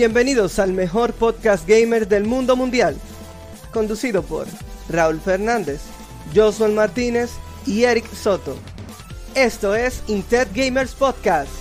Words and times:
Bienvenidos 0.00 0.58
al 0.58 0.72
mejor 0.72 1.12
podcast 1.12 1.68
gamer 1.68 2.08
del 2.08 2.24
mundo 2.24 2.56
mundial, 2.56 2.96
conducido 3.70 4.22
por 4.22 4.46
Raúl 4.88 5.20
Fernández, 5.20 5.82
Josué 6.34 6.68
Martínez 6.68 7.32
y 7.66 7.82
Eric 7.84 8.10
Soto. 8.14 8.56
Esto 9.34 9.74
es 9.74 10.02
Intet 10.08 10.48
Gamers 10.54 10.94
Podcast. 10.94 11.59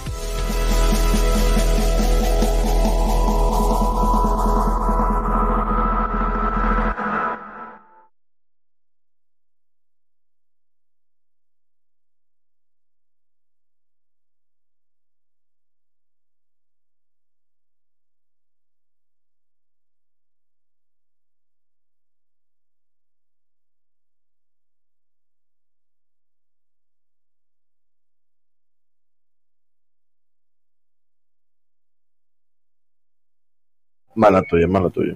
Mala 34.20 34.42
tuya, 34.44 34.68
mala 34.68 34.90
tuya. 34.90 35.16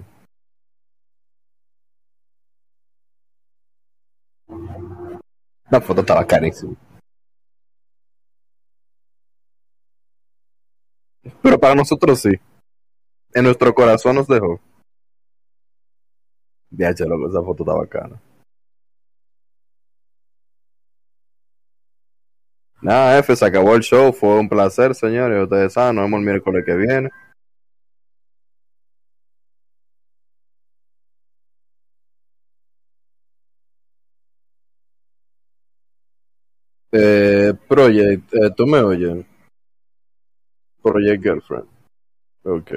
La 5.70 5.82
foto 5.82 6.00
estaba 6.00 6.26
carísima. 6.26 6.74
Pero 11.42 11.60
para 11.60 11.76
nosotros 11.76 12.22
sí. 12.22 12.30
En 13.34 13.44
nuestro 13.44 13.74
corazón 13.76 14.16
nos 14.16 14.28
dejó. 14.28 14.62
Viaje, 16.70 17.06
loco, 17.06 17.28
esa 17.28 17.42
foto 17.44 17.64
está 17.64 17.74
bacana. 17.74 18.22
Nada, 22.82 23.20
F, 23.20 23.36
se 23.36 23.46
acabó 23.46 23.76
el 23.76 23.82
show. 23.82 24.14
Fue 24.14 24.40
un 24.40 24.48
placer, 24.48 24.96
señores. 24.96 25.44
Ustedes 25.44 25.74
saben, 25.74 25.98
nos 25.98 26.06
vemos 26.06 26.20
el 26.20 26.26
miércoles 26.26 26.64
que 26.66 26.76
viene. 26.76 27.10
Eh, 36.94 37.54
Project, 37.68 38.34
eh, 38.36 38.52
¿tú 38.56 38.68
me 38.68 38.80
oyes? 38.80 39.26
Project 40.84 41.24
Girlfriend. 41.24 41.68
Ok. 42.44 42.72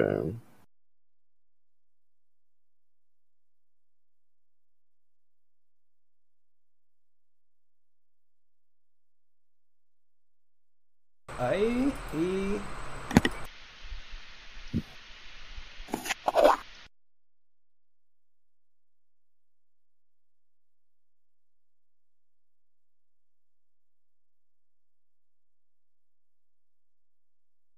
Ahí 11.39 11.93
y... 12.13 12.59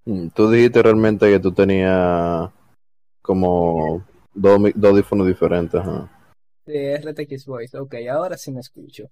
Mm, 0.10 0.29
Tú 0.40 0.50
dijiste 0.50 0.82
realmente 0.82 1.30
que 1.30 1.38
tú 1.42 1.52
tenías 1.52 2.50
como 3.22 4.06
dos, 4.34 4.58
dos 4.74 4.92
audífonos 4.92 5.28
diferentes. 5.28 5.82
ajá. 5.82 6.10
de 6.66 6.96
RTX 6.98 7.46
Voice. 7.46 7.78
Ok, 7.78 7.96
ahora 8.10 8.38
sí 8.38 8.50
me 8.50 8.62
escucho. 8.62 9.10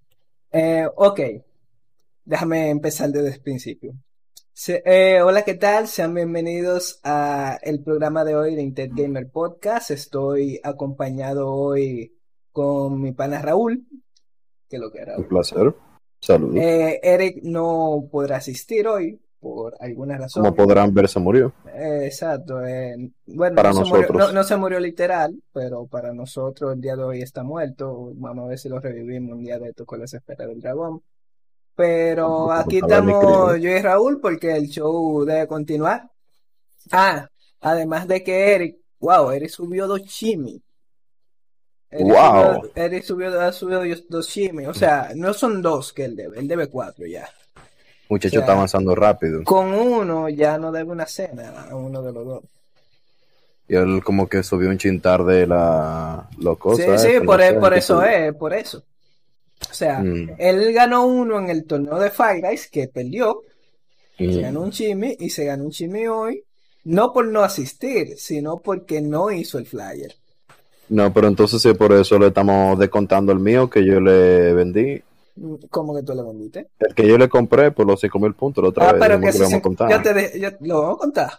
Eh, 0.54 0.88
ok, 0.96 1.20
déjame 2.24 2.70
empezar 2.70 3.10
desde 3.10 3.34
el 3.36 3.42
principio. 3.42 3.92
Se- 4.54 4.82
eh, 4.86 5.22
hola, 5.22 5.42
¿qué 5.44 5.56
tal? 5.56 5.90
Sean 5.90 6.14
bienvenidos 6.14 7.02
a 7.04 7.58
el 7.62 7.84
programa 7.84 8.24
de 8.24 8.34
hoy 8.36 8.56
de 8.56 8.62
Intet 8.62 8.92
Gamer 8.96 9.30
Podcast. 9.30 9.92
Estoy 9.92 10.62
acompañado 10.64 11.52
hoy 11.52 12.16
con 12.54 13.02
mi 13.02 13.12
pana 13.12 13.42
Raúl, 13.42 13.86
que 14.70 14.78
lo 14.80 14.90
que 14.94 15.00
es 15.00 15.08
Un 15.08 15.12
Raúl. 15.12 15.28
placer. 15.28 15.76
Saludos. 16.22 16.56
Eh, 16.56 17.02
Eric 17.04 17.40
no 17.44 18.08
podrá 18.10 18.38
asistir 18.38 18.88
hoy 18.88 19.20
por 19.40 19.76
alguna 19.80 20.18
razón. 20.18 20.44
Como 20.44 20.56
podrán 20.56 20.94
ver, 20.94 21.08
se 21.08 21.20
murió. 21.20 21.54
Eh, 21.66 22.06
exacto. 22.06 22.66
eh, 22.66 22.96
bueno, 23.26 23.56
Para 23.56 23.70
no 23.70 23.76
se 23.76 23.86
murió, 23.86 24.08
nosotros. 24.08 24.28
no, 24.28 24.32
no 24.32 24.44
se 24.44 24.58
murió 24.58 24.80
literal, 24.80 25.42
pero 25.54 25.86
para 25.88 26.14
nosotros 26.14 26.74
el 26.74 26.82
día 26.82 26.96
de 26.96 27.04
hoy 27.04 27.22
está 27.22 27.44
muerto. 27.44 28.12
Vamos 28.16 28.46
a 28.46 28.50
ver 28.50 28.60
si 28.60 28.70
lo 28.70 28.80
revivimos 28.80 29.38
un 29.38 29.44
día 29.44 29.60
de 29.60 29.70
esto 29.70 29.86
con 29.86 30.00
las 30.00 30.14
esferas 30.14 30.48
del 30.48 30.60
dragón. 30.62 31.02
Pero 31.76 32.52
aquí 32.52 32.78
estamos 32.78 33.60
yo 33.62 33.70
y 33.70 33.82
Raúl 33.82 34.20
porque 34.20 34.56
el 34.56 34.68
show 34.68 35.24
debe 35.26 35.46
continuar. 35.48 36.10
Ah, 36.92 37.28
además 37.62 38.08
de 38.08 38.24
que 38.24 38.56
Eric, 38.56 38.78
wow, 39.00 39.30
Eric 39.32 39.50
subió 39.50 39.88
dos 39.88 40.04
chimis. 40.06 40.62
Eric 41.90 42.08
Wow. 42.08 42.56
subió, 42.56 42.72
Eric 42.76 43.04
subió, 43.04 43.42
ha 43.42 43.52
subido 43.52 43.82
dos 44.10 44.28
chimis. 44.28 44.68
O 44.68 44.74
sea, 44.74 45.12
no 45.16 45.34
son 45.34 45.62
dos 45.62 45.94
que 45.94 46.06
él 46.06 46.16
debe, 46.16 46.40
él 46.40 46.48
debe 46.48 46.68
cuatro 46.68 47.06
ya. 47.06 47.30
Muchacho 48.10 48.28
O 48.28 48.32
sea, 48.32 48.40
está 48.42 48.54
avanzando 48.54 48.96
rápido. 48.96 49.44
Con 49.44 49.74
uno 49.74 50.30
ya 50.30 50.58
no 50.58 50.72
debe 50.72 50.92
una 50.92 51.06
cena 51.06 51.68
a 51.70 51.76
uno 51.76 52.02
de 52.02 52.14
los 52.14 52.26
dos. 52.26 52.44
Y 53.68 53.76
él 53.76 54.02
como 54.04 54.28
que 54.28 54.44
subió 54.44 54.70
un 54.70 54.78
chintar 54.78 55.26
de 55.26 55.46
la... 55.46 56.30
Lo 56.40 56.54
Sí, 56.54 56.60
cosa 56.60 56.98
sí, 56.98 57.20
por, 57.26 57.42
e- 57.42 57.54
por 57.54 57.74
eso 57.74 58.02
es, 58.04 58.34
por 58.34 58.54
eso. 58.54 58.84
O 59.70 59.74
sea, 59.74 60.00
Mm, 60.00 60.32
él 60.38 60.74
ganó 60.74 61.06
uno 61.06 61.40
en 61.40 61.50
el 61.50 61.66
torneo 61.66 62.00
de 62.00 62.10
Five 62.12 62.42
Guys 62.42 62.70
que 62.70 62.88
perdió, 62.88 63.44
se 64.18 64.42
ganó 64.42 64.62
mm. 64.62 64.64
un 64.64 64.72
chimi 64.72 65.16
y 65.20 65.30
se 65.30 65.46
ganó 65.46 65.66
un 65.66 65.72
chimi 65.72 66.08
hoy, 66.08 66.44
no 66.86 67.12
por 67.12 67.28
no 67.28 67.42
asistir, 67.42 68.16
sino 68.18 68.58
porque 68.58 69.02
no 69.02 69.32
hizo 69.32 69.58
el 69.58 69.66
flyer. 69.66 70.16
No, 70.90 71.12
pero 71.14 71.28
entonces 71.28 71.62
sí, 71.62 71.74
por 71.74 71.92
eso 71.92 72.18
le 72.18 72.28
estamos 72.28 72.80
descontando 72.80 73.32
el 73.34 73.40
mío 73.40 73.70
que 73.70 73.86
yo 73.86 74.00
le 74.00 74.54
vendí. 74.54 75.02
¿Cómo 75.70 75.96
que 75.96 76.04
tú 76.04 76.14
le 76.14 76.24
vendiste? 76.24 76.68
El 76.80 76.96
que 76.96 77.08
yo 77.08 77.18
le 77.18 77.30
compré 77.30 77.72
por 77.72 77.86
los 77.86 78.00
5 78.00 78.20
mil 78.20 78.34
puntos 78.34 78.64
la 78.64 78.70
otra 78.70 78.90
Ah, 78.90 78.94
vez. 78.94 79.02
pero 79.02 79.20
que 79.20 79.32
que 79.32 79.44
a 79.44 79.90
yo 79.90 80.02
te 80.02 80.14
de- 80.14 80.40
yo- 80.40 80.50
lo 80.62 80.82
vamos 80.82 80.96
a 80.96 81.00
contar. 81.00 81.32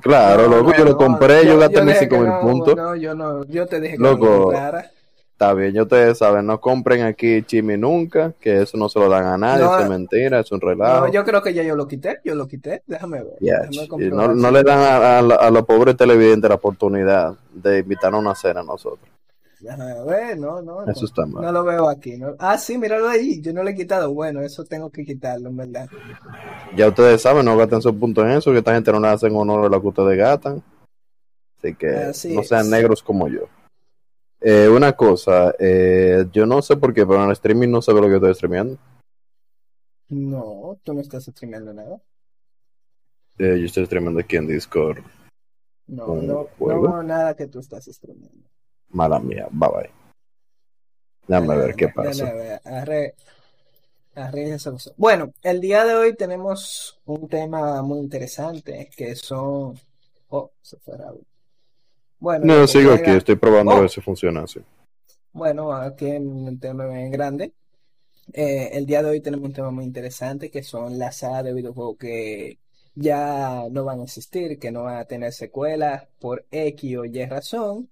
Claro, 0.00 0.48
No, 0.48 0.56
loco, 0.56 0.70
no, 0.70 0.78
yo 0.78 0.84
le 0.84 0.90
no, 0.92 0.96
compré, 0.96 1.44
yo 1.44 1.52
yo, 1.54 1.60
gasté 1.60 1.74
yo 1.80 1.84
mis 1.84 1.94
dije 1.94 2.08
5 2.08 2.16
que 2.16 2.22
mil 2.22 2.28
no, 2.30 2.40
puntos. 2.40 2.76
no, 2.76 2.96
yo 2.96 3.14
no, 3.14 3.44
yo 3.46 3.66
te 3.66 3.80
dije 3.80 3.96
que 3.96 4.02
no 4.02 4.10
lo 4.10 4.18
comprara. 4.18 4.90
está 5.32 5.54
bien, 5.54 5.72
ya 5.72 5.82
ustedes 5.82 6.18
saben, 6.18 6.46
no 6.46 6.60
compren 6.60 7.02
aquí 7.02 7.42
chimi 7.42 7.76
nunca, 7.76 8.32
que 8.40 8.62
eso 8.62 8.76
no 8.76 8.88
se 8.88 8.98
lo 9.00 9.08
dan 9.08 9.26
a 9.26 9.36
nadie, 9.38 9.64
eso 9.64 9.74
es 9.78 9.84
No, 9.84 9.88
mentira, 9.88 10.40
es 10.40 10.52
un 10.52 10.60
no, 10.60 10.68
relajo. 10.68 11.12
yo 11.12 11.24
creo 11.24 11.42
que 11.42 11.54
ya 11.54 11.62
yo 11.64 11.74
lo 11.74 11.88
quité, 11.88 12.20
yo 12.24 12.34
lo 12.34 12.46
quité, 12.46 12.82
déjame 12.86 13.22
ver, 13.24 13.38
déjame 13.40 13.88
no, 14.10 14.28
no 14.34 14.50
le 14.50 14.58
yo 14.58 14.64
dan 14.64 14.78
lo 14.78 14.84
a, 14.84 15.18
a, 15.18 15.46
a 15.46 15.50
los 15.50 15.64
pobres 15.64 15.96
televidentes 15.96 16.48
la 16.48 16.56
oportunidad 16.56 17.34
de 17.52 17.78
invitarnos 17.80 18.18
a 18.18 18.22
una 18.22 18.34
cena 18.34 18.60
a 18.60 18.64
nosotros. 18.64 19.08
No, 19.60 20.62
no, 20.62 20.84
Eso 20.90 21.04
está 21.04 21.26
mal. 21.26 21.42
no 21.44 21.52
lo 21.52 21.64
veo 21.64 21.88
aquí. 21.88 22.16
¿no? 22.16 22.36
Ah, 22.38 22.56
sí, 22.58 22.78
míralo 22.78 23.08
ahí, 23.08 23.40
yo 23.40 23.52
no 23.52 23.62
lo 23.62 23.70
he 23.70 23.74
quitado. 23.74 24.12
Bueno, 24.14 24.40
eso 24.40 24.64
tengo 24.64 24.90
que 24.90 25.04
quitarlo, 25.04 25.48
en 25.48 25.56
verdad. 25.56 25.88
Ya 26.76 26.88
ustedes 26.88 27.20
saben, 27.22 27.44
no 27.44 27.56
gasten 27.56 27.82
sus 27.82 27.92
puntos 27.94 28.24
en 28.24 28.32
eso, 28.32 28.52
que 28.52 28.58
esta 28.58 28.74
gente 28.74 28.92
no 28.92 29.00
le 29.00 29.08
hacen 29.08 29.34
honor 29.34 29.64
a 29.66 29.68
lo 29.68 29.80
que 29.80 29.88
ustedes 29.88 30.16
gastan. 30.18 30.62
Así 31.58 31.74
que 31.74 31.88
Así 31.88 32.34
no 32.36 32.42
sean 32.44 32.66
es. 32.66 32.70
negros 32.70 33.02
como 33.02 33.26
yo. 33.28 33.46
Eh, 34.40 34.68
una 34.68 34.92
cosa, 34.92 35.52
eh, 35.58 36.24
yo 36.32 36.46
no 36.46 36.62
sé 36.62 36.76
por 36.76 36.94
qué, 36.94 37.04
pero 37.04 37.18
en 37.20 37.26
el 37.26 37.32
streaming 37.32 37.68
no 37.70 37.82
sé 37.82 37.92
lo 37.92 38.02
que 38.02 38.14
estoy 38.14 38.34
streameando. 38.34 38.78
No, 40.10 40.78
tú 40.84 40.94
no 40.94 41.00
estás 41.00 41.24
streameando 41.24 41.74
nada. 41.74 42.00
Eh, 43.38 43.56
yo 43.58 43.66
estoy 43.66 43.84
streameando 43.86 44.20
aquí 44.20 44.36
en 44.36 44.46
Discord 44.48 44.98
No, 45.86 46.16
no, 46.16 46.48
no 46.58 46.80
veo 46.82 47.02
nada 47.02 47.34
que 47.34 47.46
tú 47.48 47.58
estás 47.58 47.84
streameando. 47.86 48.48
Mala 48.90 49.18
mía, 49.20 49.46
bye 49.50 49.68
bye. 49.70 49.90
Déjame 51.26 51.56
ver 51.56 51.74
qué 51.76 51.88
pasa. 51.88 52.24
dale, 52.24 52.60
arre, 52.64 53.14
arre 54.14 54.52
esa 54.54 54.70
cosa. 54.70 54.92
Bueno, 54.96 55.32
el 55.42 55.60
día 55.60 55.84
de 55.84 55.94
hoy 55.94 56.14
tenemos 56.16 56.98
un 57.04 57.28
tema 57.28 57.82
muy 57.82 57.98
interesante 57.98 58.88
que 58.96 59.14
son. 59.14 59.78
Oh, 60.30 60.50
se 60.62 60.76
fue 60.78 60.96
Raúl. 60.96 61.24
Bueno, 62.18 62.44
No, 62.46 62.66
sigo 62.66 62.92
aquí, 62.92 63.10
estoy 63.10 63.36
probando 63.36 63.74
a 63.74 63.78
Oh, 63.78 63.80
ver 63.82 63.90
si 63.90 64.00
funciona 64.00 64.42
así. 64.42 64.60
bueno, 65.32 65.72
aquí 65.72 66.06
en 66.06 66.26
un 66.28 66.58
tema 66.58 66.86
bien 66.86 67.10
grande. 67.10 67.52
Eh, 68.32 68.70
el 68.72 68.84
día 68.86 69.02
de 69.02 69.10
hoy 69.10 69.20
tenemos 69.20 69.46
un 69.46 69.52
tema 69.54 69.70
muy 69.70 69.84
interesante 69.84 70.50
que 70.50 70.62
son 70.62 70.98
las 70.98 71.18
sagas 71.18 71.44
de 71.44 71.54
videojuegos 71.54 71.96
que 71.98 72.58
ya 72.94 73.64
no 73.70 73.84
van 73.84 74.00
a 74.00 74.04
existir, 74.04 74.58
que 74.58 74.70
no 74.72 74.82
van 74.84 74.96
a 74.98 75.04
tener 75.04 75.32
secuelas 75.32 76.06
por 76.18 76.44
X 76.50 76.96
o 76.98 77.04
Y 77.04 77.24
razón. 77.26 77.88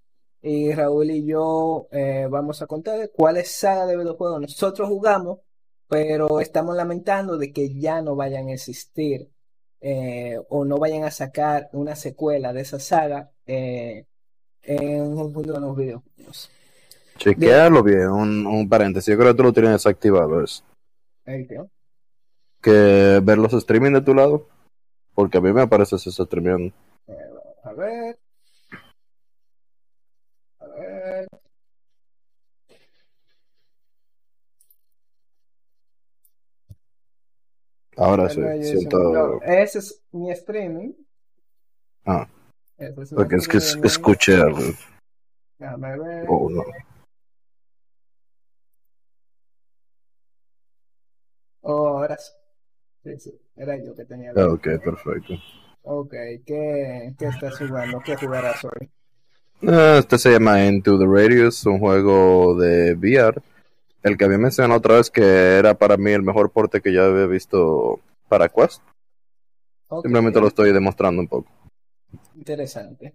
Y 0.49 0.73
Raúl 0.73 1.11
y 1.11 1.27
yo 1.27 1.89
eh, 1.91 2.29
vamos 2.31 2.63
a 2.63 2.69
contar 2.69 3.11
cuáles 3.11 3.51
sagas 3.51 3.89
de 3.89 3.97
videojuegos 3.97 4.41
nosotros 4.41 4.89
jugamos, 4.89 5.41
pero 5.89 6.39
estamos 6.39 6.77
lamentando 6.77 7.37
de 7.37 7.53
que 7.53 7.75
ya 7.75 8.01
no 8.01 8.15
vayan 8.15 8.49
a 8.49 8.53
existir 8.53 9.29
eh, 9.81 10.39
o 10.49 10.65
no 10.65 10.79
vayan 10.79 11.03
a 11.03 11.11
sacar 11.11 11.69
una 11.73 11.97
secuela 11.97 12.53
de 12.53 12.61
esa 12.61 12.79
saga 12.79 13.33
eh, 13.45 14.07
en 14.63 15.03
un 15.03 15.33
mundo 15.33 15.53
de 15.53 15.61
los 15.61 15.77
videojuegos. 15.77 16.49
Chequealo 17.17 17.83
bien, 17.83 18.09
un, 18.09 18.47
un 18.47 18.69
paréntesis. 18.69 19.13
Yo 19.13 19.19
creo 19.19 19.33
que 19.33 19.37
tú 19.39 19.43
lo 19.43 19.53
tienes 19.53 19.73
desactivado 19.73 20.45
eso. 20.45 20.63
Que 22.63 23.21
ver 23.21 23.39
los 23.39 23.53
streaming 23.53 23.95
de 23.95 24.03
tu 24.03 24.15
lado. 24.15 24.47
Porque 25.13 25.39
a 25.39 25.41
mí 25.41 25.53
me 25.53 25.63
aparece 25.63 25.97
ese 25.97 26.11
streaming. 26.11 26.71
A 27.65 27.73
ver. 27.73 28.19
A 30.61 30.67
ver. 30.67 31.29
Ahora 37.97 38.29
sí, 38.29 38.41
siento. 38.63 38.99
no, 38.99 39.43
ese 39.43 39.79
es 39.79 40.03
mi 40.13 40.31
streaming. 40.31 40.93
Ah, 42.05 42.29
es 42.77 42.95
porque 43.15 43.37
es 43.37 43.49
que 43.49 43.59
escuché 43.59 44.37
algo. 44.37 44.61
Déjame 45.59 45.99
ver. 45.99 46.27
Oh, 46.29 46.49
no. 46.51 46.63
Oh, 51.63 51.89
ahora 51.89 52.17
sí. 52.19 52.33
Sí, 53.03 53.19
sí, 53.19 53.41
era 53.57 53.77
yo 53.83 53.95
que 53.95 54.05
tenía. 54.05 54.33
Ah, 54.37 54.49
Ok, 54.49 54.65
perfecto. 54.85 55.35
Ok, 55.83 56.13
¿qué, 56.45 57.15
qué 57.17 57.27
estás 57.27 57.59
jugando? 57.59 58.01
¿Qué 58.05 58.17
jugarás 58.17 58.65
hoy? 58.65 58.91
Ah, 59.63 59.99
Este 60.01 60.19
se 60.19 60.33
llama 60.33 60.65
Into 60.67 60.99
the 60.99 61.07
Radius, 61.07 61.65
un 61.65 61.79
juego 61.79 62.59
de 62.61 62.95
VR. 62.95 63.41
El 64.03 64.17
que 64.17 64.25
había 64.25 64.39
mencionado 64.39 64.79
otra 64.79 64.97
vez 64.97 65.11
que 65.11 65.23
era 65.23 65.75
para 65.75 65.97
mí 65.97 66.13
el 66.13 66.23
mejor 66.23 66.51
porte 66.51 66.81
que 66.81 66.93
yo 66.93 67.05
había 67.05 67.27
visto 67.27 68.01
para 68.29 68.49
Quest. 68.49 68.83
Simplemente 70.03 70.41
lo 70.41 70.49
estoy 70.49 70.73
demostrando 70.73 71.23
un 71.23 71.29
poco. 71.29 71.49
Interesante. 72.37 73.15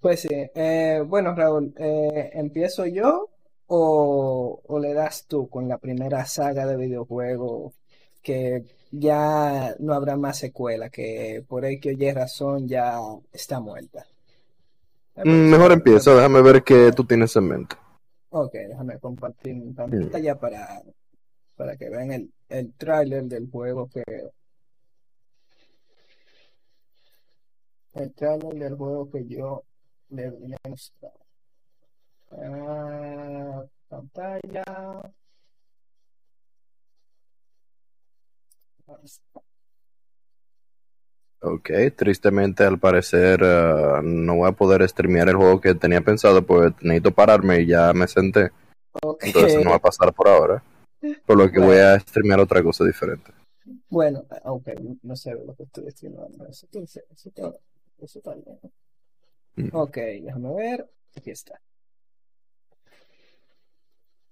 Pues 0.00 0.20
sí, 0.20 0.28
eh, 0.32 1.02
bueno, 1.06 1.34
Raúl, 1.34 1.72
eh, 1.78 2.30
¿empiezo 2.34 2.86
yo 2.86 3.30
o, 3.66 4.60
o 4.66 4.78
le 4.80 4.94
das 4.94 5.26
tú 5.28 5.48
con 5.48 5.68
la 5.68 5.78
primera 5.78 6.26
saga 6.26 6.66
de 6.66 6.76
videojuego 6.76 7.72
que 8.20 8.64
ya 8.90 9.74
no 9.78 9.94
habrá 9.94 10.16
más 10.16 10.38
secuela, 10.38 10.90
que 10.90 11.44
por 11.48 11.64
ahí 11.64 11.80
que 11.80 11.90
oye 11.90 12.12
razón 12.12 12.68
ya 12.68 12.98
está 13.32 13.60
muerta? 13.60 14.06
Mm, 15.16 15.50
Mejor 15.50 15.72
empiezo, 15.72 16.16
déjame 16.16 16.42
ver 16.42 16.62
qué 16.62 16.92
tú 16.92 17.04
tienes 17.04 17.34
en 17.36 17.48
mente. 17.48 17.76
Ok, 18.34 18.52
déjame 18.54 18.98
compartir 18.98 19.54
mi 19.54 19.72
pantalla 19.74 20.38
para, 20.38 20.82
para 21.54 21.76
que 21.76 21.90
vean 21.90 22.12
el, 22.12 22.32
el 22.48 22.72
tráiler 22.74 23.24
del 23.24 23.50
juego 23.50 23.88
que... 23.90 24.02
El 27.92 28.14
tráiler 28.14 28.54
del 28.54 28.74
juego 28.76 29.10
que 29.10 29.26
yo 29.26 29.64
le 30.08 30.30
vine 30.30 30.56
a 30.64 30.68
mostrar. 30.70 31.12
Ah, 32.30 33.64
pantalla. 33.88 34.64
Ok, 41.44 41.70
tristemente 41.96 42.62
al 42.62 42.78
parecer 42.78 43.40
eh, 43.42 44.00
no 44.04 44.36
voy 44.36 44.48
a 44.48 44.52
poder 44.52 44.88
streamear 44.88 45.28
el 45.28 45.36
juego 45.36 45.60
que 45.60 45.74
tenía 45.74 46.00
pensado 46.00 46.46
porque 46.46 46.76
necesito 46.82 47.12
pararme 47.12 47.60
y 47.60 47.66
ya 47.66 47.92
me 47.92 48.06
senté. 48.06 48.52
Ok. 49.02 49.24
Entonces 49.24 49.64
no 49.64 49.70
va 49.70 49.76
a 49.76 49.80
pasar 49.80 50.12
por 50.12 50.28
ahora. 50.28 50.62
Por 51.26 51.36
lo 51.36 51.50
que 51.50 51.58
voy 51.58 51.78
a 51.78 51.98
streamear 51.98 52.38
otra 52.38 52.62
cosa 52.62 52.84
diferente. 52.84 53.32
Bueno, 53.88 54.24
ok, 54.44 54.68
no 55.02 55.16
sé 55.16 55.32
lo 55.32 55.54
que 55.56 55.64
estoy 55.64 55.86
diciendo. 55.86 56.28
Eso, 56.48 56.68
eso, 56.72 57.00
eso, 57.98 58.20
bien. 58.22 58.60
Mm. 59.56 59.76
Ok, 59.76 59.96
déjame 59.96 60.54
ver. 60.54 60.88
Aquí 61.16 61.30
está. 61.30 61.60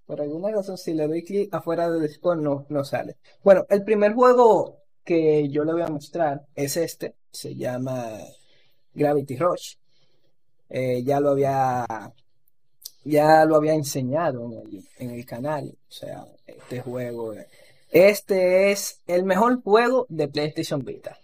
Por 0.06 0.20
alguna 0.20 0.50
razón, 0.52 0.78
si 0.78 0.94
le 0.94 1.08
doy 1.08 1.24
clic 1.24 1.52
afuera 1.52 1.90
del 1.90 2.02
Discord, 2.02 2.40
no, 2.40 2.66
no 2.68 2.84
sale. 2.84 3.16
Bueno, 3.42 3.66
el 3.68 3.82
primer 3.84 4.14
juego 4.14 4.80
que 5.10 5.48
yo 5.48 5.64
le 5.64 5.72
voy 5.72 5.82
a 5.82 5.88
mostrar 5.88 6.42
es 6.54 6.76
este. 6.76 7.16
Se 7.32 7.56
llama 7.56 8.06
Gravity 8.94 9.36
Rush. 9.36 9.74
Eh, 10.68 11.02
ya 11.02 11.18
lo 11.18 11.30
había, 11.30 11.84
ya 13.04 13.44
lo 13.44 13.56
había 13.56 13.74
enseñado 13.74 14.44
en 14.44 14.52
el, 14.52 14.84
en 14.98 15.10
el 15.10 15.24
canal. 15.26 15.64
O 15.88 15.92
sea, 15.92 16.24
este 16.46 16.80
juego. 16.80 17.34
eh, 17.34 17.48
Este 17.90 18.70
es 18.70 19.00
el 19.08 19.24
mejor 19.24 19.60
juego 19.64 20.06
de 20.08 20.28
PlayStation 20.28 20.84
Vita. 20.84 21.18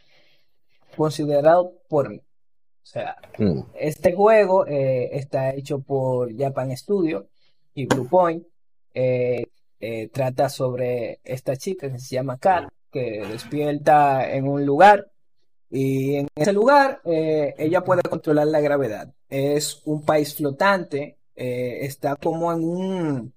Considerado 0.97 1.73
por 1.89 2.09
mí. 2.09 2.19
O 2.19 2.89
sea, 2.89 3.17
Mm. 3.39 3.61
este 3.79 4.15
juego 4.15 4.67
eh, 4.67 5.11
está 5.13 5.55
hecho 5.55 5.79
por 5.81 6.37
Japan 6.37 6.77
Studio 6.77 7.29
y 7.75 7.87
Bluepoint. 7.87 8.45
Eh, 8.95 9.47
eh, 9.79 10.09
trata 10.09 10.49
sobre 10.49 11.21
esta 11.23 11.55
chica 11.57 11.91
que 11.93 11.99
se 12.01 12.15
llama 12.17 12.39
Kat, 12.39 12.65
que 12.91 13.25
despierta 13.31 14.31
en 14.33 14.49
un 14.49 14.65
lugar 14.65 15.11
y 15.71 16.17
en 16.17 16.29
ese 16.35 16.53
lugar 16.53 17.01
eh, 17.05 17.55
ella 17.59 17.83
puede 17.83 18.03
controlar 18.03 18.47
la 18.47 18.61
gravedad. 18.61 19.13
Es 19.29 19.83
un 19.85 20.05
país 20.05 20.35
flotante, 20.35 21.19
eh, 21.35 21.79
está 21.83 22.17
como 22.17 22.53
en 22.53 22.63
un, 22.65 23.35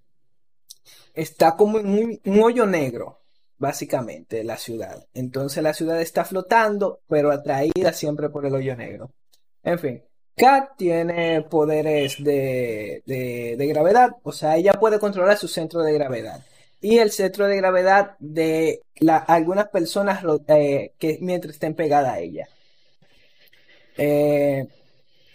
está 1.13 1.55
como 1.55 1.79
en 1.79 2.19
un, 2.25 2.39
hoyo 2.41 2.65
negro, 2.65 3.21
básicamente, 3.57 4.43
la 4.43 4.57
ciudad. 4.57 5.05
Entonces 5.13 5.63
la 5.63 5.73
ciudad 5.73 5.99
está 6.01 6.23
flotando, 6.25 7.01
pero 7.07 7.31
atraída 7.31 7.93
siempre 7.93 8.29
por 8.29 8.45
el 8.45 8.53
hoyo 8.55 8.75
negro. 8.75 9.11
En 9.63 9.79
fin, 9.79 10.03
Kat 10.37 10.77
tiene 10.77 11.41
poderes 11.41 12.23
de, 12.23 13.03
de- 13.05 13.55
de 13.57 13.67
gravedad, 13.67 14.11
o 14.23 14.31
sea, 14.31 14.55
ella 14.55 14.73
puede 14.73 14.99
controlar 14.99 15.37
su 15.37 15.47
centro 15.47 15.81
de 15.81 15.93
gravedad. 15.93 16.41
Y 16.81 16.99
el 16.99 17.11
centro 17.11 17.47
de 17.47 17.57
gravedad 17.57 18.15
de 18.19 18.81
algunas 19.27 19.67
personas 19.67 20.23
eh, 20.47 20.93
que 20.97 21.17
mientras 21.21 21.55
estén 21.55 21.75
pegadas 21.75 22.13
a 22.13 22.19
ella. 22.19 22.47
Eh, 23.97 24.65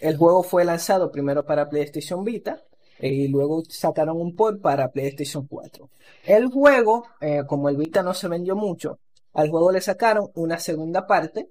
el 0.01 0.17
juego 0.17 0.43
fue 0.43 0.65
lanzado 0.65 1.11
primero 1.11 1.45
para 1.45 1.69
PlayStation 1.69 2.25
Vita 2.25 2.63
eh, 2.99 3.09
y 3.09 3.29
luego 3.29 3.63
sacaron 3.69 4.19
un 4.19 4.35
port 4.35 4.61
para 4.63 4.91
PlayStation 4.91 5.47
4. 5.47 5.91
El 6.25 6.47
juego, 6.47 7.07
como 7.47 7.69
el 7.69 7.77
Vita 7.77 8.03
no 8.03 8.15
se 8.15 8.29
vendió 8.29 8.57
mucho, 8.57 8.99
al 9.35 9.51
juego 9.51 9.71
le 9.71 9.83
sacaron 9.83 10.31
una 10.35 10.59
segunda 10.59 11.07
parte, 11.07 11.51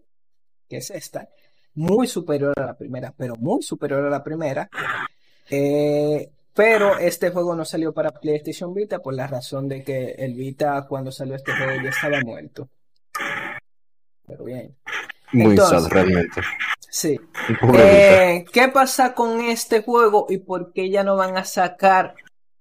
que 0.67 0.77
es 0.77 0.89
esta, 0.89 1.29
muy 1.75 2.07
superior 2.07 2.53
a 2.59 2.65
la 2.65 2.77
primera, 2.77 3.13
pero 3.15 3.35
muy 3.35 3.61
superior 3.61 4.05
a 4.05 4.09
la 4.09 4.23
primera. 4.23 4.69
Pero 6.53 6.97
este 6.97 7.31
juego 7.31 7.55
no 7.55 7.65
salió 7.65 7.93
para 7.93 8.11
PlayStation 8.11 8.73
Vita 8.73 8.99
por 8.99 9.13
la 9.13 9.27
razón 9.27 9.67
de 9.67 9.83
que 9.83 10.11
el 10.11 10.35
Vita 10.35 10.85
cuando 10.87 11.11
salió 11.11 11.35
este 11.35 11.51
juego 11.51 11.81
ya 11.83 11.89
estaba 11.89 12.21
muerto. 12.21 12.69
Pero 14.27 14.43
bien. 14.43 14.75
Muy 15.31 15.57
sad 15.57 15.87
realmente. 15.87 16.41
Sí. 16.89 17.19
Eh, 17.75 18.45
¿qué 18.53 18.67
pasa 18.67 19.15
con 19.15 19.41
este 19.41 19.81
juego 19.81 20.27
y 20.29 20.37
por 20.37 20.73
qué 20.73 20.91
ya 20.91 21.03
no 21.03 21.15
van 21.15 21.37
a 21.37 21.43
sacar 21.43 22.13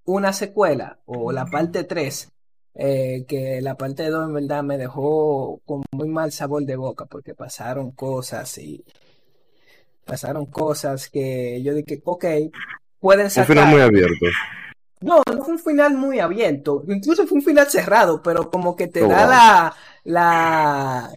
una 0.04 0.32
secuela 0.32 0.98
o 1.04 1.32
la 1.32 1.44
parte 1.46 1.84
3? 1.84 2.28
Eh, 2.74 3.26
que 3.28 3.60
la 3.60 3.76
parte 3.76 4.08
2 4.08 4.28
en 4.28 4.32
verdad 4.32 4.62
me 4.62 4.78
dejó 4.78 5.60
con 5.66 5.84
muy 5.92 6.08
mal 6.08 6.32
sabor 6.32 6.64
de 6.64 6.76
boca 6.76 7.04
porque 7.04 7.34
pasaron 7.34 7.90
cosas 7.90 8.56
y 8.56 8.82
pasaron 10.06 10.46
cosas 10.46 11.10
que 11.10 11.62
yo 11.62 11.74
dije, 11.74 12.00
ok, 12.02 12.24
pueden 13.02 13.30
Un 13.34 13.44
sacar. 13.44 13.44
final 13.44 13.66
muy 13.68 13.80
abierto. 13.82 14.26
No, 15.00 15.22
no 15.26 15.44
fue 15.44 15.54
un 15.54 15.58
final 15.58 15.94
muy 15.96 16.20
abierto, 16.20 16.84
incluso 16.86 17.26
fue 17.26 17.38
un 17.38 17.44
final 17.44 17.68
cerrado, 17.68 18.22
pero 18.22 18.50
como 18.50 18.76
que 18.76 18.86
te 18.86 19.04
Oh, 19.04 19.06
da 19.06 19.26
wow. 19.26 19.26
la, 19.26 19.74
la, 20.04 21.12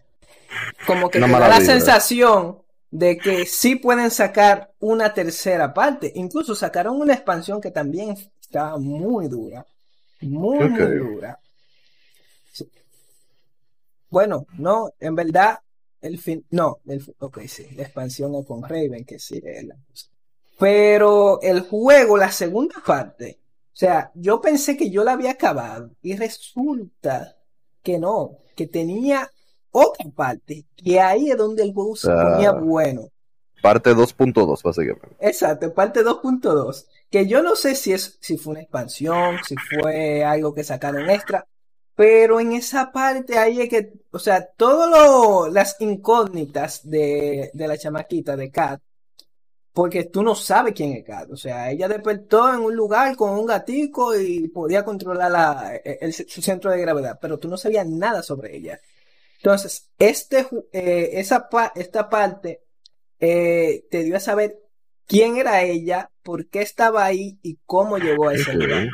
como 0.88 1.12
que 1.12 1.20
Una 1.20 1.28
te 1.28 1.38
da 1.38 1.48
la 1.50 1.62
sensación 1.62 2.60
de 2.92 3.18
que 3.18 3.46
sí 3.46 3.76
pueden 3.78 4.12
sacar 4.12 4.74
una 4.80 5.14
tercera 5.14 5.74
parte. 5.74 6.12
Incluso 6.16 6.56
sacaron 6.56 7.00
una 7.02 7.14
expansión 7.14 7.62
que 7.62 7.72
también 7.72 8.16
estaba 8.42 8.78
muy 8.80 9.28
dura, 9.30 9.66
muy, 10.22 10.70
muy 10.70 10.98
dura. 10.98 11.40
Sí. 12.52 12.66
Bueno, 14.10 14.48
no, 14.58 14.90
en 15.00 15.14
verdad, 15.16 15.60
el 16.02 16.18
fin, 16.20 16.44
no, 16.52 16.80
el, 16.88 17.04
ok, 17.20 17.40
sí, 17.48 17.68
la 17.76 17.84
expansión 17.84 18.34
es 18.36 18.46
con 18.46 18.64
Raven, 18.64 19.06
que 19.06 19.20
sí 19.20 19.40
es 19.44 19.64
la 19.66 19.76
cosa. 19.88 20.08
Pero 20.58 21.42
el 21.42 21.62
juego, 21.62 22.18
la 22.18 22.32
segunda 22.32 22.76
parte, 22.86 23.40
o 23.74 23.76
sea, 23.78 24.12
yo 24.16 24.40
pensé 24.42 24.78
que 24.78 24.90
yo 24.90 25.04
la 25.04 25.14
había 25.14 25.32
acabado 25.32 25.92
y 26.02 26.16
resulta 26.16 27.36
que 27.84 28.00
no, 28.00 28.38
que 28.56 28.68
tenía 28.68 29.30
otra 29.72 30.10
parte, 30.16 30.66
que 30.78 31.00
ahí 31.02 31.30
es 31.32 31.38
donde 31.38 31.64
el 31.64 31.74
juego 31.74 31.96
se 31.96 32.10
Ah. 32.12 32.34
ponía 32.36 32.52
bueno. 32.54 33.10
Parte 33.62 33.94
2.2, 33.96 34.62
básicamente. 34.64 35.16
Exacto, 35.20 35.74
parte 35.74 36.04
2.2, 36.04 36.88
que 37.10 37.28
yo 37.28 37.42
no 37.44 37.56
sé 37.56 37.76
si 37.76 37.92
es, 37.94 38.18
si 38.22 38.38
fue 38.38 38.52
una 38.52 38.62
expansión, 38.62 39.38
si 39.46 39.56
fue 39.58 40.24
algo 40.24 40.54
que 40.54 40.64
sacaron 40.64 41.10
extra, 41.10 41.46
Pero 41.96 42.42
en 42.42 42.52
esa 42.52 42.92
parte 42.92 43.38
ahí 43.38 43.62
es 43.62 43.70
que, 43.70 43.94
o 44.12 44.20
sea, 44.20 44.46
todas 44.58 45.52
las 45.54 45.78
incógnitas 45.80 46.82
de, 46.90 47.52
de 47.54 47.68
la 47.70 47.78
chamaquita 47.78 48.36
de 48.36 48.52
Kat, 48.52 48.82
porque 49.76 50.06
tú 50.06 50.24
no 50.24 50.36
sabes 50.36 50.74
quién 50.74 50.94
es 50.94 51.04
Kat. 51.06 51.30
O 51.32 51.38
sea, 51.38 51.70
ella 51.72 51.88
despertó 51.90 52.52
en 52.54 52.62
un 52.62 52.76
lugar 52.76 53.16
con 53.18 53.32
un 53.32 53.46
gatico 53.46 54.16
y 54.20 54.48
podía 54.48 54.86
controlar 54.86 55.32
la, 55.32 55.76
el- 55.84 56.14
su 56.14 56.42
centro 56.42 56.72
de 56.72 56.82
gravedad, 56.82 57.20
pero 57.22 57.38
tú 57.40 57.50
no 57.50 57.58
sabías 57.58 57.86
nada 57.88 58.24
sobre 58.24 58.56
ella. 58.56 58.80
Entonces, 59.38 59.92
este, 60.00 60.48
eh, 60.72 61.12
esa 61.14 61.50
esta 61.76 62.10
parte 62.10 62.64
eh, 63.20 63.86
te 63.92 64.04
dio 64.04 64.18
a 64.18 64.20
saber 64.22 64.58
quién 65.08 65.38
era 65.38 65.62
ella, 65.64 66.10
por 66.24 66.48
qué 66.50 66.62
estaba 66.62 67.06
ahí 67.06 67.38
y 67.44 67.60
cómo 67.66 67.98
llegó 67.98 68.30
a 68.30 68.36
ese 68.36 68.54
lugar. 68.54 68.88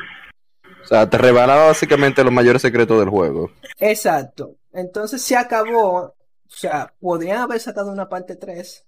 O 0.84 0.86
sea, 0.86 1.08
te 1.08 1.16
revelaba 1.18 1.66
básicamente 1.66 2.24
los 2.24 2.32
mayores 2.32 2.62
secretos 2.62 2.98
del 2.98 3.08
juego. 3.08 3.50
Exacto. 3.78 4.56
Entonces 4.72 5.22
se 5.22 5.36
acabó. 5.36 5.98
O 6.06 6.14
sea, 6.54 6.92
podrían 7.00 7.38
haber 7.38 7.60
sacado 7.60 7.90
una 7.92 8.08
parte 8.08 8.36
3, 8.36 8.84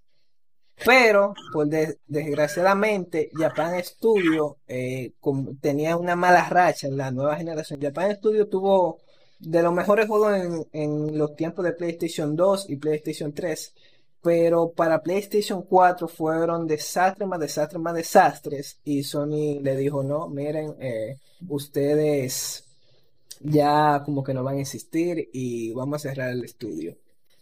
pero 0.84 1.34
por 1.52 1.66
des- 1.68 1.98
desgraciadamente 2.06 3.30
Japan 3.34 3.82
Studio 3.84 4.58
eh, 4.66 5.12
tenía 5.60 5.96
una 5.96 6.16
mala 6.16 6.48
racha 6.48 6.86
en 6.88 6.96
la 6.96 7.10
nueva 7.10 7.36
generación. 7.36 7.80
Japan 7.80 8.14
Studio 8.16 8.48
tuvo 8.48 8.98
de 9.38 9.62
los 9.62 9.72
mejores 9.72 10.06
juegos 10.08 10.34
en, 10.36 10.66
en 10.72 11.18
los 11.18 11.36
tiempos 11.36 11.64
de 11.64 11.72
PlayStation 11.72 12.34
2 12.36 12.68
y 12.70 12.76
PlayStation 12.76 13.32
3, 13.32 13.74
pero 14.22 14.72
para 14.72 15.02
PlayStation 15.02 15.62
4 15.62 16.08
fueron 16.08 16.66
desastres 16.66 17.28
más 17.28 17.40
desastres 17.40 17.80
más 17.82 17.94
desastres 17.94 18.78
y 18.84 19.02
Sony 19.04 19.60
le 19.62 19.76
dijo, 19.76 20.02
no, 20.02 20.28
miren, 20.28 20.74
eh, 20.80 21.16
ustedes 21.48 22.64
ya 23.40 24.02
como 24.04 24.22
que 24.24 24.34
no 24.34 24.44
van 24.44 24.56
a 24.56 24.60
insistir 24.60 25.28
y 25.32 25.72
vamos 25.72 26.04
a 26.06 26.08
cerrar 26.10 26.30
el 26.30 26.44
estudio. 26.44 26.96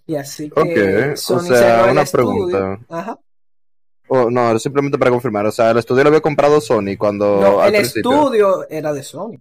Y 0.07 0.17
así 0.17 0.51
que 0.51 0.61
Ok, 0.61 1.13
o 1.13 1.17
Sony 1.17 1.41
sea, 1.55 1.89
una 1.91 2.05
pregunta. 2.05 2.79
Ajá. 2.89 3.19
Oh, 4.09 4.31
no, 4.31 4.59
simplemente 4.59 4.99
para 4.99 5.11
confirmar. 5.11 5.47
O 5.47 5.53
sea, 5.53 5.71
el 5.71 5.79
estudio 5.79 6.03
lo 6.05 6.09
había 6.09 6.21
comprado 6.21 6.61
Sony 6.61 6.97
cuando 6.99 7.41
No, 7.41 7.65
el 7.65 7.73
principio. 7.73 8.11
estudio 8.13 8.69
era 8.69 8.93
de 8.93 9.03
Sony. 9.03 9.39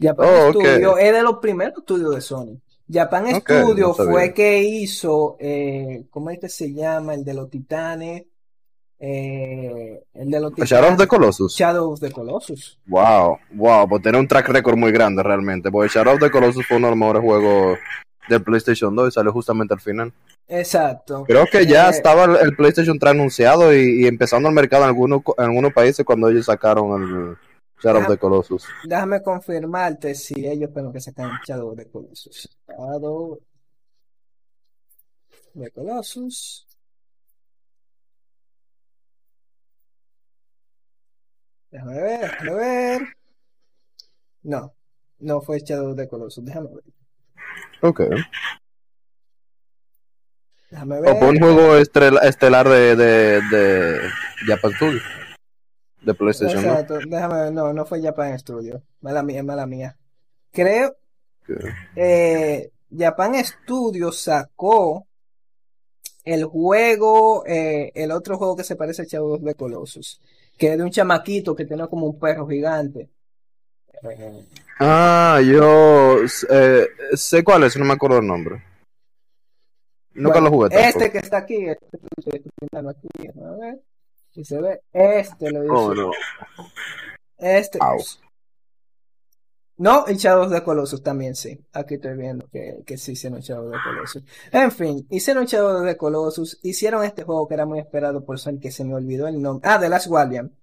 Japan 0.00 0.28
Oh. 0.28 0.50
Studio 0.50 0.98
es 0.98 1.12
de 1.12 1.22
los 1.22 1.38
primeros 1.38 1.78
estudios 1.78 2.14
de 2.14 2.20
Sony. 2.20 2.60
Japan 2.92 3.34
Ok, 3.34 3.40
Studio 3.50 3.88
no 3.88 3.94
fue 3.94 4.34
que 4.34 4.58
hizo, 4.62 5.36
eh, 5.40 6.04
¿cómo 6.10 6.30
es 6.30 6.38
que 6.38 6.48
se 6.48 6.72
llama? 6.72 7.14
El 7.14 7.24
de 7.24 7.34
los 7.34 7.48
titanes. 7.50 8.24
Eh, 9.04 10.00
el 10.14 10.30
de 10.30 10.40
los 10.40 10.52
Shadow 10.54 10.90
of 10.92 10.96
the 10.98 11.04
titanes. 11.04 11.08
Colossus. 11.08 11.56
Shadow 11.56 11.92
of 11.92 12.00
the 12.00 12.12
Colossus. 12.12 12.78
Wow, 12.86 13.38
wow, 13.52 13.88
pues 13.88 14.02
tiene 14.02 14.18
un 14.18 14.28
track 14.28 14.48
record 14.48 14.76
muy 14.76 14.92
grande 14.92 15.22
realmente. 15.24 15.70
Porque 15.72 15.88
Shadow 15.92 16.14
of 16.14 16.20
the 16.20 16.30
Colossus 16.30 16.64
fue 16.66 16.76
uno 16.76 16.86
de 16.88 16.90
los 16.92 16.98
mejores 16.98 17.22
juegos 17.22 17.78
del 18.28 18.42
PlayStation 18.42 18.94
2 18.94 19.08
y 19.08 19.10
salió 19.12 19.32
justamente 19.32 19.74
al 19.74 19.80
final. 19.80 20.12
Exacto. 20.48 21.24
Creo 21.24 21.46
que 21.50 21.66
ya 21.66 21.88
Eh, 21.88 21.90
estaba 21.90 22.24
el, 22.24 22.54
PlayStation 22.56 22.98
3 22.98 23.10
anunciado 23.12 23.74
y, 23.74 24.02
y 24.02 24.06
empezando 24.06 24.48
el 24.48 24.54
mercado 24.54 24.84
en 24.84 24.88
algunos, 24.90 25.22
en 25.38 25.44
algunos 25.44 25.72
países 25.72 26.04
cuando 26.04 26.28
ellos 26.28 26.46
sacaron 26.46 27.02
el 27.02 27.36
Shadow 27.82 28.02
of 28.02 28.08
the 28.08 28.18
Colossus. 28.18 28.64
Déjame 28.84 29.22
confirmarte 29.22 30.14
si 30.14 30.46
ellos 30.46 30.70
fueron 30.72 30.92
que 30.92 31.00
sacan 31.00 31.30
Shadow 31.46 31.70
of 31.70 31.76
the 31.76 31.90
Colossus. 31.90 32.48
Shadow 32.68 33.40
de 35.54 35.70
Colossus. 35.70 36.66
Déjame 41.70 41.94
ver, 42.02 42.20
déjame 42.30 42.54
ver. 42.54 43.02
No, 44.42 44.74
no 45.20 45.40
fue 45.40 45.58
Shadow 45.60 45.90
of 45.90 45.96
the 45.96 46.08
Colossus. 46.08 46.44
Déjame 46.44 46.68
ver. 46.74 46.84
Ok. 47.80 48.00
Déjame 50.70 50.98
O 50.98 51.02
ver. 51.02 51.22
un 51.22 51.38
juego 51.38 51.76
estrel- 51.76 52.20
estelar 52.22 52.68
de, 52.68 52.96
de, 52.96 53.40
de 53.50 54.00
Japan 54.46 54.72
Studio. 54.72 55.00
De 56.00 56.14
PlayStation 56.14 56.62
2. 56.62 56.64
Exacto, 56.72 56.98
déjame 57.08 57.34
ver. 57.42 57.52
No, 57.52 57.72
no 57.72 57.84
fue 57.84 58.00
Japan 58.02 58.38
Studio. 58.38 58.82
Mala 59.00 59.22
mía, 59.22 59.42
mala 59.42 59.66
mía. 59.66 59.96
Creo 60.50 60.96
eh, 61.96 62.70
Japan 62.96 63.34
Studio 63.44 64.12
sacó 64.12 65.06
el 66.24 66.44
juego, 66.44 67.44
eh, 67.46 67.90
el 67.94 68.10
otro 68.12 68.38
juego 68.38 68.56
que 68.56 68.64
se 68.64 68.76
parece 68.76 69.02
a 69.02 69.04
Shadow 69.04 69.34
of 69.34 69.44
the 69.44 69.54
Colossus, 69.54 70.20
que 70.56 70.72
es 70.72 70.78
de 70.78 70.84
un 70.84 70.90
chamaquito 70.90 71.54
que 71.54 71.64
tiene 71.66 71.86
como 71.88 72.06
un 72.06 72.18
perro 72.18 72.46
gigante. 72.46 73.10
Ah, 74.78 75.40
yo 75.44 76.16
eh, 76.50 76.88
sé 77.14 77.44
cuál 77.44 77.64
es, 77.64 77.76
no 77.76 77.84
me 77.84 77.92
acuerdo 77.94 78.18
el 78.18 78.26
nombre. 78.26 78.62
Nunca 80.14 80.40
bueno, 80.40 80.50
lo 80.50 80.56
jugué 80.56 80.68
tampoco. 80.70 80.88
este 80.88 81.10
que 81.12 81.18
está 81.18 81.36
aquí, 81.38 81.66
este 81.68 81.88
que 82.30 82.50
pintando 82.60 82.90
aquí, 82.90 83.08
a 83.28 83.50
ver 83.56 83.80
si 84.30 84.44
se 84.44 84.60
ve, 84.60 84.80
este 84.92 85.50
lo 85.50 85.64
hizo, 85.64 85.74
Oh, 85.74 85.94
no. 85.94 86.10
este 87.38 87.78
Au. 87.80 87.98
hizo. 87.98 88.18
No, 89.78 90.04
y 90.06 90.14
Shadow 90.16 90.44
of 90.44 90.52
the 90.52 90.62
Colossus 90.62 91.02
también 91.02 91.34
sí. 91.34 91.58
Aquí 91.72 91.94
estoy 91.94 92.16
viendo 92.16 92.46
que, 92.48 92.82
que 92.86 92.96
sí 92.98 93.12
hicieron 93.12 93.40
Shadow 93.40 93.66
of 93.66 93.72
the 93.72 93.78
Colossus. 93.82 94.22
En 94.52 94.70
fin, 94.70 95.06
hicieron 95.10 95.46
Shadow 95.46 95.80
of 95.80 95.86
the 95.86 95.96
Colossus, 95.96 96.60
hicieron 96.62 97.04
este 97.04 97.24
juego 97.24 97.48
que 97.48 97.54
era 97.54 97.66
muy 97.66 97.78
esperado 97.80 98.24
por 98.24 98.38
Sony, 98.38 98.58
que 98.60 98.70
se 98.70 98.84
me 98.84 98.94
olvidó 98.94 99.26
el 99.28 99.40
nombre. 99.40 99.68
Ah, 99.68 99.80
The 99.80 99.88
Last 99.88 100.06
Guardian. 100.08 100.54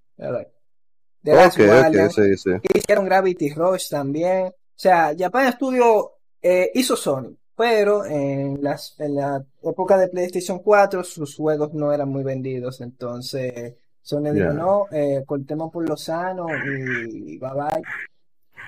The 1.23 1.33
Last 1.33 1.59
Ok, 1.59 1.65
Guardian. 1.65 2.05
ok, 2.07 2.11
sí, 2.13 2.37
sí. 2.37 2.51
Hicieron 2.73 3.05
Gravity 3.05 3.53
Rush 3.53 3.89
también. 3.89 4.47
O 4.47 4.53
sea, 4.75 5.13
Japan 5.17 5.51
Studio 5.51 6.11
eh, 6.41 6.71
hizo 6.73 6.95
Sony, 6.95 7.35
pero 7.55 8.05
en 8.05 8.63
las, 8.63 8.95
en 8.99 9.15
la 9.15 9.43
época 9.63 9.97
de 9.97 10.07
PlayStation 10.07 10.59
4 10.59 11.03
sus 11.03 11.35
juegos 11.35 11.73
no 11.73 11.91
eran 11.91 12.09
muy 12.09 12.23
vendidos. 12.23 12.79
Entonces, 12.81 13.75
Sony 14.01 14.31
dijo, 14.33 14.53
no, 14.53 14.85
eh, 14.91 15.23
cortemos 15.25 15.71
por 15.71 15.87
lo 15.87 15.97
sano 15.97 16.47
y 16.49 17.37
bye 17.37 17.49
bye. 17.53 17.83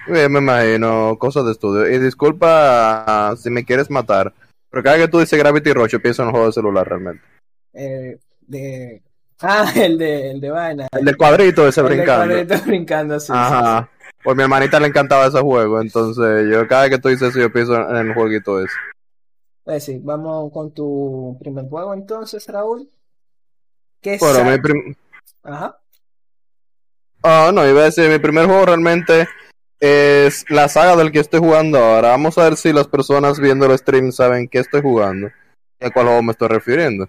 Bien, 0.07 0.31
me 0.31 0.39
imagino, 0.39 1.17
cosas 1.17 1.45
de 1.45 1.51
estudio. 1.51 1.89
Y 1.89 1.99
disculpa 1.99 3.33
si 3.37 3.49
me 3.49 3.63
quieres 3.63 3.89
matar, 3.89 4.33
pero 4.69 4.83
cada 4.83 4.97
vez 4.97 5.05
que 5.05 5.11
tú 5.11 5.19
dices 5.19 5.39
Gravity 5.39 5.73
Rush, 5.73 5.91
yo 5.91 6.01
pienso 6.01 6.23
en 6.23 6.27
un 6.27 6.31
juego 6.33 6.47
de 6.47 6.53
celular 6.53 6.87
realmente. 6.87 7.23
Eh, 7.73 8.17
de... 8.41 9.01
Ah, 9.41 9.65
el 9.75 9.97
de, 9.97 10.31
el 10.31 10.41
de 10.41 10.49
vaina. 10.51 10.87
El 10.91 11.05
del 11.05 11.17
cuadrito 11.17 11.67
ese 11.67 11.81
El 11.81 11.87
brincando. 11.87 12.33
cuadrito 12.35 12.55
brincando, 12.65 13.19
sí, 13.19 13.27
sí, 13.27 13.33
Ajá. 13.33 13.89
Pues 14.23 14.37
mi 14.37 14.43
hermanita 14.43 14.79
le 14.79 14.87
encantaba 14.87 15.25
ese 15.25 15.39
juego, 15.41 15.81
entonces 15.81 16.47
yo 16.51 16.67
cada 16.67 16.83
vez 16.83 16.91
que 16.91 16.99
tú 16.99 17.09
dices 17.09 17.29
eso, 17.29 17.39
yo 17.39 17.51
pienso 17.51 17.73
en 17.89 17.95
el 17.95 18.13
jueguito 18.13 18.59
ese. 18.59 18.67
sí. 18.67 18.79
Pues 19.63 19.83
sí, 19.83 19.99
vamos 20.03 20.51
con 20.51 20.71
tu 20.73 21.37
primer 21.39 21.67
juego 21.69 21.93
entonces, 21.93 22.45
Raúl. 22.47 22.89
¿Qué 24.01 24.17
Bueno, 24.19 24.35
sa- 24.39 24.43
mi 24.43 24.57
prim- 24.59 24.95
Ajá. 25.43 25.77
Ah, 27.23 27.51
no, 27.53 27.67
iba 27.67 27.81
a 27.81 27.85
decir, 27.85 28.09
mi 28.09 28.19
primer 28.19 28.45
juego 28.47 28.65
realmente 28.65 29.27
es 29.79 30.45
la 30.49 30.67
saga 30.67 30.95
del 30.95 31.11
que 31.11 31.19
estoy 31.19 31.39
jugando 31.39 31.77
ahora. 31.79 32.09
Vamos 32.09 32.37
a 32.37 32.43
ver 32.45 32.57
si 32.57 32.73
las 32.73 32.87
personas 32.87 33.39
viendo 33.39 33.65
el 33.67 33.77
stream 33.77 34.11
saben 34.11 34.47
qué 34.47 34.59
estoy 34.59 34.81
jugando 34.81 35.29
y 35.79 35.85
a 35.85 35.91
cuál 35.91 36.07
juego 36.07 36.23
me 36.23 36.31
estoy 36.31 36.47
refiriendo. 36.47 37.07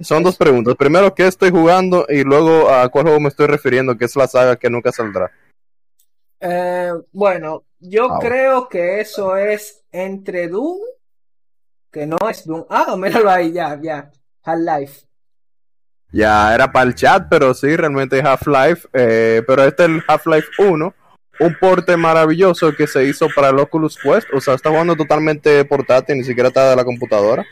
Son 0.00 0.22
dos 0.22 0.36
preguntas. 0.36 0.74
Primero, 0.76 1.14
¿qué 1.14 1.26
estoy 1.26 1.50
jugando? 1.50 2.06
Y 2.08 2.24
luego, 2.24 2.68
¿a 2.68 2.88
cuál 2.88 3.04
juego 3.04 3.20
me 3.20 3.28
estoy 3.28 3.46
refiriendo? 3.46 3.96
Que 3.96 4.06
es 4.06 4.16
la 4.16 4.26
saga 4.26 4.56
que 4.56 4.68
nunca 4.68 4.90
saldrá. 4.90 5.30
Eh, 6.40 6.92
bueno, 7.12 7.64
yo 7.78 8.18
creo 8.20 8.68
que 8.68 9.00
eso 9.00 9.36
es 9.36 9.84
entre 9.92 10.48
Doom, 10.48 10.78
que 11.90 12.06
no 12.06 12.18
es 12.28 12.44
Doom. 12.44 12.66
Ah, 12.68 12.94
míralo 12.98 13.30
ahí, 13.30 13.52
ya, 13.52 13.78
ya. 13.80 14.10
Half-Life. 14.42 15.06
Ya 16.12 16.54
era 16.54 16.70
para 16.70 16.86
el 16.86 16.94
chat, 16.94 17.26
pero 17.30 17.54
sí, 17.54 17.74
realmente 17.74 18.18
es 18.18 18.24
Half-Life. 18.24 18.88
eh, 18.92 19.42
pero 19.46 19.64
este 19.64 19.84
es 19.84 19.88
el 19.88 20.02
Half-Life 20.06 20.48
1. 20.58 20.94
Un 21.40 21.56
porte 21.58 21.96
maravilloso 21.96 22.72
que 22.76 22.86
se 22.86 23.04
hizo 23.04 23.26
para 23.34 23.48
el 23.48 23.58
Oculus 23.58 23.96
Quest. 23.96 24.28
O 24.32 24.40
sea, 24.40 24.54
está 24.54 24.70
jugando 24.70 24.94
totalmente 24.94 25.64
portátil, 25.64 26.18
ni 26.18 26.24
siquiera 26.24 26.48
está 26.48 26.70
de 26.70 26.76
la 26.76 26.84
computadora. 26.84 27.44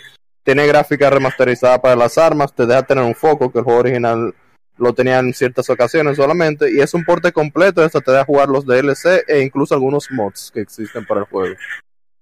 Tiene 0.45 0.67
gráfica 0.67 1.11
remasterizada 1.11 1.81
para 1.81 1.97
las 1.97 2.19
armas. 2.19 2.53
Te 2.53 2.67
deja 2.67 2.83
tener 2.83 3.05
un 3.05 3.15
foco, 3.15 3.53
que 3.53 3.59
el 3.59 3.65
juego 3.65 3.81
original 3.81 4.35
lo 4.79 4.93
tenía 4.95 5.19
en 5.19 5.33
ciertas 5.35 5.69
ocasiones 5.71 6.17
solamente. 6.17 6.73
Y 6.73 6.81
es 6.81 6.95
un 6.95 7.05
porte 7.05 7.33
completo. 7.33 7.85
Esto 7.85 8.01
te 8.01 8.11
deja 8.11 8.25
jugar 8.25 8.49
los 8.49 8.67
DLC 8.67 9.25
e 9.27 9.41
incluso 9.41 9.75
algunos 9.75 10.11
mods 10.11 10.51
que 10.53 10.61
existen 10.61 11.07
para 11.07 11.21
el 11.21 11.27
juego. 11.27 11.55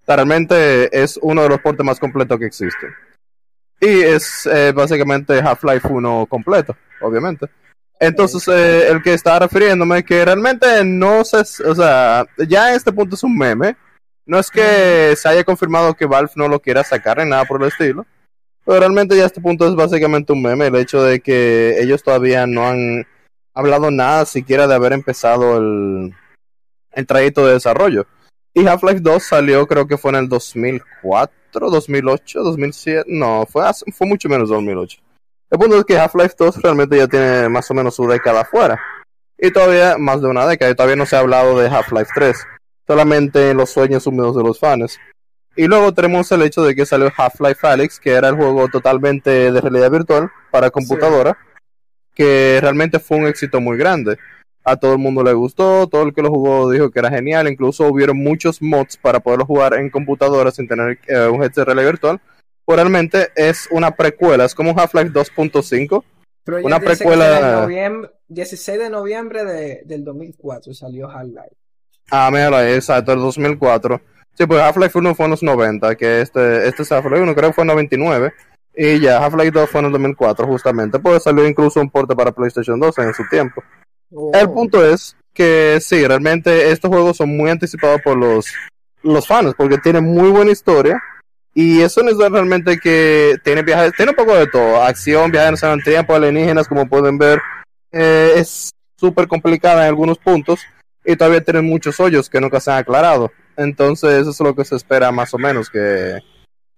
Realmente 0.06 1.02
es 1.02 1.18
uno 1.22 1.42
de 1.42 1.48
los 1.48 1.60
portes 1.60 1.86
más 1.86 1.98
completos 1.98 2.38
que 2.38 2.46
existen. 2.46 2.90
Y 3.80 4.02
es 4.02 4.46
eh, 4.46 4.72
básicamente 4.72 5.40
Half-Life 5.40 5.88
1 5.88 6.26
completo, 6.28 6.76
obviamente. 7.00 7.46
Entonces, 7.98 8.46
eh, 8.48 8.88
el 8.88 9.02
que 9.02 9.14
estaba 9.14 9.40
refiriéndome 9.40 10.02
que 10.02 10.24
realmente 10.24 10.84
no 10.84 11.24
sé, 11.24 11.38
o 11.64 11.74
sea, 11.74 12.26
ya 12.48 12.70
en 12.70 12.76
este 12.76 12.92
punto 12.92 13.14
es 13.14 13.22
un 13.22 13.36
meme. 13.36 13.76
No 14.26 14.38
es 14.38 14.50
que 14.50 15.14
se 15.16 15.28
haya 15.28 15.44
confirmado 15.44 15.94
que 15.94 16.06
Valve 16.06 16.32
no 16.36 16.48
lo 16.48 16.60
quiera 16.60 16.84
sacar 16.84 17.18
ni 17.18 17.28
nada 17.28 17.44
por 17.44 17.62
el 17.62 17.68
estilo. 17.68 18.06
Pero 18.64 18.78
realmente 18.78 19.16
ya 19.16 19.26
este 19.26 19.40
punto 19.40 19.66
es 19.66 19.74
básicamente 19.74 20.32
un 20.32 20.42
meme. 20.42 20.66
El 20.66 20.76
hecho 20.76 21.02
de 21.02 21.20
que 21.20 21.80
ellos 21.80 22.02
todavía 22.02 22.46
no 22.46 22.66
han 22.66 23.06
hablado 23.54 23.90
nada 23.90 24.24
siquiera 24.26 24.66
de 24.66 24.74
haber 24.74 24.92
empezado 24.92 25.56
el, 25.56 26.14
trayecto 27.06 27.46
de 27.46 27.54
desarrollo. 27.54 28.06
Y 28.54 28.66
Half-Life 28.66 29.00
2 29.00 29.22
salió 29.22 29.66
creo 29.66 29.86
que 29.86 29.96
fue 29.96 30.10
en 30.10 30.16
el 30.16 30.28
2004, 30.28 31.70
2008, 31.70 32.42
2007, 32.42 33.04
no, 33.08 33.46
fue, 33.46 33.64
fue 33.92 34.06
mucho 34.06 34.28
menos 34.28 34.48
2008. 34.48 34.98
El 35.50 35.58
punto 35.58 35.78
es 35.78 35.84
que 35.84 35.98
Half-Life 35.98 36.34
2 36.38 36.62
realmente 36.62 36.96
ya 36.96 37.06
tiene 37.06 37.48
más 37.48 37.70
o 37.70 37.74
menos 37.74 37.94
su 37.94 38.06
década 38.06 38.42
afuera. 38.42 38.80
Y 39.38 39.50
todavía 39.52 39.96
más 39.98 40.20
de 40.20 40.28
una 40.28 40.46
década, 40.46 40.70
y 40.70 40.74
todavía 40.74 40.96
no 40.96 41.06
se 41.06 41.16
ha 41.16 41.20
hablado 41.20 41.58
de 41.58 41.68
Half-Life 41.68 42.10
3, 42.14 42.46
solamente 42.90 43.50
en 43.50 43.56
los 43.56 43.70
sueños 43.70 44.04
húmedos 44.08 44.34
de 44.34 44.42
los 44.42 44.58
fans. 44.58 44.98
Y 45.54 45.68
luego 45.68 45.94
tenemos 45.94 46.32
el 46.32 46.42
hecho 46.42 46.64
de 46.64 46.74
que 46.74 46.84
salió 46.84 47.08
Half-Life 47.16 47.64
Alyx, 47.64 48.00
que 48.00 48.10
era 48.10 48.30
el 48.30 48.34
juego 48.34 48.66
totalmente 48.66 49.30
de 49.52 49.60
realidad 49.60 49.92
virtual 49.92 50.28
para 50.50 50.72
computadora, 50.72 51.38
que 52.16 52.58
realmente 52.60 52.98
fue 52.98 53.18
un 53.18 53.26
éxito 53.28 53.60
muy 53.60 53.78
grande 53.78 54.18
a 54.64 54.76
todo 54.76 54.94
el 54.94 54.98
mundo 54.98 55.22
le 55.22 55.32
gustó, 55.34 55.88
todo 55.88 56.02
el 56.02 56.12
que 56.12 56.20
lo 56.20 56.30
jugó 56.30 56.68
dijo 56.68 56.90
que 56.90 56.98
era 56.98 57.10
genial, 57.10 57.48
incluso 57.48 57.86
hubieron 57.86 58.18
muchos 58.18 58.60
mods 58.60 58.96
para 58.96 59.20
poderlo 59.20 59.46
jugar 59.46 59.74
en 59.74 59.88
computadora 59.88 60.50
sin 60.50 60.66
tener 60.66 60.98
eh, 61.06 61.28
un 61.28 61.44
headset 61.44 61.64
realidad 61.64 61.90
virtual. 61.92 62.20
Pues 62.64 62.76
realmente 62.76 63.28
es 63.36 63.68
una 63.70 63.92
precuela, 63.92 64.46
es 64.46 64.54
como 64.54 64.76
Half-Life 64.76 65.10
2.5. 65.10 66.04
Una 66.64 66.80
precuela. 66.80 67.68
16 68.28 68.78
de 68.78 68.90
noviembre 68.90 69.44
de, 69.44 69.82
del 69.84 70.02
2004 70.02 70.74
salió 70.74 71.08
Half-Life. 71.08 71.59
Ah, 72.10 72.28
mira, 72.32 72.74
exacto, 72.74 73.12
el 73.12 73.20
2004. 73.20 74.00
Sí, 74.34 74.46
pues 74.46 74.60
Half-Life 74.60 74.98
1 74.98 75.14
fue 75.14 75.26
en 75.26 75.30
los 75.30 75.42
90, 75.42 75.94
que 75.96 76.20
este, 76.20 76.66
este 76.66 76.82
Half-Life 76.94 77.22
1 77.22 77.34
creo 77.34 77.50
que 77.50 77.54
fue 77.54 77.62
en 77.62 77.68
99. 77.68 78.32
Y 78.74 79.00
ya, 79.00 79.24
Half-Life 79.24 79.50
2 79.50 79.70
fue 79.70 79.80
en 79.80 79.86
el 79.86 79.92
2004, 79.92 80.46
justamente. 80.46 80.98
Pues 80.98 81.22
salió 81.22 81.46
incluso 81.46 81.80
un 81.80 81.90
porte 81.90 82.14
para 82.14 82.32
PlayStation 82.32 82.80
2 82.80 82.98
en 82.98 83.14
su 83.14 83.22
tiempo. 83.28 83.62
El 84.32 84.46
oh. 84.46 84.54
punto 84.54 84.84
es 84.84 85.16
que 85.32 85.78
sí, 85.80 86.06
realmente 86.06 86.70
estos 86.70 86.90
juegos 86.90 87.16
son 87.16 87.36
muy 87.36 87.50
anticipados 87.50 88.00
por 88.02 88.16
los, 88.16 88.46
los 89.02 89.26
fans, 89.26 89.54
porque 89.56 89.78
tienen 89.78 90.04
muy 90.04 90.30
buena 90.30 90.50
historia. 90.50 91.00
Y 91.52 91.80
eso 91.82 92.02
no 92.02 92.10
es 92.10 92.16
realmente 92.16 92.78
que 92.78 93.36
tiene 93.44 93.62
viajes, 93.62 93.92
tiene 93.96 94.10
un 94.10 94.16
poco 94.16 94.34
de 94.36 94.46
todo, 94.46 94.82
acción, 94.82 95.32
viajes 95.32 95.62
en 95.64 95.70
el 95.70 95.84
tiempo, 95.84 96.14
alienígenas, 96.14 96.68
como 96.68 96.88
pueden 96.88 97.18
ver, 97.18 97.40
eh, 97.90 98.34
es 98.36 98.70
súper 98.96 99.26
complicada 99.26 99.82
en 99.82 99.88
algunos 99.88 100.18
puntos 100.18 100.60
y 101.04 101.16
todavía 101.16 101.44
tienen 101.44 101.64
muchos 101.64 101.98
hoyos 102.00 102.28
que 102.28 102.40
nunca 102.40 102.60
se 102.60 102.70
han 102.70 102.78
aclarado. 102.78 103.30
Entonces 103.56 104.20
eso 104.20 104.30
es 104.30 104.40
lo 104.40 104.54
que 104.54 104.64
se 104.64 104.76
espera 104.76 105.10
más 105.12 105.34
o 105.34 105.38
menos 105.38 105.68
que, 105.70 106.18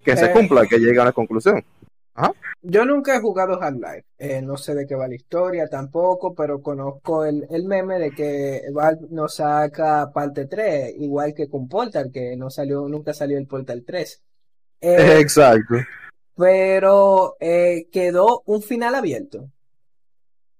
que 0.04 0.16
se 0.16 0.26
eh. 0.26 0.32
cumpla, 0.32 0.66
que 0.66 0.78
llegue 0.78 0.98
a 0.98 1.02
una 1.02 1.12
conclusión. 1.12 1.64
Yo 2.60 2.84
nunca 2.84 3.16
he 3.16 3.20
jugado 3.20 3.60
Half-Life, 3.60 4.04
eh, 4.18 4.42
no 4.42 4.56
sé 4.56 4.74
de 4.74 4.86
qué 4.86 4.94
va 4.94 5.08
la 5.08 5.14
historia 5.14 5.66
tampoco, 5.66 6.34
pero 6.34 6.62
conozco 6.62 7.24
el, 7.24 7.46
el 7.50 7.64
meme 7.64 7.98
de 7.98 8.12
que 8.12 8.62
Valve 8.72 9.08
no 9.10 9.28
saca 9.28 10.10
parte 10.12 10.46
3, 10.46 10.94
igual 10.98 11.34
que 11.34 11.48
con 11.48 11.68
Portal, 11.68 12.10
que 12.12 12.36
no 12.36 12.50
salió, 12.50 12.86
nunca 12.88 13.14
salió 13.14 13.38
el 13.38 13.46
Portal 13.46 13.82
3. 13.84 14.22
Eh, 14.82 15.18
Exacto. 15.20 15.74
Pero 16.36 17.36
eh, 17.40 17.88
quedó 17.90 18.42
un 18.46 18.62
final 18.62 18.94
abierto. 18.94 19.50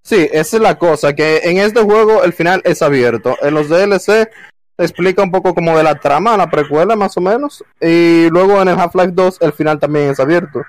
Sí, 0.04 0.28
esa 0.32 0.56
es 0.56 0.62
la 0.62 0.78
cosa, 0.78 1.14
que 1.14 1.38
en 1.44 1.59
este 1.59 1.80
juego 1.82 2.25
el 2.25 2.32
final 2.32 2.61
es 2.64 2.82
abierto. 2.82 3.37
En 3.40 3.54
los 3.54 3.68
DLC 3.68 4.28
explica 4.76 5.23
un 5.23 5.30
poco 5.30 5.54
como 5.54 5.76
de 5.76 5.85
la 5.85 5.94
trama, 5.94 6.37
la 6.37 6.50
precuela 6.50 6.97
más 6.97 7.16
o 7.16 7.21
menos, 7.21 7.64
y 7.80 8.28
luego 8.30 8.61
en 8.61 8.68
el 8.68 8.78
Half-Life 8.78 9.12
2 9.12 9.38
el 9.40 9.52
final 9.52 9.78
también 9.78 10.11
es 10.11 10.18
abierto. 10.18 10.62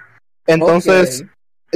Entonces, 0.45 1.25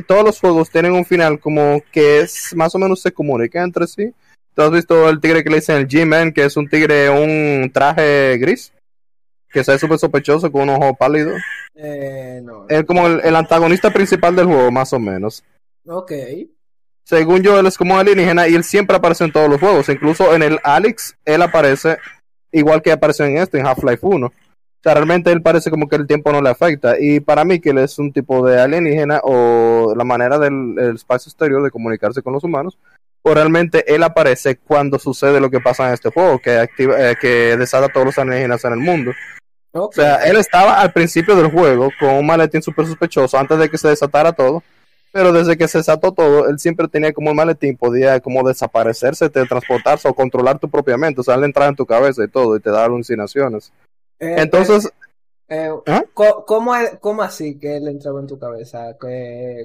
todos 0.05 0.23
los 0.23 0.39
juegos 0.39 0.69
tienen 0.69 0.93
un 0.93 1.05
final 1.05 1.39
como 1.39 1.81
que 1.91 2.19
es 2.19 2.55
más 2.55 2.75
o 2.75 2.79
menos 2.79 3.01
se 3.01 3.11
comunica 3.11 3.63
entre 3.63 3.87
sí. 3.87 4.13
¿Tú 4.53 4.61
has 4.61 4.71
visto 4.71 5.09
el 5.09 5.19
tigre 5.19 5.43
que 5.43 5.49
le 5.49 5.57
dicen 5.57 5.77
el 5.77 5.87
G-Man, 5.87 6.33
que 6.33 6.45
es 6.45 6.57
un 6.57 6.67
tigre, 6.67 7.09
un 7.09 7.71
traje 7.71 8.37
gris? 8.39 8.73
Que 9.49 9.63
se 9.63 9.71
ve 9.71 9.79
súper 9.79 9.99
sospechoso 9.99 10.51
con 10.51 10.63
un 10.63 10.69
ojo 10.71 10.95
pálido. 10.95 11.33
Eh, 11.75 12.41
no. 12.43 12.65
Es 12.67 12.83
como 12.85 13.07
el, 13.07 13.35
antagonista 13.35 13.91
principal 13.91 14.35
del 14.35 14.47
juego, 14.47 14.71
más 14.71 14.91
o 14.93 14.99
menos. 14.99 15.43
Ok. 15.85 16.11
Según 17.07 17.41
yo, 17.41 17.57
él 17.57 17.65
es 17.67 17.77
como 17.77 17.97
alienígena 17.97 18.47
y 18.47 18.55
él 18.55 18.65
siempre 18.65 18.97
aparece 18.97 19.23
en 19.23 19.31
todos 19.31 19.49
los 19.49 19.59
juegos. 19.59 19.87
Incluso 19.87 20.35
en 20.35 20.43
el 20.43 20.59
Alex, 20.63 21.15
él 21.23 21.41
aparece 21.41 21.97
igual 22.51 22.81
que 22.81 22.91
apareció 22.91 23.23
en 23.25 23.37
este, 23.37 23.59
en 23.59 23.65
Half-Life 23.65 23.99
1 24.01 24.31
realmente 24.93 25.31
él 25.31 25.41
parece 25.41 25.69
como 25.69 25.87
que 25.87 25.95
el 25.95 26.07
tiempo 26.07 26.31
no 26.31 26.41
le 26.41 26.49
afecta. 26.49 26.95
Y 26.99 27.19
para 27.19 27.45
mí 27.45 27.59
que 27.59 27.71
él 27.71 27.79
es 27.79 27.97
un 27.99 28.11
tipo 28.11 28.45
de 28.45 28.59
alienígena 28.59 29.21
o 29.23 29.93
la 29.95 30.03
manera 30.03 30.37
del 30.39 30.77
espacio 30.95 31.29
exterior 31.29 31.63
de 31.63 31.71
comunicarse 31.71 32.21
con 32.21 32.33
los 32.33 32.43
humanos, 32.43 32.77
o 33.23 33.33
realmente 33.33 33.93
él 33.93 34.03
aparece 34.03 34.57
cuando 34.57 34.99
sucede 34.99 35.41
lo 35.41 35.49
que 35.49 35.59
pasa 35.59 35.87
en 35.87 35.93
este 35.93 36.09
juego, 36.09 36.39
que 36.39 36.57
activa, 36.57 36.95
eh, 36.97 37.15
que 37.19 37.57
desata 37.57 37.87
a 37.87 37.89
todos 37.89 38.05
los 38.05 38.17
alienígenas 38.17 38.63
en 38.65 38.73
el 38.73 38.79
mundo. 38.79 39.11
O 39.73 39.91
sea, 39.91 40.23
él 40.23 40.37
estaba 40.37 40.81
al 40.81 40.91
principio 40.91 41.35
del 41.35 41.51
juego 41.51 41.89
con 41.99 42.15
un 42.15 42.25
maletín 42.25 42.61
súper 42.61 42.87
sospechoso 42.87 43.37
antes 43.37 43.59
de 43.59 43.69
que 43.69 43.77
se 43.77 43.89
desatara 43.89 44.31
todo. 44.31 44.63
Pero 45.11 45.31
desde 45.31 45.57
que 45.57 45.67
se 45.67 45.79
desató 45.79 46.11
todo, 46.11 46.47
él 46.47 46.59
siempre 46.59 46.87
tenía 46.87 47.13
como 47.13 47.29
el 47.29 47.35
maletín, 47.35 47.77
podía 47.77 48.19
como 48.19 48.47
desaparecerse, 48.47 49.29
transportarse 49.29 50.07
o 50.07 50.13
controlar 50.13 50.59
tu 50.59 50.69
propia 50.69 50.97
mente. 50.97 51.21
O 51.21 51.23
sea, 51.23 51.35
él 51.35 51.43
entraba 51.43 51.69
en 51.69 51.75
tu 51.75 51.85
cabeza 51.85 52.23
y 52.23 52.27
todo 52.27 52.55
y 52.55 52.59
te 52.59 52.69
daba 52.69 52.85
alucinaciones. 52.85 53.71
Eh, 54.19 54.35
Entonces... 54.37 54.91
Eh, 55.49 55.71
¿Ah? 55.85 56.03
¿cómo, 56.13 57.23
así 57.23 57.57
que 57.57 57.77
él 57.77 57.87
entraba 57.87 58.19
en 58.19 58.27
tu 58.27 58.37
cabeza? 58.37 58.97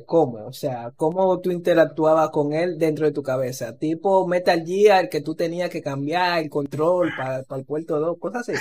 ¿Cómo? 0.07 0.47
O 0.47 0.53
sea, 0.53 0.93
¿cómo 0.95 1.41
tú 1.41 1.51
interactuabas 1.51 2.31
con 2.31 2.53
él 2.53 2.79
dentro 2.79 3.05
de 3.05 3.11
tu 3.11 3.25
cabeza? 3.25 3.77
Tipo 3.77 4.29
Metal 4.29 4.65
Gear 4.65 5.09
que 5.09 5.23
tú 5.23 5.35
tenías 5.35 5.71
que 5.71 5.83
cambiar 5.83 6.41
el 6.41 6.49
control 6.49 7.13
para, 7.17 7.43
el 7.59 7.65
puerto 7.65 7.99
2, 7.99 8.17
cosas 8.21 8.49
así. 8.49 8.53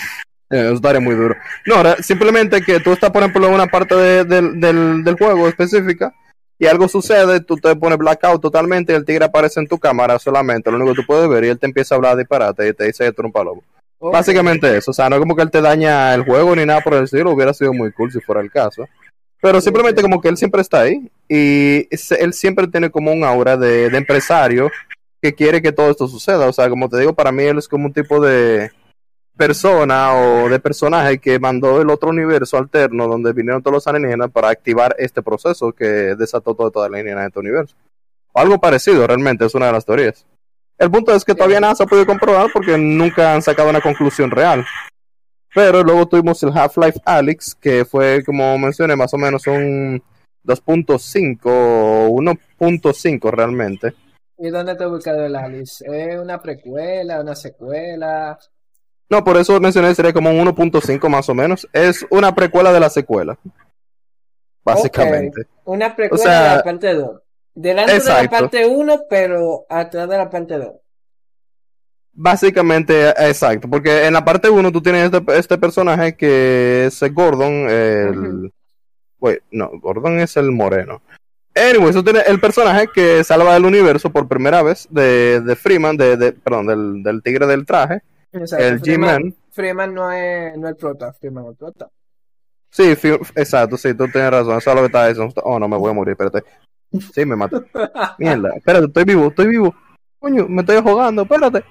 Eh, 0.49 0.61
eso 0.63 0.73
estaría 0.73 0.99
muy 0.99 1.13
duro. 1.13 1.35
No, 1.67 1.75
simplemente 2.01 2.61
que 2.61 2.79
tú 2.79 2.91
estás, 2.91 3.11
por 3.11 3.21
ejemplo, 3.21 3.47
en 3.47 3.53
una 3.53 3.67
parte 3.67 3.95
del, 3.95 4.59
del, 4.59 5.15
juego 5.17 5.47
específica 5.47 6.13
y 6.61 6.67
algo 6.67 6.87
sucede, 6.87 7.39
tú 7.41 7.55
te 7.57 7.75
pones 7.75 7.97
blackout 7.97 8.39
totalmente 8.39 8.93
y 8.93 8.95
el 8.95 9.03
tigre 9.03 9.25
aparece 9.25 9.59
en 9.59 9.67
tu 9.67 9.79
cámara 9.79 10.19
solamente, 10.19 10.69
lo 10.69 10.77
único 10.77 10.91
que 10.91 11.01
tú 11.01 11.07
puedes 11.07 11.27
ver 11.27 11.43
y 11.43 11.47
él 11.47 11.57
te 11.57 11.65
empieza 11.65 11.95
a 11.95 11.97
hablar 11.97 12.15
de 12.15 12.21
disparate 12.21 12.67
y 12.67 12.73
te 12.73 12.85
dice 12.85 13.03
que 13.03 13.11
tú 13.11 13.21
eres 13.21 13.29
un 13.29 13.31
palomo. 13.31 13.63
Básicamente 13.99 14.77
eso, 14.77 14.91
o 14.91 14.93
sea, 14.93 15.09
no 15.09 15.15
es 15.15 15.19
como 15.21 15.35
que 15.35 15.41
él 15.41 15.49
te 15.49 15.59
daña 15.59 16.13
el 16.13 16.23
juego 16.23 16.55
ni 16.55 16.63
nada 16.63 16.81
por 16.81 16.93
el 16.93 17.05
estilo, 17.05 17.31
hubiera 17.31 17.51
sido 17.51 17.73
muy 17.73 17.91
cool 17.91 18.11
si 18.11 18.19
fuera 18.19 18.41
el 18.41 18.51
caso. 18.51 18.87
Pero 19.41 19.59
simplemente 19.59 20.03
como 20.03 20.21
que 20.21 20.29
él 20.29 20.37
siempre 20.37 20.61
está 20.61 20.81
ahí 20.81 21.09
y 21.27 21.87
él 22.19 22.31
siempre 22.33 22.67
tiene 22.67 22.91
como 22.91 23.11
un 23.11 23.23
aura 23.23 23.57
de, 23.57 23.87
empresario 23.87 24.69
que 25.19 25.33
quiere 25.33 25.63
que 25.63 25.71
todo 25.71 25.89
esto 25.89 26.07
suceda. 26.07 26.47
O 26.47 26.53
sea, 26.53 26.69
como 26.69 26.89
te 26.89 26.99
digo, 26.99 27.15
para 27.15 27.31
mí 27.31 27.41
él 27.41 27.57
es 27.57 27.67
como 27.67 27.87
un 27.87 27.93
tipo 27.93 28.21
de 28.21 28.69
persona 29.35 30.13
o 30.13 30.49
de 30.49 30.59
personaje 30.59 31.19
que 31.19 31.39
mandó 31.39 31.81
el 31.81 31.89
otro 31.89 32.09
universo 32.09 32.57
alterno 32.57 33.07
donde 33.07 33.33
vinieron 33.33 33.61
todos 33.61 33.75
los 33.75 33.87
alienígenas 33.87 34.29
para 34.31 34.49
activar 34.49 34.95
este 34.99 35.21
proceso 35.21 35.71
que 35.71 35.85
desató 35.85 36.53
todo, 36.53 36.71
toda 36.71 36.89
la 36.89 36.97
alienígenas 36.97 37.23
de 37.23 37.27
este 37.27 37.39
universo. 37.39 37.75
O 38.33 38.39
algo 38.39 38.59
parecido, 38.59 39.05
realmente, 39.07 39.45
es 39.45 39.55
una 39.55 39.67
de 39.67 39.71
las 39.73 39.85
teorías. 39.85 40.25
El 40.77 40.89
punto 40.89 41.13
es 41.13 41.23
que 41.23 41.35
todavía 41.35 41.59
nada 41.59 41.75
se 41.75 41.83
ha 41.83 41.87
podido 41.87 42.05
comprobar 42.05 42.49
porque 42.53 42.77
nunca 42.77 43.33
han 43.33 43.41
sacado 43.41 43.69
una 43.69 43.81
conclusión 43.81 44.31
real. 44.31 44.65
Pero 45.53 45.83
luego 45.83 46.07
tuvimos 46.07 46.41
el 46.43 46.57
Half-Life 46.57 47.01
Alyx, 47.05 47.55
que 47.55 47.83
fue, 47.85 48.23
como 48.23 48.57
mencioné, 48.57 48.95
más 48.95 49.13
o 49.13 49.17
menos 49.17 49.45
un 49.47 50.01
2.5 50.43 51.39
o 51.43 52.09
1.5 52.09 53.31
realmente. 53.31 53.93
¿Y 54.37 54.49
dónde 54.49 54.75
te 54.75 54.87
ubicado 54.87 55.25
el 55.25 55.35
Alyx? 55.35 55.81
¿Es 55.81 56.19
una 56.19 56.41
precuela, 56.41 57.21
una 57.21 57.35
secuela? 57.35 58.39
No, 59.11 59.25
por 59.25 59.35
eso 59.35 59.59
mencioné 59.59 59.93
sería 59.93 60.13
como 60.13 60.29
un 60.29 60.47
1.5 60.47 61.09
más 61.09 61.27
o 61.27 61.35
menos. 61.35 61.67
Es 61.73 62.05
una 62.09 62.33
precuela 62.33 62.71
de 62.71 62.79
la 62.79 62.89
secuela. 62.89 63.37
Básicamente. 64.63 65.47
Una 65.65 65.93
precuela 65.93 66.23
de 66.23 66.55
la 66.55 66.63
parte 66.63 66.93
2. 66.93 67.21
Delante 67.53 67.99
de 67.99 68.05
la 68.05 68.29
parte 68.29 68.65
1, 68.65 69.01
pero 69.09 69.65
atrás 69.67 70.07
de 70.07 70.17
la 70.17 70.29
parte 70.29 70.57
2. 70.57 70.71
Básicamente, 72.13 73.09
exacto, 73.09 73.69
porque 73.69 74.05
en 74.05 74.13
la 74.13 74.23
parte 74.23 74.49
1 74.49 74.71
tú 74.71 74.81
tienes 74.81 75.11
este, 75.11 75.37
este, 75.37 75.57
personaje 75.57 76.15
que 76.15 76.85
es 76.85 77.13
Gordon, 77.13 77.69
el... 77.69 78.53
no, 79.51 79.71
Gordon 79.79 80.19
es 80.19 80.37
el 80.37 80.51
moreno. 80.51 81.01
Anyway, 81.55 81.93
tú 81.93 82.03
tienes 82.03 82.27
el 82.27 82.39
personaje 82.39 82.87
que 82.93 83.23
salva 83.25 83.57
el 83.57 83.65
universo 83.65 84.09
por 84.09 84.27
primera 84.27 84.61
vez 84.61 84.87
de, 84.89 85.41
de 85.41 85.55
Freeman, 85.55 85.97
de, 85.97 86.15
de, 86.15 86.31
perdón, 86.33 86.67
del, 86.67 87.03
del 87.03 87.23
tigre 87.23 87.45
del 87.45 87.65
traje, 87.65 88.01
el 88.31 88.81
G-Man. 88.81 89.35
Freeman 89.51 89.93
no 89.93 90.11
es, 90.11 90.57
no 90.57 90.67
el 90.67 90.75
prota, 90.75 91.11
Freeman 91.13 91.43
es 91.45 91.49
el 91.51 91.55
prota. 91.55 91.89
Sí, 92.69 92.95
exacto, 93.35 93.75
sí, 93.75 93.93
tú 93.93 94.07
tienes 94.07 94.31
razón, 94.31 94.57
eso 94.57 94.69
es 94.69 94.75
lo 94.75 94.81
que 94.81 94.85
está 94.85 95.07
diciendo. 95.07 95.33
Oh, 95.43 95.59
no, 95.59 95.67
me 95.67 95.77
voy 95.77 95.91
a 95.91 95.93
morir, 95.93 96.13
espérate. 96.13 96.43
Sí, 97.13 97.25
me 97.25 97.35
mato. 97.35 97.63
Mierda, 98.17 98.55
espérate, 98.55 98.85
estoy 98.85 99.03
vivo, 99.03 99.27
estoy 99.27 99.47
vivo. 99.47 99.75
Coño, 100.19 100.47
me 100.47 100.61
estoy 100.61 100.77
ahogando, 100.77 101.23
espérate. 101.23 101.65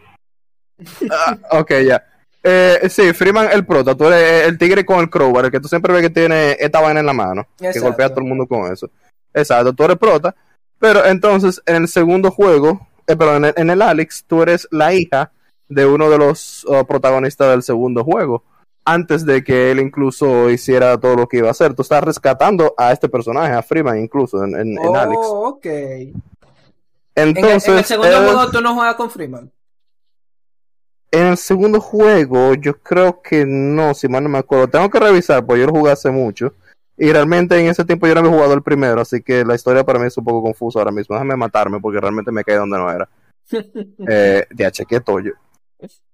Ah, 1.11 1.39
ok, 1.53 1.73
ya. 1.87 2.05
Eh, 2.43 2.89
sí, 2.91 3.13
Freeman 3.13 3.49
el 3.53 3.65
prota, 3.65 3.95
tú 3.95 4.07
eres 4.07 4.47
el 4.47 4.59
tigre 4.59 4.85
con 4.85 5.01
el 5.01 5.11
crowbar, 5.11 5.47
el 5.47 5.51
que 5.51 5.61
tú 5.61 5.69
siempre 5.69 5.93
ves 5.93 6.03
que 6.03 6.11
tiene 6.11 6.57
esta 6.59 6.81
vaina 6.81 7.01
en 7.01 7.07
la 7.07 7.13
mano, 7.13 7.47
que 7.59 7.81
golpea 7.81 8.07
a 8.07 8.09
todo 8.11 8.21
el 8.21 8.29
mundo 8.29 8.47
con 8.47 8.71
eso. 8.71 8.91
Exacto, 9.33 9.73
tú 9.73 9.85
eres 9.85 9.99
prota, 9.99 10.35
pero 10.79 11.05
entonces 11.05 11.63
en 11.67 11.77
el 11.83 11.89
segundo 11.89 12.31
juego, 12.31 12.89
eh, 13.07 13.17
perdón, 13.17 13.37
en 13.37 13.45
el, 13.45 13.55
en 13.57 13.71
el 13.71 13.83
Alex, 13.83 14.25
tú 14.27 14.43
eres 14.43 14.69
la 14.71 14.93
hija 14.95 15.33
de 15.71 15.87
uno 15.87 16.11
de 16.11 16.19
los 16.19 16.65
uh, 16.65 16.85
protagonistas 16.85 17.49
del 17.51 17.63
segundo 17.63 18.05
juego. 18.05 18.43
antes 18.85 19.25
de 19.25 19.45
que 19.45 19.71
él 19.71 19.79
incluso 19.79 20.51
hiciera 20.51 20.99
todo 20.99 21.15
lo 21.15 21.29
que 21.29 21.37
iba 21.39 21.49
a 21.49 21.53
hacer. 21.53 21.75
Tú 21.75 21.83
estás 21.83 22.03
rescatando 22.03 22.75
a 22.77 22.93
este 22.93 23.09
personaje, 23.09 23.53
a 23.53 23.63
Freeman 23.63 23.99
incluso, 23.99 24.43
en, 24.45 24.55
en, 24.55 24.73
en 24.73 24.79
Oh, 24.89 24.97
Alex. 24.97 25.21
ok. 25.23 25.67
En 25.67 26.15
Entonces, 27.15 27.67
el, 27.69 27.73
en 27.75 27.79
el 27.79 27.85
segundo 27.85 28.17
él- 28.19 28.25
juego 28.25 28.51
tú 28.51 28.61
no 28.61 28.75
juegas 28.75 28.95
con 28.97 29.11
Freeman. 29.11 29.51
en 31.13 31.27
el 31.27 31.37
segundo 31.37 31.81
juego, 31.81 32.55
yo 32.55 32.79
creo 32.79 33.21
que 33.21 33.45
no, 33.47 33.95
si 33.95 34.09
mal 34.09 34.23
no 34.23 34.29
me 34.29 34.39
acuerdo. 34.39 34.69
Tengo 34.69 34.89
que 34.91 34.99
revisar, 35.01 35.45
porque 35.45 35.61
yo 35.61 35.67
lo 35.67 35.73
jugué 35.75 35.93
hace 35.93 36.11
mucho. 36.11 36.55
Y 36.97 37.13
realmente 37.13 37.59
en 37.59 37.67
ese 37.67 37.85
tiempo 37.85 38.07
yo 38.07 38.15
no 38.15 38.21
había 38.21 38.33
jugado 38.33 38.55
el 38.55 38.63
primero, 38.63 39.01
así 39.01 39.23
que 39.23 39.45
la 39.45 39.55
historia 39.55 39.85
para 39.85 39.99
mí 39.99 40.07
es 40.07 40.17
un 40.19 40.25
poco 40.25 40.43
confusa 40.43 40.79
ahora 40.81 40.91
mismo. 40.91 41.15
Déjame 41.15 41.37
matarme 41.37 41.81
porque 41.81 42.01
realmente 42.01 42.31
me 42.33 42.43
caí 42.45 42.57
donde 42.57 42.79
no 42.79 42.91
era. 42.91 43.09
Eh, 44.09 44.47
ya 44.57 44.71
chequé 44.71 45.01
Toyo. 45.01 45.33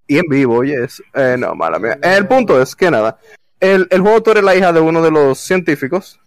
Y 0.06 0.18
en 0.18 0.26
vivo, 0.28 0.62
yes. 0.64 1.02
Eh, 1.14 1.36
no, 1.38 1.54
mala 1.54 1.78
mía. 1.78 1.98
El 2.02 2.26
punto 2.28 2.60
es 2.62 2.76
que 2.76 2.90
nada. 2.90 3.18
El, 3.58 3.86
el 3.90 4.00
juego 4.00 4.22
tú 4.22 4.30
eres 4.32 4.44
la 4.44 4.54
hija 4.54 4.72
de 4.72 4.80
uno 4.80 5.02
de 5.02 5.10
los 5.10 5.38
científicos 5.38 6.20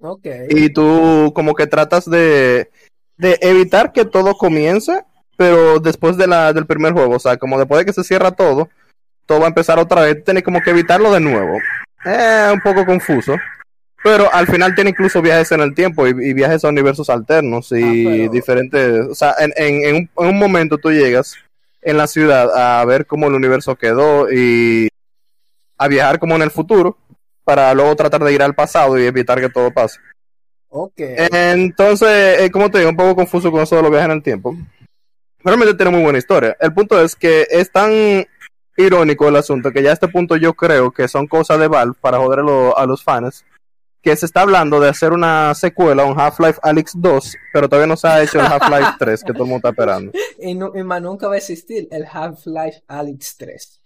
Ok. 0.00 0.26
y 0.48 0.70
tú 0.70 1.32
como 1.34 1.54
que 1.54 1.66
tratas 1.66 2.08
de, 2.08 2.70
de 3.16 3.38
evitar 3.42 3.92
que 3.92 4.04
todo 4.06 4.34
comience, 4.36 5.04
pero 5.36 5.78
después 5.80 6.16
de 6.16 6.26
la, 6.26 6.52
del 6.52 6.66
primer 6.66 6.92
juego, 6.94 7.16
o 7.16 7.18
sea, 7.20 7.36
como 7.36 7.58
después 7.58 7.78
de 7.80 7.84
que 7.84 7.92
se 7.92 8.04
cierra 8.04 8.30
todo, 8.32 8.68
todo 9.26 9.40
va 9.40 9.46
a 9.46 9.48
empezar 9.48 9.78
otra 9.78 10.02
vez, 10.02 10.24
tienes 10.24 10.42
como 10.42 10.60
que 10.62 10.70
evitarlo 10.70 11.12
de 11.12 11.20
nuevo. 11.20 11.58
Eh, 12.04 12.50
un 12.52 12.60
poco 12.60 12.84
confuso. 12.86 13.36
Pero 14.04 14.32
al 14.32 14.46
final 14.46 14.74
tiene 14.74 14.90
incluso 14.90 15.20
viajes 15.20 15.50
en 15.52 15.60
el 15.60 15.74
tiempo 15.74 16.06
y, 16.06 16.10
y 16.10 16.32
viajes 16.32 16.64
a 16.64 16.68
universos 16.68 17.10
alternos 17.10 17.72
y 17.72 18.06
Ah, 18.06 18.10
pero- 18.20 18.32
diferentes... 18.32 19.06
O 19.08 19.14
sea, 19.14 19.34
en, 19.40 19.52
en, 19.56 19.84
en 19.84 19.94
un, 19.96 20.10
en 20.24 20.26
un 20.34 20.38
momento 20.38 20.78
tú 20.78 20.90
llegas 20.90 21.34
en 21.86 21.96
la 21.96 22.08
ciudad 22.08 22.50
a 22.52 22.84
ver 22.84 23.06
cómo 23.06 23.28
el 23.28 23.34
universo 23.34 23.76
quedó 23.76 24.28
y 24.30 24.88
a 25.78 25.86
viajar 25.86 26.18
como 26.18 26.34
en 26.34 26.42
el 26.42 26.50
futuro 26.50 26.98
para 27.44 27.72
luego 27.74 27.94
tratar 27.94 28.24
de 28.24 28.32
ir 28.32 28.42
al 28.42 28.56
pasado 28.56 28.98
y 28.98 29.04
evitar 29.04 29.40
que 29.40 29.48
todo 29.48 29.70
pase. 29.70 30.00
Ok. 30.68 30.94
Entonces, 30.98 32.40
eh, 32.40 32.50
como 32.50 32.72
te 32.72 32.78
digo, 32.78 32.90
un 32.90 32.96
poco 32.96 33.14
confuso 33.14 33.52
con 33.52 33.60
eso 33.60 33.76
de 33.76 33.82
los 33.82 33.90
viajes 33.92 34.06
en 34.06 34.16
el 34.16 34.22
tiempo. 34.22 34.56
Realmente 35.44 35.74
tiene 35.74 35.92
muy 35.92 36.02
buena 36.02 36.18
historia. 36.18 36.56
El 36.58 36.74
punto 36.74 37.00
es 37.00 37.14
que 37.14 37.46
es 37.48 37.70
tan 37.70 38.26
irónico 38.76 39.28
el 39.28 39.36
asunto 39.36 39.70
que 39.70 39.80
ya 39.80 39.90
a 39.90 39.92
este 39.92 40.08
punto 40.08 40.34
yo 40.34 40.54
creo 40.54 40.90
que 40.90 41.06
son 41.06 41.28
cosas 41.28 41.60
de 41.60 41.68
Valve 41.68 41.96
para 42.00 42.18
joder 42.18 42.40
a 42.76 42.84
los 42.84 43.04
fans. 43.04 43.44
Que 44.02 44.14
se 44.14 44.26
está 44.26 44.42
hablando 44.42 44.78
de 44.78 44.88
hacer 44.88 45.12
una 45.12 45.54
secuela, 45.54 46.04
un 46.04 46.18
Half-Life 46.18 46.60
Alyx 46.62 46.92
2, 46.96 47.36
pero 47.52 47.68
todavía 47.68 47.88
no 47.88 47.96
se 47.96 48.06
ha 48.06 48.22
hecho 48.22 48.38
el 48.38 48.46
Half-Life 48.46 48.92
3 48.98 49.24
que 49.24 49.32
todo 49.32 49.44
el 49.44 49.50
mundo 49.50 49.68
está 49.68 49.70
esperando. 49.70 50.12
Y, 50.38 50.54
más 50.54 51.02
nunca 51.02 51.26
va 51.26 51.34
a 51.34 51.38
existir 51.38 51.88
el 51.90 52.06
Half-Life 52.10 52.84
Alyx 52.86 53.36
3. 53.36 53.82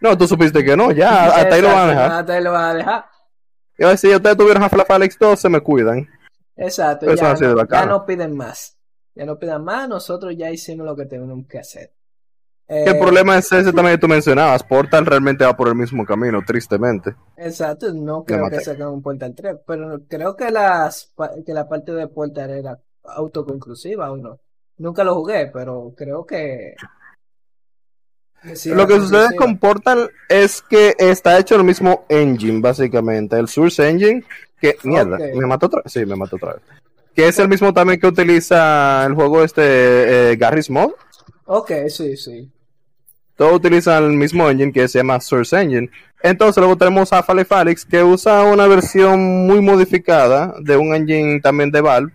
No, 0.00 0.16
tú 0.16 0.26
supiste 0.26 0.64
que 0.64 0.76
no, 0.76 0.92
ya, 0.92 1.26
hasta 1.26 1.54
ahí 1.54 1.62
lo 1.62 1.68
van 1.68 1.76
a 1.76 1.82
Exacto, 1.82 2.02
dejar. 2.02 2.12
Hasta 2.20 2.32
ahí 2.32 2.42
lo 2.42 2.52
van 2.52 2.64
a 2.64 2.74
dejar. 2.74 3.04
Y 3.78 3.84
a 3.84 3.88
ver, 3.88 3.98
si 3.98 4.14
ustedes 4.14 4.36
tuvieron 4.36 4.62
Half-Life 4.62 4.92
Alyx 4.92 5.18
2, 5.18 5.40
se 5.40 5.48
me 5.48 5.60
cuidan. 5.60 6.08
Exacto. 6.56 7.14
Ya, 7.14 7.34
no, 7.34 7.66
ya 7.68 7.86
no 7.86 8.06
piden 8.06 8.34
más. 8.34 8.78
Ya 9.14 9.26
no 9.26 9.38
pidan 9.38 9.64
más. 9.64 9.88
Nosotros 9.88 10.34
ya 10.36 10.50
hicimos 10.50 10.86
lo 10.86 10.96
que 10.96 11.06
tenemos 11.06 11.46
que 11.46 11.58
hacer. 11.58 11.95
Que 12.68 12.90
el 12.90 12.96
Eh, 12.96 13.00
problema 13.00 13.38
es 13.38 13.50
ese 13.52 13.72
también 13.72 13.96
que 13.96 14.00
tú 14.00 14.08
mencionabas. 14.08 14.62
Portal 14.62 15.06
realmente 15.06 15.44
va 15.44 15.56
por 15.56 15.68
el 15.68 15.74
mismo 15.74 16.04
camino, 16.04 16.42
tristemente. 16.44 17.14
Exacto, 17.36 17.92
no 17.92 18.24
creo 18.24 18.48
que 18.48 18.60
saquen 18.60 18.86
un 18.88 19.02
Portal 19.02 19.34
3, 19.34 19.56
pero 19.66 20.00
creo 20.08 20.36
que 20.36 20.50
las 20.50 21.12
que 21.44 21.52
la 21.54 21.68
parte 21.68 21.92
de 21.92 22.08
Portal 22.08 22.50
era 22.50 22.80
autoconclusiva 23.04 24.10
o 24.10 24.16
no. 24.16 24.40
Nunca 24.78 25.04
lo 25.04 25.14
jugué, 25.14 25.46
pero 25.52 25.94
creo 25.96 26.26
que 26.26 26.74
sí 28.54 28.70
Lo 28.70 28.86
que 28.86 28.96
sucede 28.96 29.36
con 29.36 29.58
Portal 29.58 30.10
es 30.28 30.62
que 30.62 30.94
está 30.98 31.38
hecho 31.38 31.56
el 31.56 31.64
mismo 31.64 32.04
engine, 32.08 32.60
básicamente. 32.60 33.38
El 33.38 33.48
Source 33.48 33.88
Engine, 33.88 34.24
que 34.60 34.76
mierda, 34.84 35.18
me 35.18 35.46
mató 35.46 35.66
otra 35.66 35.82
vez. 35.82 35.92
Sí, 35.92 36.04
me 36.06 36.16
mató 36.16 36.36
otra 36.36 36.54
vez. 36.54 36.62
Que 37.14 37.28
es 37.28 37.38
el 37.38 37.48
mismo 37.48 37.72
también 37.72 37.98
que 37.98 38.06
utiliza 38.06 39.04
el 39.06 39.14
juego 39.14 39.42
este 39.42 40.32
eh, 40.32 40.36
Garry's 40.36 40.68
Mod. 40.70 40.92
Ok, 41.46 41.70
sí, 41.88 42.16
sí. 42.16 42.52
Todos 43.36 43.52
utilizan 43.52 44.04
el 44.04 44.12
mismo 44.12 44.48
engine 44.48 44.72
que 44.72 44.88
se 44.88 44.98
llama 44.98 45.20
Source 45.20 45.60
Engine. 45.60 45.90
Entonces 46.22 46.56
luego 46.58 46.76
tenemos 46.76 47.12
a 47.12 47.18
Alyx 47.18 47.84
que 47.84 48.02
usa 48.02 48.42
una 48.44 48.66
versión 48.66 49.46
muy 49.46 49.60
modificada 49.60 50.54
de 50.58 50.76
un 50.76 50.94
engine 50.94 51.40
también 51.40 51.70
de 51.70 51.82
Valve. 51.82 52.12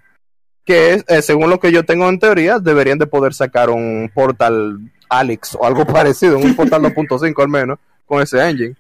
Que 0.66 0.94
es, 0.94 1.06
eh, 1.08 1.22
según 1.22 1.50
lo 1.50 1.60
que 1.60 1.72
yo 1.72 1.86
tengo 1.86 2.10
en 2.10 2.20
teoría, 2.20 2.60
deberían 2.60 2.98
de 2.98 3.08
poder 3.08 3.34
sacar 3.34 3.70
un 3.70 4.12
Portal 4.14 4.80
Alyx 5.10 5.56
o 5.56 5.66
algo 5.66 5.86
parecido, 5.88 6.38
un 6.38 6.56
Portal 6.56 6.82
2.5 6.84 7.42
al 7.42 7.50
menos, 7.50 7.80
con 8.06 8.22
ese 8.22 8.48
engine. 8.48 8.76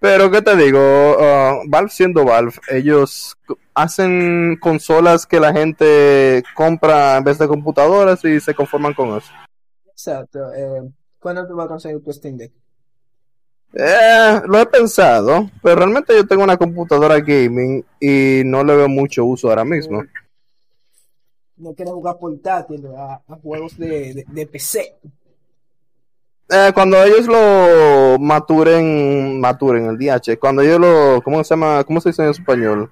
Pero, 0.00 0.30
¿qué 0.30 0.42
te 0.42 0.56
digo? 0.56 0.78
Uh, 0.78 1.68
Valve 1.68 1.90
siendo 1.90 2.24
Valve, 2.24 2.52
ellos 2.68 3.36
hacen 3.74 4.56
consolas 4.60 5.26
que 5.26 5.40
la 5.40 5.52
gente 5.52 6.44
compra 6.54 7.16
en 7.16 7.24
vez 7.24 7.38
de 7.38 7.48
computadoras 7.48 8.24
y 8.24 8.38
se 8.38 8.54
conforman 8.54 8.94
con 8.94 9.16
eso. 9.16 9.32
Exacto. 9.90 10.52
Eh, 10.54 10.88
¿cuándo 11.18 11.46
tú 11.46 11.54
vas 11.56 11.66
a 11.66 11.68
conseguir 11.68 12.02
tu 12.02 12.12
Steam 12.12 12.36
Deck? 12.36 12.52
Eh, 13.74 14.40
lo 14.46 14.58
he 14.58 14.66
pensado, 14.66 15.50
pero 15.62 15.76
realmente 15.76 16.14
yo 16.14 16.26
tengo 16.26 16.42
una 16.42 16.56
computadora 16.56 17.20
gaming 17.20 17.84
y 18.00 18.42
no 18.44 18.64
le 18.64 18.74
veo 18.76 18.88
mucho 18.88 19.24
uso 19.24 19.48
ahora 19.50 19.64
mismo. 19.64 20.02
No 21.56 21.74
quieres 21.74 21.92
jugar 21.92 22.18
portátil 22.18 22.86
a, 22.96 23.20
a 23.26 23.36
juegos 23.36 23.76
de, 23.76 24.14
de, 24.14 24.24
de 24.26 24.46
PC. 24.46 24.96
Eh, 26.50 26.70
cuando 26.72 27.02
ellos 27.02 27.26
lo 27.26 28.18
maturen, 28.18 29.38
maturen 29.38 29.86
el 29.86 29.98
DH, 29.98 30.38
cuando 30.38 30.62
ellos 30.62 30.80
lo, 30.80 31.20
¿cómo 31.22 31.44
se 31.44 31.50
llama? 31.50 31.84
¿Cómo 31.84 32.00
se 32.00 32.08
dice 32.08 32.22
en 32.22 32.30
español? 32.30 32.90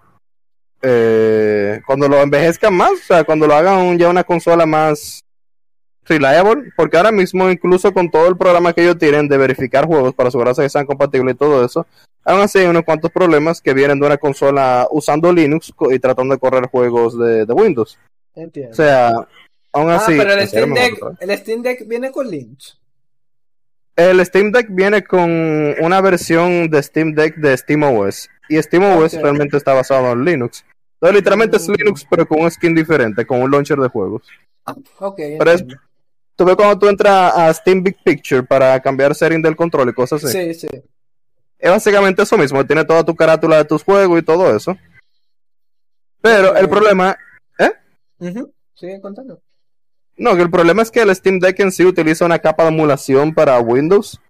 Eh, 0.83 1.81
cuando 1.87 2.07
lo 2.07 2.19
envejezcan 2.21 2.75
más, 2.75 2.93
o 2.93 2.97
sea, 2.97 3.25
cuando 3.25 3.47
lo 3.47 3.55
hagan 3.55 3.99
ya 3.99 4.11
una 4.11 4.25
consola 4.25 4.67
más 4.67 5.25
reliable, 6.07 6.73
porque 6.77 6.97
ahora 6.97 7.13
mismo 7.13 7.51
incluso 7.51 7.93
con 7.93 8.11
todo 8.11 8.29
el 8.29 8.37
programa 8.37 8.73
que 8.73 8.83
ellos 8.83 8.99
tienen 8.99 9.29
de 9.29 9.39
verificar 9.39 9.87
juegos 9.87 10.15
para 10.15 10.29
asegurarse 10.29 10.63
que 10.63 10.69
sean 10.69 10.87
compatibles 10.87 11.35
y 11.35 11.39
todo 11.39 11.65
eso, 11.65 11.87
aún 12.25 12.41
así 12.41 12.59
hay 12.59 12.67
unos 12.67 12.85
cuantos 12.85 13.11
problemas 13.11 13.61
que 13.61 13.75
vienen 13.75 14.01
de 14.01 14.07
una 14.07 14.17
consola 14.17 14.87
usando 14.91 15.33
Linux 15.33 15.73
y 15.91 15.99
tratando 15.99 16.35
de 16.35 16.41
correr 16.41 16.67
juegos 16.67 17.19
de, 17.19 17.47
de 17.47 17.53
Windows. 17.53 17.99
Entiendo. 18.35 18.73
O 18.73 18.75
sea, 18.75 19.13
aún 19.73 19.91
ah, 19.91 19.97
así... 19.97 20.17
pero 20.17 20.33
el 20.33 20.47
Steam 20.47 20.75
Deck, 20.75 20.99
el 21.21 21.39
Steam 21.39 21.63
Deck 21.63 21.89
viene 21.89 22.11
con 22.11 22.29
Linux. 22.29 22.79
El 23.97 24.25
Steam 24.27 24.53
Deck 24.53 24.67
viene 24.71 25.03
con 25.03 25.31
una 25.81 26.01
versión 26.03 26.69
de 26.69 26.83
Steam 26.83 27.15
Deck 27.15 27.37
de 27.37 27.57
SteamOS. 27.57 28.29
Y 28.49 28.61
SteamOS 28.61 29.15
realmente 29.15 29.57
está 29.57 29.73
basado 29.73 30.13
en 30.13 30.23
Linux. 30.23 30.65
Entonces, 31.01 31.17
literalmente 31.17 31.57
es 31.57 31.69
Mm. 31.69 31.75
Linux, 31.79 32.07
pero 32.09 32.27
con 32.27 32.41
un 32.41 32.51
skin 32.51 32.75
diferente, 32.75 33.27
con 33.27 33.41
un 33.41 33.51
launcher 33.51 33.79
de 33.79 33.89
juegos. 33.89 34.23
Ok, 34.99 35.17
Pero 35.39 35.51
es-. 35.51 35.65
Tú 36.37 36.45
ves 36.45 36.57
cuando 36.57 36.79
tú 36.79 36.89
entras 36.89 37.33
a 37.35 37.53
Steam 37.53 37.83
Big 37.83 37.97
Picture 38.05 38.43
para 38.43 38.79
cambiar 38.81 39.15
setting 39.15 39.43
del 39.43 39.57
control 39.57 39.89
y 39.89 39.95
cosas 39.95 40.25
así. 40.25 40.55
Sí, 40.55 40.69
sí. 40.69 40.83
Es 41.59 41.71
básicamente 41.71 42.23
eso 42.23 42.37
mismo. 42.37 42.65
Tiene 42.67 42.85
toda 42.85 43.05
tu 43.05 43.17
carátula 43.17 43.57
de 43.57 43.65
tus 43.65 43.83
juegos 43.83 44.19
y 44.19 44.23
todo 44.23 44.55
eso. 44.55 44.77
Pero 46.21 46.55
el 46.57 46.69
problema 46.69 47.17
Ujú. 48.19 48.53
Sigue 48.75 49.01
contando. 49.01 49.41
No, 50.17 50.35
que 50.35 50.43
el 50.43 50.51
problema 50.51 50.83
es 50.83 50.91
que 50.91 51.03
el 51.03 51.15
Steam 51.15 51.39
Deck 51.39 51.61
en 51.61 51.73
sí 51.73 51.85
utiliza 51.85 52.25
una 52.25 52.39
capa 52.39 52.65
de 52.65 52.71
emulación 52.71 53.35
para 53.35 53.61
Windows. 53.61 54.21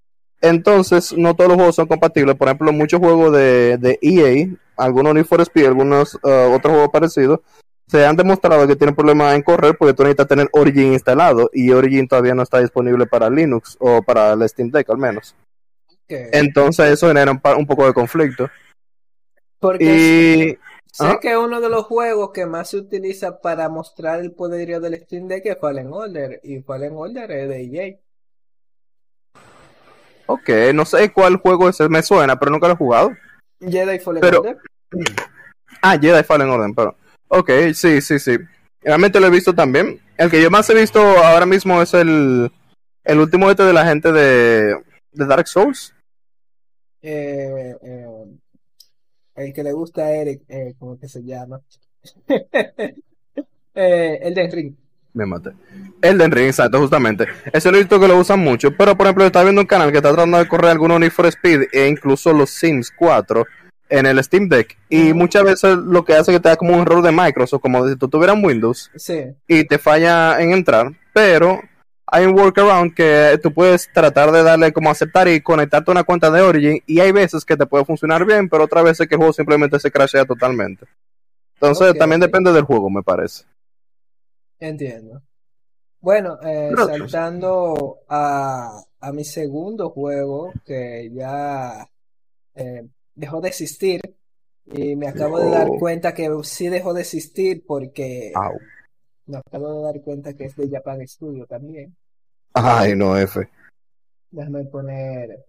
Entonces, 0.41 1.17
no 1.17 1.35
todos 1.35 1.49
los 1.49 1.57
juegos 1.57 1.77
son 1.77 1.87
compatibles. 1.87 2.37
Por 2.37 2.49
ejemplo, 2.49 2.73
muchos 2.73 3.01
juegos 3.01 3.33
de, 3.33 3.79
de 3.79 3.99
EA, 4.03 4.49
algunos 4.77 5.15
Need 5.15 5.25
for 5.25 5.41
Speed, 5.41 5.67
algunos 5.67 6.15
uh, 6.17 6.53
otros 6.53 6.73
juegos 6.73 6.91
parecidos, 6.93 7.41
se 7.89 8.05
han 8.05 8.17
demostrado 8.17 8.67
que 8.67 8.77
tienen 8.77 8.95
problemas 8.95 9.35
en 9.35 9.43
correr 9.43 9.77
porque 9.79 9.95
tú 9.95 10.03
necesitas 10.03 10.27
tener 10.27 10.49
Origin 10.53 10.93
instalado 10.93 11.51
y 11.53 11.71
Origin 11.71 12.09
todavía 12.09 12.35
no 12.35 12.43
está 12.43 12.59
disponible 12.59 13.07
para 13.07 13.31
Linux 13.31 13.77
o 13.79 14.03
para 14.03 14.33
el 14.33 14.49
Steam 14.49 14.71
Deck 14.71 14.91
al 14.91 14.99
menos. 14.99 15.35
Entonces, 16.09 16.93
eso 16.93 17.09
genera 17.09 17.33
un, 17.33 17.67
poco 17.67 17.87
de 17.87 17.93
conflicto. 17.95 18.49
Porque 19.59 19.85
Y 19.85 20.59
sé 20.93 21.19
que 21.21 21.37
uno 21.37 21.61
de 21.61 21.69
los 21.69 21.85
juegos 21.85 22.31
que 22.33 22.47
más 22.47 22.71
se 22.71 22.77
utiliza 22.77 23.41
para 23.41 23.69
mostrar 23.69 24.21
el 24.21 24.33
poderío 24.33 24.81
del 24.81 25.01
Steam 25.01 25.27
Deck 25.27 25.47
es 25.47 25.59
Fallen 25.59 25.93
Order. 25.93 26.41
Y 26.45 26.61
Fallen 26.63 26.95
Order 26.97 27.31
es 27.33 27.49
de 27.49 27.61
E 27.61 27.89
EA. 27.89 27.97
Ok, 30.27 30.49
no 30.75 30.85
sé 30.85 31.13
cuál 31.13 31.37
juego 31.37 31.69
ese 31.69 31.89
me 31.89 32.03
suena, 32.03 32.39
pero 32.39 32.51
nunca 32.51 32.67
lo 32.67 32.75
he 32.75 32.77
jugado. 32.77 33.11
Jedi 33.61 33.99
Fallen 33.99 34.21
Pero- 34.21 34.41
Order. 34.41 34.59
Ah, 35.83 35.99
Jedi 36.01 36.23
Fallen 36.23 36.51
Order, 36.51 36.71
pero. 36.75 36.97
Ok, 37.29 37.51
sí, 37.75 38.01
sí, 38.01 38.19
sí. 38.19 38.37
Realmente 38.83 39.21
lo 39.21 39.27
he 39.27 39.31
visto 39.31 39.55
también. 39.55 40.01
El 40.17 40.31
que 40.31 40.43
yo 40.43 40.51
más 40.51 40.69
he 40.71 40.75
visto 40.75 41.01
ahora 41.01 41.47
mismo 41.47 41.83
es 41.83 41.93
el, 41.95 42.51
el 43.05 43.19
último 43.19 43.51
este 43.51 43.65
de 43.65 43.73
la 43.73 43.85
gente 43.85 44.13
de, 44.13 44.77
de 45.13 45.27
Dark 45.27 45.49
Souls. 45.49 45.95
Eh, 47.03 47.77
eh, 47.83 48.07
el 49.37 49.53
que 49.53 49.63
le 49.63 49.73
gusta 49.73 50.03
a 50.03 50.13
Eric, 50.13 50.43
eh, 50.49 50.75
¿cómo 50.79 50.99
que 50.99 51.09
se 51.09 51.23
llama? 51.23 51.61
eh, 53.75 54.19
el 54.23 54.35
de 54.35 54.51
Ring. 54.51 54.75
Me 55.13 55.25
maté. 55.25 55.51
Elden 56.03 56.31
Ring, 56.31 56.47
exacto, 56.49 56.79
justamente. 56.79 57.27
Ese 57.53 57.71
lo 57.71 57.77
he 57.77 57.81
visto 57.81 57.99
que 57.99 58.07
lo 58.07 58.19
usan 58.19 58.41
mucho. 58.41 58.77
Pero, 58.77 58.97
por 58.97 59.07
ejemplo, 59.07 59.25
está 59.25 59.43
viendo 59.43 59.63
un 59.63 59.67
canal 59.67 59.91
que 59.91 59.97
está 59.97 60.11
tratando 60.11 60.37
de 60.39 60.47
correr 60.47 60.71
algunos 60.71 61.01
Need 61.01 61.11
for 61.11 61.27
Speed 61.27 61.69
e 61.73 61.89
incluso 61.89 62.33
los 62.35 62.51
Sims 62.51 62.91
4 62.91 63.47
en 63.89 64.07
el 64.07 64.23
Steam 64.23 64.49
Deck. 64.49 64.77
Y 64.89 65.13
muchas 65.13 65.45
veces 65.45 65.77
lo 65.77 66.05
que 66.05 66.15
hace 66.15 66.33
es 66.33 66.39
que 66.39 66.43
te 66.43 66.49
da 66.49 66.57
como 66.57 66.75
un 66.75 66.81
error 66.83 67.03
de 67.03 67.13
Microsoft, 67.13 67.61
como 67.63 67.89
si 67.89 67.97
tú 67.97 68.09
tuvieras 68.09 68.37
Windows 68.43 68.91
Sí. 68.97 69.25
y 69.47 69.65
te 69.65 69.79
falla 69.79 70.41
en 70.41 70.53
entrar. 70.53 70.93
Pero 71.13 71.61
hay 72.07 72.25
un 72.27 72.39
workaround 72.39 72.95
que 72.95 73.39
tú 73.43 73.53
puedes 73.53 73.91
tratar 73.93 74.31
de 74.33 74.43
darle 74.43 74.73
como 74.73 74.91
aceptar 74.91 75.29
y 75.29 75.41
conectarte 75.41 75.91
a 75.91 75.93
una 75.93 76.05
cuenta 76.05 76.31
de 76.31 76.41
Origin. 76.41 76.81
Y 76.87 77.01
hay 77.01 77.13
veces 77.13 77.45
que 77.45 77.57
te 77.57 77.67
puede 77.67 77.85
funcionar 77.85 78.25
bien, 78.25 78.49
pero 78.49 78.65
otras 78.65 78.85
veces 78.85 79.07
que 79.09 79.15
el 79.15 79.19
juego 79.19 79.33
simplemente 79.33 79.79
se 79.81 79.91
crashea 79.91 80.25
totalmente. 80.25 80.87
Entonces, 81.55 81.95
también 81.99 82.21
depende 82.21 82.53
del 82.53 82.65
juego, 82.65 82.91
me 82.91 83.03
parece. 83.03 83.45
Entiendo. 84.59 85.23
Bueno, 86.01 86.39
eh, 86.43 86.71
saltando 86.77 87.99
a, 88.09 88.81
a 89.01 89.13
mi 89.13 89.25
segundo 89.25 89.91
juego 89.91 90.53
que 90.65 91.11
ya 91.13 91.89
eh, 92.55 92.87
dejó 93.17 93.41
de 93.41 93.49
existir 93.49 94.01
y 94.67 94.95
me 94.97 95.09
acabo 95.09 95.39
de 95.41 95.51
dar 95.51 95.69
Oh. 95.71 95.79
cuenta 95.79 96.15
que 96.15 96.29
sí 96.45 96.69
dejó 96.69 96.95
de 96.95 97.01
existir 97.03 97.65
porque 97.67 98.33
Au. 98.35 98.59
me 99.27 99.39
acabo 99.39 99.73
de 99.79 99.83
dar 99.83 100.01
cuenta 100.03 100.35
que 100.35 100.45
es 100.45 100.57
de 100.57 100.69
Japan 100.71 101.07
Studio 101.09 101.47
también. 101.47 101.97
Ay, 102.55 102.95
no, 102.95 103.17
F. 103.19 103.49
Déjame 104.31 104.65
poner 104.65 105.45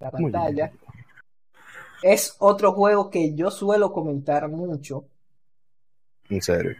la 0.00 0.10
pantalla. 0.10 0.72
Es 2.02 2.34
otro 2.38 2.72
juego 2.72 3.10
que 3.10 3.34
yo 3.34 3.50
suelo 3.50 3.92
comentar 3.92 4.48
mucho. 4.48 5.04
En 6.30 6.40
serio. 6.40 6.76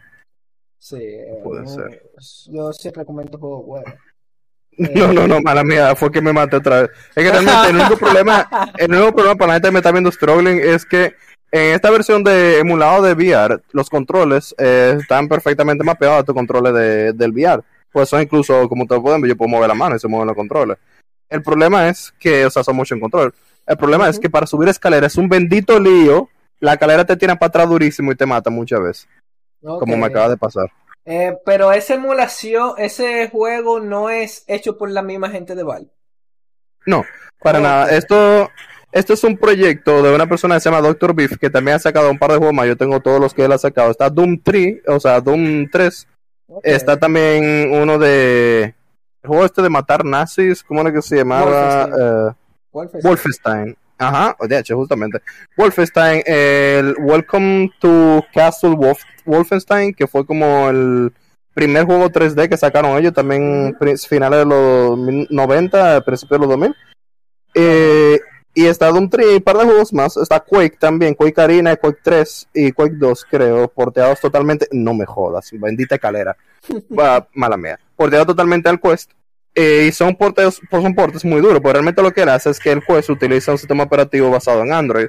Sí, 0.78 0.96
eh, 0.98 1.40
puede 1.44 1.62
no- 1.62 1.68
ser. 1.68 2.10
yo 2.50 2.72
siempre 2.72 3.04
comento 3.04 3.38
juegos 3.38 3.66
buenos. 3.66 3.94
No, 4.94 5.12
no, 5.12 5.28
no, 5.28 5.40
mala 5.42 5.62
mía, 5.62 5.94
fue 5.94 6.10
que 6.10 6.22
me 6.22 6.32
maté 6.32 6.56
otra 6.56 6.82
vez. 6.82 6.90
Es 7.14 7.22
que 7.24 7.30
realmente 7.30 7.68
el 7.68 7.76
único 7.76 7.96
problema, 7.98 8.48
el 8.78 8.90
único 8.90 9.12
problema 9.12 9.36
para 9.36 9.48
la 9.48 9.54
gente 9.54 9.68
que 9.68 9.72
me 9.72 9.78
está 9.80 9.92
viendo 9.92 10.10
struggling 10.10 10.58
es 10.58 10.86
que 10.86 11.14
en 11.52 11.74
esta 11.74 11.90
versión 11.90 12.24
de 12.24 12.60
emulado 12.60 13.02
de 13.02 13.12
VR, 13.12 13.60
los 13.72 13.90
controles 13.90 14.54
eh, 14.56 14.96
están 14.98 15.28
perfectamente 15.28 15.84
mapeados 15.84 16.20
a 16.20 16.24
tus 16.24 16.34
controles 16.34 16.72
de, 16.72 17.12
del 17.12 17.32
VR. 17.32 17.62
Pues 17.92 18.08
son 18.08 18.22
incluso, 18.22 18.68
como 18.68 18.84
ustedes 18.84 19.02
pueden 19.02 19.20
ver, 19.20 19.30
yo 19.30 19.36
puedo 19.36 19.50
mover 19.50 19.68
la 19.68 19.74
mano 19.74 19.96
y 19.96 19.98
se 19.98 20.08
mueven 20.08 20.28
los 20.28 20.36
controles. 20.36 20.78
El 21.28 21.42
problema 21.42 21.88
es 21.88 22.14
que, 22.18 22.46
o 22.46 22.50
sea, 22.50 22.64
son 22.64 22.76
mucho 22.76 22.94
en 22.94 23.00
control. 23.00 23.34
El 23.66 23.76
problema 23.76 24.08
es 24.08 24.18
que 24.18 24.30
para 24.30 24.46
subir 24.46 24.68
escaleras 24.68 25.12
es 25.12 25.18
un 25.18 25.28
bendito 25.28 25.78
lío. 25.78 26.28
La 26.60 26.74
escalera 26.74 27.04
te 27.04 27.16
tira 27.16 27.36
para 27.36 27.48
atrás 27.48 27.68
durísimo 27.68 28.12
y 28.12 28.16
te 28.16 28.26
mata 28.26 28.48
muchas 28.48 28.80
veces, 28.80 29.08
como 29.60 29.96
me 29.96 30.06
acaba 30.06 30.28
de 30.28 30.36
pasar. 30.36 30.70
Eh, 31.12 31.36
pero 31.44 31.72
esa 31.72 31.94
emulación, 31.94 32.74
ese 32.78 33.28
juego 33.30 33.80
no 33.80 34.10
es 34.10 34.44
hecho 34.46 34.78
por 34.78 34.92
la 34.92 35.02
misma 35.02 35.28
gente 35.28 35.56
de 35.56 35.64
Valve. 35.64 35.90
No, 36.86 37.04
para 37.40 37.58
nada. 37.58 37.90
Esto, 37.90 38.48
esto 38.92 39.14
es 39.14 39.24
un 39.24 39.36
proyecto 39.36 40.04
de 40.04 40.14
una 40.14 40.28
persona 40.28 40.54
que 40.54 40.60
se 40.60 40.70
llama 40.70 40.86
Dr. 40.86 41.12
Beef, 41.12 41.36
que 41.36 41.50
también 41.50 41.78
ha 41.78 41.80
sacado 41.80 42.12
un 42.12 42.18
par 42.20 42.30
de 42.30 42.36
juegos 42.36 42.54
más. 42.54 42.68
Yo 42.68 42.76
tengo 42.76 43.00
todos 43.00 43.20
los 43.20 43.34
que 43.34 43.44
él 43.44 43.50
ha 43.50 43.58
sacado. 43.58 43.90
Está 43.90 44.08
Doom 44.08 44.40
3, 44.40 44.82
o 44.86 45.00
sea, 45.00 45.20
Doom 45.20 45.68
3. 45.68 46.06
Ok. 46.46 46.60
Está 46.62 46.96
también 46.96 47.72
uno 47.72 47.98
de... 47.98 48.76
El 49.22 49.28
juego 49.28 49.44
este 49.44 49.62
de 49.62 49.68
matar 49.68 50.04
nazis, 50.04 50.62
¿cómo 50.62 50.80
era 50.82 50.92
que 50.92 51.02
se 51.02 51.16
llamaba? 51.16 51.86
Wolfenstein. 51.86 52.30
Eh, 52.30 52.34
Wolfenstein. 52.70 53.02
Wolfenstein. 53.02 53.76
Ajá, 54.00 54.34
de 54.48 54.58
hecho, 54.58 54.76
justamente. 54.76 55.18
Wolfenstein, 55.58 56.22
el 56.24 56.96
Welcome 56.98 57.70
to 57.80 58.24
Castle 58.32 58.70
Wolf- 58.70 59.04
Wolfenstein, 59.26 59.92
que 59.92 60.06
fue 60.06 60.24
como 60.24 60.70
el 60.70 61.12
primer 61.52 61.84
juego 61.84 62.08
3D 62.08 62.48
que 62.48 62.56
sacaron 62.56 62.96
ellos, 62.96 63.12
también 63.12 63.76
finales 64.08 64.38
de 64.38 64.46
los 64.46 64.98
90, 65.30 66.00
principios 66.00 66.40
de 66.40 66.46
los 66.46 66.48
2000. 66.48 66.74
Eh, 67.54 68.20
y 68.54 68.66
está 68.66 68.88
Doom 68.88 69.10
3 69.10 69.26
y 69.32 69.36
un 69.36 69.42
par 69.42 69.58
de 69.58 69.64
juegos 69.64 69.92
más. 69.92 70.16
Está 70.16 70.40
Quake 70.40 70.78
también, 70.78 71.14
Quake 71.14 71.38
Arena, 71.40 71.76
Quake 71.76 71.98
3 72.02 72.48
y 72.54 72.72
Quake 72.72 72.94
2, 72.96 73.26
creo, 73.30 73.68
porteados 73.68 74.18
totalmente. 74.20 74.66
No 74.72 74.94
me 74.94 75.04
jodas, 75.04 75.50
bendita 75.52 75.98
calera. 75.98 76.34
Va, 76.98 77.28
mala 77.34 77.58
mía. 77.58 77.78
Porteados 77.96 78.28
totalmente 78.28 78.68
al 78.70 78.80
Quest. 78.80 79.10
Eh, 79.54 79.86
y 79.88 79.92
son 79.92 80.14
portes, 80.16 80.60
pues 80.70 80.82
son 80.82 80.94
portes 80.94 81.24
muy 81.24 81.40
duros, 81.40 81.60
porque 81.60 81.72
realmente 81.74 82.02
lo 82.02 82.12
que 82.12 82.22
él 82.22 82.28
hace 82.28 82.50
es 82.50 82.60
que 82.60 82.70
el 82.72 82.82
Quest 82.84 83.10
utiliza 83.10 83.52
un 83.52 83.58
sistema 83.58 83.82
operativo 83.84 84.30
basado 84.30 84.62
en 84.62 84.72
Android. 84.72 85.06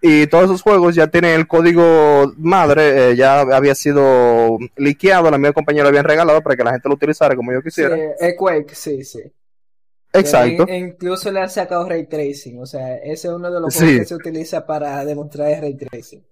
Y 0.00 0.26
todos 0.26 0.44
esos 0.46 0.62
juegos 0.62 0.94
ya 0.96 1.06
tienen 1.08 1.32
el 1.38 1.46
código 1.46 2.32
madre, 2.36 3.10
eh, 3.10 3.16
ya 3.16 3.40
había 3.40 3.74
sido 3.74 4.58
liqueado, 4.76 5.30
la 5.30 5.38
misma 5.38 5.52
compañía 5.52 5.82
lo 5.82 5.88
habían 5.90 6.04
regalado 6.04 6.42
para 6.42 6.56
que 6.56 6.64
la 6.64 6.72
gente 6.72 6.88
lo 6.88 6.96
utilizara 6.96 7.36
como 7.36 7.52
yo 7.52 7.58
Sí, 7.58 7.64
quisiera. 7.64 7.96
eh, 7.96 8.34
Quake, 8.36 8.74
sí, 8.74 9.04
sí. 9.04 9.20
Exacto. 10.12 10.66
E- 10.68 10.76
incluso 10.76 11.30
le 11.30 11.40
han 11.40 11.50
sacado 11.50 11.88
ray 11.88 12.06
tracing, 12.06 12.58
o 12.60 12.66
sea, 12.66 12.96
ese 12.96 13.28
es 13.28 13.34
uno 13.34 13.50
de 13.50 13.60
los 13.60 13.72
Sí. 13.72 13.80
juegos 13.80 13.98
que 14.00 14.04
se 14.06 14.14
utiliza 14.14 14.66
para 14.66 15.04
demostrar 15.04 15.48
el 15.50 15.60
ray 15.62 15.74
tracing. 15.76 16.22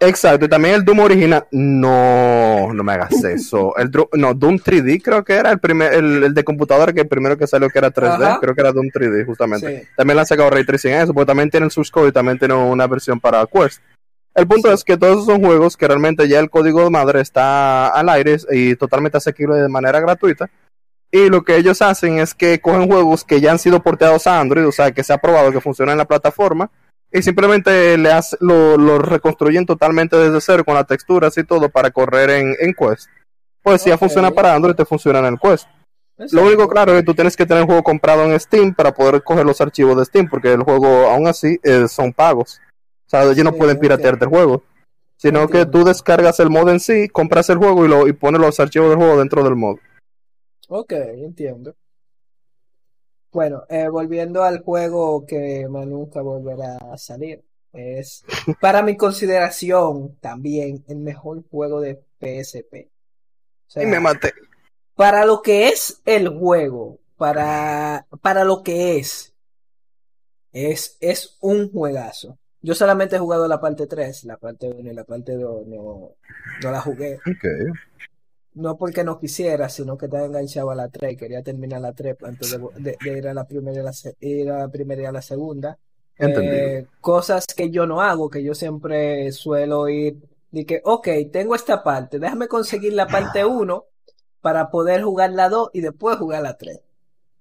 Exacto, 0.00 0.46
y 0.46 0.48
también 0.48 0.74
el 0.76 0.84
Doom 0.84 1.00
original. 1.00 1.46
No, 1.50 2.72
no 2.72 2.82
me 2.82 2.92
hagas 2.92 3.22
eso. 3.24 3.76
El 3.76 3.90
no, 4.14 4.34
Doom 4.34 4.56
3D 4.58 5.00
creo 5.02 5.22
que 5.24 5.34
era 5.34 5.50
el 5.52 5.58
primer, 5.60 5.92
el, 5.94 6.24
el 6.24 6.34
de 6.34 6.44
computadora 6.44 6.92
que 6.92 7.02
el 7.02 7.08
primero 7.08 7.36
que 7.36 7.46
salió 7.46 7.68
que 7.68 7.78
era 7.78 7.92
3D, 7.92 8.22
Ajá. 8.22 8.38
creo 8.40 8.54
que 8.54 8.60
era 8.60 8.72
Doom 8.72 8.86
3D 8.86 9.24
justamente. 9.26 9.80
Sí. 9.82 9.88
También 9.96 10.16
le 10.16 10.20
han 10.22 10.26
sacado 10.26 10.50
Ray 10.50 10.64
Tracing 10.64 10.92
eso, 10.94 11.12
porque 11.14 11.26
también 11.26 11.50
tiene 11.50 11.66
el 11.66 11.72
source 11.72 11.92
code 11.92 12.08
y 12.08 12.12
también 12.12 12.38
tiene 12.38 12.54
una 12.54 12.86
versión 12.86 13.20
para 13.20 13.46
Quest. 13.46 13.80
El 14.34 14.46
punto 14.46 14.68
Sí. 14.68 14.74
es 14.74 14.84
que 14.84 14.96
todos 14.96 15.12
esos 15.14 15.26
son 15.26 15.44
juegos 15.44 15.76
que 15.76 15.86
realmente 15.86 16.26
ya 16.26 16.40
el 16.40 16.48
código 16.48 16.82
de 16.82 16.90
madre 16.90 17.20
está 17.20 17.88
al 17.88 18.08
aire 18.08 18.38
y 18.50 18.74
totalmente 18.76 19.18
asequible 19.18 19.56
de 19.56 19.68
manera 19.68 20.00
gratuita. 20.00 20.48
Y 21.10 21.28
lo 21.28 21.42
que 21.44 21.56
ellos 21.56 21.82
hacen 21.82 22.18
es 22.18 22.32
que 22.34 22.58
cogen 22.60 22.88
juegos 22.88 23.24
que 23.24 23.42
ya 23.42 23.52
han 23.52 23.58
sido 23.58 23.82
porteados 23.82 24.26
a 24.26 24.40
Android, 24.40 24.66
o 24.66 24.72
sea, 24.72 24.90
que 24.92 25.04
se 25.04 25.12
ha 25.12 25.18
probado 25.18 25.52
que 25.52 25.60
funcionan 25.60 25.92
en 25.92 25.98
la 25.98 26.06
plataforma, 26.06 26.70
y 27.12 27.22
simplemente 27.22 27.96
le 27.98 28.10
hace- 28.10 28.36
lo, 28.40 28.76
lo 28.76 28.98
reconstruyen 28.98 29.66
totalmente 29.66 30.16
desde 30.16 30.40
cero 30.40 30.64
con 30.64 30.74
las 30.74 30.86
texturas 30.86 31.36
y 31.38 31.44
todo 31.44 31.68
para 31.68 31.90
correr 31.90 32.30
en, 32.30 32.54
en 32.58 32.74
Quest. 32.74 33.08
Pues 33.62 33.82
si 33.82 33.90
ya 33.90 33.98
funciona 33.98 34.30
para 34.30 34.54
Android, 34.54 34.74
te 34.74 34.84
funciona 34.84 35.18
en 35.20 35.26
el 35.26 35.38
Quest. 35.38 35.68
Lo 36.32 36.42
único 36.46 36.68
claro 36.68 36.92
es 36.92 37.00
que 37.00 37.06
tú 37.06 37.14
tienes 37.14 37.36
que 37.36 37.46
tener 37.46 37.62
el 37.62 37.66
juego 37.66 37.82
comprado 37.82 38.24
en 38.24 38.38
Steam 38.38 38.74
para 38.74 38.92
poder 38.92 39.22
coger 39.22 39.44
los 39.46 39.60
archivos 39.60 39.96
de 39.96 40.04
Steam, 40.04 40.28
porque 40.28 40.52
el 40.52 40.62
juego 40.62 41.08
aún 41.08 41.26
así 41.26 41.58
eh, 41.62 41.88
son 41.88 42.12
pagos. 42.12 42.60
O 43.06 43.10
sea, 43.10 43.24
ellos 43.24 43.44
no 43.44 43.52
pueden 43.52 43.78
piratearte 43.78 44.24
el 44.24 44.30
juego. 44.30 44.62
Sino 45.16 45.46
que 45.48 45.66
tú 45.66 45.84
descargas 45.84 46.40
el 46.40 46.50
mod 46.50 46.68
en 46.68 46.80
sí, 46.80 47.08
compras 47.08 47.48
el 47.50 47.58
juego 47.58 47.84
y, 47.84 47.88
lo, 47.88 48.08
y 48.08 48.12
pones 48.12 48.40
los 48.40 48.58
archivos 48.58 48.88
del 48.90 48.98
juego 48.98 49.18
dentro 49.18 49.44
del 49.44 49.54
mod. 49.54 49.76
Ok, 50.68 50.92
entiendo. 50.92 51.74
Bueno, 53.32 53.64
eh, 53.68 53.88
volviendo 53.88 54.42
al 54.42 54.62
juego 54.62 55.24
que 55.26 55.66
más 55.68 55.86
nunca 55.86 56.20
volverá 56.22 56.76
a 56.76 56.98
salir, 56.98 57.42
es 57.72 58.24
para 58.60 58.82
mi 58.82 58.96
consideración 58.96 60.16
también 60.20 60.84
el 60.88 60.98
mejor 60.98 61.42
juego 61.50 61.80
de 61.80 62.02
PSP. 62.20 62.90
O 63.68 63.70
sea, 63.70 63.82
Y 63.82 63.86
me 63.86 64.00
maté. 64.00 64.32
para 64.94 65.24
lo 65.26 65.42
que 65.42 65.68
es 65.68 66.00
el 66.04 66.28
juego, 66.28 67.00
para, 67.16 68.06
para 68.22 68.44
lo 68.44 68.62
que 68.62 68.98
es, 68.98 69.34
es, 70.52 70.96
es 71.00 71.36
un 71.40 71.70
juegazo. 71.72 72.38
Yo 72.60 72.74
solamente 72.74 73.16
he 73.16 73.18
jugado 73.18 73.48
la 73.48 73.60
parte 73.60 73.86
3, 73.86 74.24
la 74.24 74.36
parte 74.36 74.68
1 74.68 74.90
y 74.90 74.94
la 74.94 75.04
parte 75.04 75.34
2 75.36 75.66
no, 75.66 76.16
no 76.62 76.70
la 76.70 76.80
jugué. 76.80 77.22
Ok. 77.26 77.44
No 78.54 78.76
porque 78.76 79.02
no 79.02 79.18
quisiera, 79.18 79.68
sino 79.68 79.96
que 79.96 80.06
estaba 80.06 80.26
enganchado 80.26 80.70
a 80.70 80.74
la 80.74 80.88
3. 80.88 81.16
Quería 81.16 81.42
terminar 81.42 81.80
la 81.80 81.92
3 81.92 82.16
antes 82.22 82.50
de, 82.50 82.58
de- 82.82 82.98
de 83.02 83.18
ir 83.18 83.26
a 83.28 83.34
la 83.34 83.44
primera 83.46 83.80
y 83.80 83.84
la, 83.84 83.92
ir 84.20 84.50
a 84.50 84.58
la 84.58 84.68
primera 84.68 85.02
y 85.02 85.04
a 85.06 85.12
la 85.12 85.22
segunda. 85.22 85.78
Eh, 86.18 86.86
cosas 87.00 87.46
que 87.46 87.70
yo 87.70 87.86
no 87.86 88.00
hago, 88.02 88.28
que 88.28 88.42
yo 88.42 88.54
siempre 88.54 89.32
suelo 89.32 89.88
ir. 89.88 90.16
De 90.50 90.66
que, 90.66 90.82
ok, 90.84 91.08
tengo 91.32 91.54
esta 91.54 91.82
parte, 91.82 92.18
déjame 92.18 92.46
conseguir 92.46 92.92
la 92.92 93.06
parte 93.06 93.42
1 93.44 93.84
para 94.42 94.70
poder 94.70 95.02
jugar 95.02 95.32
la 95.32 95.48
2 95.48 95.70
y 95.72 95.80
después 95.80 96.18
jugar 96.18 96.42
la 96.42 96.58
3. 96.58 96.78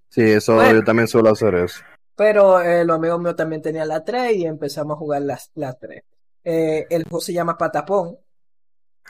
Sí, 0.10 0.22
eso 0.22 0.56
Bueno. 0.56 0.80
yo 0.80 0.84
también 0.86 1.08
suelo 1.10 1.30
hacer 1.32 1.56
eso. 1.56 1.82
Pero 2.16 2.62
eh, 2.62 2.86
los 2.86 2.96
amigos 2.96 3.20
míos 3.20 3.36
también 3.36 3.62
tenían 3.62 3.90
la 3.90 4.04
3 4.06 4.38
y 4.38 4.46
empezamos 4.46 4.96
a 4.96 5.00
jugar 5.00 5.24
las, 5.24 5.52
las 5.56 5.78
3. 5.78 6.04
Eh, 6.44 6.88
el 6.90 7.04
juego 7.04 7.20
se 7.20 7.34
llama 7.34 7.58
Patapón. 7.58 8.18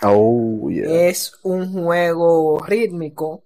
Oh. 0.04 0.70
Es 0.72 1.34
un 1.44 1.72
juego 1.74 2.60
rítmico, 2.66 3.44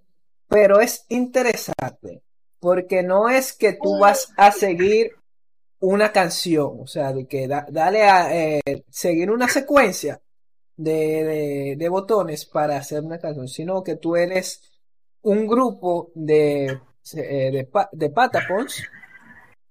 pero 0.48 0.80
es 0.80 1.04
interesante 1.08 2.22
porque 2.60 3.02
no 3.02 3.28
es 3.28 3.52
que 3.52 3.74
tú 3.74 3.98
vas 3.98 4.32
a 4.36 4.50
seguir 4.52 5.12
una 5.80 6.12
canción, 6.12 6.78
o 6.80 6.86
sea, 6.86 7.14
que 7.28 7.48
da- 7.48 7.66
dale 7.70 8.04
a 8.04 8.34
eh, 8.36 8.62
seguir 8.90 9.30
una 9.30 9.48
secuencia 9.48 10.20
de, 10.76 11.76
de- 11.78 11.88
botones 11.88 12.46
para 12.46 12.76
hacer 12.78 13.02
una 13.02 13.18
canción, 13.18 13.48
sino 13.48 13.82
que 13.82 13.96
tú 13.96 14.16
eres 14.16 14.62
un 15.22 15.46
grupo 15.46 16.10
de, 16.14 16.66
eh, 17.14 17.50
de, 17.52 17.68
de 17.92 18.10
patapons, 18.10 18.82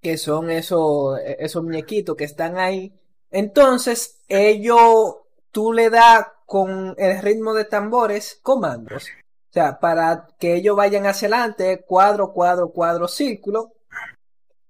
que 0.01 0.17
son 0.17 0.49
esos, 0.51 1.19
esos 1.39 1.63
muñequitos 1.63 2.15
que 2.15 2.25
están 2.25 2.57
ahí. 2.57 2.93
Entonces, 3.31 4.19
ellos, 4.27 5.15
tú 5.51 5.73
le 5.73 5.89
das 5.89 6.27
con 6.45 6.95
el 6.97 7.21
ritmo 7.21 7.53
de 7.53 7.65
tambores 7.65 8.39
comandos. 8.41 9.05
O 9.49 9.53
sea, 9.53 9.79
para 9.79 10.27
que 10.39 10.55
ellos 10.55 10.75
vayan 10.75 11.05
hacia 11.05 11.27
adelante, 11.27 11.83
cuadro, 11.87 12.33
cuadro, 12.33 12.69
cuadro, 12.71 13.07
círculo. 13.07 13.73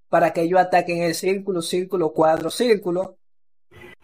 Para 0.09 0.31
que 0.31 0.43
ellos 0.43 0.59
ataquen 0.59 1.01
el 1.01 1.15
círculo, 1.15 1.61
círculo, 1.61 2.13
cuadro, 2.13 2.49
círculo. 2.49 3.17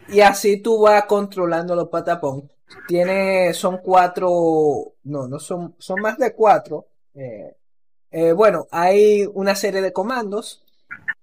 Y 0.09 0.21
así 0.21 0.57
tú 0.57 0.81
vas 0.81 1.05
controlando 1.05 1.75
los 1.75 1.89
patapón. 1.89 2.51
Tiene, 2.87 3.53
son 3.53 3.77
cuatro, 3.77 4.93
no, 5.03 5.27
no 5.27 5.39
son, 5.39 5.75
son 5.77 6.01
más 6.01 6.17
de 6.17 6.33
cuatro. 6.33 6.87
Eh, 7.13 7.55
eh, 8.11 8.31
bueno, 8.33 8.67
hay 8.71 9.25
una 9.33 9.55
serie 9.55 9.81
de 9.81 9.93
comandos 9.93 10.63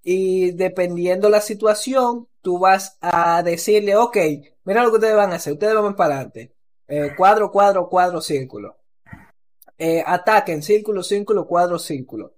y 0.03 0.53
dependiendo 0.53 1.29
la 1.29 1.41
situación, 1.41 2.28
tú 2.41 2.59
vas 2.59 2.99
a 3.01 3.43
decirle, 3.43 3.97
ok, 3.97 4.17
mira 4.65 4.83
lo 4.83 4.91
que 4.91 4.97
ustedes 4.97 5.17
van 5.17 5.33
a 5.33 5.37
hacer, 5.37 5.55
ustedes 5.55 5.75
van 5.75 5.97
para 5.97 6.15
adelante. 6.17 6.55
Eh, 6.89 7.11
cuadro, 7.15 7.53
cuadro, 7.53 7.89
cuadro, 7.89 8.21
círculo. 8.21 8.79
Eh, 9.77 10.03
ataquen, 10.05 10.63
círculo, 10.63 11.03
círculo, 11.03 11.47
cuadro, 11.47 11.79
círculo. 11.79 12.35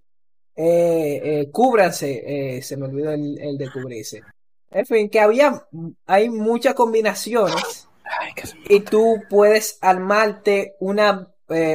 Eh, 0.56 1.48
cúbranse, 1.52 2.60
se 2.60 2.76
me 2.76 2.86
olvidó 2.86 3.12
el, 3.12 3.38
el, 3.38 3.56
de 3.56 3.70
cubrirse. 3.70 4.22
En 4.70 4.84
fin, 4.84 5.08
que 5.08 5.20
había, 5.20 5.66
hay 6.06 6.28
muchas 6.28 6.74
combinaciones 6.74 7.88
y 8.68 8.80
tú 8.80 9.22
puedes 9.30 9.78
armarte 9.80 10.76
una, 10.80 11.32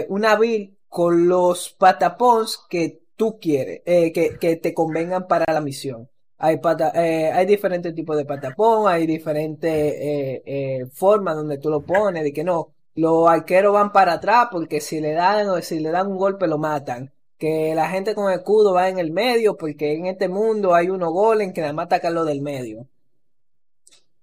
una 0.10 0.36
build 0.36 0.76
con 0.88 1.28
los 1.28 1.70
patapons 1.72 2.62
que 2.70 3.02
tú 3.16 3.40
quieres, 3.40 3.82
que, 3.86 4.38
que 4.40 4.58
te 4.58 4.74
convengan 4.74 5.28
para 5.28 5.52
la 5.52 5.62
misión. 5.62 6.10
Hay, 6.38 6.58
pata, 6.58 6.92
eh, 6.96 7.32
hay 7.32 7.46
diferentes 7.46 7.96
tipos 7.96 8.18
de 8.18 8.26
patapón, 8.26 8.92
hay 8.92 9.08
diferentes 9.08 9.72
eh, 9.72 10.44
eh, 10.46 10.86
formas 10.92 11.36
donde 11.36 11.58
tú 11.58 11.70
lo 11.70 11.82
pones, 11.82 12.24
de 12.24 12.34
que 12.34 12.44
no, 12.44 12.74
los 12.96 13.30
arqueros 13.30 13.74
van 13.74 13.92
para 13.92 14.14
atrás 14.14 14.48
porque 14.52 14.82
si 14.82 15.00
le 15.02 15.14
dan 15.14 15.50
o 15.50 15.62
si 15.62 15.80
le 15.80 15.92
dan 15.92 16.08
un 16.08 16.18
golpe 16.18 16.48
lo 16.48 16.58
matan. 16.58 17.12
Que 17.38 17.76
la 17.76 17.90
gente 17.90 18.16
con 18.16 18.32
escudo 18.32 18.74
va 18.74 18.90
en 18.90 19.00
el 19.00 19.12
medio 19.12 19.58
porque 19.58 19.94
en 19.94 20.06
este 20.08 20.30
mundo 20.30 20.74
hay 20.74 20.90
unos 20.90 21.12
goles 21.12 21.54
que 21.54 21.62
nada 21.62 21.74
más 21.74 21.86
atacan 21.88 22.14
lo 22.14 22.26
del 22.26 22.42
medio. 22.42 22.88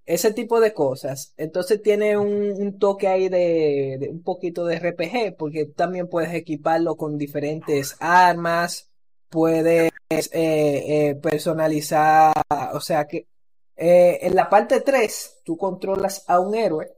Ese 0.06 0.32
tipo 0.32 0.60
de 0.60 0.74
cosas. 0.74 1.32
Entonces 1.36 1.82
tiene 1.82 2.16
un, 2.16 2.78
toque 2.78 3.08
ahí 3.08 3.28
de, 3.28 3.98
de, 4.00 4.08
un 4.10 4.22
poquito 4.22 4.64
de 4.66 4.78
RPG 4.78 5.36
porque 5.36 5.66
también 5.66 6.08
puedes 6.08 6.34
equiparlo 6.34 6.96
con 6.96 7.18
diferentes 7.18 7.96
armas, 8.00 8.91
puedes 9.32 9.90
eh, 10.10 10.28
eh, 10.30 11.14
personalizar, 11.16 12.34
o 12.74 12.80
sea 12.80 13.06
que 13.06 13.26
eh, 13.74 14.18
en 14.20 14.34
la 14.36 14.48
parte 14.48 14.82
3 14.82 15.40
tú 15.42 15.56
controlas 15.56 16.24
a 16.28 16.38
un 16.38 16.54
héroe 16.54 16.92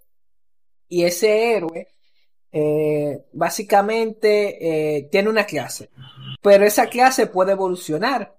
y 0.89 1.05
ese 1.05 1.55
héroe 1.55 1.89
básicamente 3.33 5.09
tiene 5.11 5.29
una 5.29 5.45
clase, 5.45 5.91
pero 6.41 6.65
esa 6.65 6.87
clase 6.87 7.27
puede 7.27 7.53
evolucionar. 7.53 8.37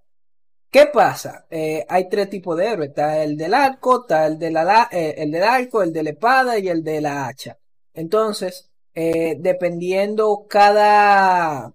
¿Qué 0.70 0.88
pasa? 0.88 1.48
hay 1.50 2.10
tres 2.10 2.30
tipos 2.30 2.58
de 2.58 2.68
héroes, 2.68 2.90
está 2.90 3.24
el 3.24 3.38
del 3.38 3.54
arco, 3.54 4.02
está 4.02 4.26
el, 4.28 4.34
el 4.42 5.32
del 5.32 5.44
arco, 5.44 5.84
el 5.84 5.92
de 5.92 6.04
la 6.04 6.10
espada 6.12 6.58
y 6.58 6.70
el 6.70 6.84
de 6.84 7.02
la 7.02 7.28
hacha. 7.28 7.58
Entonces, 7.94 8.72
dependiendo 8.94 10.46
cada, 10.50 11.74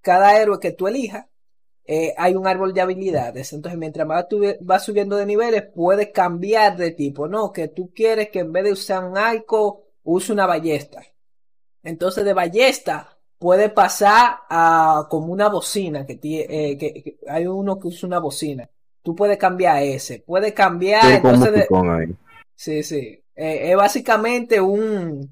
cada 0.00 0.40
héroe 0.40 0.60
que 0.60 0.72
tú 0.72 0.88
elijas, 0.88 1.26
eh, 1.86 2.14
hay 2.16 2.34
un 2.34 2.46
árbol 2.46 2.72
de 2.72 2.80
habilidades. 2.80 3.52
Entonces, 3.52 3.78
mientras 3.78 4.06
vas, 4.06 4.26
vas, 4.60 4.84
subiendo 4.84 5.16
de 5.16 5.26
niveles, 5.26 5.64
puedes 5.74 6.08
cambiar 6.12 6.76
de 6.76 6.92
tipo. 6.92 7.28
No, 7.28 7.52
que 7.52 7.68
tú 7.68 7.92
quieres 7.94 8.30
que 8.30 8.40
en 8.40 8.52
vez 8.52 8.64
de 8.64 8.72
usar 8.72 9.04
un 9.04 9.18
arco, 9.18 9.84
use 10.02 10.32
una 10.32 10.46
ballesta. 10.46 11.02
Entonces, 11.82 12.24
de 12.24 12.32
ballesta 12.32 13.18
puede 13.38 13.68
pasar 13.68 14.38
a 14.48 15.06
como 15.10 15.32
una 15.32 15.48
bocina, 15.48 16.06
que, 16.06 16.18
eh, 16.22 16.78
que, 16.78 17.18
hay 17.28 17.46
uno 17.46 17.78
que 17.78 17.88
usa 17.88 18.06
una 18.06 18.18
bocina. 18.18 18.68
Tú 19.02 19.14
puedes 19.14 19.36
cambiar 19.36 19.82
ese. 19.82 20.20
Puedes 20.20 20.54
cambiar. 20.54 21.04
entonces 21.12 21.52
de... 21.52 22.16
Sí, 22.54 22.82
sí. 22.82 23.20
Eh, 23.36 23.70
es 23.70 23.76
básicamente 23.76 24.60
un 24.60 25.30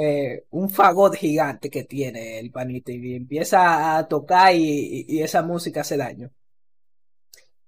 eh, 0.00 0.44
un 0.50 0.70
fagot 0.70 1.16
gigante 1.16 1.70
que 1.70 1.82
tiene 1.82 2.38
el 2.38 2.52
panita 2.52 2.92
y 2.92 3.16
empieza 3.16 3.98
a 3.98 4.06
tocar 4.06 4.54
y, 4.54 5.20
esa 5.20 5.42
música 5.42 5.80
hace 5.80 5.96
daño. 5.96 6.30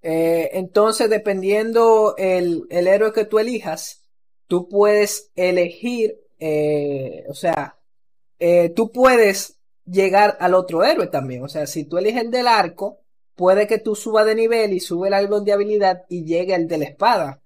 Eh, 0.02 0.50
entonces, 0.52 1.10
dependiendo 1.10 2.14
el, 2.16 2.66
el, 2.70 2.86
héroe 2.86 3.12
que 3.12 3.24
tú 3.24 3.38
elijas, 3.38 4.04
tú 4.46 4.68
puedes 4.68 5.30
elegir, 5.34 6.20
eh, 6.38 7.24
o 7.28 7.34
sea, 7.34 7.78
tú 8.74 8.92
puedes 8.92 9.58
llegar 9.84 10.36
al 10.40 10.54
otro 10.54 10.84
héroe 10.84 11.08
también. 11.08 11.42
O 11.42 11.48
sea, 11.48 11.66
si 11.66 11.84
tú 11.84 11.98
eliges 11.98 12.22
el 12.22 12.30
del 12.30 12.46
arco, 12.46 13.00
puede 13.34 13.66
que 13.66 13.78
tú 13.78 13.96
subas 13.96 14.26
de 14.26 14.36
nivel 14.36 14.72
y 14.72 14.80
sube 14.80 15.08
el 15.08 15.14
árbol 15.14 15.44
de 15.44 15.52
habilidad 15.52 16.04
y 16.08 16.24
llegue 16.24 16.54
el 16.54 16.68
de 16.68 16.78
la 16.78 16.84
espada. 16.84 17.42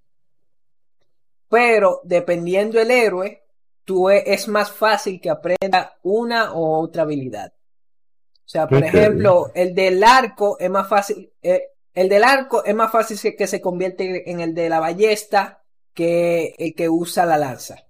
Pero 1.49 2.01
dependiendo 2.05 2.81
el 2.81 2.91
héroe, 2.91 3.44
tú 3.85 4.11
e, 4.11 4.25
es 4.27 4.49
más 4.49 4.71
fácil 4.71 5.21
que 5.21 5.31
aprenda 5.31 5.99
una 6.03 6.53
o 6.53 6.81
otra 6.81 7.03
habilidad. 7.03 7.53
O 8.45 8.49
sea, 8.49 8.67
por 8.69 8.85
ejemplo, 8.85 9.51
el 9.55 9.75
del 9.75 10.05
arco 10.05 10.59
es 10.59 10.69
más 10.69 10.89
fácil, 10.89 11.31
eh, 11.43 11.69
el 11.95 12.09
del 12.09 12.25
arco 12.25 12.65
es 12.65 12.75
más 12.75 12.93
fácil 12.93 13.37
que, 13.37 13.47
se 13.47 13.61
convierte 13.61 14.31
en 14.31 14.41
el 14.41 14.55
de 14.55 14.69
la 14.69 14.81
ballesta 14.81 15.63
que 15.95 16.55
el 16.59 16.75
que 16.75 16.89
usa 16.89 17.25
la 17.25 17.39
lanza. 17.39 17.87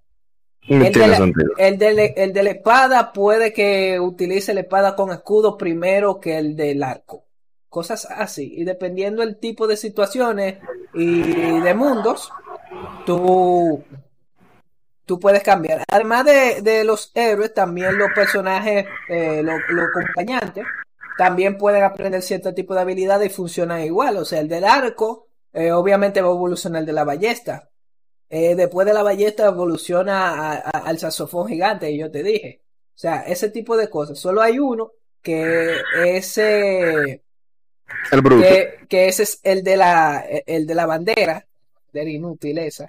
El 0.66 0.92
de 0.92 1.06
la, 1.06 1.16
el, 1.58 1.78
de 1.78 2.14
el 2.16 2.32
de 2.32 2.42
la 2.42 2.50
espada 2.50 3.12
puede 3.12 3.52
que 3.52 3.98
utilice 4.00 4.54
la 4.54 4.60
espada 4.60 4.94
con 4.94 5.10
escudo 5.10 5.58
primero 5.58 6.20
que 6.20 6.38
el 6.38 6.56
del 6.56 6.82
arco. 6.82 7.24
Cosas 7.68 8.06
así. 8.08 8.54
Y 8.56 8.64
dependiendo 8.64 9.20
del 9.20 9.38
tipo 9.38 9.66
de 9.66 9.76
situaciones 9.76 10.58
y 10.94 11.20
de 11.60 11.74
mundos, 11.74 12.30
tú 13.04 13.82
tú 15.04 15.18
puedes 15.18 15.42
cambiar. 15.42 15.84
Además 15.88 16.24
de, 16.24 16.84
los 16.84 17.10
héroes, 17.14 17.52
también 17.54 17.98
los 17.98 18.12
personajes, 18.14 18.86
eh, 19.08 19.42
los, 19.42 19.60
acompañantes, 19.88 20.64
también 21.16 21.56
pueden 21.58 21.84
aprender 21.84 22.22
cierto 22.22 22.54
tipo 22.54 22.74
de 22.74 22.80
habilidades 22.80 23.30
y 23.30 23.34
funcionan 23.34 23.82
igual. 23.82 24.16
O 24.16 24.24
sea, 24.24 24.40
el 24.40 24.48
del 24.48 24.64
arco, 24.64 25.28
eh, 25.52 25.72
obviamente 25.72 26.20
va 26.20 26.28
a 26.28 26.32
evolucionar 26.32 26.80
el 26.80 26.86
de 26.86 26.92
la 26.92 27.04
ballesta. 27.04 27.70
Eh, 28.28 28.54
después 28.56 28.86
de 28.86 28.94
la 28.94 29.02
ballesta 29.02 29.46
evoluciona 29.46 30.54
al 30.54 30.98
saxofón 30.98 31.48
gigante, 31.48 31.90
y 31.90 31.98
yo 31.98 32.10
te 32.10 32.22
dije. 32.22 32.62
O 32.94 32.98
sea, 32.98 33.22
ese 33.22 33.50
tipo 33.50 33.76
de 33.76 33.88
cosas. 33.90 34.18
Solo 34.18 34.40
hay 34.40 34.58
uno 34.58 34.92
que 35.20 35.76
es 36.04 36.38
el 36.38 37.20
Que, 38.10 38.78
que, 38.88 39.08
ese 39.08 39.22
es 39.24 39.40
el 39.42 39.62
de 39.62 39.76
la 39.76 40.24
el 40.46 40.66
de 40.66 40.74
la 40.74 40.86
bandera 40.86 41.46
de 41.92 42.10
inútil 42.10 42.58
esa 42.58 42.88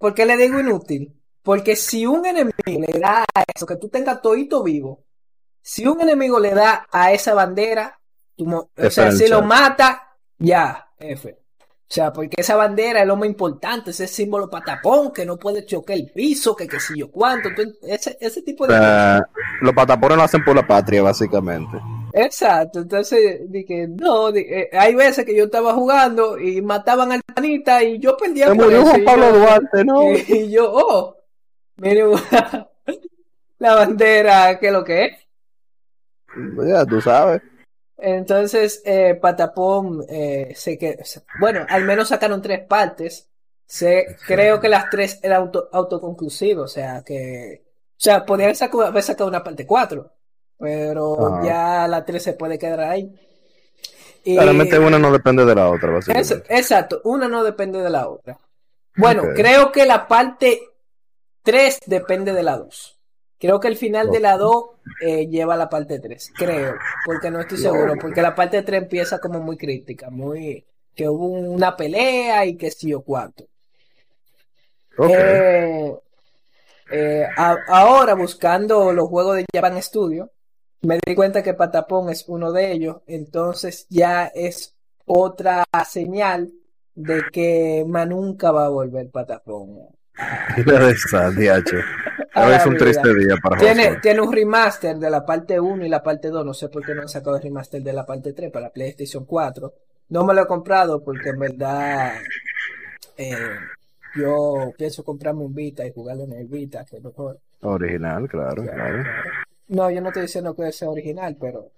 ¿Por, 0.00 0.14
qué, 0.14 0.26
le 0.26 0.36
digo 0.36 0.60
inútil? 0.60 1.14
Porque 1.42 1.76
si 1.76 2.06
un 2.06 2.26
enemigo 2.26 2.52
le 2.66 2.98
da 2.98 3.24
a 3.34 3.44
eso, 3.54 3.66
que 3.66 3.76
tú 3.76 3.88
tengas 3.88 4.20
todito 4.20 4.62
vivo, 4.62 5.04
si 5.62 5.86
un 5.86 6.00
enemigo 6.00 6.38
le 6.40 6.54
da 6.54 6.86
a 6.90 7.12
esa 7.12 7.34
bandera, 7.34 8.00
o 8.38 8.90
sea, 8.90 9.12
si 9.12 9.28
lo 9.28 9.42
mata, 9.42 10.16
ya, 10.38 10.88
F. 10.98 11.36
O 11.90 11.92
sea, 11.92 12.12
porque 12.12 12.36
esa 12.38 12.54
bandera 12.54 13.00
es 13.00 13.06
lo 13.06 13.16
más 13.16 13.26
importante, 13.26 13.90
ese 13.90 14.06
símbolo 14.06 14.48
patapón 14.48 15.12
que 15.12 15.26
no 15.26 15.36
puede 15.36 15.66
chocar 15.66 15.96
el 15.96 16.10
piso, 16.12 16.54
que 16.54 16.68
qué 16.68 16.78
sé 16.78 16.96
yo 16.96 17.10
cuánto, 17.10 17.48
ese, 17.82 18.16
ese 18.20 18.42
tipo 18.42 18.66
de... 18.66 19.20
los 19.60 19.74
patapones 19.74 20.16
lo 20.16 20.22
hacen 20.22 20.44
por 20.44 20.54
la 20.54 20.64
patria, 20.66 21.02
básicamente. 21.02 21.78
Exacto, 22.12 22.80
entonces 22.80 23.50
dije, 23.50 23.86
no, 23.88 24.28
eh, 24.30 24.70
hay 24.72 24.94
veces 24.94 25.24
que 25.24 25.36
yo 25.36 25.44
estaba 25.44 25.74
jugando 25.74 26.38
y 26.38 26.60
mataban 26.62 27.12
al 27.12 27.22
panita 27.22 27.82
y 27.82 27.98
yo 27.98 28.16
perdía 28.16 28.48
Se 28.48 28.54
murió 28.54 28.82
Juan 28.82 29.04
Pablo 29.04 29.32
Duarte, 29.32 29.84
¿no? 29.84 30.12
Y, 30.12 30.50
yo, 30.50 30.70
oh, 30.72 31.16
mire, 31.76 32.04
la 33.58 33.74
bandera, 33.74 34.58
¿qué 34.58 34.66
es 34.66 34.72
lo 34.72 34.84
que 34.84 35.04
es? 35.04 35.12
Ya, 36.66 36.84
tú 36.84 37.00
sabes. 37.00 37.42
Entonces, 37.98 38.82
eh, 38.84 39.14
Patapón, 39.20 40.04
eh, 40.08 40.52
sé 40.54 40.78
que, 40.78 40.98
bueno, 41.38 41.66
al 41.68 41.84
menos 41.84 42.08
sacaron 42.08 42.40
tres 42.40 42.66
partes. 42.66 43.28
Sé, 43.66 44.16
creo 44.26 44.60
que 44.60 44.68
las 44.68 44.90
tres 44.90 45.20
eran 45.22 45.42
auto, 45.42 45.68
autoconclusivas, 45.72 46.64
o 46.64 46.68
sea 46.68 47.04
que, 47.04 47.62
o 47.90 47.94
sea, 47.96 48.24
podrían 48.24 48.52
haber 48.84 49.02
sacado 49.02 49.28
una 49.28 49.44
parte 49.44 49.64
cuatro 49.64 50.12
pero 50.60 51.16
ya 51.44 51.88
la 51.88 52.04
3 52.04 52.22
se 52.22 52.34
puede 52.34 52.58
quedar 52.58 52.80
ahí. 52.80 53.10
Claramente 54.22 54.78
una 54.78 54.98
no 54.98 55.10
depende 55.10 55.44
de 55.44 55.54
la 55.54 55.70
otra, 55.70 55.90
básicamente. 55.90 56.42
exacto, 56.50 57.00
una 57.04 57.26
no 57.28 57.42
depende 57.42 57.80
de 57.80 57.90
la 57.90 58.08
otra. 58.08 58.38
Bueno, 58.96 59.22
creo 59.34 59.72
que 59.72 59.86
la 59.86 60.06
parte 60.06 60.60
3 61.42 61.78
depende 61.86 62.32
de 62.32 62.42
la 62.42 62.58
2. 62.58 62.98
Creo 63.38 63.58
que 63.58 63.68
el 63.68 63.76
final 63.76 64.10
de 64.10 64.20
la 64.20 64.36
2 64.36 64.64
eh, 65.00 65.26
lleva 65.26 65.54
a 65.54 65.56
la 65.56 65.68
parte 65.70 65.98
3, 65.98 66.30
creo, 66.36 66.74
porque 67.06 67.30
no 67.30 67.40
estoy 67.40 67.56
seguro, 67.58 67.94
porque 67.98 68.20
la 68.20 68.34
parte 68.34 68.62
3 68.62 68.82
empieza 68.82 69.18
como 69.18 69.40
muy 69.40 69.56
crítica, 69.56 70.10
muy 70.10 70.64
que 70.94 71.08
hubo 71.08 71.26
una 71.28 71.74
pelea 71.74 72.44
y 72.44 72.56
que 72.56 72.70
sí 72.70 72.92
o 72.92 73.00
cuatro. 73.00 73.46
Eh, 75.08 75.96
Eh, 76.92 77.24
a- 77.36 77.56
ahora 77.68 78.14
buscando 78.14 78.92
los 78.92 79.08
juegos 79.08 79.36
de 79.36 79.44
Japan 79.54 79.80
Studio, 79.80 80.30
me 80.82 80.98
di 81.06 81.14
cuenta 81.14 81.42
que 81.42 81.54
Patapón 81.54 82.08
es 82.10 82.24
uno 82.28 82.52
de 82.52 82.72
ellos, 82.72 82.98
entonces 83.06 83.86
ya 83.88 84.26
es 84.26 84.74
otra 85.04 85.64
señal 85.88 86.52
de 86.94 87.22
que 87.32 87.84
más 87.86 88.08
nunca 88.08 88.50
va 88.52 88.66
a 88.66 88.70
volver 88.70 89.10
Patapón. 89.10 89.88
Mira 90.56 90.90
esa, 90.90 91.30
DH. 91.30 91.82
A 92.34 92.46
Hoy 92.46 92.50
la 92.50 92.56
es 92.56 92.66
un 92.66 92.74
vida. 92.74 92.84
triste 92.84 93.14
día 93.14 93.36
para 93.42 93.56
Tiene, 93.56 93.96
tiene 94.00 94.20
un 94.20 94.32
remaster 94.32 94.96
de 94.96 95.10
la 95.10 95.24
parte 95.24 95.58
1 95.58 95.84
y 95.84 95.88
la 95.88 96.02
parte 96.02 96.28
2. 96.28 96.44
No 96.44 96.54
sé 96.54 96.68
por 96.68 96.84
qué 96.84 96.94
no 96.94 97.02
han 97.02 97.08
sacado 97.08 97.36
el 97.36 97.42
remaster 97.42 97.82
de 97.82 97.92
la 97.92 98.06
parte 98.06 98.32
3 98.32 98.50
para 98.52 98.70
PlayStation 98.70 99.24
4. 99.24 99.72
No 100.10 100.24
me 100.24 100.34
lo 100.34 100.42
he 100.42 100.46
comprado 100.46 101.02
porque 101.02 101.30
en 101.30 101.38
verdad 101.38 102.12
eh, 103.16 103.34
yo 104.16 104.72
pienso 104.76 105.04
comprarme 105.04 105.44
un 105.44 105.54
Vita 105.54 105.86
y 105.86 105.92
jugarlo 105.92 106.24
en 106.24 106.32
el 106.34 106.46
Vita, 106.48 106.84
que 106.84 106.96
es 106.98 107.02
mejor. 107.02 107.38
Original, 107.62 108.28
claro, 108.28 108.62
claro. 108.64 109.04
No, 109.70 109.90
yo 109.90 110.00
no 110.00 110.08
estoy 110.08 110.22
diciendo 110.22 110.54
que 110.54 110.70
sea 110.72 110.88
original, 110.90 111.36
pero 111.40 111.70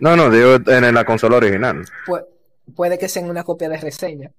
No, 0.00 0.16
no, 0.16 0.28
digo 0.30 0.56
en 0.66 0.94
la 0.94 1.04
consola 1.04 1.36
original. 1.36 1.84
pu- 2.06 2.26
puede 2.74 2.98
que 2.98 3.08
sea 3.08 3.22
en 3.22 3.30
una 3.30 3.44
copia 3.44 3.68
de 3.68 3.76
reseña. 3.78 4.30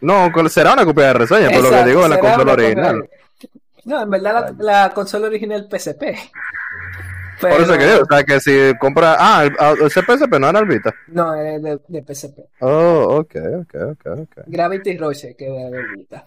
No, 0.00 0.30
será 0.48 0.74
una 0.74 0.84
copia 0.84 1.06
de 1.06 1.12
reseña, 1.14 1.50
por 1.50 1.62
lo 1.62 1.70
que 1.70 1.84
digo 1.84 2.04
en 2.04 2.10
la 2.10 2.18
consola 2.18 2.52
original. 2.52 3.08
No, 3.84 4.02
en 4.02 4.10
verdad 4.10 4.54
la, 4.58 4.82
la 4.84 4.94
consola 4.94 5.26
original 5.28 5.68
PSP. 5.70 6.02
Por 7.40 7.50
eso 7.60 7.76
que 7.76 7.86
digo, 7.86 8.02
o 8.02 8.06
sea, 8.06 8.22
que 8.22 8.40
si 8.40 8.78
compra. 8.78 9.16
Ah, 9.18 9.44
el, 9.44 9.56
ah, 9.58 9.74
ese 9.84 10.00
PSP 10.02 10.38
no 10.38 10.48
era 10.50 10.60
el 10.60 10.66
Vita. 10.66 10.94
No, 11.08 11.34
es 11.34 11.60
de, 11.60 11.80
de 11.88 12.02
PSP. 12.14 12.38
Oh, 12.60 13.16
ok, 13.20 13.34
ok, 13.62 13.74
ok, 13.90 14.06
ok. 14.20 14.44
Gravity 14.46 14.96
Rush 14.98 15.34
que 15.36 15.46
era 15.46 15.70
de 15.70 15.82
Vita. 15.96 16.26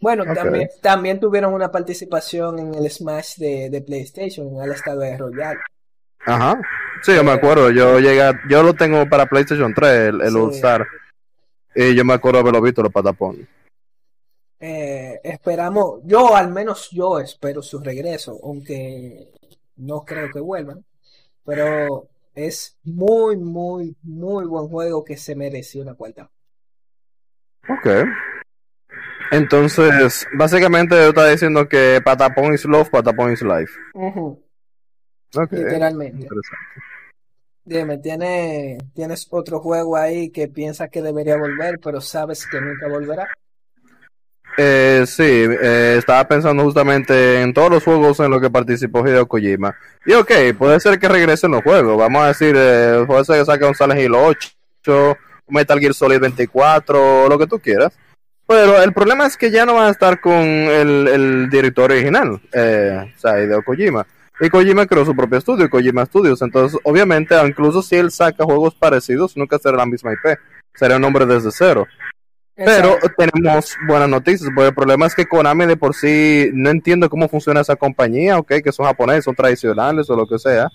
Bueno, 0.00 0.24
también, 0.32 0.68
también 0.80 1.18
tuvieron 1.18 1.52
una 1.52 1.70
participación 1.70 2.58
en 2.58 2.74
el 2.74 2.90
Smash 2.90 3.36
de, 3.36 3.68
de 3.70 3.80
PlayStation, 3.82 4.48
en 4.48 4.62
el 4.62 4.72
estado 4.72 5.00
de 5.00 5.16
Royal. 5.16 5.58
Ajá. 6.24 6.60
Sí, 7.02 7.14
yo 7.14 7.24
me 7.24 7.32
acuerdo. 7.32 7.70
Yo 7.70 7.98
llegué, 7.98 8.30
yo 8.48 8.62
lo 8.62 8.74
tengo 8.74 9.08
para 9.08 9.26
PlayStation 9.26 9.74
3, 9.74 9.90
el, 10.08 10.20
el 10.20 10.30
Sí. 10.30 10.36
All 10.36 10.54
Star. 10.54 10.86
Y 11.74 11.94
yo 11.94 12.04
me 12.04 12.14
acuerdo 12.14 12.40
haberlo 12.40 12.60
visto, 12.60 12.82
los 12.82 12.92
patapón. 12.92 13.48
Eh, 14.60 15.20
esperamos, 15.22 16.00
yo 16.04 16.34
al 16.34 16.50
menos 16.50 16.90
yo 16.90 17.20
espero 17.20 17.62
su 17.62 17.78
regreso, 17.78 18.38
aunque 18.42 19.28
no 19.76 20.04
creo 20.04 20.30
que 20.32 20.40
vuelvan, 20.40 20.84
pero 21.44 22.08
es 22.34 22.76
muy, 22.82 23.36
muy, 23.36 23.96
muy 24.02 24.46
buen 24.46 24.68
juego 24.68 25.04
que 25.04 25.16
se 25.16 25.36
mereció 25.36 25.82
una 25.82 25.94
cuarta. 25.94 26.28
Ok. 27.68 27.86
Entonces, 29.30 30.26
básicamente 30.34 31.08
está 31.08 31.28
diciendo 31.28 31.68
que 31.68 32.00
patapón 32.04 32.54
is 32.54 32.64
love, 32.64 32.90
patapón 32.90 33.32
is 33.32 33.42
life. 33.42 33.72
Ujú, 33.94 34.42
Ok. 35.34 35.52
Literalmente. 35.52 36.22
Interesante. 36.22 36.64
Dime, 37.64 37.98
¿tiene, 37.98 38.78
¿tienes 38.94 39.26
otro 39.30 39.60
juego 39.60 39.96
ahí 39.96 40.30
que 40.30 40.48
piensas 40.48 40.88
que 40.88 41.02
debería 41.02 41.36
volver, 41.36 41.78
pero 41.78 42.00
sabes 42.00 42.46
que 42.46 42.58
nunca 42.60 42.88
volverá? 42.88 43.28
Eh, 44.56 45.04
sí, 45.06 45.22
eh, 45.22 45.96
estaba 45.98 46.26
pensando 46.26 46.64
justamente 46.64 47.42
en 47.42 47.52
todos 47.52 47.70
los 47.70 47.84
juegos 47.84 48.18
en 48.20 48.30
los 48.30 48.40
que 48.40 48.50
participó 48.50 49.06
Hideo 49.06 49.28
Kojima. 49.28 49.76
Y 50.06 50.14
ok, 50.14 50.32
puede 50.58 50.80
ser 50.80 50.98
que 50.98 51.08
regresen 51.08 51.50
los 51.50 51.62
juegos. 51.62 51.96
Vamos 51.98 52.22
a 52.22 52.28
decir, 52.28 52.54
eh, 52.58 53.04
puede 53.06 53.24
ser 53.24 53.38
que 53.38 53.44
saque 53.44 53.64
un 53.66 53.74
Silent 53.74 54.00
Hill 54.00 54.14
8, 54.14 55.16
un 55.46 55.54
Metal 55.54 55.78
Gear 55.78 55.94
Solid 55.94 56.20
24, 56.20 57.28
lo 57.28 57.38
que 57.38 57.46
tú 57.46 57.58
quieras. 57.58 57.92
Pero 58.48 58.82
el 58.82 58.94
problema 58.94 59.26
es 59.26 59.36
que 59.36 59.50
ya 59.50 59.66
no 59.66 59.74
van 59.74 59.88
a 59.88 59.90
estar 59.90 60.20
con 60.22 60.32
el, 60.32 61.06
el 61.06 61.50
director 61.50 61.92
original, 61.92 62.40
eh, 62.52 63.12
o 63.14 63.18
sea, 63.18 63.42
Hideo 63.42 63.62
Kojima. 63.62 64.06
Y 64.40 64.48
Kojima 64.48 64.86
creó 64.86 65.04
su 65.04 65.14
propio 65.14 65.36
estudio, 65.36 65.68
Kojima 65.68 66.06
Studios. 66.06 66.40
Entonces, 66.40 66.80
obviamente, 66.82 67.34
incluso 67.46 67.82
si 67.82 67.96
él 67.96 68.10
saca 68.10 68.44
juegos 68.44 68.74
parecidos, 68.74 69.36
nunca 69.36 69.58
será 69.58 69.76
la 69.76 69.84
misma 69.84 70.14
IP. 70.14 70.38
Será 70.74 70.96
un 70.96 71.02
nombre 71.02 71.26
desde 71.26 71.50
cero. 71.52 71.86
Pero 72.54 72.96
tenemos 73.16 73.76
buenas 73.86 74.08
noticias, 74.08 74.50
porque 74.54 74.68
el 74.68 74.74
problema 74.74 75.06
es 75.06 75.14
que 75.14 75.26
Konami 75.26 75.66
de 75.66 75.76
por 75.76 75.94
sí 75.94 76.50
no 76.54 76.70
entiendo 76.70 77.10
cómo 77.10 77.28
funciona 77.28 77.60
esa 77.60 77.76
compañía, 77.76 78.38
ok, 78.38 78.54
que 78.64 78.72
son 78.72 78.86
japoneses, 78.86 79.26
son 79.26 79.36
tradicionales 79.36 80.10
o 80.10 80.16
lo 80.16 80.26
que 80.26 80.40
sea, 80.40 80.68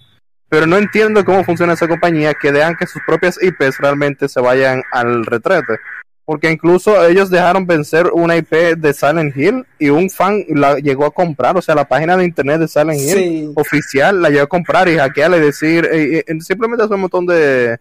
pero 0.48 0.66
no 0.66 0.78
entiendo 0.78 1.26
cómo 1.26 1.44
funciona 1.44 1.74
esa 1.74 1.90
compañía 1.90 2.36
que 2.36 2.54
dejan 2.54 2.78
que 2.78 2.88
sus 2.88 3.02
propias 3.06 3.38
IPs 3.42 3.80
realmente 3.80 4.30
se 4.30 4.40
vayan 4.40 4.82
al 4.92 5.26
retrete. 5.26 5.80
Porque 6.26 6.52
incluso 6.52 7.06
ellos 7.06 7.30
dejaron 7.30 7.68
vencer 7.68 8.10
una 8.14 8.38
IP 8.38 8.78
de 8.78 8.94
Silent 8.94 9.36
Hill 9.36 9.66
y 9.78 9.90
un 9.90 10.10
fan 10.10 10.46
la 10.48 10.80
llegó 10.80 11.06
a 11.06 11.12
comprar, 11.12 11.58
o 11.58 11.62
sea, 11.62 11.76
la 11.76 11.88
página 11.88 12.16
de 12.16 12.24
internet 12.24 12.62
de 12.62 12.68
Silent 12.70 13.00
Hill 13.00 13.18
Sí, 13.18 13.52
oficial 13.56 14.22
la 14.22 14.30
llegó 14.30 14.44
a 14.44 14.48
comprar 14.48 14.88
y 14.88 14.98
hackearla 14.98 15.38
y 15.38 15.42
decir, 15.42 15.86
eh, 15.92 16.24
eh, 16.26 16.42
simplemente 16.42 16.84
hace 16.86 16.94
un 16.94 17.02
montón 17.02 17.26
de, 17.26 17.78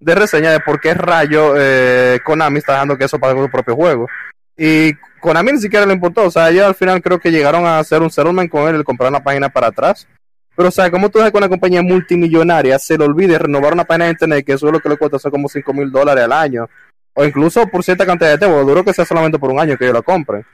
de 0.00 0.14
reseñas 0.14 0.52
de 0.54 0.60
por 0.60 0.80
qué 0.80 0.94
rayo 0.94 1.52
eh, 1.56 2.18
Konami 2.24 2.58
está 2.58 2.72
dejando 2.72 2.96
que 2.96 3.04
eso 3.04 3.18
pague 3.18 3.40
su 3.40 3.50
propio 3.50 3.76
juego. 3.76 4.08
Y 4.56 4.94
Konami 5.20 5.52
ni 5.52 5.60
siquiera 5.60 5.84
le 5.84 5.92
importó, 5.92 6.24
o 6.24 6.30
sea, 6.30 6.50
ellos 6.50 6.64
al 6.64 6.74
final 6.74 7.02
creo 7.02 7.18
que 7.18 7.30
llegaron 7.30 7.66
a 7.66 7.78
hacer 7.78 8.00
un 8.00 8.10
settlement 8.10 8.50
con 8.50 8.68
él 8.68 8.76
y 8.76 8.78
le 8.78 8.84
compraron 8.84 9.12
la 9.12 9.22
página 9.22 9.50
para 9.50 9.68
atrás. 9.68 10.08
Pero, 10.54 10.68
o 10.68 10.72
sea, 10.72 10.90
¿cómo 10.90 11.08
tú 11.08 11.18
dejas 11.18 11.32
que 11.32 11.38
una 11.38 11.48
compañía 11.48 11.82
multimillonaria 11.82 12.78
se 12.78 12.98
le 12.98 13.04
olvide 13.04 13.38
renovar 13.38 13.72
una 13.72 13.84
página 13.84 14.06
de 14.06 14.12
internet 14.12 14.44
que 14.44 14.52
eso 14.52 14.66
es 14.66 14.72
lo 14.72 14.80
que 14.80 14.88
le 14.88 14.96
cuesta 14.96 15.16
hacer 15.16 15.30
como 15.30 15.48
5 15.48 15.72
mil 15.72 15.90
dólares 15.90 16.24
al 16.24 16.32
año? 16.32 16.68
O 17.14 17.24
incluso 17.24 17.66
por 17.66 17.82
cierta 17.84 18.06
cantidad 18.06 18.30
de 18.30 18.38
tiempo, 18.38 18.62
duro 18.64 18.84
que 18.84 18.92
sea 18.94 19.04
solamente 19.04 19.38
por 19.38 19.50
un 19.50 19.60
año 19.60 19.76
que 19.76 19.84
ellos 19.84 19.94
la 19.96 20.02
compren. 20.02 20.44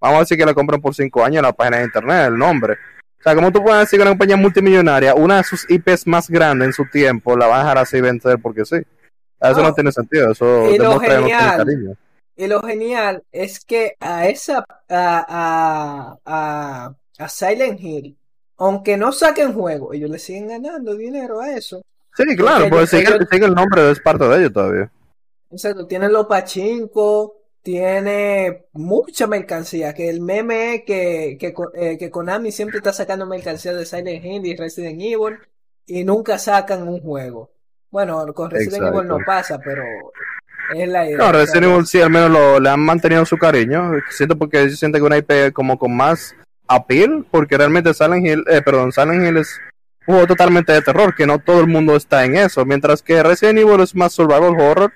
Vamos 0.00 0.16
a 0.16 0.20
decir 0.20 0.38
que 0.38 0.46
la 0.46 0.54
compren 0.54 0.80
por 0.80 0.94
5 0.94 1.24
años 1.24 1.42
la 1.42 1.52
página 1.52 1.78
de 1.78 1.84
internet, 1.84 2.26
el 2.28 2.38
nombre. 2.38 2.74
O 3.18 3.22
sea, 3.22 3.34
¿cómo 3.34 3.50
tú 3.50 3.62
puedes 3.62 3.80
decir 3.80 3.98
que 3.98 4.02
una 4.02 4.10
compañía 4.12 4.36
multimillonaria, 4.36 5.14
una 5.14 5.38
de 5.38 5.44
sus 5.44 5.68
IPs 5.70 6.06
más 6.06 6.28
grandes 6.30 6.66
en 6.66 6.72
su 6.72 6.84
tiempo, 6.90 7.36
la 7.36 7.46
va 7.48 7.56
a 7.56 7.58
dejar 7.60 7.78
así 7.78 8.00
vender 8.00 8.38
porque 8.40 8.64
sí? 8.64 8.76
Eso 9.40 9.60
no, 9.60 9.68
No. 9.68 9.74
tiene 9.74 9.92
sentido, 9.92 10.30
eso 10.32 10.70
Y 10.70 10.78
lo 10.78 10.84
demuestra 10.90 11.08
que 11.16 11.20
no 11.20 11.26
tiene 11.26 11.40
genial. 11.42 11.56
cariño. 11.56 11.94
Y 12.36 12.46
lo 12.46 12.62
genial 12.62 13.22
es 13.32 13.64
que 13.64 13.96
a 14.00 14.26
esa 14.28 14.58
a, 14.88 15.26
a, 15.28 16.16
a, 16.24 16.94
a 17.18 17.28
Silent 17.28 17.80
Hill, 17.80 18.16
aunque 18.58 18.96
no 18.96 19.12
saquen 19.12 19.54
juego, 19.54 19.92
ellos 19.92 20.10
le 20.10 20.18
siguen 20.18 20.48
ganando 20.48 20.94
dinero 20.94 21.40
a 21.40 21.50
eso. 21.52 21.82
Sí, 22.14 22.24
claro, 22.36 22.64
Porque 22.68 22.76
ellos- 22.76 22.90
sigue, 22.90 23.02
ellos- 23.16 23.28
sigue 23.30 23.46
el 23.46 23.54
nombre, 23.54 23.90
es 23.90 24.00
parte 24.00 24.26
de 24.28 24.36
ellos 24.38 24.52
todavía. 24.52 24.90
Exacto, 25.50 25.86
tienen 25.86 26.12
los 26.12 26.26
pachinko, 26.26 27.36
tiene 27.62 28.66
mucha 28.72 29.26
mercancía, 29.26 29.92
que 29.92 30.08
el 30.08 30.20
meme 30.20 30.76
es 30.76 30.82
que, 30.84 31.36
que, 31.38 31.54
eh, 31.74 31.98
que 31.98 32.10
Konami 32.10 32.52
siempre 32.52 32.78
está 32.78 32.92
sacando 32.92 33.26
mercancía 33.26 33.72
de 33.72 33.84
Silent 33.84 34.24
Hill 34.24 34.46
y 34.46 34.56
Resident 34.56 35.00
Evil 35.00 35.38
y 35.86 36.04
nunca 36.04 36.38
sacan 36.38 36.86
un 36.86 37.00
juego. 37.00 37.50
Bueno, 37.90 38.32
con 38.34 38.50
Resident 38.50 38.74
Exacto. 38.74 38.98
Evil 38.98 39.08
no 39.08 39.18
pasa, 39.26 39.58
pero 39.58 39.82
es 40.74 40.88
la 40.88 41.06
idea. 41.06 41.18
No, 41.18 41.32
Resident 41.32 41.64
Evil 41.64 41.86
sí, 41.86 42.00
al 42.00 42.10
menos 42.10 42.30
lo, 42.30 42.60
le 42.60 42.68
han 42.68 42.80
mantenido 42.80 43.24
su 43.24 43.36
cariño. 43.36 43.92
Siento 44.10 44.36
porque 44.36 44.62
ellos 44.62 44.78
sienten 44.78 45.00
que 45.00 45.06
una 45.06 45.18
IP 45.18 45.52
como 45.52 45.78
con 45.78 45.96
más 45.96 46.34
appeal, 46.68 47.26
porque 47.30 47.56
realmente 47.56 47.94
Silent 47.94 48.26
Hill, 48.26 48.44
eh, 48.48 48.62
perdón, 48.62 48.92
Silent 48.92 49.26
Hill 49.26 49.36
es 49.38 49.60
un 50.06 50.14
juego 50.14 50.26
totalmente 50.28 50.72
de 50.72 50.82
terror, 50.82 51.14
que 51.14 51.26
no 51.26 51.38
todo 51.38 51.60
el 51.60 51.66
mundo 51.66 51.96
está 51.96 52.24
en 52.24 52.36
eso, 52.36 52.64
mientras 52.64 53.02
que 53.02 53.22
Resident 53.22 53.58
Evil 53.58 53.80
es 53.80 53.94
más 53.94 54.12
survival 54.12 54.60
horror 54.60 54.92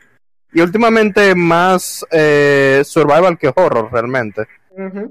y 0.53 0.61
últimamente 0.61 1.34
más 1.34 2.05
eh, 2.11 2.82
survival 2.84 3.38
que 3.38 3.53
horror 3.55 3.90
realmente. 3.92 4.46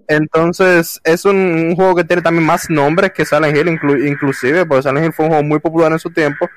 Entonces 0.07 0.99
es 1.03 1.25
un, 1.25 1.35
un 1.35 1.75
juego 1.75 1.95
que 1.95 2.03
tiene 2.03 2.21
también 2.21 2.45
más 2.45 2.69
nombres 2.69 3.11
que 3.11 3.25
Silent 3.25 3.55
Hill, 3.55 3.67
inclu- 3.67 4.07
inclusive, 4.07 4.65
porque 4.65 4.83
Silent 4.83 5.05
Hill 5.05 5.13
fue 5.13 5.25
un 5.25 5.31
juego 5.31 5.43
muy 5.43 5.59
popular 5.59 5.91
en 5.91 5.99
su 5.99 6.09
tiempo. 6.09 6.49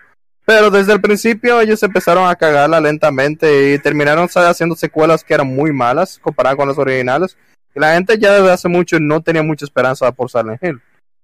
Pero 0.45 0.70
desde 0.70 0.93
el 0.93 1.01
principio 1.01 1.61
ellos 1.61 1.83
empezaron 1.83 2.28
a 2.28 2.35
cagarla 2.35 2.80
lentamente 2.80 3.74
y 3.74 3.78
terminaron 3.78 4.28
haciendo 4.33 4.74
secuelas 4.74 5.22
que 5.22 5.35
eran 5.35 5.47
muy 5.47 5.72
malas 5.72 6.18
comparadas 6.20 6.57
con 6.57 6.68
las 6.68 6.78
originales. 6.78 7.37
Y 7.74 7.80
la 7.80 7.95
gente 7.95 8.18
ya 8.18 8.33
desde 8.33 8.51
hace 8.51 8.68
mucho 8.68 8.99
no 8.99 9.20
tenía 9.20 9.43
mucha 9.43 9.64
esperanza 9.64 10.11
por 10.12 10.30
Silent 10.30 10.62
Hill. 10.62 10.80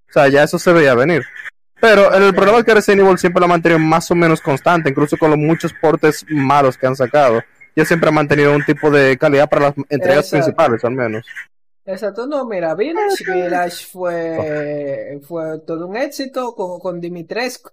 O 0.09 0.13
sea, 0.13 0.29
ya 0.29 0.43
eso 0.45 0.59
se 0.59 0.73
veía 0.73 0.95
venir. 0.95 1.25
Pero 1.81 2.13
el, 2.13 2.35
problema 2.35 2.59
es 2.59 2.65
que 2.65 2.75
Resident 2.75 3.03
Evil 3.03 3.19
siempre 3.19 3.41
lo 3.41 3.47
ha 3.47 3.49
mantenido 3.51 3.79
más 3.79 4.11
o 4.11 4.15
menos 4.15 4.41
constante, 4.41 4.91
incluso 4.91 5.17
con 5.17 5.31
los 5.31 5.39
muchos 5.39 5.73
portes 5.73 6.25
malos 6.29 6.77
que 6.77 6.87
han 6.87 6.97
sacado. 6.97 7.43
Ya 7.77 7.85
siempre 7.85 8.09
ha 8.09 8.13
mantenido 8.13 8.53
un 8.55 8.65
tipo 8.65 8.91
de 8.91 9.17
calidad 9.17 9.49
para 9.49 9.67
las 9.67 9.75
entregas 9.89 10.25
Exacto. 10.27 10.37
principales, 10.45 10.85
al 10.85 10.93
menos. 10.93 11.25
Exacto, 11.87 12.27
no, 12.27 12.45
mira, 12.47 12.75
Village, 12.75 13.25
Village 13.33 13.87
fue, 13.91 15.21
fue 15.27 15.59
todo 15.67 15.87
un 15.87 15.97
éxito 15.97 16.55
con, 16.55 16.81
con 16.81 17.01
Dimitrescu. 17.01 17.71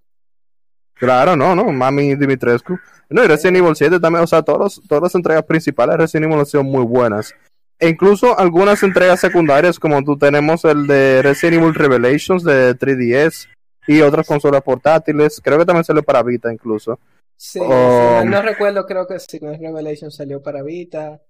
Claro, 0.94 1.36
no, 1.36 1.56
no, 1.56 1.66
Mami 1.66 2.16
Dimitrescu. 2.16 2.80
No, 3.10 3.24
y 3.24 3.28
Resident 3.28 3.58
Evil 3.58 3.76
7 3.76 4.00
también, 4.00 4.24
o 4.24 4.28
sea, 4.28 4.42
todos 4.42 4.60
los- 4.60 4.88
todas 4.88 5.04
las 5.04 5.16
entregas 5.16 5.44
principales 5.44 5.94
de 5.94 5.98
Resident 5.98 6.26
Evil 6.28 6.40
han 6.40 6.46
sido 6.46 6.64
muy 6.64 6.84
buenas. 6.86 7.34
E 7.78 7.90
incluso 7.90 8.40
algunas 8.40 8.82
entregas 8.84 9.20
secundarias, 9.20 9.78
como 9.80 10.02
tú 10.04 10.18
tenemos 10.18 10.64
el 10.64 10.88
de 10.88 11.22
Resident 11.22 11.62
Evil 11.62 11.76
Revelations 11.76 12.44
de 12.44 12.74
3DS 12.76 13.50
y 13.88 14.02
otras 14.02 14.28
consolas 14.28 14.62
portátiles, 14.62 15.42
creo 15.44 15.60
que 15.60 15.66
también 15.66 15.84
salió 15.84 16.04
para 16.04 16.24
Vita 16.24 16.52
incluso. 16.52 17.00
Sí, 17.38 17.60
si 17.60 17.66
mal 17.66 18.30
no 18.30 18.42
recuerdo, 18.42 18.86
creo 18.86 19.08
que 19.08 19.20
sí, 19.20 19.40
Revelation 19.40 20.12
salió 20.12 20.42
para 20.42 20.62
Vita. 20.64 21.22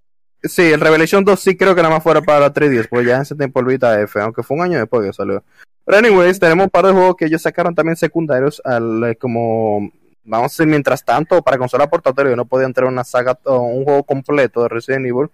Sí, 0.42 0.62
el 0.62 0.80
Revelation 0.80 1.24
2 1.24 1.40
sí 1.40 1.56
creo 1.56 1.74
que 1.74 1.82
nada 1.82 1.94
más 1.94 2.02
fuera 2.02 2.20
para 2.20 2.52
3DS, 2.52 2.88
pues 2.88 3.06
ya 3.06 3.16
en 3.16 3.22
ese 3.22 3.34
tiempo 3.34 3.60
el 3.60 3.66
Vita 3.66 4.00
F, 4.00 4.20
aunque 4.20 4.42
fue 4.42 4.56
un 4.56 4.62
año 4.62 4.78
después 4.78 5.06
que 5.06 5.12
salió. 5.12 5.42
Pero 5.84 5.98
anyways, 5.98 6.38
tenemos 6.38 6.64
un 6.64 6.70
par 6.70 6.86
de 6.86 6.92
juegos 6.92 7.16
que 7.16 7.26
ellos 7.26 7.42
sacaron 7.42 7.74
también 7.74 7.96
secundarios 7.96 8.60
al 8.64 9.04
eh, 9.04 9.16
como 9.16 9.90
vamos 10.24 10.46
a 10.46 10.52
decir 10.52 10.66
mientras 10.66 11.04
tanto 11.04 11.42
para 11.42 11.58
consola 11.58 11.88
portátil 11.88 12.26
yo 12.26 12.36
no 12.36 12.46
podía 12.46 12.66
entrar 12.66 12.88
una 12.88 13.04
saga 13.04 13.38
o 13.44 13.60
un 13.60 13.84
juego 13.84 14.04
completo 14.04 14.62
de 14.62 14.68
Resident 14.68 15.06
Evil. 15.06 15.30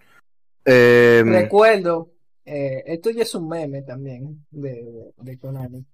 Eh, 0.64 1.22
Recuerdo, 1.24 2.10
eh, 2.44 2.84
esto 2.86 3.10
ya 3.10 3.22
es 3.22 3.34
un 3.34 3.48
meme 3.48 3.82
también 3.82 4.44
de, 4.50 5.12
de 5.16 5.38
Konami. 5.38 5.84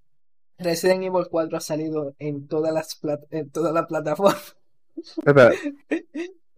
Resident 0.58 1.04
Evil 1.04 1.26
4 1.30 1.56
ha 1.56 1.60
salido 1.60 2.14
en 2.18 2.48
todas 2.48 2.72
las 2.74 2.98
en 3.30 3.50
todas 3.50 3.72
las 3.72 3.86
plataformas. 3.86 4.56
espera, 5.24 5.50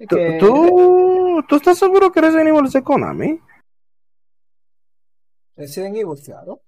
¿tú, 0.09 0.17
Que- 0.17 0.39
tú, 0.41 1.45
tú 1.49 1.57
estás 1.57 1.79
seguro 1.79 2.11
que 2.11 2.21
Resident 2.21 2.49
Evil 2.49 2.67
es 2.67 2.73
de 2.73 2.83
Konami? 2.83 3.39
Resident 5.57 5.97
Evil, 5.97 6.19
claro. 6.25 6.61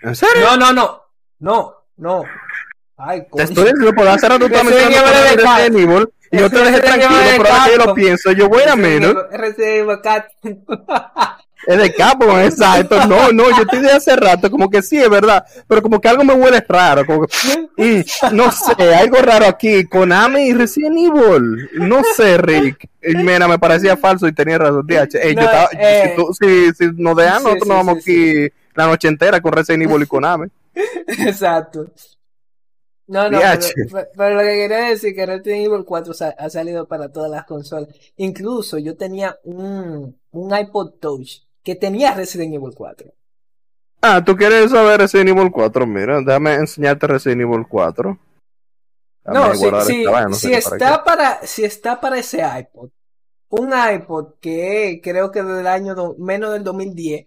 ¿En 0.00 0.14
serio? 0.16 0.44
No, 0.44 0.56
no, 0.56 0.72
no. 0.72 1.02
No, 1.40 1.74
no. 1.96 2.24
Ay, 2.96 3.22
Te 3.22 3.28
coño. 3.28 3.44
estoy 3.44 3.64
diciendo, 3.64 3.92
por 3.94 4.08
hacer 4.08 4.30
rato 4.30 4.46
tú 4.48 4.54
estás 4.54 4.66
Resident 4.66 4.92
Evil 4.92 5.12
es 5.12 5.30
de 5.30 5.36
Resident 5.36 5.76
Evil 5.76 6.12
y 6.30 6.38
yo 6.38 6.50
te 6.50 6.58
dejé 6.58 6.80
tranquilo, 6.80 7.10
pero 7.36 7.48
ahora 7.54 7.64
que 7.66 7.70
yo 7.78 7.86
lo 7.86 7.94
pienso, 7.94 8.32
yo, 8.32 8.46
wait 8.48 8.66
a 8.68 8.72
Evil- 8.74 9.28
Resident 9.30 9.88
Evil 9.90 9.98
4. 10.02 10.28
es 11.66 11.76
de 11.78 11.94
Capcom, 11.94 12.38
exacto, 12.38 13.04
no, 13.06 13.30
no, 13.32 13.44
yo 13.56 13.66
te 13.66 13.78
dije 13.80 13.92
hace 13.92 14.16
rato, 14.16 14.50
como 14.50 14.70
que 14.70 14.80
sí, 14.82 14.96
es 14.96 15.10
verdad, 15.10 15.44
pero 15.66 15.82
como 15.82 16.00
que 16.00 16.08
algo 16.08 16.24
me 16.24 16.32
huele 16.34 16.64
raro, 16.66 17.04
como 17.04 17.26
que, 17.26 17.36
mm, 17.76 18.34
no 18.34 18.50
sé, 18.52 18.94
algo 18.94 19.16
raro 19.18 19.46
aquí, 19.46 19.84
Konami 19.84 20.48
y 20.48 20.54
Resident 20.54 20.96
Evil, 20.96 21.68
no 21.74 22.00
sé, 22.16 22.38
Rick, 22.38 22.88
y 23.02 23.14
mira, 23.16 23.48
me 23.48 23.58
parecía 23.58 23.96
falso 23.96 24.26
y 24.28 24.32
tenía 24.32 24.58
razón, 24.58 24.86
DH, 24.86 25.18
Ey, 25.22 25.34
yo 25.34 25.40
No, 25.40 25.46
estaba, 25.46 25.68
eh, 25.78 26.02
si, 26.16 26.16
tú- 26.16 26.34
si, 26.34 26.72
si 26.74 26.90
nos 26.96 27.16
dejan, 27.16 27.42
nosotros 27.42 27.62
sí, 27.64 27.68
nos 27.68 27.86
vamos 27.86 28.04
sí, 28.04 28.10
aquí 28.10 28.54
la 28.74 28.86
noche 28.86 29.08
entera 29.08 29.40
con 29.40 29.52
Resident 29.52 29.82
Evil 29.90 30.02
y 30.02 30.06
Konami, 30.06 30.46
Exacto. 31.26 31.86
No, 33.08 33.30
no, 33.30 33.40
pero, 33.40 34.06
pero 34.14 34.34
lo 34.34 34.40
que 34.42 34.54
quería 34.54 34.78
decir 34.90 35.10
es 35.10 35.16
que 35.16 35.24
Resident 35.26 35.66
Evil 35.66 35.84
4 35.86 36.12
sa- 36.12 36.34
ha 36.38 36.50
salido 36.50 36.86
para 36.86 37.10
todas 37.10 37.30
las 37.30 37.44
consolas. 37.46 37.88
Incluso 38.18 38.76
yo 38.78 38.96
tenía 38.98 39.38
un, 39.44 40.14
un 40.30 40.56
iPod 40.58 40.92
Touch 41.00 41.40
que 41.68 41.74
tenía 41.74 42.14
Resident 42.14 42.54
Evil 42.54 42.72
4. 42.74 43.12
Ah, 44.00 44.24
¿tú 44.24 44.34
quieres 44.38 44.70
saber 44.70 45.00
Resident 45.00 45.28
Evil 45.28 45.50
4? 45.52 45.86
Mira, 45.86 46.18
déjame 46.22 46.54
enseñarte 46.54 47.06
Resident 47.06 47.42
Evil 47.42 47.66
4. 47.68 48.18
No, 49.26 49.54
si, 49.54 49.58
si, 49.58 50.04
no 50.04 50.32
si 50.32 50.48
para 50.48 50.56
está 50.56 51.04
para, 51.04 51.46
si 51.46 51.64
está 51.64 52.00
para 52.00 52.18
ese 52.18 52.40
iPod, 52.40 52.88
un 53.50 53.70
iPod 53.94 54.36
que 54.40 55.02
creo 55.04 55.30
que 55.30 55.42
del 55.42 55.66
año 55.66 55.94
do- 55.94 56.16
menos 56.18 56.54
del 56.54 56.64
2010, 56.64 57.26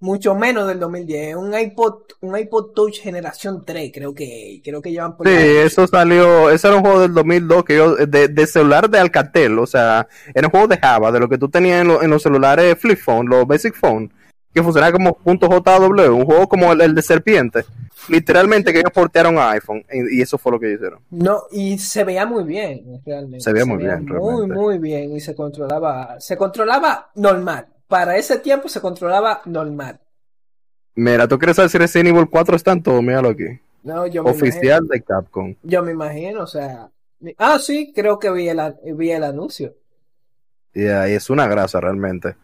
mucho 0.00 0.34
menos 0.34 0.68
del 0.68 0.78
2010, 0.80 1.36
un 1.36 1.56
iPod, 1.58 2.02
un 2.20 2.36
iPod 2.38 2.72
Touch 2.72 3.00
generación 3.00 3.64
3, 3.64 3.90
creo 3.92 4.14
que, 4.14 4.60
creo 4.64 4.80
que 4.82 4.90
llevan 4.92 5.16
por 5.16 5.26
Sí, 5.26 5.34
ahí. 5.34 5.56
eso 5.66 5.86
salió, 5.86 6.50
ese 6.50 6.68
era 6.68 6.76
un 6.76 6.82
juego 6.82 7.00
del 7.00 7.12
2002 7.14 7.64
que 7.64 7.76
yo, 7.76 7.96
de, 7.96 8.28
de 8.28 8.46
celular 8.46 8.88
de 8.88 8.98
Alcatel, 8.98 9.58
o 9.58 9.66
sea, 9.66 10.06
era 10.34 10.46
un 10.46 10.50
juego 10.52 10.68
de 10.68 10.78
Java, 10.78 11.10
de 11.10 11.20
lo 11.20 11.28
que 11.28 11.38
tú 11.38 11.48
tenías 11.48 11.82
en, 11.82 11.88
lo- 11.88 12.02
en 12.02 12.10
los 12.10 12.22
celulares 12.22 12.78
flip 12.78 12.98
phone, 12.98 13.28
los 13.28 13.46
basic 13.46 13.74
phone, 13.74 14.12
que 14.54 14.62
funcionaba 14.62 14.92
como 14.92 15.18
.jw, 15.24 16.14
un 16.16 16.24
juego 16.24 16.48
como 16.48 16.72
el, 16.72 16.80
el 16.80 16.94
de 16.94 17.02
serpiente, 17.02 17.64
literalmente 18.08 18.72
que 18.72 18.78
ellos 18.78 18.92
portearon 18.92 19.36
a 19.38 19.50
iPhone, 19.50 19.84
y, 19.92 20.18
y 20.18 20.22
eso 20.22 20.38
fue 20.38 20.52
lo 20.52 20.60
que 20.60 20.72
hicieron. 20.72 21.00
No, 21.10 21.42
y 21.50 21.76
se 21.78 22.04
veía 22.04 22.24
muy 22.26 22.44
bien, 22.44 23.02
realmente. 23.04 23.40
Se 23.40 23.52
veía 23.52 23.66
muy 23.66 23.78
bien, 23.78 24.04
muy, 24.06 24.46
realmente. 24.46 24.54
muy 24.54 24.78
bien, 24.78 25.12
y 25.16 25.20
se 25.20 25.34
controlaba, 25.34 26.20
se 26.20 26.36
controlaba 26.36 27.10
normal. 27.16 27.66
Para 27.88 28.16
ese 28.18 28.38
tiempo 28.38 28.68
se 28.68 28.80
controlaba 28.80 29.40
normal. 29.46 29.98
Mira, 30.94 31.26
¿tú 31.26 31.38
quieres 31.38 31.56
saber 31.56 31.70
si 31.70 31.78
Resident 31.78 32.10
Evil 32.10 32.28
4 32.30 32.56
está 32.56 32.72
en 32.72 32.82
todo? 32.82 33.00
Míralo 33.00 33.30
aquí. 33.30 33.60
No, 33.82 34.06
yo 34.06 34.22
me 34.22 34.30
Oficial 34.30 34.86
de 34.86 35.00
Capcom. 35.02 35.54
yo 35.62 35.82
me 35.82 35.92
imagino, 35.92 36.42
o 36.42 36.46
sea, 36.46 36.90
ah, 37.38 37.58
sí, 37.58 37.92
creo 37.94 38.18
que 38.18 38.30
vi 38.30 38.48
el, 38.48 38.60
vi 38.94 39.12
el 39.12 39.24
anuncio. 39.24 39.74
Y 40.74 40.86
ahí 40.86 41.14
es 41.14 41.30
una 41.30 41.46
grasa 41.46 41.80
realmente. 41.80 42.36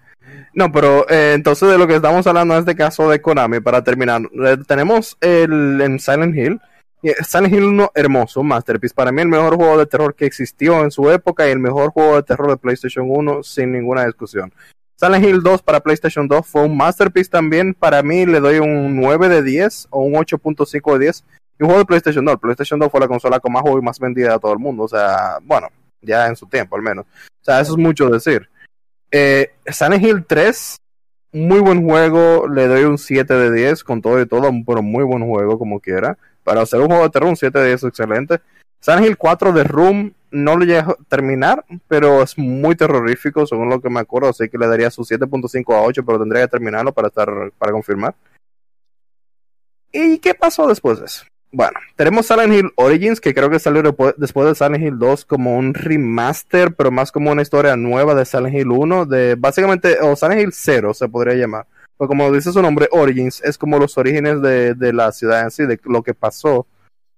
No, 0.55 0.73
pero 0.73 1.09
eh, 1.11 1.33
entonces 1.35 1.69
de 1.69 1.77
lo 1.77 1.87
que 1.87 1.97
estamos 1.97 2.27
hablando 2.27 2.55
en 2.55 2.61
este 2.61 2.75
caso 2.75 3.11
de 3.11 3.21
Konami, 3.21 3.61
para 3.61 3.85
terminar, 3.85 4.23
eh, 4.23 4.57
tenemos 4.67 5.19
el 5.21 5.81
en 5.81 5.99
Silent 5.99 6.35
Hill. 6.35 6.61
Eh, 7.03 7.17
Silent 7.23 7.53
Hill 7.53 7.65
1, 7.65 7.91
hermoso, 7.95 8.43
masterpiece. 8.43 8.95
Para 8.95 9.13
mí 9.13 9.21
el 9.21 9.29
mejor 9.29 9.57
juego 9.57 9.77
de 9.77 9.87
terror 9.87 10.15
que 10.15 10.25
existió 10.25 10.83
en 10.83 10.91
su 10.91 11.11
época 11.11 11.47
y 11.47 11.51
el 11.51 11.59
mejor 11.59 11.91
juego 11.91 12.17
de 12.17 12.23
terror 12.23 12.49
de 12.49 12.57
PlayStation 12.57 13.07
1 13.11 13.43
sin 13.43 13.73
ninguna 13.73 14.07
discusión. 14.07 14.53
Silent 14.97 15.25
Hill 15.25 15.43
2 15.43 15.63
para 15.63 15.81
PlayStation 15.81 16.29
2 16.29 16.47
fue 16.47 16.63
un 16.63 16.77
masterpiece 16.77 17.31
también. 17.31 17.75
Para 17.75 18.03
mí 18.03 18.27
le 18.27 18.41
doy 18.41 18.59
un 18.59 18.97
9 18.97 19.29
de 19.29 19.43
10 19.43 19.89
o 19.91 20.03
un 20.03 20.15
8.5 20.15 20.93
de 20.95 20.99
10. 21.01 21.25
Y 21.59 21.63
un 21.63 21.69
juego 21.69 21.81
de 21.81 21.87
PlayStation 21.87 22.25
2. 22.25 22.39
PlayStation 22.39 22.79
2 22.79 22.91
fue 22.91 23.01
la 23.01 23.09
consola 23.09 23.41
con 23.41 23.53
más 23.53 23.63
juegos 23.63 23.83
y 23.83 23.85
más 23.85 23.99
vendida 23.99 24.33
de 24.33 24.39
todo 24.39 24.53
el 24.53 24.59
mundo. 24.59 24.85
O 24.85 24.89
sea, 24.89 25.39
bueno, 25.43 25.69
ya 26.01 26.27
en 26.27 26.37
su 26.37 26.47
tiempo 26.47 26.77
al 26.77 26.83
menos. 26.83 27.07
O 27.07 27.45
sea, 27.45 27.61
eso 27.61 27.73
es 27.73 27.79
mucho 27.79 28.09
decir. 28.09 28.49
Eh, 29.11 29.53
Silent 29.67 30.03
Hill 30.03 30.25
3, 30.27 30.77
muy 31.33 31.61
buen 31.61 31.85
juego, 31.85 32.49
le 32.49 32.67
doy 32.67 32.85
un 32.85 32.99
7 32.99 33.33
de 33.35 33.53
10 33.53 33.85
con 33.85 34.01
todo 34.01 34.21
y 34.21 34.27
todo, 34.27 34.51
pero 34.67 34.83
muy 34.83 35.05
buen 35.05 35.27
juego 35.27 35.59
como 35.59 35.81
quiera. 35.81 36.17
Para 36.43 36.63
hacer 36.63 36.81
un 36.81 36.87
juego 36.87 37.03
de 37.03 37.11
terror, 37.11 37.29
un 37.29 37.37
7 37.37 37.59
de 37.59 37.67
10 37.67 37.75
es 37.83 37.89
excelente. 37.89 38.41
Silent 38.85 39.07
Hill 39.07 39.17
4 39.17 39.53
de 39.55 39.65
Room 39.65 40.13
no 40.31 40.59
lo 40.59 40.67
llegué 40.67 40.81
a 40.81 40.95
terminar, 41.09 41.65
pero 41.89 42.23
es 42.23 42.37
muy 42.37 42.77
terrorífico, 42.77 43.47
según 43.47 43.71
lo 43.71 43.81
que 43.81 43.89
me 43.89 44.01
acuerdo, 44.01 44.29
así 44.29 44.47
que 44.51 44.59
le 44.59 44.67
daría 44.67 44.91
su 44.91 45.05
7.5 45.05 45.75
a 45.75 45.81
8, 45.81 46.05
pero 46.05 46.19
tendría 46.19 46.43
que 46.43 46.49
terminarlo 46.49 46.93
para 46.93 47.09
estar 47.09 47.31
para 47.57 47.73
confirmar. 47.73 48.15
¿Y 49.91 50.19
qué 50.19 50.35
pasó 50.35 50.67
después 50.67 50.99
de 51.01 51.07
eso? 51.07 51.25
Bueno, 51.51 51.79
tenemos 51.97 52.27
Silent 52.27 52.53
Hill 52.53 52.73
Origins, 52.77 53.23
que 53.23 53.33
creo 53.33 53.49
que 53.49 53.59
salió 53.59 53.81
después 54.19 54.49
de 54.49 54.55
Silent 54.55 54.85
Hill 54.85 54.99
2 54.99 55.25
como 55.25 55.57
un 55.57 55.73
remaster, 55.73 56.75
pero 56.75 56.91
más 56.91 57.11
como 57.11 57.31
una 57.31 57.41
historia 57.41 57.77
nueva 57.77 58.15
de 58.15 58.27
Silent 58.27 58.55
Hill 58.55 58.71
1, 58.71 59.07
de 59.07 59.37
básicamente, 59.37 59.97
o 60.03 60.15
Silent 60.15 60.43
Hill 60.43 60.53
0 60.53 60.93
se 60.93 61.09
podría 61.09 61.35
llamar. 61.37 61.67
Pues 61.97 62.07
como 62.07 62.31
dice 62.31 62.53
su 62.53 62.61
nombre, 62.61 62.89
Origins, 62.91 63.41
es 63.45 63.57
como 63.57 63.79
los 63.79 63.97
orígenes 63.97 64.43
de, 64.43 64.75
de 64.75 64.93
la 64.93 65.11
ciudad 65.11 65.41
en 65.41 65.51
sí, 65.51 65.65
de 65.65 65.81
lo 65.85 66.03
que 66.03 66.13
pasó 66.13 66.67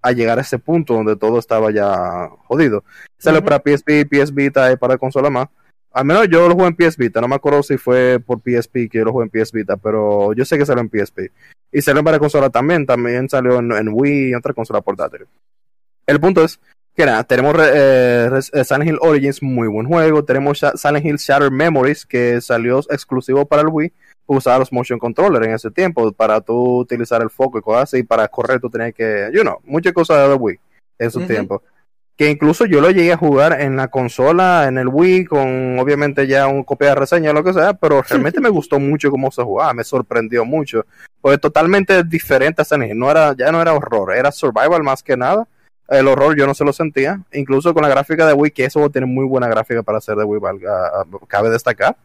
a 0.07 0.13
llegar 0.13 0.39
a 0.39 0.43
ese 0.43 0.59
punto 0.59 0.95
donde 0.95 1.17
todo 1.17 1.39
estaba 1.39 1.71
ya 1.71 2.29
jodido. 2.45 2.85
Sale 3.19 3.39
Ujú. 3.39 3.47
para 3.47 3.63
PSP, 3.65 4.07
PS 4.09 4.33
Vita 4.33 4.71
y 4.73 4.77
para 4.77 4.99
consola 4.99 5.31
más. 5.31 5.49
Al 5.93 6.05
menos 6.05 6.29
yo 6.29 6.47
lo 6.49 6.55
jugué 6.55 6.67
en 6.69 6.77
PS 6.77 6.99
Vita, 6.99 7.21
no 7.21 7.29
me 7.29 7.37
acuerdo 7.37 7.63
si 7.63 7.79
fue 7.79 8.21
por 8.21 8.41
PSP 8.41 8.89
que 8.91 8.99
yo 8.99 9.05
lo 9.05 9.13
jugué 9.13 9.25
en 9.25 9.31
PS 9.31 9.53
Vita, 9.53 9.77
pero 9.77 10.33
yo 10.35 10.45
sé 10.45 10.59
que 10.59 10.67
salió 10.67 10.83
en 10.83 10.91
PSP. 10.91 11.33
Y 11.73 11.81
salió 11.81 12.05
para 12.05 12.19
consola 12.19 12.51
también, 12.51 12.85
también 12.87 13.29
salió 13.29 13.59
en, 13.59 13.73
en 13.73 13.89
Wii 13.91 14.31
y 14.31 14.35
otra 14.35 14.53
consola 14.53 14.81
portátil. 14.83 15.27
El 16.07 16.21
punto 16.21 16.45
es 16.45 16.61
que 16.95 17.05
nada, 17.05 17.25
tenemos 17.25 17.55
eh, 17.59 18.31
eh, 18.53 18.65
Silent 18.65 18.89
Hill 18.89 18.99
Origins, 19.03 19.43
muy 19.43 19.69
buen 19.69 19.87
juego. 19.87 20.25
Tenemos 20.25 20.65
Silent 20.77 21.05
Hill 21.05 21.17
Shattered 21.17 21.53
Memories, 21.53 22.07
que 22.07 22.41
salió 22.41 22.79
exclusivo 22.91 23.45
para 23.45 23.63
el 23.63 23.69
Wii. 23.69 23.93
Usaba 24.27 24.59
los 24.59 24.73
motion 24.73 24.99
controller 24.99 25.43
en 25.45 25.53
ese 25.55 25.71
tiempo 25.71 26.11
para 26.13 26.41
tú 26.41 26.79
utilizar 26.79 27.23
el 27.23 27.31
foco 27.31 27.59
y 27.59 27.63
cosas 27.63 27.85
así. 27.85 28.03
Para 28.03 28.27
correr 28.29 28.61
tú 28.61 28.69
tenías 28.69 28.93
que, 28.93 29.31
you 29.33 29.43
know, 29.43 29.59
muchas 29.65 29.93
cosas 29.93 30.29
de 30.29 30.35
Wii 30.35 30.59
en 30.99 31.11
su 31.11 31.21
tiempo. 31.27 31.63
Que 32.17 32.31
incluso 32.31 32.65
yo 32.65 32.81
lo 32.81 32.91
llegué 32.91 33.13
a 33.13 33.17
jugar 33.19 33.61
en 33.61 33.77
la 33.77 33.89
consola, 33.89 34.67
en 34.69 34.79
el 34.79 34.89
Wii, 34.89 35.27
con 35.27 35.79
obviamente 35.79 36.27
ya 36.27 36.47
un 36.49 36.65
copia 36.65 36.89
de 36.89 36.95
reseña 36.95 37.31
o 37.31 37.35
lo 37.35 37.45
que 37.45 37.53
sea, 37.53 37.75
pero 37.75 38.01
realmente 38.03 38.41
me 38.41 38.49
gustó 38.49 38.81
mucho 38.81 39.11
cómo 39.11 39.31
se 39.31 39.43
jugaba, 39.43 39.75
me 39.75 39.85
sorprendió 39.85 40.45
mucho. 40.47 40.87
Fue 41.21 41.37
totalmente 41.39 42.03
diferente 42.05 42.63
a 42.63 42.85
Hill. 42.87 42.99
No 42.99 43.11
era, 43.11 43.35
ya 43.37 43.53
no 43.53 43.61
era 43.61 43.75
horror, 43.75 44.15
era 44.15 44.33
survival 44.33 44.83
más 44.83 45.03
que 45.03 45.17
nada. 45.17 45.47
El 45.89 46.09
horror 46.09 46.35
yo 46.37 46.47
no 46.47 46.55
se 46.55 46.65
lo 46.65 46.73
sentía. 46.73 47.21
Incluso 47.33 47.73
con 47.75 47.83
la 47.83 47.89
gráfica 47.89 48.27
de 48.27 48.33
Wii, 48.33 48.51
que 48.51 48.65
eso 48.65 48.89
tiene 48.91 49.07
muy 49.07 49.25
buena 49.27 49.47
gráfica 49.47 49.83
para 49.83 50.01
ser 50.01 50.17
de 50.17 50.25
Wii, 50.25 50.41
valga- 50.41 51.05
cabe 51.29 51.51
destacar. 51.51 51.97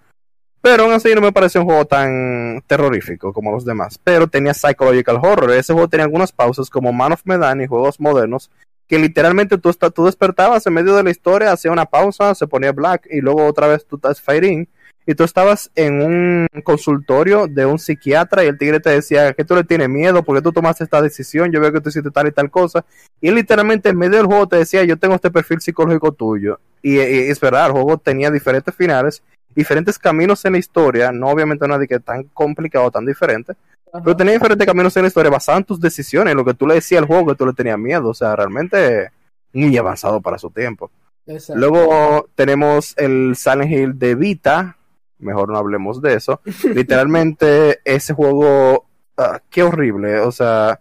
Pero 0.61 0.83
aún 0.83 0.93
así 0.93 1.13
no 1.15 1.21
me 1.21 1.31
pareció 1.31 1.61
un 1.61 1.67
juego 1.67 1.85
tan 1.85 2.61
terrorífico 2.67 3.33
como 3.33 3.51
los 3.51 3.65
demás. 3.65 3.99
Pero 4.03 4.27
tenía 4.27 4.53
psychological 4.53 5.19
horror. 5.21 5.51
Ese 5.51 5.73
juego 5.73 5.87
tenía 5.89 6.05
algunas 6.05 6.31
pausas 6.31 6.69
como 6.69 6.93
Man 6.93 7.13
of 7.13 7.21
Medan 7.25 7.61
y 7.61 7.67
juegos 7.67 7.99
modernos. 7.99 8.51
Que 8.87 8.99
literalmente 8.99 9.57
tú, 9.57 9.69
esta- 9.69 9.89
tú 9.89 10.05
despertabas 10.05 10.67
en 10.67 10.73
medio 10.73 10.95
de 10.95 11.03
la 11.03 11.09
historia, 11.09 11.51
hacía 11.51 11.71
una 11.71 11.85
pausa, 11.85 12.35
se 12.35 12.45
ponía 12.45 12.73
black 12.73 13.07
y 13.09 13.21
luego 13.21 13.45
otra 13.45 13.67
vez 13.67 13.85
tú 13.85 13.95
estás 13.95 14.21
fighting. 14.21 14.67
Y 15.07 15.15
tú 15.15 15.23
estabas 15.23 15.71
en 15.75 15.99
un 15.99 16.47
consultorio 16.63 17.47
de 17.47 17.65
un 17.65 17.79
psiquiatra 17.79 18.43
y 18.43 18.47
el 18.47 18.57
tigre 18.59 18.79
te 18.79 18.91
decía 18.91 19.33
que 19.33 19.43
tú 19.43 19.55
le 19.55 19.63
tienes 19.63 19.89
miedo 19.89 20.21
porque 20.23 20.43
tú 20.43 20.51
tomaste 20.51 20.83
esta 20.83 21.01
decisión, 21.01 21.51
yo 21.51 21.59
veo 21.59 21.71
que 21.73 21.81
tú 21.81 21.89
hiciste 21.89 22.11
tal 22.11 22.27
y 22.27 22.31
tal 22.31 22.51
cosa. 22.51 22.85
Y 23.19 23.31
literalmente 23.31 23.89
en 23.89 23.97
medio 23.97 24.17
del 24.17 24.27
juego 24.27 24.47
te 24.47 24.57
decía, 24.57 24.83
yo 24.83 24.97
tengo 24.97 25.15
este 25.15 25.31
perfil 25.31 25.59
psicológico 25.59 26.11
tuyo. 26.11 26.59
Y, 26.83 26.97
y 26.97 27.29
es 27.31 27.39
verdad, 27.39 27.65
el 27.65 27.71
juego 27.71 27.97
tenía 27.97 28.29
diferentes 28.29 28.75
finales, 28.75 29.23
diferentes 29.55 29.97
caminos 29.99 30.43
en 30.45 30.53
la 30.53 30.59
historia, 30.59 31.11
no 31.11 31.27
obviamente 31.29 31.67
no 31.67 31.77
de 31.77 31.87
que 31.87 31.99
tan 31.99 32.23
complicado, 32.25 32.91
tan 32.91 33.05
diferente, 33.05 33.53
Ajá. 33.91 34.03
pero 34.03 34.15
tenía 34.15 34.33
diferentes 34.33 34.65
caminos 34.67 34.95
en 34.97 35.03
la 35.03 35.07
historia 35.07 35.31
basados 35.31 35.59
en 35.59 35.65
tus 35.65 35.79
decisiones, 35.79 36.35
lo 36.35 36.45
que 36.45 36.53
tú 36.53 36.67
le 36.67 36.75
decías 36.75 37.01
al 37.01 37.07
juego 37.07 37.27
que 37.27 37.35
tú 37.35 37.45
le 37.45 37.53
tenías 37.53 37.77
miedo, 37.77 38.09
o 38.09 38.13
sea, 38.13 38.35
realmente 38.35 39.11
muy 39.53 39.77
avanzado 39.77 40.21
para 40.21 40.37
su 40.37 40.49
tiempo. 40.49 40.91
Exacto. 41.25 41.59
Luego 41.59 42.29
tenemos 42.35 42.93
el 42.97 43.35
Silent 43.35 43.71
Hill 43.71 43.99
de 43.99 44.15
Vita. 44.15 44.77
Mejor 45.19 45.49
no 45.49 45.57
hablemos 45.57 46.01
de 46.01 46.15
eso. 46.15 46.41
Literalmente, 46.73 47.79
ese 47.85 48.13
juego, 48.13 48.85
ah, 49.17 49.39
qué 49.49 49.63
horrible. 49.63 50.19
O 50.19 50.31
sea, 50.31 50.79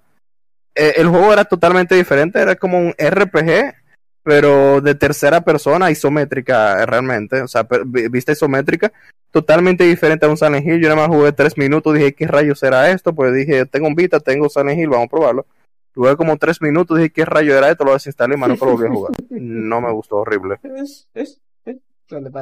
eh, 0.74 0.94
el 0.96 1.08
juego 1.08 1.32
era 1.32 1.44
totalmente 1.44 1.94
diferente. 1.94 2.40
Era 2.40 2.56
como 2.56 2.78
un 2.78 2.94
RPG, 2.98 3.74
pero 4.22 4.80
de 4.80 4.94
tercera 4.94 5.40
persona, 5.40 5.90
isométrica 5.90 6.84
realmente. 6.86 7.42
O 7.42 7.48
sea, 7.48 7.66
vista 8.10 8.32
isométrica. 8.32 8.92
Totalmente 9.30 9.84
diferente 9.84 10.26
a 10.26 10.28
un 10.28 10.36
Silent 10.36 10.66
Hill. 10.66 10.80
Yo 10.80 10.88
nada 10.88 11.06
más 11.06 11.16
jugué 11.16 11.32
tres 11.32 11.56
minutos. 11.56 11.94
Dije, 11.94 12.14
¿qué 12.14 12.26
rayos 12.26 12.58
será 12.58 12.90
esto? 12.90 13.14
Pues 13.14 13.32
dije, 13.32 13.64
tengo 13.66 13.86
un 13.86 13.94
Vita, 13.94 14.20
tengo 14.20 14.48
Silent 14.48 14.78
Hill, 14.78 14.88
vamos 14.88 15.06
a 15.06 15.10
probarlo. 15.10 15.46
Jugué 15.94 16.16
como 16.16 16.36
tres 16.36 16.60
minutos. 16.60 16.98
Dije, 16.98 17.10
¿qué 17.10 17.24
rayo 17.24 17.56
era 17.56 17.70
esto? 17.70 17.84
Lo 17.84 17.92
desinstalé 17.92 18.34
y 18.34 18.38
más 18.38 18.48
nunca 18.48 18.64
lo 18.64 18.72
volví 18.72 18.86
a 18.86 18.90
jugar. 18.90 19.12
No 19.30 19.80
me 19.80 19.92
gustó, 19.92 20.16
horrible. 20.16 20.58
Es, 20.62 21.08
es, 21.14 21.40
es-. 21.64 21.78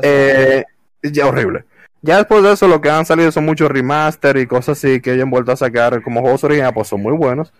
Eh, 0.02 0.64
ya 1.02 1.26
horrible. 1.26 1.64
Ya 2.00 2.18
después 2.18 2.42
de 2.42 2.52
eso, 2.52 2.68
lo 2.68 2.80
que 2.80 2.90
han 2.90 3.04
salido 3.04 3.32
son 3.32 3.44
muchos 3.44 3.70
remaster 3.70 4.36
y 4.36 4.46
cosas 4.46 4.78
así 4.78 5.00
que 5.00 5.10
hayan 5.10 5.30
vuelto 5.30 5.52
a 5.52 5.56
sacar 5.56 6.00
como 6.02 6.20
juegos 6.20 6.44
originales, 6.44 6.74
pues 6.74 6.88
son 6.88 7.02
muy 7.02 7.12
buenos. 7.12 7.52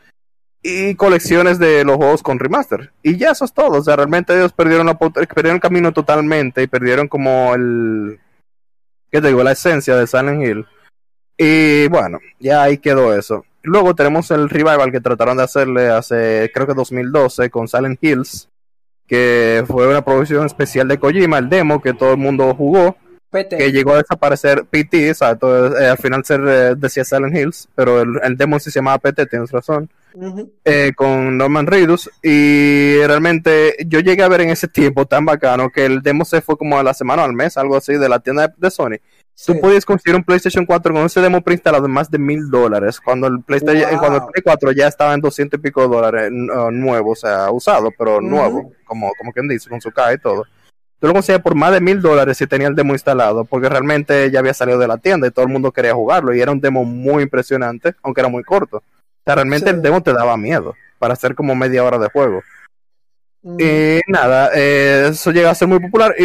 Y 0.62 0.94
colecciones 0.96 1.58
de 1.58 1.84
los 1.84 1.96
juegos 1.96 2.22
con 2.22 2.38
remaster. 2.38 2.92
Y 3.02 3.16
ya 3.16 3.30
eso 3.30 3.44
es 3.44 3.52
todo. 3.52 3.78
O 3.78 3.82
sea, 3.82 3.96
realmente 3.96 4.34
ellos 4.34 4.52
perdieron, 4.52 4.86
la, 4.86 4.98
perdieron 4.98 5.56
el 5.56 5.60
camino 5.60 5.92
totalmente 5.92 6.62
y 6.62 6.66
perdieron 6.66 7.08
como 7.08 7.54
el. 7.54 8.18
¿Qué 9.10 9.20
te 9.20 9.28
digo? 9.28 9.42
La 9.42 9.52
esencia 9.52 9.96
de 9.96 10.06
Silent 10.06 10.42
Hill. 10.42 10.66
Y 11.36 11.86
bueno, 11.88 12.18
ya 12.40 12.62
ahí 12.62 12.78
quedó 12.78 13.14
eso. 13.14 13.44
Luego 13.62 13.94
tenemos 13.94 14.30
el 14.30 14.48
revival 14.48 14.90
que 14.90 15.00
trataron 15.00 15.36
de 15.36 15.44
hacerle 15.44 15.88
hace, 15.88 16.50
creo 16.52 16.66
que 16.66 16.74
2012, 16.74 17.50
con 17.50 17.68
Silent 17.68 18.02
Hills. 18.02 18.48
Que 19.06 19.64
fue 19.66 19.88
una 19.88 20.04
producción 20.04 20.44
especial 20.44 20.88
de 20.88 20.98
Kojima, 20.98 21.38
el 21.38 21.48
demo 21.48 21.80
que 21.80 21.94
todo 21.94 22.12
el 22.12 22.18
mundo 22.18 22.54
jugó 22.54 22.96
PT. 23.30 23.56
que 23.56 23.72
llegó 23.72 23.94
a 23.94 23.98
desaparecer 23.98 24.64
PT, 24.64 25.08
exacto, 25.08 25.78
eh, 25.78 25.88
al 25.88 25.98
final 25.98 26.24
se 26.24 26.34
eh, 26.34 26.74
decía 26.76 27.04
Silent 27.04 27.34
Hills, 27.34 27.68
pero 27.74 28.02
el, 28.02 28.20
el 28.22 28.36
demo 28.36 28.58
sí 28.58 28.70
se 28.70 28.80
llamaba 28.80 28.98
PT, 28.98 29.26
tienes 29.26 29.50
razón, 29.50 29.88
Eh, 30.64 30.92
con 30.96 31.38
Norman 31.38 31.66
Reedus, 31.66 32.10
y 32.22 32.98
realmente 33.06 33.76
yo 33.86 34.00
llegué 34.00 34.22
a 34.22 34.28
ver 34.28 34.40
en 34.42 34.50
ese 34.50 34.68
tiempo 34.68 35.06
tan 35.06 35.24
bacano 35.24 35.70
que 35.70 35.86
el 35.86 36.02
demo 36.02 36.24
se 36.24 36.40
fue 36.40 36.56
como 36.56 36.78
a 36.78 36.82
la 36.82 36.94
semana 36.94 37.22
o 37.22 37.24
al 37.24 37.32
mes, 37.32 37.56
algo 37.56 37.76
así, 37.76 37.94
de 37.94 38.08
la 38.08 38.20
tienda 38.20 38.48
de, 38.48 38.54
de 38.56 38.70
Sony. 38.70 38.96
Sí. 39.34 39.52
Tú 39.52 39.60
podías 39.60 39.84
conseguir 39.84 40.16
un 40.16 40.24
PlayStation 40.24 40.66
4 40.66 40.92
con 40.92 41.04
ese 41.04 41.20
demo 41.20 41.40
preinstalado 41.42 41.84
de 41.84 41.88
más 41.88 42.10
de 42.10 42.18
mil 42.18 42.50
dólares, 42.50 43.00
cuando 43.00 43.28
el 43.28 43.40
PlayStation, 43.42 43.90
Wow. 43.90 43.98
cuando 44.00 44.18
el 44.18 44.32
Play 44.32 44.42
4 44.42 44.72
ya 44.72 44.88
estaba 44.88 45.14
en 45.14 45.20
200 45.20 45.58
y 45.58 45.62
pico 45.62 45.86
dólares 45.86 46.30
uh, 46.32 46.70
nuevo, 46.70 47.12
o 47.12 47.16
sea, 47.16 47.50
usado, 47.50 47.90
pero 47.96 48.20
nuevo, 48.20 48.72
como, 48.84 49.12
como 49.18 49.32
quien 49.32 49.46
dice, 49.46 49.70
con 49.70 49.80
su 49.80 49.90
caja 49.92 50.14
y 50.14 50.18
todo 50.18 50.44
tú 50.98 51.06
lo 51.06 51.12
conseguías 51.12 51.42
por 51.42 51.54
más 51.54 51.72
de 51.72 51.80
mil 51.80 52.00
dólares 52.00 52.36
si 52.36 52.46
tenía 52.46 52.68
el 52.68 52.74
demo 52.74 52.92
instalado, 52.92 53.44
porque 53.44 53.68
realmente 53.68 54.30
ya 54.30 54.40
había 54.40 54.54
salido 54.54 54.78
de 54.78 54.88
la 54.88 54.98
tienda 54.98 55.26
y 55.26 55.30
todo 55.30 55.44
el 55.44 55.52
mundo 55.52 55.72
quería 55.72 55.94
jugarlo, 55.94 56.34
y 56.34 56.40
era 56.40 56.52
un 56.52 56.60
demo 56.60 56.84
muy 56.84 57.22
impresionante, 57.22 57.94
aunque 58.02 58.20
era 58.20 58.28
muy 58.28 58.42
corto. 58.42 58.82
Sea, 59.28 59.34
realmente 59.34 59.68
Sí. 59.68 59.76
el 59.76 59.82
demo 59.82 60.02
te 60.02 60.14
daba 60.14 60.38
miedo 60.38 60.74
para 60.98 61.12
hacer 61.12 61.34
como 61.34 61.54
media 61.54 61.84
hora 61.84 61.98
de 61.98 62.08
juego. 62.08 62.42
Ujú. 63.42 63.58
Y 63.60 64.00
nada, 64.06 64.48
eh, 64.54 65.08
eso 65.10 65.32
llega 65.32 65.50
a 65.50 65.54
ser 65.54 65.68
muy 65.68 65.80
popular 65.80 66.14
y 66.18 66.24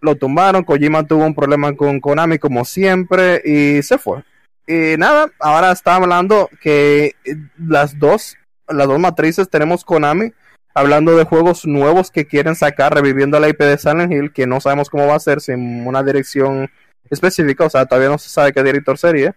lo 0.00 0.14
tumbaron. 0.14 0.64
Kojima 0.64 1.06
tuvo 1.06 1.26
un 1.26 1.34
problema 1.34 1.76
con 1.76 2.00
Konami 2.00 2.38
como 2.38 2.64
siempre 2.64 3.42
y 3.44 3.82
se 3.82 3.98
fue. 3.98 4.24
Y 4.66 4.96
nada, 4.96 5.30
ahora 5.38 5.72
está 5.72 5.96
hablando 5.96 6.48
que 6.62 7.16
las 7.58 7.98
dos, 7.98 8.38
las 8.66 8.86
dos 8.86 8.98
matrices 8.98 9.50
tenemos 9.50 9.84
Konami 9.84 10.32
hablando 10.74 11.18
de 11.18 11.24
juegos 11.24 11.66
nuevos 11.66 12.10
que 12.10 12.24
quieren 12.24 12.54
sacar, 12.54 12.94
reviviendo 12.94 13.38
la 13.38 13.50
IP 13.50 13.60
de 13.60 13.76
Silent 13.76 14.10
Hill, 14.10 14.32
que 14.32 14.46
no 14.46 14.58
sabemos 14.62 14.88
cómo 14.88 15.06
va 15.06 15.16
a 15.16 15.20
ser 15.20 15.42
sin 15.42 15.86
una 15.86 16.02
dirección 16.02 16.70
específica, 17.10 17.66
o 17.66 17.70
sea, 17.70 17.84
todavía 17.84 18.08
no 18.08 18.16
se 18.16 18.30
sabe 18.30 18.54
qué 18.54 18.62
director 18.62 18.96
sería. 18.96 19.36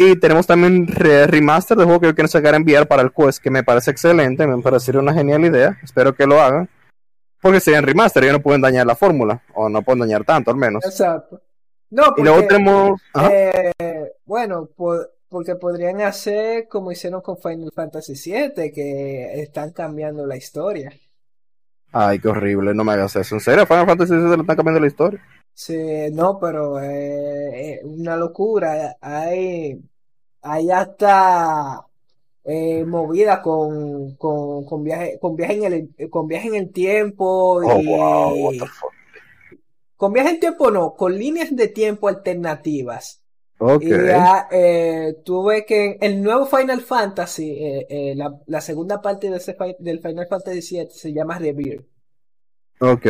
Y 0.00 0.16
tenemos 0.20 0.46
también 0.46 0.86
re- 0.86 1.26
remaster 1.26 1.76
de 1.76 1.84
juego 1.84 1.98
que 2.00 2.14
quieren 2.14 2.28
sacar 2.28 2.54
en 2.54 2.62
VR 2.62 2.86
para 2.86 3.02
el 3.02 3.12
Quest, 3.12 3.42
que 3.42 3.50
me 3.50 3.64
parece 3.64 3.90
excelente, 3.90 4.46
me 4.46 4.62
parecería 4.62 5.00
una 5.00 5.12
genial 5.12 5.44
idea. 5.44 5.76
Espero 5.82 6.14
que 6.14 6.24
lo 6.26 6.40
hagan. 6.40 6.68
Porque 7.40 7.60
serían 7.60 7.84
remaster, 7.84 8.22
ellos 8.22 8.34
no 8.38 8.42
pueden 8.42 8.60
dañar 8.60 8.86
la 8.86 8.94
fórmula, 8.96 9.42
o 9.54 9.68
no 9.68 9.82
pueden 9.82 10.00
dañar 10.00 10.24
tanto 10.24 10.50
al 10.52 10.56
menos. 10.56 10.84
Exacto. 10.84 11.40
No, 11.90 12.14
Y 12.16 12.22
luego 12.22 12.38
porque, 12.40 12.54
tenemos. 12.54 13.00
Eh, 13.30 14.12
bueno, 14.24 14.68
po- 14.76 15.06
porque 15.28 15.56
podrían 15.56 16.00
hacer 16.00 16.68
como 16.68 16.90
hicieron 16.92 17.20
con 17.20 17.36
Final 17.38 17.70
Fantasy 17.74 18.14
VII, 18.14 18.72
que 18.72 19.40
están 19.42 19.72
cambiando 19.72 20.26
la 20.26 20.36
historia. 20.36 20.92
Ay, 21.92 22.18
qué 22.18 22.28
horrible, 22.28 22.74
no 22.74 22.84
me 22.84 22.92
hagas 22.92 23.16
eso. 23.16 23.34
¿En 23.34 23.40
serio? 23.40 23.66
Final 23.66 23.86
Fantasy 23.86 24.14
VII 24.14 24.28
le 24.36 24.40
están 24.42 24.56
cambiando 24.56 24.80
la 24.80 24.86
historia. 24.86 25.20
Sí, 25.62 25.74
no, 26.12 26.38
pero 26.40 26.80
eh, 26.80 27.74
eh, 27.80 27.80
una 27.84 28.16
locura. 28.16 28.96
Hay, 29.00 29.80
hay 30.42 30.70
hasta 30.70 31.86
eh, 32.44 32.84
movida 32.84 33.42
con, 33.42 34.16
con, 34.16 34.64
con 34.66 34.84
viaje, 34.84 35.18
con 35.20 35.36
viaje 35.36 35.54
en 35.66 35.72
el, 35.98 36.10
con 36.10 36.26
viaje 36.28 36.48
en 36.48 36.54
el 36.56 36.72
tiempo 36.72 37.60
Oh, 37.62 37.80
y 37.80 37.86
wow, 37.86 38.34
what 38.34 38.56
the 38.58 38.66
fuck. 38.66 38.92
con 39.96 40.12
viaje 40.12 40.30
en 40.30 40.40
tiempo 40.40 40.70
no, 40.70 40.94
con 40.94 41.16
líneas 41.18 41.54
de 41.54 41.68
tiempo 41.68 42.08
alternativas. 42.08 43.22
Ok. 43.60 43.84
Y 43.86 44.02
ya 44.04 44.48
eh, 44.50 45.16
tuve 45.24 45.64
que 45.66 45.98
el 46.00 46.22
nuevo 46.22 46.46
Final 46.46 46.80
Fantasy, 46.82 47.50
eh, 47.52 47.86
eh, 47.90 48.14
la, 48.16 48.38
la 48.46 48.60
segunda 48.60 49.00
parte 49.02 49.30
de 49.30 49.36
ese, 49.38 49.56
del 49.80 50.00
Final 50.00 50.28
Fantasy 50.28 50.76
VII 50.76 50.88
se 50.90 51.12
llama 51.12 51.38
Rebirth. 51.38 51.86
Ok. 52.80 53.06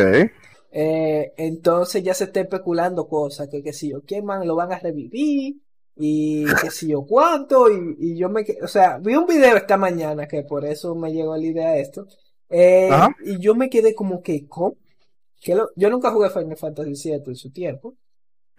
Eh, 0.71 1.33
entonces 1.37 2.03
ya 2.03 2.13
se 2.13 2.25
está 2.25 2.41
especulando 2.41 3.07
cosas, 3.07 3.47
que 3.49 3.63
qué 3.63 3.73
sé 3.73 3.89
yo, 3.89 4.01
quién 4.03 4.25
man 4.25 4.47
lo 4.47 4.55
van 4.55 4.71
a 4.71 4.79
revivir 4.79 5.55
y 5.95 6.45
qué 6.61 6.69
sé 6.71 6.87
yo 6.87 7.05
cuánto 7.05 7.69
y, 7.71 7.95
y 7.99 8.17
yo 8.17 8.29
me, 8.29 8.45
que- 8.45 8.57
o 8.63 8.67
sea, 8.67 8.99
vi 8.99 9.15
un 9.15 9.25
video 9.25 9.57
esta 9.57 9.77
mañana 9.77 10.27
que 10.27 10.43
por 10.43 10.65
eso 10.65 10.95
me 10.95 11.11
llegó 11.11 11.35
la 11.35 11.43
idea 11.45 11.71
de 11.71 11.81
esto 11.81 12.07
eh, 12.49 12.89
y 13.25 13.39
yo 13.39 13.55
me 13.55 13.69
quedé 13.69 13.95
como 13.95 14.21
que, 14.21 14.47
¿cómo? 14.47 14.75
Que 15.41 15.55
lo- 15.55 15.69
yo 15.75 15.89
nunca 15.89 16.11
jugué 16.11 16.29
Final 16.29 16.57
Fantasy 16.57 16.95
VII 16.95 17.31
en 17.31 17.35
su 17.35 17.51
tiempo. 17.51 17.95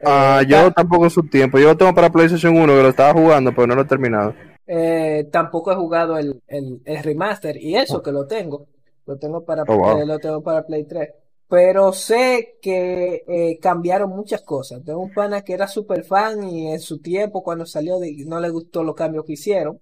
Ah, 0.03 0.41
Eh, 0.43 0.47
yo 0.49 0.57
ta- 0.57 0.73
tampoco 0.73 1.05
en 1.05 1.11
su 1.11 1.23
tiempo. 1.29 1.59
Yo 1.59 1.67
lo 1.69 1.77
tengo 1.77 1.95
para 1.95 2.11
PlayStation 2.11 2.57
1 2.57 2.75
que 2.75 2.83
lo 2.83 2.89
estaba 2.89 3.13
jugando, 3.13 3.53
pero 3.55 3.67
no 3.67 3.75
lo 3.75 3.83
he 3.83 3.87
terminado. 3.87 4.35
Eh, 4.67 5.29
tampoco 5.33 5.73
he 5.73 5.75
jugado 5.77 6.17
el, 6.19 6.41
el, 6.47 6.81
el 6.85 7.03
remaster 7.03 7.57
y 7.57 7.77
eso 7.77 8.03
que 8.03 8.13
lo 8.13 8.27
tengo. 8.27 8.67
Lo 9.07 9.19
tengo 9.19 9.45
para, 9.45 9.65
Oh, 9.67 9.77
wow. 9.77 10.07
lo 10.07 10.19
tengo 10.19 10.43
para 10.43 10.65
Play 10.65 10.85
3. 10.85 11.09
Pero 11.51 11.93
sé 11.93 12.59
que 12.63 13.25
eh, 13.29 13.59
cambiaron 13.61 14.11
muchas 14.11 14.43
cosas. 14.43 14.85
Tengo 14.85 15.01
un 15.01 15.13
pana 15.13 15.43
que 15.43 15.55
era 15.55 15.69
super 15.69 16.05
fan 16.05 16.45
y 16.45 16.73
en 16.73 16.81
su 16.81 17.01
tiempo 17.01 17.43
cuando 17.43 17.67
salió 17.67 17.99
de- 18.01 18.25
no 18.27 18.41
le 18.41 18.51
gustó 18.51 18.85
los 18.85 18.95
cambios 18.97 19.25
que 19.27 19.35
hicieron. 19.35 19.81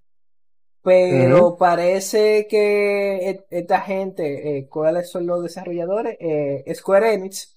Pero 0.83 1.57
parece 1.59 2.47
que 2.49 3.31
e- 3.31 3.47
esta 3.51 3.81
gente, 3.83 4.59
eh, 4.59 4.69
¿cuáles 4.69 5.11
son 5.11 5.27
los 5.27 5.43
desarrolladores? 5.43 6.17
Eh, 6.21 6.65
Square 6.75 7.15
Enix 7.15 7.57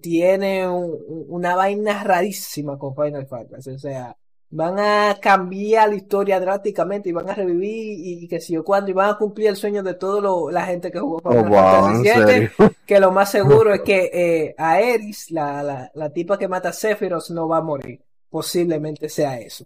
tiene 0.00 0.68
un- 0.68 1.24
una 1.28 1.56
vaina 1.56 2.02
rarísima 2.04 2.78
con 2.78 2.94
Final 2.94 3.26
Fantasy. 3.26 3.70
O 3.70 3.78
sea, 3.78 4.16
van 4.50 4.78
a 4.78 5.16
cambiar 5.20 5.88
la 5.88 5.94
historia 5.96 6.38
drásticamente 6.40 7.08
y 7.08 7.12
van 7.12 7.28
a 7.28 7.34
revivir 7.34 7.98
y, 7.98 8.24
y 8.24 8.28
que 8.28 8.40
si 8.40 8.54
yo 8.54 8.64
cuándo 8.64 8.90
y 8.90 8.94
van 8.94 9.10
a 9.10 9.18
cumplir 9.18 9.48
el 9.48 9.56
sueño 9.56 9.82
de 9.82 9.94
toda 9.94 10.52
la 10.52 10.64
gente 10.64 10.90
que 10.90 10.98
jugó 11.00 11.20
Oh, 11.24 11.30
Final 11.32 11.48
wow, 11.48 12.02
VII, 12.02 12.10
serio. 12.12 12.50
que 12.86 13.00
lo 13.00 13.10
más 13.10 13.30
seguro 13.30 13.74
es 13.74 13.80
que 13.84 14.10
eh, 14.12 14.54
Aeris, 14.56 15.30
la, 15.30 15.62
la, 15.62 15.90
la 15.94 16.10
tipa 16.10 16.38
que 16.38 16.48
mata 16.48 16.68
a 16.70 16.72
Sephiroth, 16.72 17.30
no 17.30 17.48
va 17.48 17.58
a 17.58 17.62
morir. 17.62 18.00
Posiblemente 18.30 19.08
sea 19.08 19.38
eso. 19.40 19.64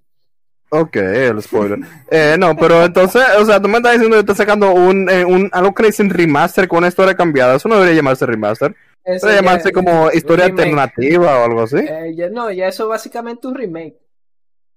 Ok, 0.73 0.97
el 0.97 1.43
spoiler. 1.43 1.81
Eh, 2.11 2.37
no, 2.39 2.55
pero 2.57 2.85
entonces, 2.85 3.23
o 3.41 3.45
sea, 3.45 3.61
tú 3.61 3.67
me 3.69 3.79
estás 3.79 3.93
diciendo 3.95 4.15
que 4.17 4.21
estás 4.21 4.37
sacando 4.37 4.73
un, 4.73 5.09
eh, 5.11 5.25
un 5.25 5.49
algo 5.53 5.75
que 5.75 5.83
le 5.83 5.89
dicen 5.89 6.09
remaster 6.11 6.69
con 6.69 6.79
una 6.79 6.89
historia 6.89 7.15
cambiada. 7.17 7.57
Eso 7.57 7.69
no 7.69 7.75
debería 7.75 7.97
llamarse 7.97 8.25
remaster. 8.25 8.77
Eso 9.05 9.27
Debería 9.27 9.43
ya- 9.43 9.47
llamarse 9.49 9.73
como 9.73 10.11
historia 10.13 10.47
remake. 10.47 10.61
alternativa 10.63 11.41
o 11.41 11.45
algo 11.45 11.63
así. 11.63 11.79
Eh, 11.79 12.15
ya, 12.15 12.29
no, 12.29 12.53
ya 12.53 12.69
eso 12.69 12.87
básicamente 12.87 13.49
un 13.49 13.57
remake. 13.57 13.97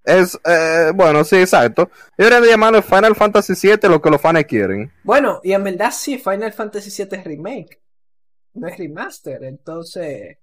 Es, 0.05 0.37
eh, 0.45 0.91
bueno, 0.93 1.23
sí, 1.23 1.37
exacto. 1.37 1.89
Deberían 2.17 2.43
de 2.43 2.49
llamarlo 2.49 2.81
Final 2.81 3.15
Fantasy 3.15 3.53
VII 3.67 3.89
lo 3.89 4.01
que 4.01 4.09
los 4.09 4.21
fans 4.21 4.43
quieren. 4.45 4.91
Bueno, 5.03 5.39
y 5.43 5.53
en 5.53 5.63
verdad 5.63 5.91
sí, 5.91 6.17
Final 6.17 6.51
Fantasy 6.53 6.89
VII 7.03 7.17
es 7.19 7.23
remake. 7.25 7.81
No 8.55 8.67
es 8.67 8.77
remaster, 8.77 9.43
entonces 9.45 10.37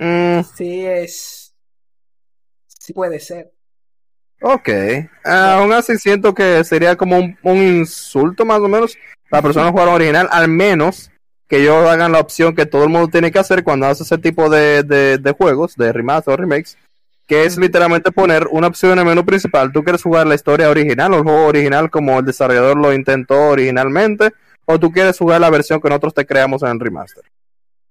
Mm, 0.00 0.42
sí 0.42 0.84
es... 0.86 1.54
Sí 2.68 2.92
puede 2.92 3.20
ser. 3.20 3.52
ok. 4.42 4.68
Ah, 5.24 5.58
aún 5.58 5.72
así 5.72 5.96
siento 5.98 6.34
que 6.34 6.64
sería 6.64 6.96
como 6.96 7.18
un, 7.18 7.36
un 7.42 7.56
insulto 7.58 8.44
más 8.44 8.60
o 8.60 8.68
menos 8.68 8.96
para 9.28 9.42
personas 9.42 9.68
que 9.68 9.72
jugaron 9.72 9.94
original, 9.94 10.28
al 10.30 10.48
menos 10.48 11.10
que 11.48 11.58
ellos 11.58 11.86
hagan 11.88 12.12
la 12.12 12.20
opción 12.20 12.54
que 12.54 12.66
todo 12.66 12.84
el 12.84 12.90
mundo 12.90 13.08
tiene 13.08 13.30
que 13.32 13.38
hacer 13.38 13.64
cuando 13.64 13.86
hace 13.86 14.04
ese 14.04 14.18
tipo 14.18 14.48
de, 14.48 14.82
de, 14.82 15.18
de 15.18 15.32
juegos, 15.32 15.76
de 15.76 15.92
remaster 15.92 16.34
o 16.34 16.36
remakes, 16.36 16.78
que 17.30 17.44
es 17.44 17.56
literalmente 17.56 18.10
poner 18.10 18.48
una 18.50 18.66
opción 18.66 18.90
en 18.90 18.98
el 18.98 19.04
menú 19.04 19.24
principal. 19.24 19.70
Tú 19.70 19.84
quieres 19.84 20.02
jugar 20.02 20.26
la 20.26 20.34
historia 20.34 20.68
original 20.68 21.14
o 21.14 21.18
el 21.18 21.22
juego 21.22 21.46
original 21.46 21.88
como 21.88 22.18
el 22.18 22.24
desarrollador 22.24 22.76
lo 22.76 22.92
intentó 22.92 23.50
originalmente, 23.50 24.32
o 24.64 24.80
tú 24.80 24.90
quieres 24.90 25.16
jugar 25.16 25.40
la 25.40 25.48
versión 25.48 25.80
que 25.80 25.88
nosotros 25.88 26.12
te 26.12 26.26
creamos 26.26 26.64
en 26.64 26.70
el 26.70 26.80
remaster. 26.80 27.22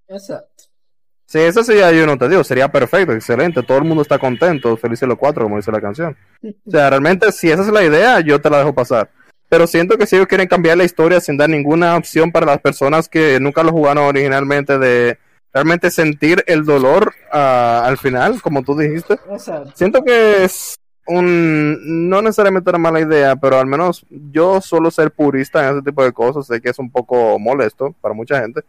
Exacto. 0.10 0.66
Sí, 1.26 1.40
eso 1.40 1.64
sí, 1.64 1.72
yo 1.78 2.06
no 2.06 2.18
te 2.18 2.28
digo, 2.28 2.44
sería 2.44 2.68
perfecto, 2.70 3.14
excelente, 3.14 3.64
todo 3.64 3.78
el 3.78 3.86
mundo 3.86 4.02
está 4.02 4.20
contento, 4.20 4.76
felices 4.76 5.08
los 5.08 5.18
cuatro, 5.18 5.44
como 5.44 5.56
dice 5.56 5.72
la 5.72 5.80
canción. 5.80 6.18
O 6.44 6.72
sea, 6.72 6.90
realmente, 6.90 7.32
si 7.32 7.50
esa 7.50 7.62
es 7.62 7.70
la 7.70 7.86
idea, 7.86 8.20
yo 8.20 8.42
te 8.42 8.50
la 8.50 8.58
dejo 8.58 8.74
pasar. 8.74 9.10
Pero 9.48 9.68
siento 9.68 9.98
que 9.98 10.06
si 10.06 10.18
ellos 10.18 10.28
quieren 10.28 10.50
cambiar 10.50 10.78
la 10.78 10.84
historia 10.84 11.22
sin 11.22 11.38
dar 11.38 11.50
ninguna 11.50 11.96
opción 11.96 12.34
para 12.34 12.46
las 12.46 12.60
personas 12.60 13.08
que 13.08 13.40
nunca 13.40 13.64
lo 13.64 13.72
jugaron 13.72 14.04
originalmente 14.04 14.78
de 14.78 15.18
realmente 15.54 15.92
sentir 15.92 16.44
el 16.48 16.66
dolor 16.66 17.14
uh, 17.34 17.86
al 17.86 17.98
final, 17.98 18.42
como 18.42 18.64
tú 18.64 18.78
dijiste. 18.78 19.14
Exacto. 19.32 19.72
Siento 19.76 20.04
que 20.04 20.44
es 20.44 20.76
un 21.08 22.10
no 22.10 22.22
necesariamente 22.22 22.70
una 22.70 22.80
mala 22.80 23.00
idea, 23.00 23.36
pero 23.36 23.58
al 23.58 23.66
menos 23.66 24.06
yo 24.10 24.62
suelo 24.62 24.92
ser 24.92 25.12
purista 25.12 25.68
en 25.68 25.76
ese 25.76 25.84
tipo 25.84 26.04
de 26.04 26.12
cosas, 26.12 26.46
sé 26.46 26.62
que 26.62 26.70
es 26.70 26.80
un 26.80 26.92
poco 26.92 27.40
molesto 27.40 27.96
para 28.00 28.14
mucha 28.14 28.40
gente, 28.40 28.62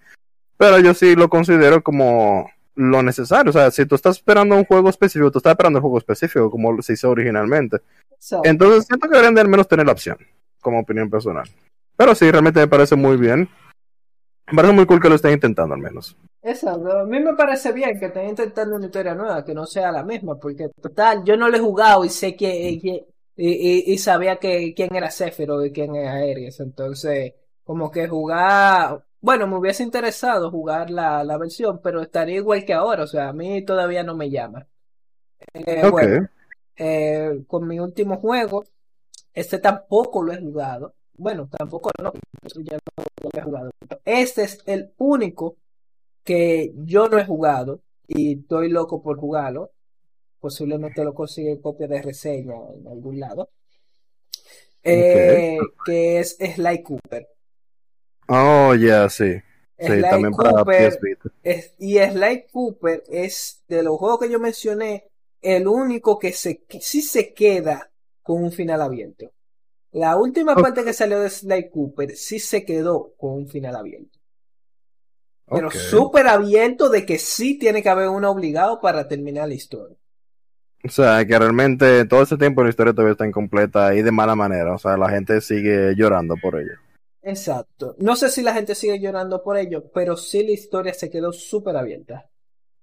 pero 0.56 0.78
yo 0.78 0.94
sí 0.94 1.14
lo 1.14 1.28
considero 1.28 1.82
como 1.82 2.50
lo 2.74 3.02
necesario. 3.02 3.50
O 3.50 3.52
sea, 3.52 3.70
si 3.70 3.84
tú 3.84 3.94
estás 3.94 4.16
esperando 4.16 4.56
un 4.56 4.64
juego 4.64 4.88
específico, 4.88 5.30
tú 5.30 5.38
estás 5.38 5.52
esperando 5.52 5.78
un 5.78 5.82
juego 5.82 5.98
específico, 5.98 6.50
como 6.50 6.80
se 6.82 6.94
hizo 6.94 7.10
originalmente. 7.10 7.78
Exacto. 8.12 8.48
Entonces, 8.48 8.86
siento 8.86 9.06
que 9.06 9.12
deberían 9.12 9.34
de 9.34 9.40
al 9.42 9.48
menos 9.48 9.68
tener 9.68 9.86
la 9.86 9.92
opción, 9.92 10.16
como 10.60 10.80
opinión 10.80 11.10
personal. 11.10 11.48
Pero 11.96 12.14
sí, 12.14 12.30
realmente 12.30 12.60
me 12.60 12.68
parece 12.68 12.96
muy 12.96 13.16
bien. 13.16 13.48
Me 14.50 14.56
parece 14.56 14.74
muy 14.74 14.86
cool 14.86 15.00
que 15.00 15.08
lo 15.08 15.14
estén 15.14 15.32
intentando, 15.32 15.74
al 15.74 15.80
menos. 15.80 16.16
Exacto. 16.42 16.98
A 16.98 17.04
mí 17.04 17.20
me 17.20 17.34
parece 17.34 17.72
bien 17.72 17.98
que 17.98 18.06
estén 18.06 18.28
intentando 18.28 18.76
una 18.76 18.86
historia 18.86 19.14
nueva, 19.14 19.44
que 19.44 19.54
no 19.54 19.66
sea 19.66 19.92
la 19.92 20.02
misma, 20.02 20.36
porque 20.36 20.68
total, 20.80 21.22
yo 21.24 21.36
no 21.36 21.48
lo 21.48 21.56
he 21.56 21.60
jugado 21.60 22.04
y 22.04 22.08
sé 22.08 22.34
que, 22.34 22.78
que 22.82 23.06
y, 23.36 23.48
y, 23.48 23.92
y, 23.92 23.98
sabía 23.98 24.36
que 24.36 24.74
quién 24.74 24.94
era 24.94 25.10
Sephiroth 25.10 25.66
y 25.66 25.72
quién 25.72 25.94
era 25.94 26.14
Aries. 26.14 26.60
Entonces, 26.60 27.34
como 27.64 27.90
que 27.90 28.08
jugar 28.08 29.04
bueno, 29.20 29.46
me 29.46 29.58
hubiese 29.58 29.82
interesado 29.82 30.50
jugar 30.50 30.90
la, 30.90 31.22
la, 31.24 31.36
versión, 31.36 31.80
pero 31.82 32.00
estaría 32.00 32.36
igual 32.36 32.64
que 32.64 32.72
ahora, 32.72 33.04
o 33.04 33.06
sea, 33.06 33.28
a 33.28 33.32
mí 33.34 33.62
todavía 33.64 34.02
no 34.02 34.16
me 34.16 34.30
llama. 34.30 34.66
Eh. 35.52 35.88
Bueno, 35.90 36.28
eh, 36.76 37.44
con 37.46 37.66
mi 37.68 37.78
último 37.78 38.16
juego, 38.18 38.64
este 39.34 39.58
tampoco 39.58 40.22
lo 40.22 40.32
he 40.32 40.40
jugado. 40.40 40.94
Bueno, 41.20 41.48
tampoco 41.50 41.90
no, 42.02 42.12
eso 42.42 42.60
ya 42.62 42.78
no 42.96 43.04
lo 43.22 43.30
he 43.38 43.42
jugado. 43.42 43.70
Este 44.06 44.42
es 44.44 44.58
el 44.64 44.92
único 44.96 45.56
que 46.24 46.72
yo 46.76 47.08
no 47.08 47.18
he 47.18 47.26
jugado 47.26 47.82
y 48.08 48.40
estoy 48.40 48.70
loco 48.70 49.02
por 49.02 49.18
jugarlo. 49.18 49.72
Posiblemente 50.40 51.04
lo 51.04 51.14
consigue 51.14 51.60
copia 51.60 51.88
de 51.88 52.02
reseña 52.02 52.54
en 52.74 52.88
algún 52.88 53.20
lado. 53.20 53.50
Eh, 54.82 55.58
que 55.84 56.20
es 56.20 56.36
Sly 56.38 56.82
Cooper. 56.82 57.28
Oh, 58.28 58.74
ya, 58.74 59.08
sí. 59.10 59.42
Sí, 59.78 59.86
Sly 59.86 60.08
también 60.08 60.34
para 60.34 60.64
Cooper 60.64 60.64
PS 60.64 60.98
Vita. 61.02 61.30
es- 61.42 61.74
y 61.78 61.98
Sly 61.98 62.46
Cooper 62.52 63.02
es 63.08 63.62
de 63.68 63.82
los 63.82 63.98
juegos 63.98 64.20
que 64.20 64.30
yo 64.30 64.38
mencioné 64.38 65.08
el 65.42 65.66
único 65.66 66.18
que, 66.18 66.32
se, 66.32 66.62
que 66.64 66.80
sí 66.80 67.02
se 67.02 67.32
queda 67.34 67.90
con 68.22 68.42
un 68.44 68.52
final 68.52 68.82
abierto. 68.82 69.32
La 69.92 70.16
última 70.16 70.58
parte 70.58 70.82
que 70.84 70.92
salió 70.92 71.20
de 71.20 71.30
Sly 71.30 71.70
Cooper 71.70 72.16
sí 72.16 72.40
se 72.40 72.64
quedó 72.64 73.14
con 73.16 73.34
un 73.34 73.48
final 73.48 73.76
abierto. 73.76 74.18
Pero 75.52 75.70
Ok. 75.70 75.70
súper 75.70 76.26
abierto 76.26 76.88
de 76.88 77.06
que 77.06 77.16
sí 77.18 77.56
tiene 77.56 77.82
que 77.84 77.88
haber 77.88 78.08
uno 78.08 78.30
obligado 78.32 78.80
para 78.80 79.06
terminar 79.06 79.46
la 79.46 79.54
historia. 79.54 79.96
O 80.84 80.90
sea, 80.90 81.24
que 81.26 81.38
realmente 81.38 82.04
todo 82.04 82.22
ese 82.22 82.36
tiempo 82.36 82.62
la 82.62 82.68
historia 82.68 82.92
todavía 82.92 83.12
está 83.12 83.26
incompleta 83.26 83.94
y 83.94 84.02
de 84.02 84.12
mala 84.12 84.34
manera. 84.36 84.74
O 84.74 84.78
sea, 84.78 84.96
la 84.98 85.08
gente 85.08 85.40
sigue 85.40 85.94
llorando 85.96 86.36
por 86.36 86.56
ella. 86.60 86.78
Exacto. 87.22 87.96
No 87.98 88.14
sé 88.16 88.28
si 88.30 88.42
la 88.42 88.52
gente 88.54 88.74
sigue 88.74 89.00
llorando 89.00 89.42
por 89.42 89.56
ello, 89.56 89.90
pero 89.92 90.16
sí 90.18 90.42
la 90.44 90.52
historia 90.52 90.92
se 90.94 91.10
quedó 91.10 91.32
súper 91.32 91.76
abierta. 91.76 92.29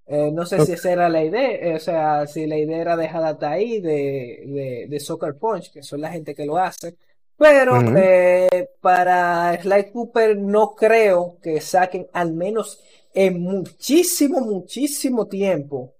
Eh, 0.07 0.31
no 0.31 0.45
sé 0.45 0.65
si 0.65 0.71
esa 0.71 0.91
era 0.91 1.09
la 1.09 1.23
idea, 1.23 1.51
eh, 1.51 1.75
o 1.75 1.79
sea, 1.79 2.25
si 2.27 2.47
la 2.47 2.57
idea 2.57 2.77
era 2.77 2.95
dejarla 2.95 3.29
hasta 3.29 3.51
ahí 3.51 3.81
de, 3.81 4.43
de, 4.47 4.85
de 4.87 4.99
Soccer 5.01 5.35
Punch, 5.35 5.71
que 5.71 5.83
son 5.83 5.99
la 5.99 6.11
gente 6.11 6.33
que 6.33 6.45
lo 6.45 6.57
hace. 6.57 6.95
Pero 7.37 7.79
eh, 7.95 8.69
para 8.81 9.61
Sly 9.61 9.91
Cooper 9.91 10.37
no 10.37 10.73
creo 10.75 11.37
que 11.41 11.61
saquen 11.61 12.07
al 12.13 12.33
menos 12.33 12.81
en 13.13 13.41
muchísimo, 13.41 14.39
muchísimo 14.41 15.27
tiempo. 15.27 15.93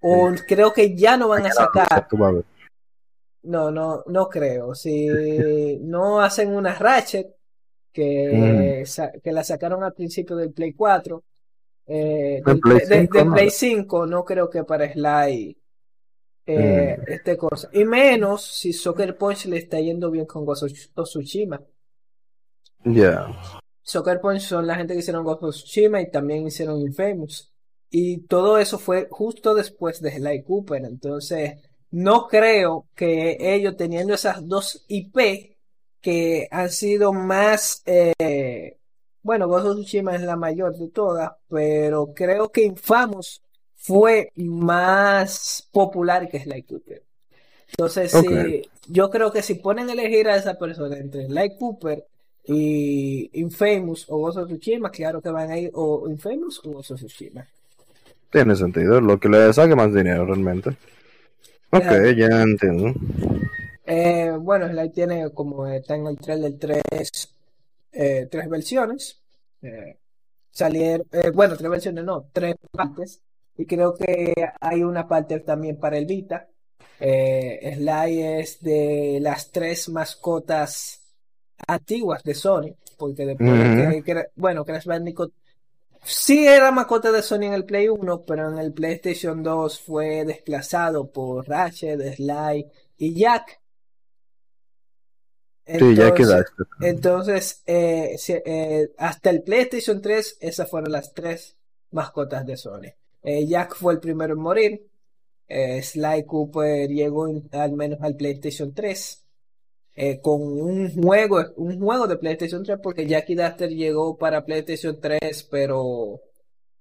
O 0.00 0.30
creo 0.46 0.72
que 0.72 0.94
ya 0.94 1.16
no 1.16 1.28
van 1.28 1.46
a 1.46 1.50
sacar 1.50 2.06
no, 3.42 3.70
no, 3.70 4.04
no 4.06 4.28
creo. 4.28 4.74
Si 4.74 5.08
no 5.80 6.20
hacen 6.20 6.54
una 6.54 6.74
Ratchet, 6.74 7.34
que, 7.92 8.84
que 9.24 9.32
la 9.32 9.42
sacaron 9.42 9.82
al 9.82 9.94
principio 9.94 10.36
del 10.36 10.52
Play 10.52 10.74
4, 10.74 11.24
eh, 11.88 12.42
Play 12.44 12.78
de- 12.86 13.00
5, 13.06 13.18
del 13.18 13.26
no. 13.28 13.34
Play 13.34 13.50
5, 13.50 14.06
no 14.06 14.24
creo 14.24 14.48
que 14.50 14.62
para 14.64 14.92
Sly 14.92 15.56
eh, 16.50 16.96
Mm. 16.98 17.12
este 17.12 17.36
cosa. 17.36 17.68
Y 17.72 17.84
menos 17.84 18.42
si 18.42 18.72
Soccer 18.72 19.16
Punch 19.18 19.46
le 19.46 19.58
está 19.58 19.78
yendo 19.80 20.10
bien 20.10 20.24
con 20.26 20.44
Ghost 20.46 20.62
of 20.94 21.06
Tsushima. 21.08 21.60
Ya. 22.84 23.26
Soccer 23.82 24.20
Punch 24.20 24.40
son 24.40 24.66
la 24.66 24.76
gente 24.76 24.94
que 24.94 25.00
hicieron 25.00 25.24
Ghost 25.24 25.42
of 25.42 25.54
Tsushima 25.54 26.00
y 26.00 26.10
también 26.10 26.46
hicieron 26.46 26.80
Infamous. 26.80 27.52
Y 27.90 28.18
todo 28.26 28.58
eso 28.58 28.78
fue 28.78 29.08
justo 29.10 29.54
después 29.54 30.00
de 30.00 30.12
Sly 30.12 30.42
Cooper. 30.42 30.84
Entonces, 30.84 31.54
no 31.90 32.28
creo 32.28 32.86
que 32.94 33.36
ellos 33.40 33.76
teniendo 33.76 34.14
esas 34.14 34.46
dos 34.46 34.84
IP 34.88 35.56
que 36.00 36.48
han 36.50 36.70
sido 36.70 37.12
más, 37.12 37.82
eh, 37.86 38.77
bueno, 39.22 39.48
Ghost 39.48 39.66
of 39.66 39.76
Tsushima 39.78 40.14
es 40.14 40.22
la 40.22 40.36
mayor 40.36 40.76
de 40.76 40.88
todas, 40.88 41.32
pero 41.48 42.12
creo 42.14 42.50
que 42.50 42.64
Infamous 42.64 43.42
fue 43.76 44.30
más 44.36 45.68
popular 45.72 46.28
que 46.28 46.40
Sly 46.40 46.62
Cooper. 46.62 47.02
Entonces, 47.70 48.14
Ok. 48.14 48.26
sí, 48.26 48.62
yo 48.88 49.10
creo 49.10 49.30
que 49.30 49.42
si 49.42 49.54
ponen 49.54 49.88
a 49.88 49.92
elegir 49.92 50.28
a 50.28 50.36
esa 50.36 50.58
persona 50.58 50.96
entre 50.96 51.26
Sly 51.26 51.56
Cooper 51.58 52.04
y 52.44 53.30
Infamous 53.34 54.06
o 54.08 54.18
Ghost 54.18 54.38
of 54.38 54.48
Tsushima, 54.48 54.90
claro 54.90 55.20
que 55.20 55.28
van 55.30 55.50
a 55.50 55.58
ir 55.58 55.70
o 55.74 56.08
Infamous 56.08 56.64
o 56.64 56.70
Ghost 56.72 56.92
of 56.92 57.00
Tsushima. 57.00 57.46
Tiene 58.30 58.56
sentido. 58.56 59.00
Lo 59.00 59.18
que 59.18 59.28
le 59.28 59.52
saque 59.52 59.74
más 59.74 59.92
dinero 59.92 60.24
realmente. 60.26 60.70
Ok, 61.70 61.84
ya 62.16 62.42
entiendo. 62.42 62.94
Eh, 63.86 64.32
bueno, 64.38 64.68
Sly 64.68 64.90
tiene 64.90 65.30
como 65.30 65.66
está 65.66 65.94
en 65.96 66.06
el 66.06 66.18
trailer 66.18 66.54
tres, 66.58 67.30
eh, 67.92 68.28
tres 68.30 68.48
versiones. 68.48 69.22
Eh, 69.62 69.98
salieron, 70.50 71.06
eh, 71.12 71.30
bueno, 71.30 71.56
tres 71.56 71.70
versiones 71.70 72.04
no, 72.04 72.28
tres 72.32 72.56
partes. 72.70 73.22
Y 73.56 73.66
creo 73.66 73.94
que 73.94 74.34
hay 74.60 74.82
una 74.84 75.08
parte 75.08 75.40
también 75.40 75.78
para 75.78 75.98
el 75.98 76.06
Vita. 76.06 76.48
Sly 77.00 78.22
es 78.22 78.60
de 78.60 79.18
las 79.20 79.50
tres 79.50 79.88
mascotas 79.88 81.00
antiguas 81.66 82.22
de 82.24 82.34
Sony, 82.34 82.74
porque 82.96 83.26
después 83.26 83.70
que, 83.70 84.02
que- 84.04 84.26
bueno, 84.36 84.64
Crash 84.64 84.86
Bandicoot 84.86 85.32
sí 86.04 86.46
era 86.46 86.70
mascota 86.72 87.12
de 87.12 87.22
Sony 87.22 87.44
en 87.44 87.54
el 87.54 87.64
Play 87.64 87.88
1, 87.88 88.24
pero 88.24 88.50
en 88.52 88.58
el 88.58 88.72
PlayStation 88.72 89.42
2 89.42 89.80
fue 89.80 90.24
desplazado 90.24 91.10
por 91.10 91.48
Ratchet, 91.48 92.00
Sly 92.16 92.66
y 92.98 93.14
Jack. 93.14 93.60
Sí, 95.68 95.94
ya 95.94 96.08
Entonces, 96.08 96.14
quedaste. 96.16 96.62
entonces 96.80 97.62
eh, 97.66 98.16
eh, 98.46 98.90
hasta 98.96 99.30
el 99.30 99.42
PlayStation 99.42 100.00
3, 100.00 100.38
esas 100.40 100.70
fueron 100.70 100.92
las 100.92 101.12
tres 101.12 101.56
mascotas 101.90 102.46
de 102.46 102.56
Sony. 102.56 102.92
Eh, 103.22 103.46
Jack 103.46 103.74
fue 103.76 103.92
el 103.92 104.00
primero 104.00 104.32
en 104.34 104.40
morir. 104.40 104.86
Sly 105.48 106.24
Cooper 106.26 106.88
llegó 106.90 107.26
en- 107.28 107.48
al 107.52 107.72
menos 107.72 107.98
al 108.02 108.16
PlayStation 108.16 108.72
3 108.74 109.24
eh, 109.94 110.20
con 110.20 110.40
un 110.42 110.92
juego, 111.02 111.42
un 111.56 111.80
juego 111.80 112.06
de 112.06 112.16
PlayStation 112.16 112.62
3 112.62 112.78
porque 112.82 113.06
Jackie 113.06 113.34
Duster 113.34 113.70
llegó 113.70 114.16
para 114.16 114.44
PlayStation 114.44 115.00
3 115.00 115.42
pero, 115.50 116.20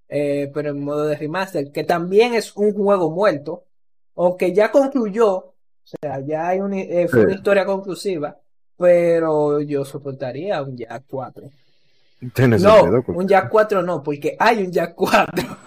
pero 0.07 0.69
en 0.69 0.79
modo 0.83 1.05
de 1.07 1.15
remaster, 1.15 1.71
que 1.71 1.83
también 1.83 2.33
es 2.35 2.55
un 2.55 2.73
juego 2.73 3.09
muerto, 3.09 3.65
aunque 4.15 4.53
ya 4.53 4.71
concluyó, 4.71 5.35
o 5.37 5.55
sea, 6.01 6.19
ya 6.25 6.49
hay 6.49 6.59
una, 6.59 6.75
fue 7.07 7.07
Sí. 7.07 7.17
una 7.25 7.33
historia 7.35 7.65
conclusiva, 7.65 8.39
pero 8.77 9.61
yo 9.61 9.85
soportaría 9.85 10.61
un 10.63 10.77
Jack 10.77 11.05
4. 11.07 11.51
Tiene 12.33 12.57
No, 12.57 12.59
sentido. 12.59 13.03
un 13.13 13.27
Jack 13.27 13.49
4 13.49 13.81
no, 13.83 14.03
porque 14.03 14.35
hay 14.39 14.63
un 14.63 14.71
Jack 14.71 14.95
4. 14.95 15.57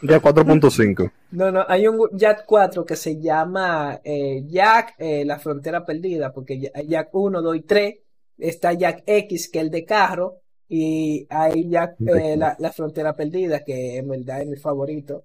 Ya 0.00 0.18
4.5. 0.20 1.10
No, 1.30 1.50
no, 1.52 1.64
hay 1.68 1.86
un 1.86 2.08
Jack 2.12 2.44
4 2.46 2.86
que 2.86 2.96
se 2.96 3.20
llama 3.20 4.00
eh, 4.02 4.44
Jack 4.46 4.94
eh, 4.98 5.24
La 5.26 5.38
Frontera 5.38 5.84
Perdida, 5.84 6.32
porque 6.32 6.70
hay 6.74 6.86
Jack 6.88 7.10
1, 7.14 7.42
2 7.42 7.56
y 7.56 7.60
3, 7.62 7.94
está 8.38 8.72
Jack 8.72 9.02
X, 9.06 9.50
que 9.50 9.58
es 9.58 9.64
el 9.64 9.70
de 9.70 9.84
carro, 9.84 10.40
y 10.68 11.26
hay 11.28 11.68
Jack 11.68 11.96
eh, 12.06 12.36
la, 12.38 12.56
la 12.58 12.72
Frontera 12.72 13.14
Perdida, 13.14 13.62
que 13.64 13.98
en 13.98 14.08
verdad 14.08 14.40
es 14.40 14.48
mi 14.48 14.56
favorito. 14.56 15.24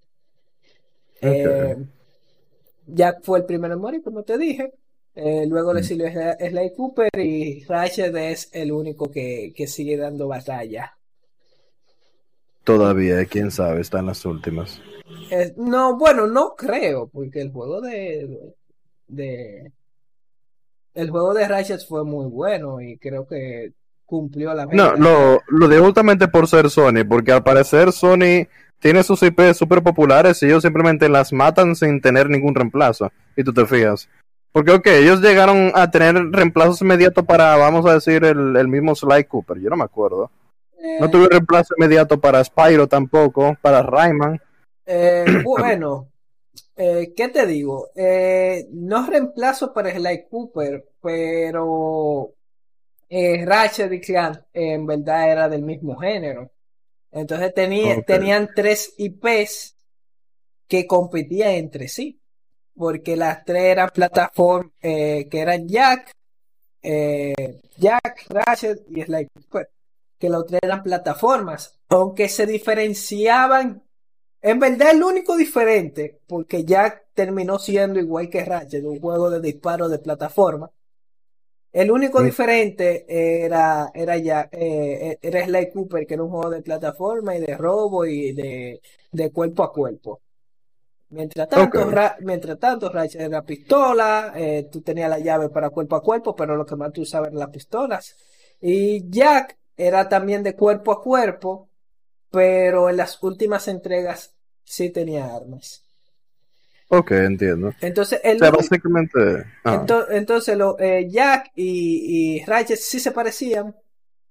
Eh, 1.21 1.75
Jack 2.87 3.23
fue 3.23 3.39
el 3.39 3.45
primero 3.45 3.73
en 3.73 3.79
morir, 3.81 4.01
como 4.03 4.23
te 4.23 4.37
dije. 4.37 4.73
Eh, 5.15 5.45
luego 5.47 5.73
le 5.73 5.83
siguió 5.83 6.07
Sly 6.07 6.73
Cooper 6.75 7.09
y 7.17 7.63
Ratchet 7.65 8.15
es 8.15 8.49
el 8.51 8.71
único 8.71 9.11
que, 9.11 9.53
que 9.55 9.67
sigue 9.67 9.95
dando 9.95 10.27
batalla. 10.27 10.97
Todavía, 12.63 13.23
quién 13.25 13.51
sabe, 13.51 13.81
está 13.81 13.99
en 13.99 14.07
las 14.07 14.25
últimas. 14.25 14.81
Eh, 15.29 15.53
no, 15.57 15.97
bueno, 15.97 16.25
no 16.27 16.55
creo, 16.55 17.07
porque 17.07 17.41
el 17.41 17.51
juego 17.51 17.81
de, 17.81 18.55
de 19.07 19.71
el 20.93 21.09
juego 21.09 21.33
de 21.33 21.47
Ratchet 21.47 21.85
fue 21.87 22.03
muy 22.03 22.25
bueno 22.27 22.81
y 22.81 22.97
creo 22.97 23.27
que 23.27 23.73
cumplió 24.05 24.53
la 24.53 24.65
meta. 24.65 24.95
No, 24.95 24.95
lo, 24.95 25.41
lo 25.47 25.67
digo 25.67 25.85
justamente 25.85 26.27
por 26.27 26.47
ser 26.47 26.69
Sony, 26.69 27.05
porque 27.07 27.31
al 27.31 27.43
parecer 27.43 27.91
Sony 27.91 28.47
tiene 28.79 29.03
sus 29.03 29.21
IP 29.23 29.53
súper 29.53 29.81
populares 29.81 30.41
y 30.41 30.47
ellos 30.47 30.63
simplemente 30.63 31.09
las 31.09 31.33
matan 31.33 31.75
sin 31.75 32.01
tener 32.01 32.29
ningún 32.29 32.55
reemplazo. 32.55 33.11
Y 33.35 33.43
tú 33.43 33.53
te 33.53 33.65
fijas. 33.65 34.09
Porque, 34.53 34.71
ok, 34.71 34.85
ellos 34.85 35.19
llegaron 35.19 35.71
a 35.73 35.89
tener 35.89 36.13
reemplazos 36.31 36.79
inmediatos 36.83 37.25
para, 37.25 37.57
vamos 37.57 37.87
a 37.87 37.95
decir, 37.95 38.23
el, 38.23 38.55
el 38.55 38.67
mismo 38.67 38.93
Sly 38.93 39.23
Cooper. 39.23 39.59
Yo 39.59 39.71
no 39.71 39.77
me 39.77 39.83
acuerdo. 39.83 40.29
no 40.99 41.07
eh. 41.07 41.09
tuve 41.09 41.27
reemplazo 41.27 41.73
inmediato 41.75 42.21
para 42.21 42.43
Spyro 42.43 42.87
tampoco, 42.87 43.57
para 43.63 43.81
Rayman. 43.81 44.39
Eh, 44.85 45.25
bueno, 45.43 46.07
eh, 46.77 47.13
¿qué 47.17 47.29
te 47.29 47.47
digo? 47.47 47.89
no 48.73 49.07
reemplazo 49.07 49.73
para 49.73 49.91
Sly 49.91 50.27
Cooper, 50.29 50.85
pero 51.01 52.29
Ratchet 53.09 53.91
y 53.91 54.01
Clank 54.01 54.37
en 54.53 54.85
verdad 54.85 55.31
era 55.31 55.49
del 55.49 55.63
mismo 55.63 55.95
género. 55.95 56.51
Entonces 57.11 57.51
tenía, 57.55 58.03
tenían 58.03 58.51
tres 58.55 58.93
IPs 58.97 59.77
que 60.67 60.85
competían 60.85 61.53
entre 61.53 61.87
sí 61.87 62.19
porque 62.75 63.15
las 63.15 63.43
tres 63.45 63.63
eran 63.63 63.89
plataformas 63.93 64.71
eh, 64.81 65.27
que 65.29 65.39
eran 65.39 65.67
Jack, 65.67 66.11
eh, 66.81 67.61
Jack, 67.77 68.25
Ratchet 68.29 68.83
y 68.89 69.01
Sly 69.03 69.27
Cooper, 69.33 69.69
que 70.19 70.29
los 70.29 70.45
tres 70.45 70.59
eran 70.63 70.83
plataformas, 70.83 71.79
aunque 71.89 72.29
se 72.29 72.45
diferenciaban. 72.45 73.83
En 74.41 74.59
verdad, 74.59 74.91
el 74.91 75.03
único 75.03 75.37
diferente, 75.37 76.19
porque 76.27 76.65
Jack 76.65 77.05
terminó 77.13 77.59
siendo 77.59 77.99
igual 77.99 78.29
que 78.29 78.43
Ratchet, 78.43 78.83
un 78.83 78.99
juego 78.99 79.29
de 79.29 79.39
disparo 79.39 79.87
de 79.87 79.99
plataforma. 79.99 80.69
El 81.71 81.89
único 81.89 82.21
diferente 82.21 83.05
era, 83.45 83.91
era, 83.95 84.17
ya, 84.17 84.47
eh, 84.51 85.17
era 85.21 85.45
Sly 85.45 85.71
Cooper, 85.71 86.05
que 86.05 86.13
era 86.13 86.23
un 86.23 86.29
juego 86.29 86.51
de 86.51 86.61
plataforma 86.61 87.35
y 87.35 87.41
de 87.41 87.57
robo 87.57 88.05
y 88.05 88.31
de, 88.33 88.81
de 89.11 89.31
cuerpo 89.31 89.63
a 89.63 89.73
cuerpo. 89.73 90.22
Mientras 91.13 91.47
tanto, 91.47 91.91
mientras 92.21 92.59
tanto, 92.59 92.89
Ratchet 92.89 93.21
era 93.21 93.43
pistola, 93.43 94.33
eh, 94.35 94.67
tú 94.71 94.81
tenías 94.81 95.09
la 95.09 95.19
llave 95.19 95.49
para 95.49 95.69
cuerpo 95.69 95.95
a 95.95 96.01
cuerpo, 96.01 96.35
pero 96.35 96.55
lo 96.55 96.65
que 96.65 96.75
más 96.75 96.91
tú 96.91 97.05
sabes 97.05 97.27
eran 97.27 97.39
las 97.39 97.49
pistolas. 97.49 98.15
Y 98.59 99.09
Jack 99.09 99.57
era 99.77 100.09
también 100.09 100.41
de 100.41 100.55
cuerpo 100.55 100.91
a 100.91 101.01
cuerpo, 101.01 101.69
pero 102.31 102.89
en 102.89 102.97
las 102.97 103.21
últimas 103.21 103.67
entregas 103.67 104.33
sí 104.63 104.89
tenía 104.89 105.35
armas. 105.35 105.83
Ok, 106.87 107.11
entiendo. 107.11 107.73
Entonces, 107.81 108.19
el 108.23 108.39
básicamente. 108.39 109.45
Ah. 109.63 109.85
Entonces, 110.09 110.57
lo, 110.57 110.79
eh, 110.79 111.07
Jack 111.09 111.51
y, 111.55 112.37
y 112.39 112.45
Ratchet 112.45 112.77
sí 112.77 112.99
se 112.99 113.11
parecían, 113.11 113.75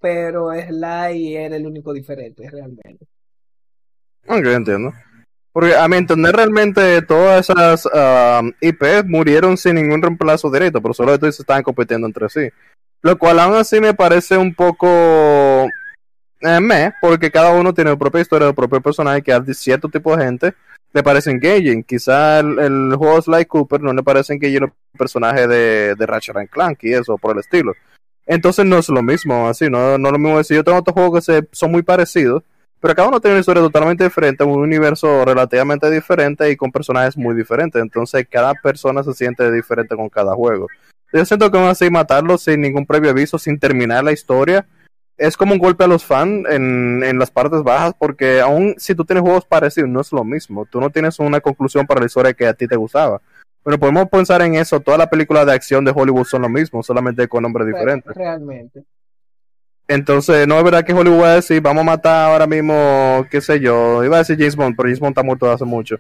pero 0.01 0.51
Sly 0.53 1.37
era 1.37 1.57
el 1.57 1.66
único 1.66 1.93
diferente 1.93 2.49
realmente. 2.51 3.07
Ok, 4.26 4.47
entiendo. 4.47 4.93
Porque 5.53 5.76
a 5.76 5.86
mi 5.86 5.96
entender 5.96 6.34
realmente 6.34 7.03
todas 7.03 7.50
esas 7.50 7.86
um, 7.86 8.53
IPs 8.61 9.05
murieron 9.07 9.57
sin 9.59 9.74
ningún 9.74 10.00
reemplazo 10.00 10.50
directo, 10.50 10.80
pero 10.80 10.94
solo 10.94 11.12
estos 11.12 11.38
estaban 11.38 11.62
compitiendo 11.62 12.07
entre 12.07 12.28
sí. 12.28 12.48
Lo 13.03 13.18
cual 13.18 13.38
aún 13.38 13.57
así 13.57 13.80
me 13.80 13.92
parece 13.92 14.36
un 14.36 14.55
poco 14.55 15.68
eh, 16.40 16.92
porque 17.00 17.30
cada 17.30 17.53
uno 17.53 17.74
tiene 17.74 17.90
su 17.90 17.98
propia 17.98 18.20
historia, 18.20 18.48
su 18.48 18.55
propio 18.55 18.80
personaje 18.80 19.22
que 19.22 19.32
a 19.32 19.44
cierto 19.53 19.88
tipo 19.88 20.16
de 20.16 20.24
gente 20.24 20.55
le 20.92 21.03
parece 21.03 21.30
engaging. 21.30 21.82
Quizá 21.84 22.40
el, 22.40 22.59
el 22.59 22.96
juego 22.96 23.20
Sly 23.20 23.44
Cooper 23.44 23.80
no 23.80 23.92
le 23.92 24.03
parece 24.03 24.32
engaging 24.32 24.64
el 24.64 24.72
personaje 24.96 25.46
de, 25.46 25.94
de 25.94 26.07
Ratchet 26.07 26.50
Clank 26.50 26.78
y 26.82 26.94
eso 26.94 27.18
por 27.18 27.34
el 27.34 27.40
estilo. 27.40 27.74
Entonces 28.26 28.64
no 28.64 28.78
es 28.78 28.88
lo 28.88 29.03
mismo, 29.03 29.48
así, 29.48 29.68
no, 29.68 29.98
no 29.98 30.09
es 30.09 30.12
lo 30.12 30.18
mismo 30.18 30.38
decir, 30.38 30.57
yo 30.57 30.64
tengo 30.64 30.78
otros 30.78 30.94
juegos 30.94 31.18
que 31.18 31.32
se, 31.32 31.48
son 31.50 31.72
muy 31.72 31.82
parecidos, 31.82 32.44
pero 32.83 32.97
cada 32.97 33.07
uno 33.07 33.20
tiene 33.20 33.35
una 33.35 33.41
historia 33.41 33.62
totalmente 33.62 34.03
diferente, 34.03 34.43
un 34.43 34.59
universo 34.59 35.24
relativamente 35.24 35.89
diferente 35.89 36.51
y 36.51 36.57
con 36.57 36.72
personajes 36.72 37.16
muy 37.16 37.33
diferentes. 37.33 37.80
Entonces 37.80 38.26
cada 38.28 38.55
persona 38.55 39.05
se 39.05 39.14
siente 39.14 39.53
diferente 39.53 39.95
con 39.95 40.09
cada 40.09 40.35
juego. 40.35 40.66
Yo 41.12 41.24
siento 41.24 41.49
que 41.49 41.59
aún 41.59 41.68
así 41.68 41.89
matarlo 41.91 42.37
sin 42.39 42.61
ningún 42.61 42.85
previo 42.85 43.11
aviso, 43.11 43.39
sin 43.39 43.61
terminar 43.61 44.03
la 44.03 44.11
historia, 44.11 44.66
es 45.16 45.37
como 45.37 45.53
un 45.53 45.61
golpe 45.61 45.85
a 45.85 45.87
los 45.87 46.05
fans 46.05 46.45
en, 46.51 47.05
en 47.05 47.20
las 47.20 47.30
partes 47.30 47.62
bajas, 47.62 47.95
porque 47.97 48.41
aún 48.41 48.74
si 48.78 48.97
tú 48.97 49.05
tienes 49.05 49.22
juegos 49.22 49.45
parecidos, 49.45 49.89
no 49.89 50.01
es 50.01 50.11
lo 50.11 50.24
mismo. 50.24 50.66
Tú 50.66 50.80
no 50.80 50.91
tienes 50.91 51.20
una 51.20 51.41
conclusión 51.41 51.87
para 51.87 52.01
la 52.01 52.07
historia 52.07 52.35
que 52.35 52.49
a 52.49 52.55
ti 52.55 52.66
te 52.66 52.74
gustaba. 52.74 53.20
Pero 53.62 53.78
podemos 53.78 54.09
pensar 54.09 54.43
en 54.43 54.57
eso, 54.57 54.80
todas 54.80 54.99
las 54.99 55.09
películas 55.09 55.47
de 55.47 55.53
acción 55.53 55.85
de 55.85 55.93
Hollywood 55.95 56.24
son 56.24 56.43
lo 56.43 56.49
mismo, 56.49 56.83
solamente 56.83 57.28
con 57.28 57.45
nombres 57.45 57.68
diferentes. 57.68 58.12
Realmente. 58.12 58.83
Entonces, 59.89 60.47
no 60.47 60.59
es 60.59 60.64
verdad 60.64 60.85
que 60.85 60.95
Hollywood 60.95 61.22
va 61.22 61.33
a 61.33 61.35
decir, 61.37 61.61
vamos 61.61 61.83
a 61.83 61.85
matar 61.85 62.30
ahora 62.30 62.47
mismo, 62.47 63.26
qué 63.30 63.41
sé 63.41 63.61
yo, 63.61 64.03
iba 64.05 64.16
a 64.16 64.20
decir 64.20 64.39
James 64.39 64.57
Bond, 64.57 64.76
pero 64.76 64.89
James 64.89 65.01
Bond 65.01 65.11
está 65.12 65.22
muerto 65.22 65.51
hace 65.51 65.64
mucho. 65.64 65.97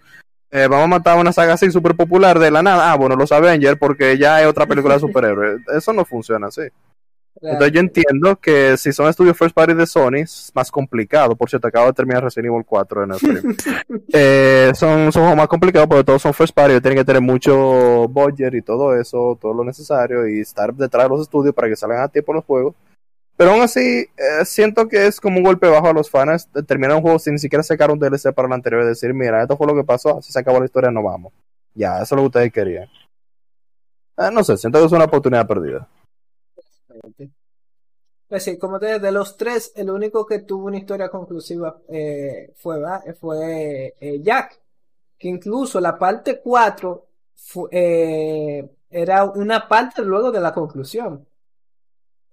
Eh, 0.50 0.66
vamos 0.68 0.84
a 0.84 0.88
matar 0.88 1.18
una 1.18 1.32
saga 1.32 1.54
así 1.54 1.70
súper 1.70 1.96
popular 1.96 2.38
de 2.38 2.50
la 2.50 2.62
nada. 2.62 2.92
Ah, 2.92 2.96
bueno, 2.96 3.16
los 3.16 3.32
Avengers, 3.32 3.78
porque 3.78 4.18
ya 4.18 4.36
hay 4.36 4.44
otra 4.44 4.66
película 4.66 4.94
de 4.94 5.00
superhéroes. 5.06 5.60
Eso 5.74 5.92
no 5.92 6.04
funciona 6.04 6.48
así. 6.48 6.62
Entonces 7.40 7.72
yo 7.72 7.80
entiendo 7.80 8.36
que 8.36 8.76
si 8.76 8.92
son 8.92 9.08
estudios 9.08 9.36
first 9.36 9.54
party 9.54 9.72
de 9.72 9.86
Sony, 9.86 10.16
es 10.16 10.52
más 10.54 10.70
complicado. 10.70 11.34
Por 11.34 11.48
cierto, 11.48 11.66
acabo 11.66 11.86
de 11.86 11.94
terminar 11.94 12.22
Resident 12.22 12.52
Evil 12.52 12.64
4 12.64 13.04
en 13.04 13.10
el 13.10 13.16
stream. 13.16 13.56
eh, 14.12 14.72
son, 14.74 15.10
son 15.10 15.36
más 15.36 15.48
complicados 15.48 15.88
porque 15.88 16.04
todos 16.04 16.22
son 16.22 16.34
first 16.34 16.54
party. 16.54 16.80
Tienen 16.80 16.98
que 16.98 17.04
tener 17.04 17.22
mucho 17.22 18.06
budget 18.08 18.54
y 18.54 18.62
todo 18.62 18.94
eso, 18.94 19.38
todo 19.40 19.54
lo 19.54 19.64
necesario 19.64 20.28
y 20.28 20.40
estar 20.40 20.72
detrás 20.74 21.04
de 21.04 21.08
los 21.08 21.22
estudios 21.22 21.54
para 21.54 21.68
que 21.68 21.76
salgan 21.76 22.02
a 22.02 22.08
tiempo 22.08 22.34
los 22.34 22.44
juegos. 22.44 22.74
Pero 23.36 23.52
aún 23.52 23.62
así, 23.62 23.80
eh, 23.80 24.44
siento 24.44 24.88
que 24.88 25.06
es 25.06 25.20
como 25.20 25.38
un 25.38 25.44
golpe 25.44 25.68
bajo 25.68 25.88
a 25.88 25.92
los 25.92 26.10
fans 26.10 26.48
terminar 26.66 26.96
un 26.96 27.02
juego 27.02 27.18
sin 27.18 27.34
ni 27.34 27.38
siquiera 27.38 27.62
sacar 27.62 27.90
un 27.90 27.98
DLC 27.98 28.32
para 28.32 28.46
el 28.46 28.52
anterior 28.52 28.82
y 28.82 28.86
decir, 28.86 29.14
mira, 29.14 29.42
esto 29.42 29.56
fue 29.56 29.66
lo 29.66 29.74
que 29.74 29.84
pasó, 29.84 30.20
si 30.22 30.32
se 30.32 30.38
acabó 30.38 30.58
la 30.58 30.66
historia, 30.66 30.90
no 30.90 31.02
vamos. 31.02 31.32
Ya, 31.74 31.96
eso 31.96 32.02
es 32.02 32.10
lo 32.12 32.18
que 32.18 32.26
ustedes 32.26 32.52
querían. 32.52 32.88
Eh, 34.18 34.30
no 34.32 34.44
sé, 34.44 34.56
siento 34.56 34.78
que 34.78 34.86
es 34.86 34.92
una 34.92 35.04
oportunidad 35.04 35.46
perdida. 35.46 35.88
Pues 38.28 38.44
sí, 38.44 38.58
como 38.58 38.78
te 38.78 38.98
de 38.98 39.12
los 39.12 39.36
tres, 39.36 39.72
el 39.74 39.90
único 39.90 40.26
que 40.26 40.40
tuvo 40.40 40.66
una 40.66 40.78
historia 40.78 41.08
conclusiva 41.08 41.78
eh, 41.88 42.52
fue, 42.56 42.78
fue 43.18 43.94
Jack, 44.22 44.60
que 45.18 45.28
incluso 45.28 45.80
la 45.80 45.98
parte 45.98 46.40
4 46.40 47.06
era 48.90 49.24
una 49.24 49.66
parte 49.66 50.02
luego 50.02 50.30
de 50.30 50.40
la 50.40 50.52
conclusión. 50.52 51.26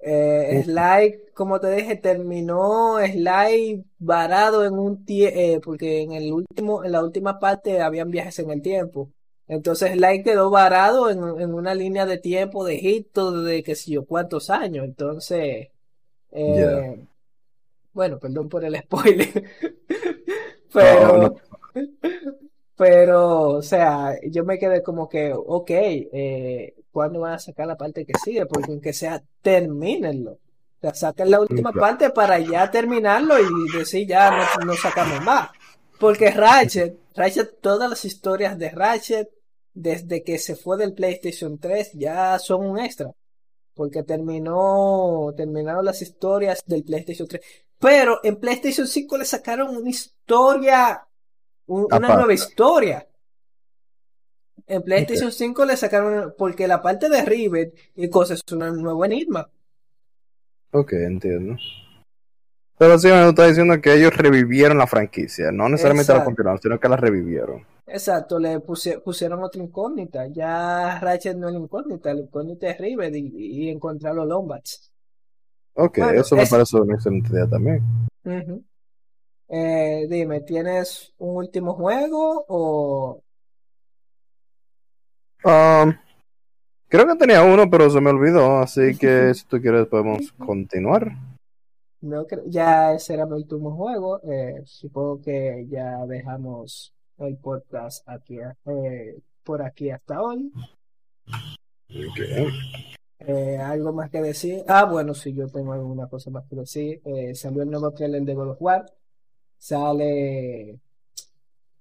Eh, 0.02 0.62
Sly, 0.64 1.34
como 1.34 1.60
te 1.60 1.72
dije, 1.72 1.95
terminó 1.97 2.97
Sly 3.00 3.84
varado 4.00 4.66
en 4.66 4.74
un 4.80 5.06
tiempo, 5.06 5.38
eh, 5.38 5.60
porque 5.64 6.02
en 6.02 6.14
el 6.14 6.32
último, 6.32 6.84
en 6.86 6.93
la 6.93 7.04
última 7.04 7.39
parte 7.39 7.82
habían 7.82 8.10
viajes 8.10 8.39
en 8.39 8.52
el 8.52 8.62
tiempo. 8.62 9.12
Entonces 9.47 9.93
Sly 9.93 10.24
quedó 10.24 10.50
varado 10.50 11.10
en, 11.10 11.22
una 11.54 11.74
línea 11.74 12.06
de 12.06 12.18
tiempo 12.18 12.64
de 12.64 12.76
Egipto 12.76 13.41
de 13.41 13.64
que 13.64 13.76
sé 13.76 13.91
yo 13.91 14.06
cuántos 14.06 14.50
años. 14.50 14.86
Entonces, 14.86 15.70
eh, 16.32 17.08
bueno, 17.93 18.20
perdón 18.20 18.47
por 18.47 18.64
el 18.64 18.76
spoiler. 18.82 19.43
pero, 20.72 21.36
pero, 22.80 23.50
o 23.50 23.62
sea, 23.62 24.16
yo 24.30 24.46
me 24.46 24.58
quedé 24.58 24.82
como 24.82 25.10
que, 25.10 25.34
ok, 25.34 25.70
eh, 25.70 26.76
¿cuándo 26.94 27.20
van 27.20 27.34
a 27.34 27.40
sacar 27.40 27.68
la 27.68 27.76
parte 27.76 28.06
que 28.06 28.14
sigue? 28.24 28.46
Porque 28.46 28.72
aunque 28.72 28.94
sea, 28.94 29.22
termínenlo. 29.42 30.32
O 30.32 30.40
sea, 30.80 30.94
saquen 30.94 31.30
la 31.30 31.42
última 31.42 31.74
parte 31.74 32.10
para 32.12 32.40
ya 32.40 32.72
terminarlo 32.72 33.36
y 33.38 33.78
decir 33.78 34.08
ya 34.08 34.32
no, 34.32 34.66
no 34.66 34.74
sacamos 34.76 35.22
más. 35.26 35.50
Porque 36.00 36.32
Ratchet, 36.32 36.98
Ratchet, 37.16 37.60
todas 37.60 37.90
las 37.90 38.06
historias 38.06 38.58
de 38.58 38.70
Ratchet, 38.70 39.30
desde 39.74 40.24
que 40.24 40.40
se 40.40 40.56
fue 40.56 40.78
del 40.78 40.94
PlayStation 40.94 41.60
3, 41.60 41.92
ya 41.96 42.40
son 42.40 42.66
un 42.66 42.80
extra. 42.80 43.12
Porque 43.74 44.04
terminó, 44.04 45.34
terminaron 45.36 45.84
las 45.84 46.02
historias 46.02 46.64
del 46.66 46.86
PlayStation 46.86 47.28
3. 47.28 47.42
Pero 47.78 48.22
en 48.24 48.38
PlayStation 48.38 48.88
5 48.88 49.18
le 49.18 49.26
sacaron 49.26 49.76
una 49.76 49.90
historia 49.90 51.09
una 51.70 51.99
nueva 52.15 52.34
historia. 52.34 53.05
En 54.67 54.84
PlayStation 54.84 55.32
5 55.32 55.65
le 55.65 55.78
sacaron, 55.78 56.34
porque 56.38 56.67
la 56.67 56.82
parte 56.82 57.09
de 57.09 57.24
Rivet 57.24 57.74
y 57.95 58.09
cosas 58.09 58.41
es 58.45 58.53
un 58.53 58.82
nuevo 58.82 59.03
enigma. 59.05 59.49
Ok, 60.72 60.93
entiendo. 60.93 61.57
Pero 62.78 62.97
sí, 62.99 63.07
me 63.07 63.28
está 63.30 63.47
diciendo 63.47 63.82
que 63.82 63.93
ellos 63.95 64.15
revivieron 64.15 64.78
la 64.78 64.88
franquicia, 64.88 65.51
no 65.51 65.67
necesariamente 65.67 66.11
la 66.11 66.20
Exacto. 66.20 66.30
continuaron, 66.30 66.61
sino 66.61 66.80
que 66.80 66.88
la 66.89 66.95
revivieron. 66.97 67.65
Exacto, 67.88 68.38
le 68.39 68.59
pusie- 68.59 69.01
pusieron 69.01 69.43
otra 69.43 69.61
incógnita. 69.61 70.28
Ya 70.28 70.99
Ratchet 70.99 71.36
no 71.36 71.47
es 71.47 71.53
la 71.55 71.59
incógnita, 71.59 72.13
la 72.13 72.22
incógnita 72.22 72.70
es 72.70 72.78
Rivet 72.78 73.15
y, 73.15 73.32
y 73.65 73.70
encontrar 73.70 74.13
los 74.15 74.28
Lombax. 74.28 74.91
Ok, 75.74 75.97
Bueno, 75.97 76.22
eso 76.22 76.36
me 76.36 76.43
es- 76.43 76.49
parece 76.49 76.78
una 76.78 76.93
excelente 76.95 77.30
idea 77.34 77.47
también. 77.47 77.82
Ujú. 78.24 78.63
Eh, 79.50 80.06
dime, 80.10 80.41
¿tienes 80.41 81.14
un 81.18 81.38
último 81.38 81.74
juego 81.74 82.45
o 82.47 83.24
Um, 85.43 85.93
creo 86.89 87.08
que 87.08 87.16
tenía 87.16 87.41
uno, 87.43 87.70
pero 87.70 87.89
se 87.89 88.02
me 88.02 88.10
olvidó, 88.10 88.60
así 88.60 88.82
que 89.00 89.34
si 89.34 89.45
tú 89.45 89.62
quieres 89.62 89.88
podemos 89.88 90.32
continuar. 90.34 91.14
no? 92.02 92.26
cre- 92.28 92.43
Ya 92.47 92.93
ese 92.93 93.14
era 93.14 93.26
mi 93.26 93.34
último 93.36 93.74
juego. 93.76 94.20
Eh, 94.30 94.62
supongo 94.66 95.22
que 95.22 95.66
ya 95.70 96.06
dejamos 96.08 96.93
el 97.20 97.38
podcast 97.38 98.08
aquí, 98.08 98.38
eh, 98.66 99.18
por 99.43 99.62
aquí 99.62 99.89
hasta 99.91 100.22
hoy. 100.22 100.52
Eh, 103.20 103.58
¿algo 103.58 103.93
más 103.93 104.10
que 104.10 104.22
decir? 104.22 104.64
Ah, 104.68 104.86
bueno, 104.86 105.14
sí, 105.14 105.34
yo 105.34 105.47
tengo 105.47 105.72
alguna 105.74 106.08
cosa 106.08 106.30
más 106.32 106.45
que 106.50 106.56
decir. 106.58 107.02
Eh, 107.06 107.34
salió 107.34 107.64
el 107.64 107.70
nuevo 107.70 107.91
trailer 107.91 108.24
de 108.24 108.34
God 108.34 108.50
of 108.52 108.62
War. 108.62 108.86
Sale, 109.60 110.80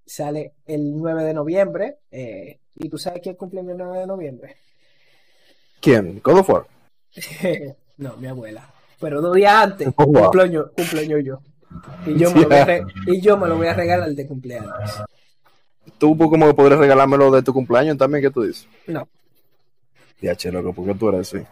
sale 0.04 0.52
el 0.66 0.96
9 0.96 1.24
de 1.24 1.32
noviembre. 1.34 1.98
eh, 2.10 2.58
¿y 2.74 2.88
tú 2.88 2.98
sabes 2.98 3.20
quién 3.22 3.36
cumple 3.36 3.60
el 3.60 3.66
9 3.76 3.98
de 4.00 4.06
noviembre? 4.06 4.56
¿Quién? 5.80 6.20
God 6.22 6.38
of 6.40 6.50
War. 6.50 6.66
No, 7.98 8.16
mi 8.16 8.28
abuela. 8.28 8.72
Pero 9.00 9.20
dos 9.20 9.34
días 9.34 9.52
antes, 9.52 9.88
Oh, 9.96 10.04
wow. 10.06 10.22
cumpleaños, 10.24 10.70
cumpleaños 10.76 11.20
yo. 11.24 11.40
Y 12.06 12.16
yo, 12.16 12.30
me 12.30 12.42
lo 12.42 12.48
voy 12.48 12.56
a 12.58 12.86
y 13.06 13.20
yo 13.20 13.36
me 13.36 13.48
lo 13.48 13.56
voy 13.56 13.66
a 13.66 13.74
regalar 13.74 14.10
de 14.10 14.26
cumpleaños. 14.26 14.72
Tú 15.98 16.16
como 16.16 16.46
que 16.46 16.54
podrías 16.54 16.78
regalármelo 16.78 17.30
de 17.32 17.42
tu 17.42 17.52
cumpleaños 17.52 17.96
también, 17.98 18.22
¿qué 18.22 18.30
tú 18.30 18.42
dices? 18.42 18.68
No, 18.86 19.08
Ya, 20.20 20.36
che, 20.36 20.52
loco, 20.52 20.72
porque 20.72 20.94
tú 20.94 21.08
eres 21.08 21.32
así. 21.34 21.44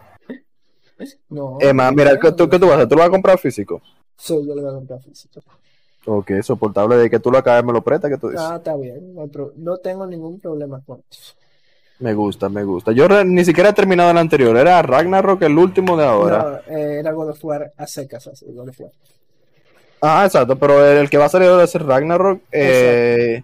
no. 1.31 1.59
Emma, 1.61 1.91
mira, 1.91 2.17
¿qué 2.19 2.31
tú, 2.31 2.49
qué 2.49 2.59
tú 2.61 2.67
vas 2.67 2.75
a 2.75 2.77
hacer? 2.77 2.89
¿Tú 2.89 2.95
lo 2.95 3.01
vas 3.01 3.09
a 3.09 3.13
comprar 3.13 3.39
físico? 3.39 3.83
Sí, 4.17 4.35
yo 4.47 4.55
le 4.55 4.63
voy 4.63 4.71
a 4.71 4.75
comprar 4.75 5.03
físico. 5.03 5.43
Ok, 6.07 6.31
soportable 6.43 6.97
de 6.97 7.11
que 7.11 7.19
tú 7.19 7.31
lo 7.31 7.39
acabes, 7.39 7.65
me 7.65 7.73
lo 7.73 7.83
prestas, 7.83 8.11
¿qué 8.11 8.17
tú 8.17 8.29
dices? 8.29 8.47
Ah, 8.49 8.57
está 8.57 8.77
bien. 8.77 9.15
No, 9.57 9.77
tengo 9.79 10.07
ningún 10.07 10.39
problema 10.41 10.81
con 10.87 11.03
eso. 11.11 11.35
Me 11.99 12.15
gusta, 12.15 12.49
me 12.49 12.63
gusta. 12.63 12.93
Yo 12.93 13.09
re- 13.09 13.25
ni 13.25 13.45
siquiera 13.45 13.71
he 13.71 13.73
terminado 13.73 14.11
el 14.11 14.19
anterior, 14.19 14.57
era 14.57 14.81
Ragnarok 14.83 15.43
el 15.43 15.59
último 15.59 15.97
de 15.97 16.05
ahora. 16.05 16.63
No, 16.69 16.77
eh, 16.77 16.99
era 17.01 17.13
God 17.13 17.31
of 17.31 17.45
War 17.45 17.73
a 17.77 17.87
secas, 17.87 18.27
así, 18.27 18.47
God 18.53 18.69
of 18.69 18.81
War. 18.81 18.91
Ah, 20.01 20.25
exacto, 20.27 20.57
pero 20.59 20.85
el, 20.85 20.99
el 20.99 21.11
que 21.11 21.19
va 21.19 21.25
a 21.25 21.29
salir 21.29 21.49
ahora 21.49 21.65
es 21.65 21.75
Ragnarok, 21.75 22.43
eh, 22.53 23.43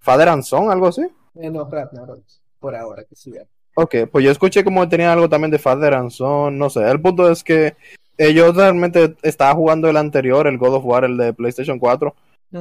Father 0.00 0.28
and 0.28 0.42
Son, 0.42 0.70
algo 0.70 0.88
así. 0.88 1.02
Eh, 1.36 1.48
no, 1.50 1.64
Ragnarok, 1.70 2.24
por 2.58 2.74
ahora 2.74 3.04
que 3.04 3.14
sí. 3.14 3.32
Ok, 3.74 3.94
pues 4.10 4.24
yo 4.24 4.30
escuché 4.30 4.64
como 4.64 4.86
tenía 4.88 5.12
algo 5.12 5.28
también 5.28 5.50
de 5.52 5.58
Father 5.58 5.94
and 5.94 6.10
Son, 6.10 6.58
no 6.58 6.68
sé. 6.68 6.82
El 6.90 7.00
punto 7.00 7.30
es 7.30 7.42
que 7.42 7.74
yo 8.18 8.52
realmente 8.52 9.14
estaba 9.22 9.54
jugando 9.54 9.88
el 9.88 9.96
anterior, 9.96 10.46
el 10.46 10.58
God 10.58 10.74
of 10.74 10.84
War, 10.84 11.04
el 11.04 11.16
de 11.16 11.32
PlayStation 11.32 11.78
4, 11.78 12.14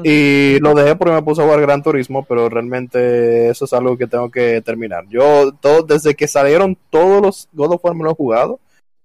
y 0.03 0.57
lo 0.61 0.73
dejé 0.73 0.95
porque 0.95 1.13
me 1.13 1.21
puse 1.21 1.41
a 1.41 1.45
jugar 1.45 1.59
Gran 1.61 1.83
Turismo, 1.83 2.23
pero 2.23 2.47
realmente 2.47 3.49
eso 3.49 3.65
es 3.65 3.73
algo 3.73 3.97
que 3.97 4.07
tengo 4.07 4.31
que 4.31 4.61
terminar. 4.61 5.05
Yo, 5.09 5.51
todo, 5.59 5.83
desde 5.83 6.15
que 6.15 6.27
salieron 6.27 6.77
todos 6.89 7.21
los 7.21 7.49
God 7.51 7.73
of 7.73 7.83
War 7.85 7.95
me 7.95 8.03
lo 8.05 8.11
he 8.11 8.15
jugado. 8.15 8.59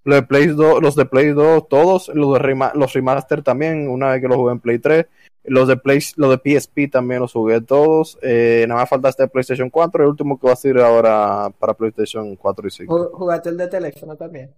Los 0.04 0.14
de 0.20 0.22
Play 0.22 0.46
2, 0.46 0.80
los 0.80 0.94
de 0.94 1.04
Play 1.04 1.30
2, 1.32 1.68
todos, 1.68 2.08
los, 2.14 2.32
de 2.34 2.38
rema- 2.38 2.72
los 2.74 2.92
remaster 2.92 3.42
también, 3.42 3.88
una 3.88 4.12
vez 4.12 4.20
que 4.22 4.28
los 4.28 4.36
jugué 4.36 4.52
en 4.52 4.60
Play 4.60 4.78
3. 4.78 5.06
Los 5.48 5.66
de 5.66 5.76
Play, 5.76 5.98
los 6.16 6.30
de 6.30 6.38
PSP 6.60 6.88
también 6.90 7.20
los 7.20 7.32
jugué 7.32 7.60
todos. 7.60 8.16
Eh, 8.22 8.64
nada 8.68 8.80
más 8.82 8.88
falta 8.88 9.08
este 9.08 9.24
de 9.24 9.28
PlayStation 9.28 9.68
4, 9.68 10.04
el 10.04 10.10
último 10.10 10.38
que 10.38 10.46
va 10.46 10.52
a 10.52 10.56
salir 10.56 10.78
ahora 10.78 11.50
para 11.58 11.74
PlayStation 11.74 12.36
4 12.36 12.68
y 12.68 12.70
5. 12.70 12.96
Ju- 12.96 13.10
¿Jugaste 13.12 13.48
el 13.48 13.56
de 13.56 13.66
teléfono 13.66 14.14
también? 14.14 14.52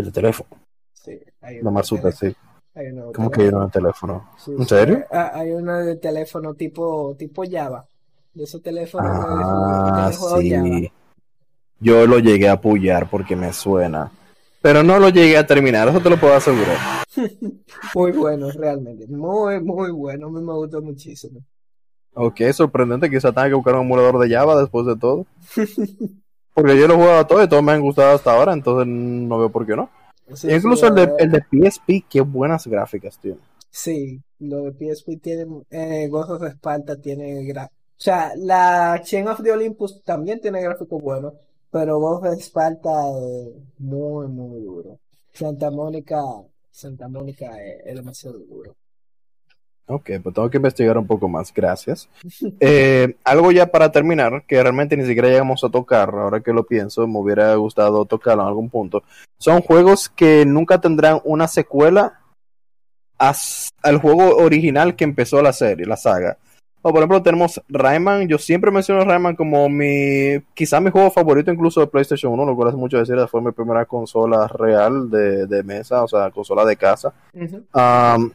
El 0.00 0.06
de 0.06 0.12
teléfono. 0.12 0.48
Sí, 0.92 1.18
hay 1.40 1.62
me 1.62 1.70
de 1.70 1.80
asustes, 1.80 2.14
sí. 2.18 2.36
hay 2.74 2.86
de 2.86 3.12
¿Cómo 3.12 3.30
que 3.30 3.36
teléfono. 3.38 3.58
no 3.60 3.66
el 3.66 3.72
teléfono? 3.72 4.30
Sí, 4.38 4.50
¿En 4.52 4.62
sí, 4.62 4.68
serio? 4.68 5.04
Hay 5.10 5.50
uno 5.50 5.78
de 5.78 5.96
teléfono 5.96 6.54
tipo, 6.54 7.14
tipo 7.18 7.42
Java. 7.50 7.86
De 8.32 8.44
esos 8.44 8.62
teléfonos 8.62 9.10
que 9.10 9.16
Ah, 9.20 10.10
juego 10.16 10.36
Java. 10.36 10.40
sí. 10.40 10.92
Yo 11.80 12.06
lo 12.06 12.18
llegué 12.18 12.48
a 12.48 12.52
apoyar 12.52 13.08
porque 13.10 13.36
me 13.36 13.52
suena. 13.52 14.10
Pero 14.62 14.82
no 14.82 14.98
lo 14.98 15.08
llegué 15.08 15.36
a 15.38 15.46
terminar, 15.46 15.88
eso 15.88 16.00
te 16.00 16.10
lo 16.10 16.18
puedo 16.20 16.34
asegurar. 16.34 16.76
Muy 17.94 18.12
bueno, 18.12 18.50
realmente. 18.52 19.06
Muy, 19.08 19.60
muy 19.60 19.90
bueno. 19.90 20.30
Mí 20.30 20.40
me 20.42 20.52
gustó 20.52 20.80
muchísimo. 20.82 21.40
Ok, 22.14 22.40
sorprendente, 22.52 23.08
quizá 23.10 23.32
tenga 23.32 23.48
que 23.48 23.54
buscar 23.54 23.74
un 23.74 23.82
emulador 23.82 24.18
de 24.18 24.28
Java 24.34 24.60
después 24.60 24.86
de 24.86 24.96
todo. 24.96 25.26
Porque 26.54 26.78
yo 26.78 26.86
lo 26.86 26.94
he 26.94 26.96
jugado 26.96 27.26
todo 27.26 27.42
y 27.42 27.48
todos 27.48 27.62
me 27.62 27.72
han 27.72 27.80
gustado 27.80 28.14
hasta 28.14 28.32
ahora, 28.32 28.52
entonces 28.52 28.86
no 28.86 29.38
veo 29.38 29.50
por 29.50 29.66
qué 29.66 29.76
no. 29.76 29.90
Sí, 30.34 30.48
Incluso 30.48 30.86
sí, 30.86 30.86
el 30.86 30.94
de, 30.94 31.12
el 31.18 31.30
de 31.32 31.40
PSP, 31.42 32.04
qué 32.08 32.20
buenas 32.20 32.66
gráficas 32.66 33.18
tiene. 33.18 33.38
Sí, 33.70 34.20
lo 34.40 34.64
de 34.64 34.72
PSP 34.72 35.16
tiene, 35.16 35.46
eh, 35.70 36.08
Ghost 36.08 36.30
of 36.30 36.42
Sparta 36.44 36.96
tiene, 37.00 37.42
gra- 37.42 37.66
o 37.68 37.70
sea, 38.02 38.32
la 38.36 39.00
Chain 39.04 39.28
of 39.28 39.42
the 39.42 39.52
Olympus 39.52 40.02
también 40.04 40.40
tiene 40.40 40.62
gráficos 40.62 41.00
buenos, 41.02 41.34
pero 41.70 41.98
Ghost 41.98 42.26
of 42.26 42.40
Sparta 42.40 42.90
es 43.10 43.54
muy, 43.78 44.26
muy 44.28 44.60
duro. 44.62 44.98
Santa 45.32 45.70
Mónica, 45.70 46.20
Santa 46.70 47.08
Mónica 47.08 47.46
es, 47.62 47.80
es 47.86 47.94
demasiado 47.94 48.38
duro. 48.40 48.74
Ok, 49.90 50.10
pues 50.22 50.34
tengo 50.34 50.48
que 50.48 50.58
investigar 50.58 50.96
un 50.96 51.06
poco 51.06 51.28
más, 51.28 51.52
gracias. 51.52 52.08
Eh, 52.62 53.16
algo 53.24 53.50
ya 53.52 53.66
para 53.66 53.90
terminar, 53.90 54.44
que 54.46 54.62
realmente 54.62 54.96
ni 54.96 55.04
siquiera 55.04 55.28
llegamos 55.28 55.64
a 55.64 55.70
tocar, 55.70 56.10
ahora 56.10 56.40
que 56.40 56.52
lo 56.52 56.64
pienso, 56.64 57.06
me 57.06 57.18
hubiera 57.18 57.54
gustado 57.54 58.04
tocarlo 58.04 58.42
en 58.42 58.48
algún 58.48 58.68
punto. 58.68 59.02
Son 59.38 59.62
juegos 59.62 60.08
que 60.08 60.44
nunca 60.44 60.80
tendrán 60.80 61.20
una 61.24 61.48
secuela 61.48 62.20
al 63.18 63.98
juego 63.98 64.36
original 64.36 64.94
que 64.94 65.04
empezó 65.04 65.42
la 65.42 65.52
serie, 65.52 65.86
la 65.86 65.96
saga. 65.96 66.36
O, 66.82 66.90
por 66.90 66.98
ejemplo, 66.98 67.22
tenemos 67.22 67.60
Rayman, 67.68 68.26
yo 68.26 68.38
siempre 68.38 68.70
menciono 68.70 69.04
Rayman 69.04 69.36
como 69.36 69.68
mi, 69.68 70.40
quizá 70.54 70.80
mi 70.80 70.90
juego 70.90 71.10
favorito 71.10 71.52
incluso 71.52 71.80
de 71.80 71.86
PlayStation 71.86 72.32
1, 72.32 72.44
lo 72.46 72.56
cual 72.56 72.70
es 72.70 72.74
mucho 72.74 72.98
decir, 72.98 73.16
fue 73.28 73.42
mi 73.42 73.52
primera 73.52 73.84
consola 73.84 74.48
real 74.48 75.10
de, 75.10 75.46
de 75.46 75.62
mesa, 75.62 76.02
o 76.02 76.08
sea, 76.08 76.30
consola 76.30 76.64
de 76.64 76.76
casa. 76.76 77.12
Ujú. 77.34 77.64
Um, 77.74 78.30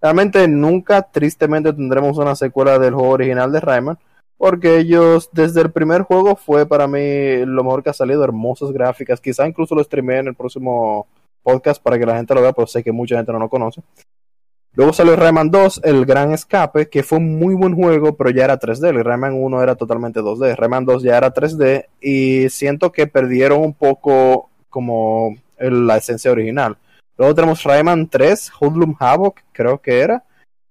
realmente 0.00 0.46
nunca, 0.48 1.02
tristemente, 1.02 1.72
tendremos 1.72 2.18
una 2.18 2.34
secuela 2.34 2.78
del 2.78 2.94
juego 2.94 3.10
original 3.10 3.52
de 3.52 3.60
Rayman. 3.60 3.98
Porque 4.36 4.78
ellos, 4.78 5.28
desde 5.32 5.60
el 5.60 5.70
primer 5.70 6.00
juego, 6.02 6.34
fue 6.34 6.64
para 6.64 6.86
mí 6.86 7.44
lo 7.44 7.62
mejor 7.62 7.82
que 7.82 7.90
ha 7.90 7.92
salido. 7.92 8.24
Hermosas 8.24 8.72
gráficas. 8.72 9.20
Quizá 9.20 9.46
incluso 9.46 9.74
lo 9.74 9.84
streamé 9.84 10.18
en 10.18 10.28
el 10.28 10.34
próximo 10.34 11.06
podcast 11.42 11.82
para 11.82 11.98
que 11.98 12.06
la 12.06 12.16
gente 12.16 12.34
lo 12.34 12.40
vea, 12.40 12.54
pero 12.54 12.66
sé 12.66 12.82
que 12.82 12.90
mucha 12.90 13.16
gente 13.16 13.32
no 13.32 13.38
lo 13.38 13.50
conoce. 13.50 13.82
Luego 14.72 14.92
salió 14.92 15.16
Rayman 15.16 15.50
2, 15.50 15.80
El 15.84 16.06
Gran 16.06 16.32
Escape, 16.32 16.88
que 16.88 17.02
fue 17.02 17.18
un 17.18 17.38
muy 17.38 17.54
buen 17.54 17.74
juego, 17.74 18.16
pero 18.16 18.30
ya 18.30 18.44
era 18.44 18.58
3D. 18.58 18.88
El 18.88 19.04
Rayman 19.04 19.34
1 19.34 19.62
era 19.62 19.74
totalmente 19.74 20.20
2D. 20.20 20.56
Rayman 20.56 20.84
2 20.86 21.02
ya 21.02 21.18
era 21.18 21.34
3D. 21.34 21.86
Y 22.00 22.48
siento 22.48 22.92
que 22.92 23.06
perdieron 23.06 23.60
un 23.60 23.74
poco 23.74 24.48
como 24.70 25.36
la 25.58 25.96
esencia 25.96 26.30
original. 26.30 26.78
Luego 27.20 27.34
tenemos 27.34 27.62
Rayman 27.64 28.08
3, 28.08 28.50
Hoodlum 28.58 28.96
Havoc, 28.98 29.40
creo 29.52 29.76
que 29.76 30.00
era. 30.00 30.24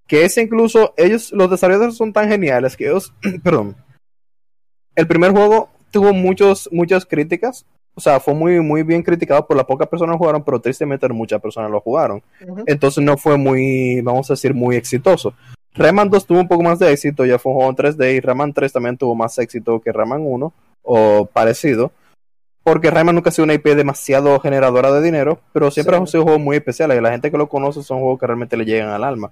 Que 0.07 0.25
ese 0.25 0.41
incluso, 0.41 0.95
ellos, 0.97 1.31
los 1.31 1.47
desarrolladores 1.47 1.95
son 1.95 2.11
tan 2.11 2.27
geniales 2.27 2.75
que 2.75 2.87
ellos, 2.87 3.13
perdón. 3.43 3.75
El 4.95 5.05
primer 5.05 5.29
juego 5.29 5.69
tuvo 5.91 6.11
muchos, 6.11 6.67
muchas 6.71 7.05
críticas. 7.05 7.67
O 7.93 8.01
sea, 8.01 8.19
fue 8.19 8.33
muy, 8.33 8.61
muy 8.61 8.81
bien 8.81 9.03
criticado 9.03 9.45
por 9.45 9.57
las 9.57 9.67
pocas 9.67 9.87
personas 9.87 10.13
que 10.13 10.15
lo 10.15 10.17
jugaron, 10.17 10.43
pero 10.43 10.59
tristemente 10.59 11.07
muchas 11.09 11.39
personas 11.39 11.69
lo 11.69 11.81
jugaron. 11.81 12.23
Entonces 12.65 13.03
no 13.03 13.15
fue 13.15 13.37
muy, 13.37 14.01
vamos 14.01 14.27
a 14.31 14.33
decir, 14.33 14.55
muy 14.55 14.75
exitoso. 14.75 15.35
Rayman 15.75 16.09
2 16.09 16.25
tuvo 16.25 16.39
un 16.39 16.47
poco 16.47 16.63
más 16.63 16.79
de 16.79 16.91
éxito, 16.91 17.25
ya 17.25 17.37
fue 17.37 17.51
un 17.51 17.57
juego 17.59 17.69
en 17.69 17.75
3D 17.75 18.15
y 18.15 18.19
Rayman 18.21 18.53
3 18.53 18.73
también 18.73 18.97
tuvo 18.97 19.13
más 19.13 19.37
éxito 19.37 19.79
que 19.79 19.91
Rayman 19.91 20.23
1 20.25 20.53
o 20.81 21.25
parecido. 21.31 21.91
Porque 22.63 22.91
Rayman 22.91 23.15
nunca 23.15 23.29
ha 23.29 23.31
sido 23.31 23.45
una 23.45 23.53
IP 23.53 23.75
demasiado 23.75 24.39
generadora 24.39 24.91
de 24.91 25.01
dinero, 25.01 25.39
pero 25.53 25.71
siempre 25.71 25.95
Sí. 25.97 26.03
ha 26.03 26.07
sido 26.07 26.21
un 26.23 26.27
juego 26.27 26.39
muy 26.39 26.57
especial 26.57 26.91
y 26.95 27.01
la 27.01 27.11
gente 27.11 27.31
que 27.31 27.37
lo 27.37 27.47
conoce 27.49 27.81
son 27.83 27.99
juegos 27.99 28.19
que 28.19 28.27
realmente 28.27 28.57
le 28.57 28.65
llegan 28.65 28.89
al 28.89 29.03
alma. 29.03 29.31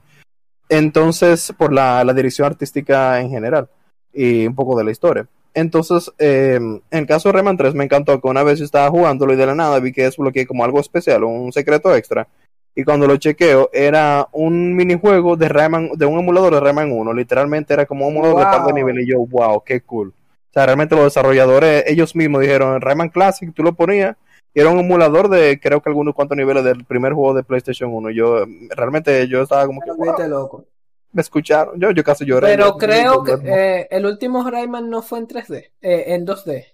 Entonces, 0.69 1.53
por 1.57 1.71
la, 1.73 2.03
la 2.03 2.13
dirección 2.13 2.45
artística 2.45 3.19
en 3.21 3.29
general 3.29 3.69
y 4.13 4.47
un 4.47 4.55
poco 4.55 4.77
de 4.77 4.83
la 4.83 4.91
historia. 4.91 5.27
Entonces, 5.53 6.11
eh, 6.19 6.55
en 6.59 6.81
el 6.91 7.07
caso 7.07 7.29
de 7.29 7.33
Rayman 7.33 7.57
3 7.57 7.73
me 7.73 7.83
encantó 7.85 8.19
que 8.21 8.27
una 8.27 8.43
vez 8.43 8.59
yo 8.59 8.65
estaba 8.65 8.89
jugándolo 8.89 9.33
y 9.33 9.37
de 9.37 9.45
la 9.45 9.55
nada 9.55 9.79
vi 9.79 9.91
que 9.91 10.03
desbloqueé 10.03 10.45
como 10.45 10.63
algo 10.63 10.79
especial, 10.79 11.23
un 11.23 11.51
secreto 11.51 11.95
extra. 11.95 12.27
Y 12.75 12.83
cuando 12.83 13.07
lo 13.07 13.17
chequeo, 13.17 13.71
era 13.73 14.27
un 14.33 14.75
minijuego 14.75 15.35
de 15.35 15.49
Rayman, 15.49 15.89
de 15.95 16.05
un 16.05 16.19
emulador 16.19 16.53
de 16.53 16.59
Rayman 16.59 16.91
1. 16.91 17.11
Literalmente 17.13 17.73
era 17.73 17.87
como 17.87 18.05
un 18.07 18.13
emulador 18.13 18.37
de 18.39 18.43
par 18.45 18.57
de 18.59 18.71
Wow. 18.71 18.73
nivel. 18.75 18.99
Y 18.99 19.07
yo, 19.09 19.17
wow, 19.25 19.63
qué 19.65 19.81
cool. 19.81 20.13
O 20.49 20.53
sea, 20.53 20.65
realmente 20.65 20.95
los 20.95 21.05
desarrolladores, 21.05 21.83
ellos 21.87 22.15
mismos 22.15 22.41
dijeron, 22.41 22.81
Rayman 22.81 23.09
Classic, 23.09 23.53
tú 23.53 23.63
lo 23.63 23.73
ponías 23.73 24.15
era 24.53 24.71
un 24.71 24.79
emulador 24.79 25.29
de 25.29 25.59
creo 25.59 25.81
que 25.81 25.89
algunos 25.89 26.15
cuantos 26.15 26.35
niveles 26.35 26.63
del 26.63 26.83
primer 26.83 27.13
juego 27.13 27.35
de 27.35 27.43
PlayStation 27.43 27.93
1. 27.93 28.09
Yo 28.09 28.43
realmente 28.75 29.27
yo 29.27 29.43
estaba 29.43 29.67
como 29.67 29.81
que 29.81 29.91
Pero 29.95 30.11
vete 30.11 30.27
wow, 30.27 30.39
loco. 30.41 30.65
me 31.11 31.21
escucharon. 31.21 31.79
Yo 31.79 31.91
yo 31.91 32.03
casi 32.03 32.25
lloré. 32.25 32.47
Pero 32.47 32.65
Yo- 32.69 32.77
creo 32.77 33.23
que 33.23 33.33
eh, 33.45 33.87
el 33.91 34.07
último 34.07 34.49
Rayman 34.49 34.89
no 34.89 35.03
fue 35.03 35.19
en 35.19 35.27
3D, 35.27 35.71
eh, 35.81 36.05
en 36.07 36.25
2D. 36.25 36.65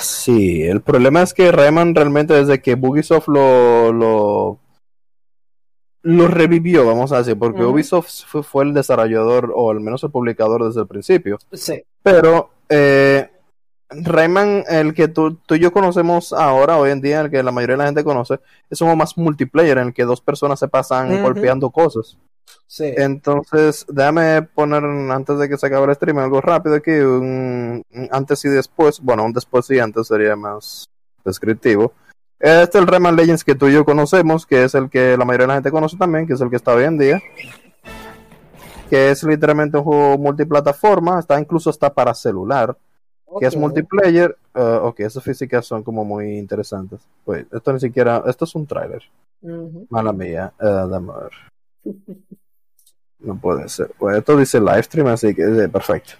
Sí, 0.00 0.62
el 0.62 0.80
problema 0.80 1.22
es 1.22 1.34
que 1.34 1.52
Rayman 1.52 1.94
realmente 1.94 2.32
desde 2.34 2.60
que 2.60 2.74
Ubisoft 2.74 3.28
lo, 3.28 3.92
lo, 3.92 4.58
lo 6.02 6.28
revivió, 6.28 6.86
vamos 6.86 7.12
a 7.12 7.18
decir, 7.18 7.38
porque. 7.38 7.64
Ubisoft 7.64 8.24
fue, 8.26 8.42
fue 8.42 8.64
el 8.64 8.74
desarrollador 8.74 9.52
o 9.54 9.70
al 9.70 9.80
menos 9.80 10.02
el 10.04 10.10
publicador 10.10 10.64
desde 10.64 10.80
el 10.80 10.86
principio. 10.86 11.38
Sí. 11.52 11.82
Pero 12.02 12.50
eh, 12.68 13.30
Rayman, 13.90 14.64
el 14.68 14.94
que 14.94 15.08
tú, 15.08 15.34
tú 15.34 15.56
y 15.56 15.58
yo 15.58 15.72
conocemos 15.72 16.32
ahora, 16.32 16.78
hoy 16.78 16.90
en 16.90 17.00
día, 17.00 17.20
el 17.20 17.30
que 17.30 17.42
la 17.42 17.52
mayoría 17.52 17.74
de 17.74 17.78
la 17.78 17.86
gente 17.86 18.04
conoce, 18.04 18.40
es 18.70 18.80
un 18.80 18.96
más 18.96 19.18
multiplayer 19.18 19.78
en 19.78 19.88
el 19.88 19.94
que 19.94 20.04
dos 20.04 20.20
personas 20.20 20.58
se 20.58 20.68
pasan 20.68 21.22
golpeando 21.22 21.70
cosas. 21.70 22.16
Sí. 22.66 22.94
Entonces, 22.96 23.84
déjame 23.88 24.42
poner 24.42 24.84
antes 24.84 25.38
de 25.38 25.48
que 25.48 25.56
se 25.56 25.66
acabe 25.66 25.86
el 25.86 25.94
stream 25.94 26.18
algo 26.18 26.40
rápido 26.40 26.76
aquí, 26.76 26.92
un, 26.92 27.82
un 27.90 28.08
antes 28.12 28.44
y 28.44 28.48
después, 28.48 29.00
bueno, 29.00 29.24
un 29.24 29.32
después 29.32 29.68
y 29.70 29.80
antes 29.80 30.06
sería 30.06 30.36
más 30.36 30.88
descriptivo. 31.24 31.92
Este 32.40 32.78
es 32.78 32.82
el 32.82 32.86
Rayman 32.86 33.16
Legends 33.16 33.44
que 33.44 33.54
tú 33.54 33.68
y 33.68 33.74
yo 33.74 33.84
conocemos, 33.84 34.46
que 34.46 34.64
es 34.64 34.74
el 34.74 34.88
que 34.88 35.14
la 35.18 35.26
mayoría 35.26 35.44
de 35.44 35.48
la 35.48 35.54
gente 35.54 35.70
conoce 35.70 35.98
también, 35.98 36.26
que 36.26 36.32
es 36.32 36.40
el 36.40 36.48
que 36.48 36.56
está 36.56 36.72
hoy 36.74 36.84
en 36.84 36.96
día. 36.96 37.22
Que 38.88 39.10
es 39.10 39.22
literalmente 39.22 39.76
un 39.76 39.84
juego 39.84 40.16
multiplataforma, 40.16 41.20
está 41.20 41.38
incluso 41.38 41.68
hasta 41.68 41.92
para 41.92 42.14
celular, 42.14 42.74
que 43.38 43.46
es 43.46 43.54
multiplayer. 43.54 44.36
eh, 44.54 44.78
ok, 44.82 45.00
esas 45.00 45.22
físicas 45.22 45.66
son 45.66 45.82
como 45.82 46.02
muy 46.02 46.38
interesantes. 46.38 47.00
Pues, 47.26 47.44
esto 47.52 47.72
ni 47.74 47.80
siquiera, 47.80 48.24
esto 48.26 48.46
es 48.46 48.54
un 48.54 48.66
tráiler. 48.66 49.02
Ujú. 49.42 49.86
Mala 49.90 50.12
mía, 50.12 50.50
dame 50.58 51.12
a 51.12 51.18
ver. 51.18 51.94
No 53.18 53.36
puede 53.36 53.68
ser. 53.68 53.92
Pues 53.98 54.16
esto 54.16 54.34
dice 54.34 54.58
live 54.58 54.82
stream, 54.82 55.08
así 55.08 55.34
que 55.34 55.42
eh, 55.42 55.68
perfecto. 55.68 56.14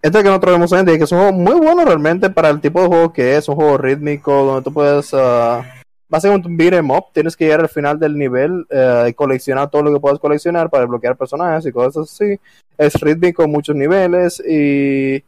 Este 0.00 0.18
que 0.22 0.28
nosotros 0.28 0.54
vemos 0.54 0.72
hoy 0.72 0.80
en 0.80 0.86
día, 0.86 0.96
que 0.98 1.04
es 1.04 1.12
un 1.12 1.18
juego 1.18 1.32
muy 1.32 1.54
bueno 1.54 1.84
realmente 1.84 2.30
para 2.30 2.50
el 2.50 2.60
tipo 2.60 2.80
de 2.80 2.86
juego 2.86 3.12
que 3.12 3.36
es, 3.36 3.48
un 3.48 3.56
juego 3.56 3.76
rítmico, 3.78 4.32
donde 4.44 4.62
tú 4.62 4.72
puedes, 4.72 5.12
ah, 5.12 5.64
básicamente 6.08 6.46
un 6.48 6.56
beat 6.56 6.74
'em 6.74 6.90
up, 6.90 7.06
tienes 7.12 7.36
que 7.36 7.44
llegar 7.46 7.60
al 7.60 7.68
final 7.68 7.98
del 7.98 8.16
nivel 8.16 8.64
eh, 8.70 9.06
y 9.08 9.14
coleccionar 9.14 9.68
todo 9.70 9.82
lo 9.82 9.92
que 9.92 9.98
puedas 10.00 10.20
coleccionar 10.20 10.70
para 10.70 10.82
desbloquear 10.82 11.16
personajes 11.16 11.66
y 11.66 11.72
cosas 11.72 12.10
así. 12.12 12.38
Es 12.76 12.94
rítmico, 13.00 13.46
muchos 13.48 13.74
niveles 13.74 14.40
y... 14.46 15.22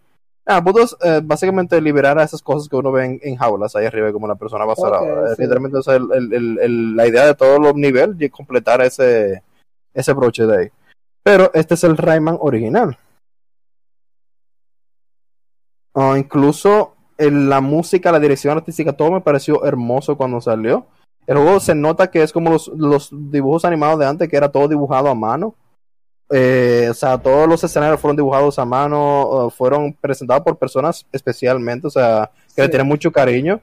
Ah, 0.46 0.62
puedes 0.64 0.96
eh, 1.04 1.20
básicamente 1.22 1.80
liberar 1.80 2.18
a 2.18 2.24
esas 2.24 2.40
cosas 2.42 2.68
que 2.68 2.74
uno 2.76 2.90
ve 2.90 3.04
en, 3.04 3.20
en 3.22 3.36
jaulas 3.36 3.76
ahí 3.76 3.86
arriba, 3.86 4.10
como 4.12 4.26
la 4.26 4.34
persona 4.36 4.64
va 4.64 4.70
a 4.70 4.74
hacer 4.74 4.86
Ok, 4.86 4.94
ahora. 4.94 5.34
sí. 5.34 5.42
Literalmente 5.42 5.78
es 5.80 5.86
el- 5.88 6.08
el- 6.12 6.32
el- 6.32 6.58
el- 6.60 6.96
la 6.96 7.06
idea 7.06 7.26
de 7.26 7.34
todos 7.34 7.60
los 7.60 7.74
niveles 7.74 8.16
y 8.20 8.30
completar 8.30 8.80
ese, 8.80 9.42
ese 9.94 10.12
broche 10.12 10.46
de 10.46 10.58
ahí. 10.58 10.68
Pero 11.22 11.50
este 11.54 11.74
es 11.74 11.84
el 11.84 11.96
Rayman 11.96 12.38
original. 12.40 12.96
Ah, 15.94 16.14
incluso 16.16 16.94
en 17.18 17.48
la 17.48 17.60
música, 17.60 18.12
la 18.12 18.20
dirección 18.20 18.56
artística, 18.56 18.92
todo 18.92 19.10
me 19.12 19.20
pareció 19.20 19.64
hermoso 19.64 20.16
cuando 20.16 20.40
salió. 20.40 20.86
El 21.26 21.36
juego 21.36 21.60
se 21.60 21.74
nota 21.74 22.10
que 22.10 22.22
es 22.22 22.32
como 22.32 22.50
los, 22.50 22.68
los 22.68 23.10
dibujos 23.12 23.64
animados 23.64 23.98
de 23.98 24.06
antes, 24.06 24.28
que 24.28 24.36
era 24.36 24.50
todo 24.50 24.68
dibujado 24.68 25.08
a 25.08 25.14
mano. 25.14 25.54
Eh, 26.32 26.86
o 26.90 26.94
sea, 26.94 27.18
todos 27.18 27.48
los 27.48 27.62
escenarios 27.64 28.00
fueron 28.00 28.16
dibujados 28.16 28.58
a 28.58 28.64
mano, 28.64 29.52
fueron 29.56 29.92
presentados 29.92 30.44
por 30.44 30.56
personas 30.56 31.04
especialmente, 31.12 31.88
o 31.88 31.90
sea, 31.90 32.30
que 32.54 32.62
le 32.62 32.68
tienen 32.68 32.86
mucho 32.86 33.10
cariño. 33.10 33.60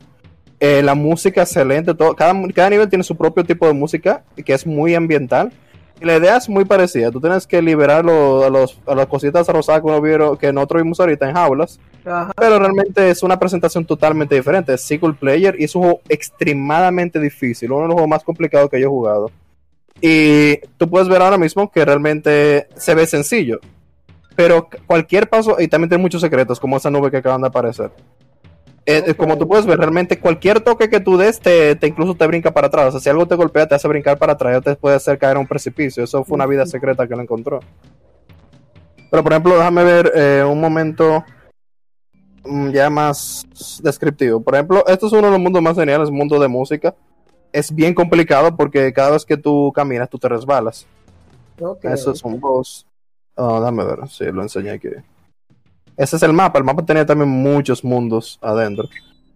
Eh, 0.59 0.82
la 0.84 0.95
música 0.95 1.43
excelente, 1.43 1.93
todo, 1.93 2.13
cada, 2.15 2.34
cada 2.53 2.69
nivel 2.69 2.89
tiene 2.89 3.03
su 3.03 3.15
propio 3.15 3.43
tipo 3.45 3.65
de 3.67 3.73
música, 3.73 4.23
que 4.45 4.53
es 4.53 4.67
muy 4.67 4.95
ambiental. 4.95 5.51
Y 5.99 6.05
la 6.05 6.17
idea 6.17 6.38
es 6.38 6.47
muy 6.47 6.63
parecida. 6.65 7.09
Tú 7.09 7.19
tienes 7.19 7.47
que 7.47 7.61
liberar 7.61 8.05
lo- 8.05 8.43
a, 8.43 8.49
los, 8.49 8.80
a 8.86 8.93
las 8.93 9.07
cositas 9.07 9.47
rosadas 9.47 9.82
que 9.82 9.88
uno 9.88 9.99
vieron, 10.01 10.38
que 10.38 10.53
nosotros 10.53 10.84
vimos 10.84 10.99
ahorita 10.99 11.28
en 11.28 11.36
jaulas. 11.36 11.80
Ajá. 12.08 12.32
Pero 12.38 12.60
realmente 12.60 13.10
es 13.10 13.24
una 13.24 13.38
presentación 13.38 13.86
totalmente 13.86 14.36
diferente. 14.36 14.74
Es 14.74 14.82
single 14.82 15.14
player 15.14 15.55
y 15.60 15.66
es 15.66 15.76
un 15.76 15.84
juego 15.84 16.01
extremadamente 16.08 17.20
difícil. 17.20 17.72
Uno 17.72 17.82
de 17.82 17.88
los 17.88 17.93
juegos 17.93 18.10
más 18.10 18.24
complicados 18.24 18.70
que 18.70 18.80
yo 18.80 18.88
he 18.88 18.89
jugado. 18.89 19.32
Y 20.01 20.58
tú 20.78 20.89
puedes 20.89 21.08
ver 21.08 21.22
ahora 21.22 21.38
mismo 21.38 21.72
que 21.72 21.84
realmente 21.84 22.68
se 22.76 22.95
ve 22.95 23.05
sencillo. 23.08 23.60
Pero 24.36 24.70
cualquier 24.86 25.28
paso, 25.28 25.58
y 25.60 25.68
también 25.68 25.89
tiene 25.89 26.01
muchos 26.01 26.22
secretos, 26.22 26.60
como 26.60 26.78
esa 26.78 26.91
nube 26.91 27.10
que 27.10 27.18
acaban 27.18 27.41
de 27.41 27.47
aparecer. 27.47 27.91
Eh. 28.86 29.16
Como 29.16 29.38
tú 29.38 29.47
puedes 29.47 29.66
ver, 29.66 29.80
realmente 29.80 30.20
cualquier 30.20 30.62
toque 30.62 30.89
que 30.89 30.99
tú 30.99 31.18
des, 31.18 31.39
te, 31.39 31.76
te 31.76 31.88
incluso 31.88 32.16
te 32.16 32.28
brinca 32.28 32.53
para 32.53 32.68
atrás. 32.68 32.88
O 32.88 32.91
sea, 32.91 32.99
si 32.99 33.10
algo 33.10 33.28
te 33.28 33.36
golpea, 33.36 33.68
te 33.68 33.76
hace 33.76 33.88
brincar 33.88 34.18
para 34.20 34.34
atrás, 34.34 34.58
o 34.58 34.62
te 34.62 34.76
puede 34.76 34.95
hacer 34.95 35.18
caer 35.18 35.38
a 35.38 35.39
un 35.39 35.47
precipicio. 35.47 36.03
Eso 36.03 36.24
fue 36.24 36.36
una 36.36 36.45
vida 36.45 36.66
secreta 36.68 37.08
que 37.08 37.16
él 37.16 37.20
encontró. 37.22 37.60
Pero, 39.10 39.24
por 39.24 39.32
ejemplo, 39.32 39.58
déjame 39.58 39.84
ver 39.84 40.12
eh, 40.16 40.43
un 40.47 40.62
momento 40.62 41.26
ya 42.71 42.89
más 42.89 43.45
descriptivo. 43.81 44.41
Por 44.41 44.55
ejemplo, 44.55 44.85
esto 44.87 45.07
es 45.07 45.13
uno 45.13 45.23
de 45.23 45.31
los 45.31 45.39
mundos 45.39 45.61
más 45.61 45.75
geniales, 45.75 46.09
mundo 46.09 46.39
de 46.39 46.47
música. 46.47 46.95
Es 47.51 47.73
bien 47.73 47.93
complicado 47.93 48.55
porque 48.55 48.91
cada 48.93 49.11
vez 49.11 49.25
que 49.25 49.37
tú 49.37 49.71
caminas, 49.73 50.09
tú 50.09 50.17
te 50.17 50.29
resbalas. 50.29 50.85
Ok. 51.59 51.85
Eso 51.85 52.11
es 52.11 52.23
un 52.23 52.39
boss. 52.39 52.85
Ah, 53.35 53.59
déjame 53.59 53.85
ver, 53.85 54.07
sí, 54.09 54.25
lo 54.25 54.41
enseñé 54.41 54.71
aquí. 54.71 54.89
Ese 55.95 56.15
es 56.15 56.23
el 56.23 56.33
mapa. 56.33 56.59
El 56.59 56.65
mapa 56.65 56.85
tenía 56.85 57.05
también 57.05 57.29
muchos 57.29 57.83
mundos 57.83 58.37
adentro. 58.41 58.87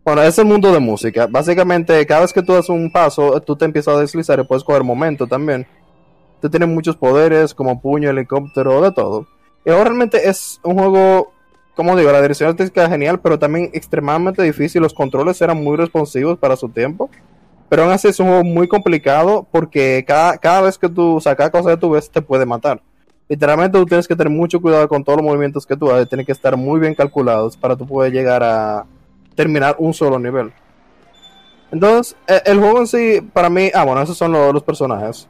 Bueno, 0.03 0.23
es 0.23 0.37
el 0.39 0.45
mundo 0.45 0.71
de 0.71 0.79
música. 0.79 1.27
Básicamente, 1.27 2.05
cada 2.07 2.21
vez 2.21 2.33
que 2.33 2.41
tú 2.41 2.53
das 2.53 2.69
un 2.69 2.91
paso, 2.91 3.39
tú 3.41 3.55
te 3.55 3.65
empiezas 3.65 3.95
a 3.95 3.99
deslizar 3.99 4.39
y 4.39 4.43
puedes 4.43 4.63
coger 4.63 4.83
momento 4.83 5.27
también. 5.27 5.67
Tú 6.41 6.49
tienes 6.49 6.69
muchos 6.69 6.97
poderes, 6.97 7.53
como 7.53 7.79
puño, 7.79 8.09
helicóptero, 8.09 8.81
de 8.81 8.91
todo. 8.91 9.27
Y 9.63 9.69
ahora 9.69 9.85
realmente 9.85 10.27
es 10.27 10.59
un 10.63 10.75
juego, 10.75 11.33
como 11.75 11.95
digo, 11.95 12.11
la 12.11 12.21
dirección 12.21 12.49
artística 12.49 12.83
es 12.83 12.89
genial, 12.89 13.19
pero 13.19 13.39
también 13.39 13.69
extremadamente 13.73 14.43
difícil. 14.43 14.81
Los 14.81 14.93
controles 14.93 15.41
eran 15.41 15.63
muy 15.63 15.77
responsivos 15.77 16.37
para 16.37 16.55
su 16.55 16.69
tiempo. 16.69 17.09
Pero 17.69 17.83
aún 17.83 17.91
así 17.93 18.09
es 18.09 18.19
un 18.19 18.27
juego 18.27 18.43
muy 18.43 18.67
complicado 18.67 19.47
porque 19.49 20.03
cada, 20.05 20.37
cada 20.37 20.61
vez 20.61 20.77
que 20.77 20.89
tú 20.89 21.21
sacas 21.21 21.49
cosas 21.51 21.75
que 21.75 21.79
tú 21.79 21.91
ves, 21.91 22.09
te 22.09 22.21
puede 22.21 22.45
matar. 22.45 22.81
Literalmente 23.29 23.77
tú 23.77 23.85
tienes 23.85 24.09
que 24.09 24.15
tener 24.15 24.29
mucho 24.29 24.59
cuidado 24.61 24.89
con 24.89 25.05
todos 25.05 25.19
los 25.19 25.25
movimientos 25.25 25.65
que 25.65 25.77
tú 25.77 25.89
haces, 25.89 26.09
tienen 26.09 26.25
que 26.25 26.33
estar 26.33 26.57
muy 26.57 26.81
bien 26.81 26.93
calculados 26.93 27.55
para 27.55 27.77
tú 27.77 27.87
poder 27.87 28.11
llegar 28.11 28.43
a 28.43 28.85
terminar 29.35 29.77
un 29.79 29.93
solo 29.93 30.19
nivel. 30.19 30.51
Entonces, 31.71 32.17
eh, 32.27 32.41
el 32.43 32.59
juego 32.59 32.79
en 32.79 32.87
sí, 32.87 33.21
para 33.31 33.49
mí, 33.49 33.71
ah, 33.73 33.85
bueno, 33.85 34.01
esos 34.01 34.17
son 34.17 34.33
los, 34.33 34.53
los 34.53 34.63
personajes. 34.63 35.29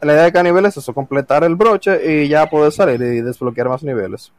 La 0.00 0.14
idea 0.14 0.24
de 0.24 0.32
cada 0.32 0.42
nivel 0.42 0.66
es 0.66 0.76
eso, 0.76 0.92
completar 0.92 1.44
el 1.44 1.54
broche 1.54 2.24
y 2.24 2.28
ya 2.28 2.50
poder 2.50 2.72
salir 2.72 3.00
y 3.00 3.20
desbloquear 3.20 3.68
más 3.68 3.84
niveles. 3.84 4.32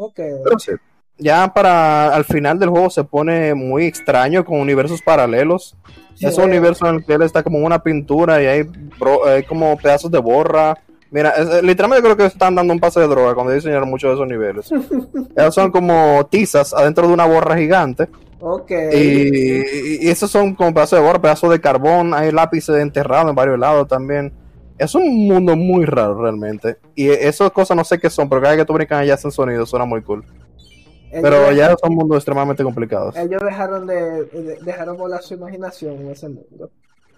Ok. 0.00 0.14
Pero 0.16 0.58
sí, 0.58 0.72
ya 1.18 1.52
para 1.52 2.14
al 2.14 2.24
final 2.24 2.58
del 2.58 2.68
juego 2.70 2.88
se 2.90 3.02
pone 3.04 3.54
muy 3.54 3.84
extraño 3.86 4.44
con 4.44 4.60
universos 4.60 5.02
paralelos. 5.02 5.76
Sí, 6.14 6.26
es 6.26 6.36
un 6.38 6.44
eh, 6.44 6.46
universo 6.46 6.88
en 6.88 6.96
el 6.96 7.04
que 7.04 7.14
él 7.14 7.22
está 7.22 7.42
como 7.42 7.58
una 7.58 7.82
pintura 7.82 8.42
y 8.42 8.46
hay, 8.46 8.62
bro- 8.98 9.26
hay 9.26 9.42
como 9.42 9.76
pedazos 9.76 10.10
de 10.10 10.18
borra. 10.18 10.76
Mira, 11.10 11.30
es- 11.30 11.48
eh, 11.48 11.62
literalmente 11.62 12.02
creo 12.04 12.16
que 12.16 12.26
están 12.26 12.54
dando 12.54 12.72
un 12.72 12.80
pase 12.80 13.00
de 13.00 13.06
droga 13.08 13.34
cuando 13.34 13.52
diseñaron 13.52 13.88
muchos 13.88 14.10
de 14.10 14.14
esos 14.14 14.28
niveles. 14.28 14.70
Esos 15.36 15.54
son 15.54 15.70
como 15.72 16.26
tizas 16.30 16.72
adentro 16.74 17.06
de 17.08 17.14
una 17.14 17.24
borra 17.26 17.56
gigante. 17.56 18.08
Ok. 18.40 18.70
Y, 18.92 20.06
y 20.06 20.08
esos 20.10 20.30
son 20.30 20.54
como 20.54 20.72
pedazos 20.74 20.98
de 21.00 21.04
borra, 21.04 21.20
pedazos 21.20 21.50
de 21.50 21.60
carbón. 21.60 22.14
Hay 22.14 22.30
lápices 22.30 22.76
enterrados 22.76 23.30
en 23.30 23.34
varios 23.34 23.58
lados 23.58 23.88
también. 23.88 24.32
Es 24.78 24.94
un 24.94 25.26
mundo 25.26 25.56
muy 25.56 25.84
raro 25.84 26.20
realmente. 26.22 26.76
Y 26.94 27.08
esas 27.08 27.50
cosas 27.50 27.76
no 27.76 27.84
sé 27.84 27.98
qué 27.98 28.08
son, 28.10 28.28
pero 28.28 28.40
cada 28.40 28.54
vez 28.54 28.62
que 28.62 28.66
tú 28.66 28.72
brincas 28.74 29.00
allá 29.00 29.14
hacen 29.14 29.30
sonido, 29.32 29.66
suena 29.66 29.84
muy 29.84 30.02
cool. 30.02 30.24
Ellos, 31.10 31.22
Pero 31.22 31.52
ya 31.52 31.74
son 31.82 31.94
mundos 31.94 32.18
extremadamente 32.18 32.62
complicados. 32.62 33.16
ellos 33.16 33.40
dejaron 33.42 33.86
de, 33.86 34.24
de- 34.24 34.58
dejaron 34.62 34.96
volar 34.96 35.22
su 35.22 35.34
imaginación 35.34 35.94
en 35.96 36.10
ese 36.10 36.28
mundo. 36.28 36.70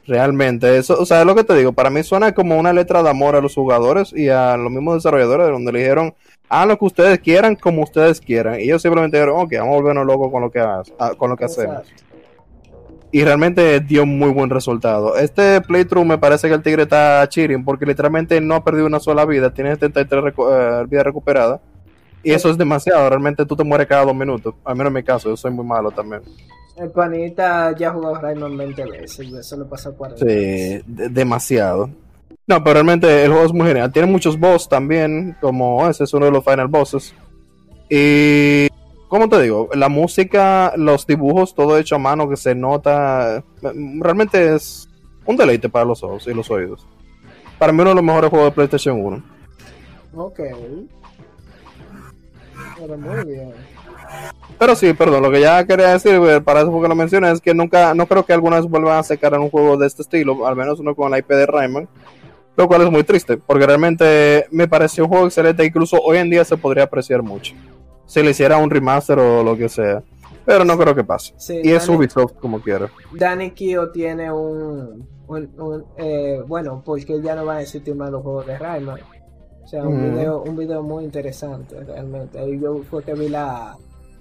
Realmente, 0.06 0.78
eso, 0.78 0.96
o 0.98 1.04
sea, 1.04 1.20
es 1.20 1.26
lo 1.26 1.34
que 1.34 1.44
te 1.44 1.54
digo, 1.54 1.72
para 1.72 1.90
mí 1.90 2.02
suena 2.02 2.32
como 2.32 2.58
una 2.58 2.72
letra 2.72 3.02
de 3.02 3.10
amor 3.10 3.36
a 3.36 3.40
los 3.40 3.54
jugadores 3.54 4.12
y 4.12 4.28
a 4.28 4.56
los 4.56 4.70
mismos 4.72 4.94
desarrolladores, 4.94 5.48
donde 5.48 5.72
le 5.72 5.80
dijeron, 5.80 6.14
hagan 6.48 6.68
lo 6.68 6.78
que 6.78 6.84
ustedes 6.86 7.18
quieran, 7.20 7.54
como 7.54 7.82
ustedes 7.82 8.20
quieran. 8.20 8.58
Y 8.60 8.64
ellos 8.64 8.80
simplemente 8.82 9.18
dijeron, 9.18 9.40
ok, 9.40 9.52
vamos 9.58 9.72
a 9.74 9.76
volvernos 9.76 10.06
locos 10.06 10.30
con 10.32 10.42
lo 10.42 10.50
que, 10.50 10.58
ha- 10.60 10.82
con 11.18 11.30
lo 11.30 11.36
que 11.36 11.44
hacemos. 11.44 11.82
Y 13.12 13.24
realmente 13.24 13.80
dio 13.80 14.06
muy 14.06 14.30
buen 14.30 14.50
resultado. 14.50 15.16
Este 15.16 15.60
playthrough 15.62 16.04
me 16.06 16.18
parece 16.18 16.46
que 16.48 16.54
el 16.54 16.62
tigre 16.62 16.84
está 16.84 17.26
cheating, 17.28 17.64
porque 17.64 17.84
literalmente 17.84 18.40
no 18.40 18.54
ha 18.54 18.62
perdido 18.64 18.86
una 18.86 19.00
sola 19.00 19.24
vida, 19.24 19.52
tiene 19.52 19.70
73 19.70 20.22
recu- 20.22 20.48
eh, 20.82 20.86
vidas 20.88 21.04
recuperadas. 21.04 21.60
Y 22.22 22.32
eso 22.32 22.50
es 22.50 22.58
demasiado, 22.58 23.08
realmente 23.08 23.44
tú 23.46 23.56
te 23.56 23.64
mueres 23.64 23.86
cada 23.88 24.04
dos 24.04 24.14
minutos. 24.14 24.54
Al 24.64 24.76
menos 24.76 24.90
en 24.90 24.94
mi 24.94 25.02
caso, 25.02 25.28
yo 25.30 25.36
soy 25.36 25.50
muy 25.50 25.64
malo 25.64 25.90
también. 25.90 26.20
El 26.76 26.90
panita 26.90 27.74
ya 27.76 27.88
ha 27.88 27.92
jugado 27.92 28.14
Rayman 28.20 28.56
20 28.56 28.84
veces 28.84 29.26
y 29.26 29.36
eso 29.36 29.56
le 29.56 29.64
pasa 29.64 29.90
40 29.90 30.24
veces. 30.24 30.82
Sí, 30.86 30.92
de- 30.92 31.08
demasiado. 31.08 31.90
No, 32.46 32.62
pero 32.62 32.74
realmente 32.74 33.24
el 33.24 33.30
juego 33.30 33.46
es 33.46 33.52
muy 33.52 33.66
genial. 33.66 33.90
Tiene 33.92 34.06
muchos 34.10 34.38
boss 34.38 34.68
también, 34.68 35.36
como 35.40 35.88
ese 35.88 36.04
es 36.04 36.14
uno 36.14 36.26
de 36.26 36.32
los 36.32 36.44
final 36.44 36.68
bosses. 36.68 37.14
Y 37.88 38.68
¿cómo 39.10 39.28
te 39.28 39.42
digo? 39.42 39.68
La 39.74 39.90
música, 39.90 40.72
los 40.76 41.06
dibujos, 41.06 41.54
todo 41.54 41.76
hecho 41.76 41.96
a 41.96 41.98
mano 41.98 42.30
que 42.30 42.36
se 42.36 42.54
nota, 42.54 43.44
realmente 43.60 44.54
es 44.54 44.88
un 45.26 45.36
deleite 45.36 45.68
para 45.68 45.84
los 45.84 46.02
ojos 46.02 46.26
y 46.26 46.32
los 46.32 46.50
oídos. 46.50 46.86
Para 47.58 47.72
mí 47.72 47.80
uno 47.82 47.90
de 47.90 47.96
los 47.96 48.04
mejores 48.04 48.30
juegos 48.30 48.48
de 48.48 48.52
PlayStation 48.52 49.04
1. 49.04 49.22
Ok. 50.14 50.40
Pero 52.78 52.96
muy 52.96 53.24
bien. 53.26 53.52
Pero 54.58 54.76
sí, 54.76 54.92
perdón, 54.94 55.22
lo 55.22 55.30
que 55.30 55.40
ya 55.40 55.64
quería 55.66 55.88
decir, 55.88 56.42
para 56.42 56.60
eso 56.60 56.70
porque 56.70 56.88
lo 56.88 56.94
mencioné, 56.94 57.30
es 57.32 57.40
que 57.40 57.52
nunca, 57.52 57.94
no 57.94 58.06
creo 58.06 58.24
que 58.24 58.32
alguna 58.32 58.56
vez 58.56 58.66
vuelvan 58.66 58.98
a 58.98 59.02
sacar 59.02 59.38
un 59.38 59.50
juego 59.50 59.76
de 59.76 59.86
este 59.86 60.02
estilo, 60.02 60.46
al 60.46 60.56
menos 60.56 60.80
uno 60.80 60.94
con 60.94 61.10
la 61.10 61.18
IP 61.18 61.28
de 61.28 61.46
Rayman, 61.46 61.88
lo 62.56 62.68
cual 62.68 62.82
es 62.82 62.90
muy 62.90 63.02
triste, 63.04 63.38
porque 63.38 63.66
realmente 63.66 64.46
me 64.50 64.68
pareció 64.68 65.04
un 65.04 65.10
juego 65.10 65.26
excelente, 65.26 65.64
incluso 65.64 65.98
hoy 66.00 66.18
en 66.18 66.30
día 66.30 66.44
se 66.44 66.56
podría 66.56 66.84
apreciar 66.84 67.22
mucho, 67.22 67.54
si 68.10 68.24
le 68.24 68.30
hiciera 68.30 68.58
un 68.58 68.70
remaster 68.70 69.20
o 69.20 69.44
lo 69.44 69.56
que 69.56 69.68
sea, 69.68 70.02
pero 70.44 70.64
no 70.64 70.76
creo 70.76 70.96
que 70.96 71.04
pase. 71.04 71.32
y 71.62 71.70
es 71.70 71.88
Ubisoft 71.88 72.34
como 72.40 72.60
quiera. 72.60 72.90
Danny 73.12 73.52
Kio 73.52 73.90
tiene 73.90 74.32
un, 74.32 75.06
eh, 75.96 76.42
bueno, 76.44 76.82
porque 76.84 77.22
ya 77.22 77.36
no 77.36 77.46
va 77.46 77.58
a 77.58 77.62
existir 77.62 77.94
más 77.94 78.10
los 78.10 78.20
juegos 78.24 78.48
de 78.48 78.58
Rayman. 78.58 78.98
O 79.62 79.68
sea, 79.68 79.84
un, 79.84 80.12
video, 80.12 80.42
un 80.42 80.56
video 80.56 80.82
muy 80.82 81.04
interesante 81.04 81.78
realmente. 81.84 82.40
Ahí 82.40 82.58
yo 82.58 82.82
fue 82.90 83.04
que 83.04 83.14
vi 83.14 83.28
la, 83.28 83.76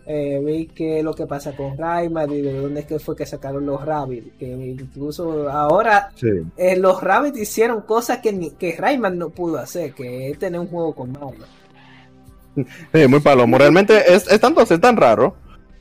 eh, 0.06 0.40
vi 0.46 0.68
que 0.68 1.02
lo 1.02 1.16
que 1.16 1.26
pasa 1.26 1.56
con 1.56 1.76
Rayman 1.76 2.32
y 2.32 2.42
de 2.42 2.62
dónde 2.62 2.82
es 2.82 2.86
que 2.86 3.00
fue 3.00 3.16
que 3.16 3.26
sacaron 3.26 3.66
los 3.66 3.84
Rabbits. 3.84 4.38
Que 4.38 4.52
incluso 4.52 5.50
ahora 5.50 6.12
eh, 6.58 6.76
los 6.78 7.02
Rabbits 7.02 7.40
hicieron 7.40 7.82
cosas 7.82 8.20
que, 8.20 8.52
que 8.56 8.76
Rayman 8.78 9.18
no 9.18 9.32
pudo 9.32 9.58
hacer, 9.58 9.96
que 9.96 10.30
es 10.30 10.38
tener 10.38 10.60
un 10.60 10.68
juego 10.68 10.94
con 10.94 11.12
Marvel. 11.12 11.48
Sí, 12.94 13.08
muy 13.08 13.20
palomo. 13.20 13.58
Realmente 13.58 14.14
es, 14.14 14.28
es 14.28 14.40
tanto 14.40 14.62
así 14.62 14.78
tan 14.78 14.98
raro. 14.98 15.36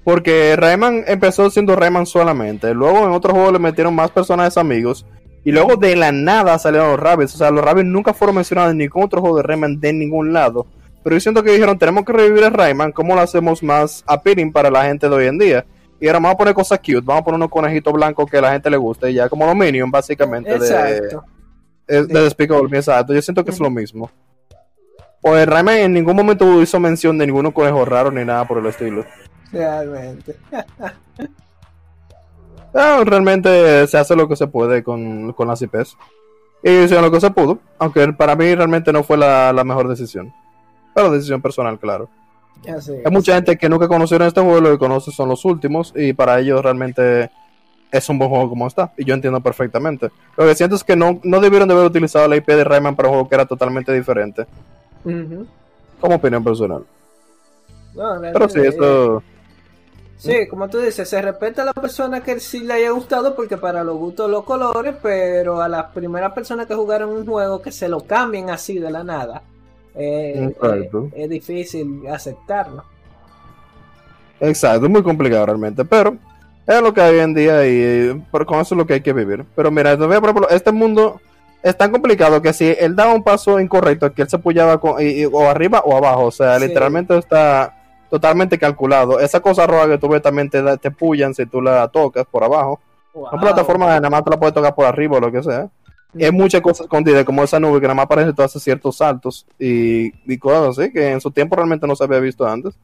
Porque 0.04 0.56
Rayman 0.56 1.04
empezó 1.06 1.50
siendo 1.50 1.76
Rayman 1.76 2.06
solamente. 2.06 2.72
Luego 2.72 3.04
en 3.04 3.10
otro 3.10 3.34
juego 3.34 3.52
le 3.52 3.58
metieron 3.58 3.94
más 3.94 4.10
personajes 4.10 4.56
amigos. 4.56 5.04
Y 5.44 5.52
luego 5.52 5.76
de 5.76 5.96
la 5.96 6.12
nada 6.12 6.58
salieron 6.58 6.92
los 6.92 7.00
Rabbits. 7.00 7.34
O 7.34 7.38
sea, 7.38 7.50
los 7.50 7.64
Rabbits 7.64 7.88
nunca 7.88 8.14
fueron 8.14 8.36
mencionados 8.36 8.72
en 8.72 8.78
ningún 8.78 9.04
otro 9.04 9.20
juego 9.20 9.36
de 9.36 9.42
Rayman 9.42 9.80
de 9.80 9.92
ningún 9.92 10.32
lado. 10.32 10.66
Pero 11.02 11.16
yo 11.16 11.20
siento 11.20 11.42
que 11.42 11.52
dijeron, 11.52 11.78
tenemos 11.78 12.04
que 12.04 12.12
revivir 12.12 12.44
a 12.44 12.50
Rayman, 12.50 12.92
¿cómo 12.92 13.14
lo 13.14 13.20
hacemos 13.20 13.62
más 13.62 14.04
appealing 14.06 14.52
para 14.52 14.70
la 14.70 14.84
gente 14.84 15.08
de 15.08 15.14
hoy 15.14 15.26
en 15.26 15.38
día? 15.38 15.64
Y 16.00 16.06
ahora 16.06 16.18
vamos 16.18 16.34
a 16.34 16.38
poner 16.38 16.54
cosas 16.54 16.78
cute, 16.78 17.00
vamos 17.00 17.22
a 17.22 17.24
poner 17.24 17.36
unos 17.36 17.50
conejitos 17.50 17.92
blancos 17.92 18.30
que 18.30 18.38
a 18.38 18.42
la 18.42 18.52
gente 18.52 18.70
le 18.70 18.76
guste, 18.76 19.10
y 19.10 19.14
ya 19.14 19.28
como 19.28 19.46
los 19.46 19.56
Minions, 19.56 19.90
básicamente, 19.90 20.54
exacto. 20.54 21.24
de, 21.86 22.06
de, 22.06 22.22
Despicable 22.22 22.76
exacto. 22.76 23.14
Yo 23.14 23.22
siento 23.22 23.44
que 23.44 23.50
es 23.50 23.58
lo 23.58 23.70
mismo. 23.70 24.10
Pues 25.20 25.46
Rayman 25.46 25.78
en 25.78 25.92
ningún 25.92 26.16
momento 26.16 26.62
hizo 26.62 26.80
mención 26.80 27.18
de 27.18 27.26
ninguno 27.26 27.52
conejo 27.52 27.84
raro 27.84 28.10
ni 28.10 28.24
nada 28.24 28.46
por 28.46 28.58
el 28.58 28.66
estilo. 28.66 29.04
Realmente. 29.52 30.36
realmente 32.72 33.86
se 33.86 33.98
hace 33.98 34.14
lo 34.14 34.28
que 34.28 34.36
se 34.36 34.46
puede 34.46 34.82
con, 34.82 35.32
con 35.32 35.48
las 35.48 35.60
IPs. 35.62 35.96
Y 36.62 36.70
hicieron 36.70 37.04
lo 37.04 37.10
que 37.10 37.20
se 37.20 37.30
pudo, 37.30 37.58
aunque 37.78 38.12
para 38.12 38.36
mí 38.36 38.54
realmente 38.54 38.92
no 38.92 39.02
fue 39.02 39.16
la 39.16 39.62
mejor 39.64 39.88
decisión. 39.88 40.32
Pero 40.94 41.10
decisión 41.10 41.40
personal, 41.40 41.78
claro. 41.78 42.08
Hay 42.66 43.12
mucha 43.12 43.34
gente 43.34 43.56
que 43.56 43.68
nunca 43.68 43.88
conocieron 43.88 44.26
este 44.26 44.40
juego, 44.40 44.60
lo 44.60 44.70
que 44.70 44.78
conoce 44.78 45.10
son 45.10 45.28
los 45.28 45.44
últimos, 45.44 45.92
y 45.94 46.12
para 46.12 46.38
ellos 46.40 46.62
realmente 46.62 47.30
es 47.90 48.08
un 48.08 48.18
buen 48.18 48.30
juego 48.30 48.50
como 48.50 48.66
está, 48.66 48.92
y 48.96 49.04
yo 49.04 49.14
entiendo 49.14 49.40
perfectamente. 49.40 50.10
Lo 50.36 50.44
que 50.44 50.54
siento 50.54 50.76
es 50.76 50.84
que 50.84 50.96
no, 50.96 51.20
no 51.22 51.40
debieron 51.40 51.68
de 51.68 51.74
haber 51.74 51.86
utilizado 51.86 52.28
la 52.28 52.36
IP 52.36 52.48
de 52.48 52.64
Rayman 52.64 52.96
para 52.96 53.08
un 53.08 53.14
juego 53.14 53.28
que 53.28 53.34
era 53.34 53.46
totalmente 53.46 53.92
diferente. 53.92 54.46
Como 55.04 56.14
opinión 56.14 56.44
personal. 56.44 56.84
Pero 57.94 58.48
sí, 58.48 58.60
eso... 58.60 59.22
Sí, 60.16 60.48
como 60.48 60.68
tú 60.68 60.78
dices, 60.78 61.08
se 61.08 61.22
respeta 61.22 61.62
a 61.62 61.66
la 61.66 61.72
persona 61.72 62.22
que 62.22 62.40
sí 62.40 62.60
le 62.60 62.74
haya 62.74 62.90
gustado 62.90 63.36
porque 63.36 63.56
para 63.56 63.84
los 63.84 63.96
gustos 63.96 64.28
los 64.28 64.42
colores, 64.42 64.96
pero 65.00 65.62
a 65.62 65.68
las 65.68 65.92
primeras 65.92 66.32
personas 66.32 66.66
que 66.66 66.74
jugaron 66.74 67.10
un 67.10 67.24
juego 67.24 67.62
que 67.62 67.70
se 67.70 67.88
lo 67.88 68.00
cambien 68.00 68.50
así 68.50 68.80
de 68.80 68.90
la 68.90 69.04
nada, 69.04 69.42
eh, 69.94 70.52
eh, 70.60 70.90
es 71.14 71.28
difícil 71.28 72.02
aceptarlo. 72.08 72.82
Exacto, 74.40 74.86
es 74.86 74.90
muy 74.90 75.04
complicado 75.04 75.46
realmente, 75.46 75.84
pero 75.84 76.16
es 76.66 76.82
lo 76.82 76.92
que 76.92 77.00
hay 77.00 77.14
hoy 77.14 77.20
en 77.20 77.34
día 77.34 77.66
y 77.66 78.24
con 78.30 78.60
eso 78.60 78.74
es 78.74 78.78
lo 78.78 78.86
que 78.86 78.94
hay 78.94 79.00
que 79.00 79.12
vivir. 79.12 79.44
Pero 79.54 79.70
mira, 79.70 79.96
por 79.96 80.12
ejemplo, 80.12 80.48
este 80.50 80.72
mundo 80.72 81.20
es 81.62 81.76
tan 81.76 81.90
complicado 81.90 82.40
que 82.40 82.52
si 82.52 82.74
él 82.78 82.94
da 82.94 83.12
un 83.12 83.22
paso 83.22 83.58
incorrecto, 83.60 84.12
que 84.12 84.22
él 84.22 84.28
se 84.28 84.36
apoyaba 84.36 84.78
con, 84.78 84.96
o 85.32 85.48
arriba 85.48 85.82
o 85.84 85.96
abajo, 85.96 86.26
o 86.26 86.30
sea, 86.30 86.58
literalmente 86.58 87.16
está 87.16 87.74
totalmente 88.10 88.58
calculado. 88.58 89.20
Esa 89.20 89.40
cosa 89.40 89.66
roja 89.66 89.88
que 89.88 89.98
tú 89.98 90.08
ves 90.08 90.22
también 90.22 90.48
te, 90.48 90.62
te 90.78 90.90
pullan 90.90 91.34
si 91.34 91.46
tú 91.46 91.60
la 91.60 91.88
tocas 91.88 92.24
por 92.26 92.44
abajo. 92.44 92.80
Una 93.12 93.40
plataforma 93.40 93.86
nada 93.86 94.10
más 94.10 94.22
te 94.24 94.30
la 94.30 94.38
puedes 94.38 94.54
tocar 94.54 94.74
por 94.74 94.86
arriba 94.86 95.16
o 95.16 95.20
lo 95.20 95.32
que 95.32 95.42
sea 95.42 95.68
hay 96.14 96.32
muchas 96.32 96.60
cosas 96.60 96.82
escondidas, 96.82 97.24
como 97.24 97.44
esa 97.44 97.60
nube 97.60 97.80
que 97.80 97.86
nada 97.86 97.94
más 97.94 98.04
aparece 98.04 98.32
todos 98.32 98.50
hace 98.50 98.60
ciertos 98.60 98.96
saltos 98.96 99.46
y, 99.58 100.38
cosas 100.38 100.78
así 100.78 100.92
que 100.92 101.12
en 101.12 101.20
su 101.20 101.30
tiempo 101.30 101.56
realmente 101.56 101.86
no 101.86 101.94
se 101.94 102.04
había 102.04 102.20
visto 102.20 102.46
antes. 102.46 102.74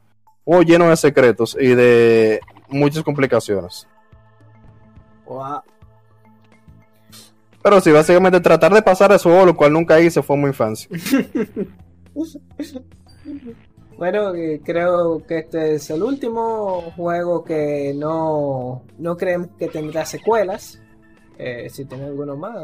O 0.44 0.60
lleno 0.60 0.90
de 0.90 0.96
secretos 0.96 1.56
y 1.58 1.68
de 1.74 2.40
muchas 2.68 3.02
complicaciones. 3.02 3.88
Pero 7.64 7.80
sí, 7.80 7.90
básicamente 7.90 8.40
tratar 8.40 8.74
de 8.74 8.82
pasar 8.82 9.10
eso, 9.12 9.46
lo 9.46 9.56
cual 9.56 9.72
nunca 9.72 9.98
hice, 9.98 10.22
fue 10.22 10.36
muy 10.36 10.52
fancy. 10.52 10.86
bueno, 13.96 14.34
eh, 14.34 14.60
creo 14.62 15.24
que 15.26 15.38
este 15.38 15.76
es 15.76 15.88
el 15.88 16.02
último 16.02 16.92
juego 16.94 17.42
que 17.42 17.94
no, 17.96 18.82
no 18.98 19.16
creemos 19.16 19.48
que 19.58 19.68
tendrá 19.68 20.04
secuelas. 20.04 20.78
Eh, 21.38 21.70
si 21.70 21.86
tiene 21.86 22.04
alguno 22.04 22.36
más, 22.36 22.54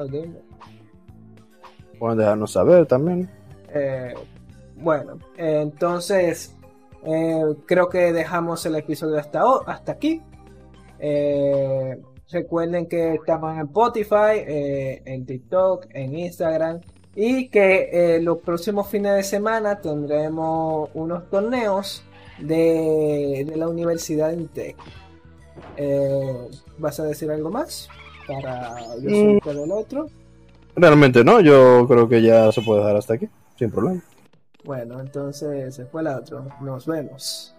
Pueden 1.99 2.19
dejarnos 2.19 2.53
saber 2.53 2.85
también. 2.85 3.31
Eh, 3.73 4.13
bueno, 4.77 5.17
entonces 5.39 6.55
creo 7.65 7.89
que 7.89 8.13
dejamos 8.13 8.67
el 8.67 8.75
episodio 8.75 9.19
hasta, 9.19 9.41
hasta 9.67 9.93
aquí. 9.93 10.21
Recuerden 12.31 12.87
que 12.87 13.15
estamos 13.15 13.55
en 13.55 13.61
Spotify, 13.67 14.45
en 14.47 15.27
TikTok, 15.27 15.87
en 15.91 16.19
Instagram 16.19 16.81
y 17.15 17.49
que 17.49 18.19
los 18.23 18.39
próximos 18.39 18.89
fines 18.89 19.15
de 19.17 19.23
semana 19.23 19.81
tendremos 19.81 20.91
unos 20.95 21.29
torneos 21.29 22.05
de, 22.39 23.45
de 23.49 23.57
la 23.57 23.69
Universidad 23.69 24.33
Intec. 24.33 24.77
¿Vas 26.79 27.01
a 27.01 27.05
decir 27.05 27.31
algo 27.31 27.51
más? 27.51 27.89
para 28.31 28.77
yo 29.01 29.11
mm. 29.11 29.49
del 29.49 29.73
otro. 29.73 30.07
Realmente 30.77 31.25
no, 31.25 31.41
yo 31.41 31.87
creo 31.89 32.09
que 32.09 32.23
ya 32.23 32.53
se 32.53 32.63
puede 32.63 32.81
dejar 32.81 32.97
hasta 32.97 33.15
aquí, 33.15 33.29
sin 33.59 33.71
problema. 33.71 34.03
Bueno, 34.65 35.01
entonces 35.01 35.75
se 35.75 35.87
fue 35.87 36.03
el 36.03 36.09
otro. 36.09 36.47
Nos 36.61 36.87
vemos. 36.87 37.55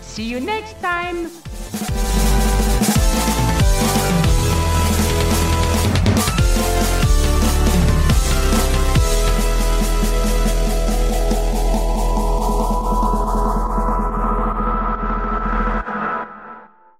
See 0.00 0.24
you 0.24 0.40
next 0.40 0.80
time. 0.80 2.31